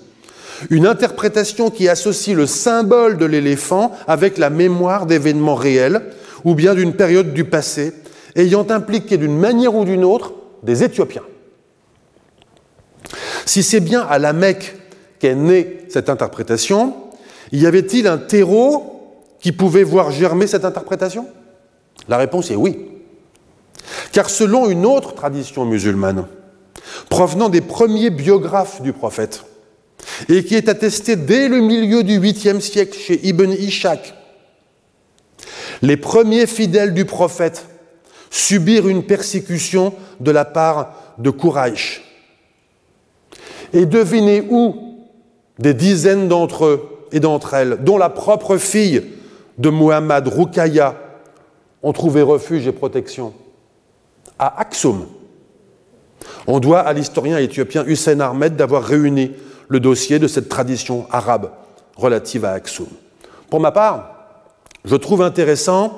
Une 0.70 0.88
interprétation 0.88 1.70
qui 1.70 1.90
associe 1.90 2.34
le 2.34 2.46
symbole 2.46 3.18
de 3.18 3.26
l'éléphant 3.26 3.92
avec 4.08 4.38
la 4.38 4.50
mémoire 4.50 5.06
d'événements 5.06 5.56
réels 5.56 6.02
ou 6.46 6.56
bien 6.56 6.76
d'une 6.76 6.94
période 6.94 7.34
du 7.34 7.44
passé 7.44 7.92
ayant 8.38 8.66
impliqué 8.70 9.18
d'une 9.18 9.38
manière 9.38 9.76
ou 9.76 9.84
d'une 9.84 10.06
autre 10.06 10.32
des 10.64 10.84
Éthiopiens. 10.84 11.24
Si 13.46 13.64
c'est 13.64 13.80
bien 13.80 14.02
à 14.02 14.20
la 14.20 14.34
Mecque 14.34 14.76
qu'est 15.20 15.36
née 15.36 15.86
cette 15.90 16.10
interprétation, 16.10 16.96
y 17.52 17.66
avait-il 17.66 18.08
un 18.08 18.18
terreau 18.18 19.18
qui 19.40 19.52
pouvait 19.52 19.84
voir 19.84 20.12
germer 20.12 20.48
cette 20.48 20.66
interprétation? 20.66 21.28
La 22.08 22.18
réponse 22.18 22.52
est 22.52 22.56
oui. 22.56 22.78
Car 24.12 24.30
selon 24.30 24.70
une 24.70 24.86
autre 24.86 25.16
tradition 25.16 25.66
musulmane, 25.66 26.28
provenant 27.10 27.50
des 27.50 27.62
premiers 27.62 28.10
biographes 28.10 28.82
du 28.82 28.94
prophète, 28.94 29.44
et 30.28 30.44
qui 30.44 30.56
est 30.56 30.70
attesté 30.70 31.16
dès 31.16 31.48
le 31.48 31.62
milieu 31.62 32.04
du 32.04 32.20
8e 32.20 32.60
siècle 32.60 32.98
chez 32.98 33.20
Ibn 33.28 33.52
Ishaq. 33.52 34.14
Les 35.82 35.98
premiers 35.98 36.48
fidèles 36.48 36.94
du 36.94 37.06
prophète 37.06 37.66
subirent 38.30 38.88
une 38.88 39.04
persécution 39.04 39.94
de 40.20 40.32
la 40.32 40.46
part 40.46 40.94
de 41.18 41.30
Quraysh. 41.30 42.04
Et 43.74 43.86
devinez 43.86 44.46
où 44.50 45.06
des 45.58 45.74
dizaines 45.74 46.28
d'entre 46.28 46.66
eux 46.66 47.08
et 47.12 47.20
d'entre 47.20 47.54
elles, 47.54 47.78
dont 47.84 47.98
la 47.98 48.10
propre 48.10 48.58
fille 48.58 49.04
de 49.58 49.70
Muhammad, 49.70 50.28
Rukaya, 50.28 50.96
ont 51.84 51.94
trouvé 51.94 52.22
refuge 52.22 52.68
et 52.68 52.72
protection 52.72 53.34
À 54.38 54.62
Aksum, 54.62 55.06
on 56.48 56.60
doit 56.60 56.80
à 56.80 56.94
l'historien 56.94 57.38
éthiopien 57.38 57.84
Hussein 57.86 58.20
Ahmed 58.20 58.56
d'avoir 58.56 58.84
réuni 58.84 59.32
le 59.68 59.80
dossier 59.80 60.20
de 60.20 60.28
cette 60.28 60.50
tradition 60.50 61.06
arabe 61.12 61.52
relative 61.96 62.46
à 62.46 62.52
Aksum. 62.52 62.88
Pour 63.50 63.60
ma 63.60 63.72
part, 63.72 64.16
je 64.86 64.96
trouve 64.96 65.22
intéressant 65.22 65.98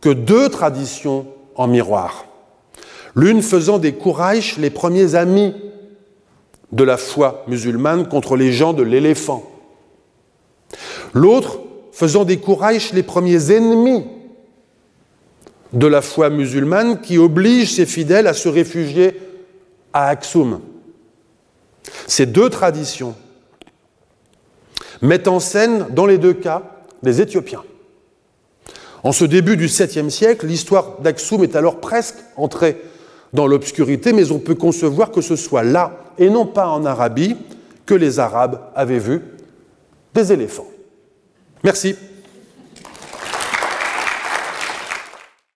que 0.00 0.10
deux 0.10 0.48
traditions 0.48 1.26
en 1.58 1.66
miroir, 1.66 2.24
l'une 3.14 3.42
faisant 3.42 3.78
des 3.78 3.92
Kouraïch 3.92 4.56
les 4.56 4.70
premiers 4.70 5.14
amis 5.14 5.54
de 6.72 6.84
la 6.84 6.96
foi 6.96 7.44
musulmane 7.48 8.08
contre 8.08 8.36
les 8.36 8.52
gens 8.52 8.72
de 8.72 8.82
l'éléphant, 8.82 9.44
l'autre 11.12 11.60
faisant 11.92 12.24
des 12.24 12.38
Kouraïch 12.38 12.92
les 12.92 13.02
premiers 13.02 13.52
ennemis 13.52 14.04
de 15.72 15.86
la 15.86 16.00
foi 16.00 16.30
musulmane 16.30 17.00
qui 17.00 17.18
oblige 17.18 17.74
ses 17.74 17.86
fidèles 17.86 18.26
à 18.26 18.34
se 18.34 18.48
réfugier 18.48 19.20
à 19.92 20.08
Aksum. 20.08 20.60
Ces 22.06 22.26
deux 22.26 22.48
traditions 22.48 23.14
mettent 25.02 25.28
en 25.28 25.40
scène, 25.40 25.86
dans 25.90 26.06
les 26.06 26.18
deux 26.18 26.34
cas, 26.34 26.62
des 27.02 27.20
Éthiopiens. 27.20 27.62
En 29.02 29.12
ce 29.12 29.24
début 29.24 29.56
du 29.56 29.66
7e 29.66 30.10
siècle, 30.10 30.46
l'histoire 30.46 31.00
d'Aksum 31.00 31.42
est 31.44 31.56
alors 31.56 31.80
presque 31.80 32.16
entrée 32.36 32.76
dans 33.32 33.46
l'obscurité, 33.46 34.12
mais 34.12 34.30
on 34.32 34.38
peut 34.38 34.54
concevoir 34.54 35.10
que 35.10 35.20
ce 35.20 35.36
soit 35.36 35.62
là, 35.62 36.14
et 36.18 36.30
non 36.30 36.46
pas 36.46 36.68
en 36.68 36.84
Arabie, 36.84 37.36
que 37.86 37.94
les 37.94 38.18
Arabes 38.18 38.60
avaient 38.74 38.98
vu 38.98 39.22
des 40.14 40.32
éléphants. 40.32 40.66
Merci. 41.62 41.94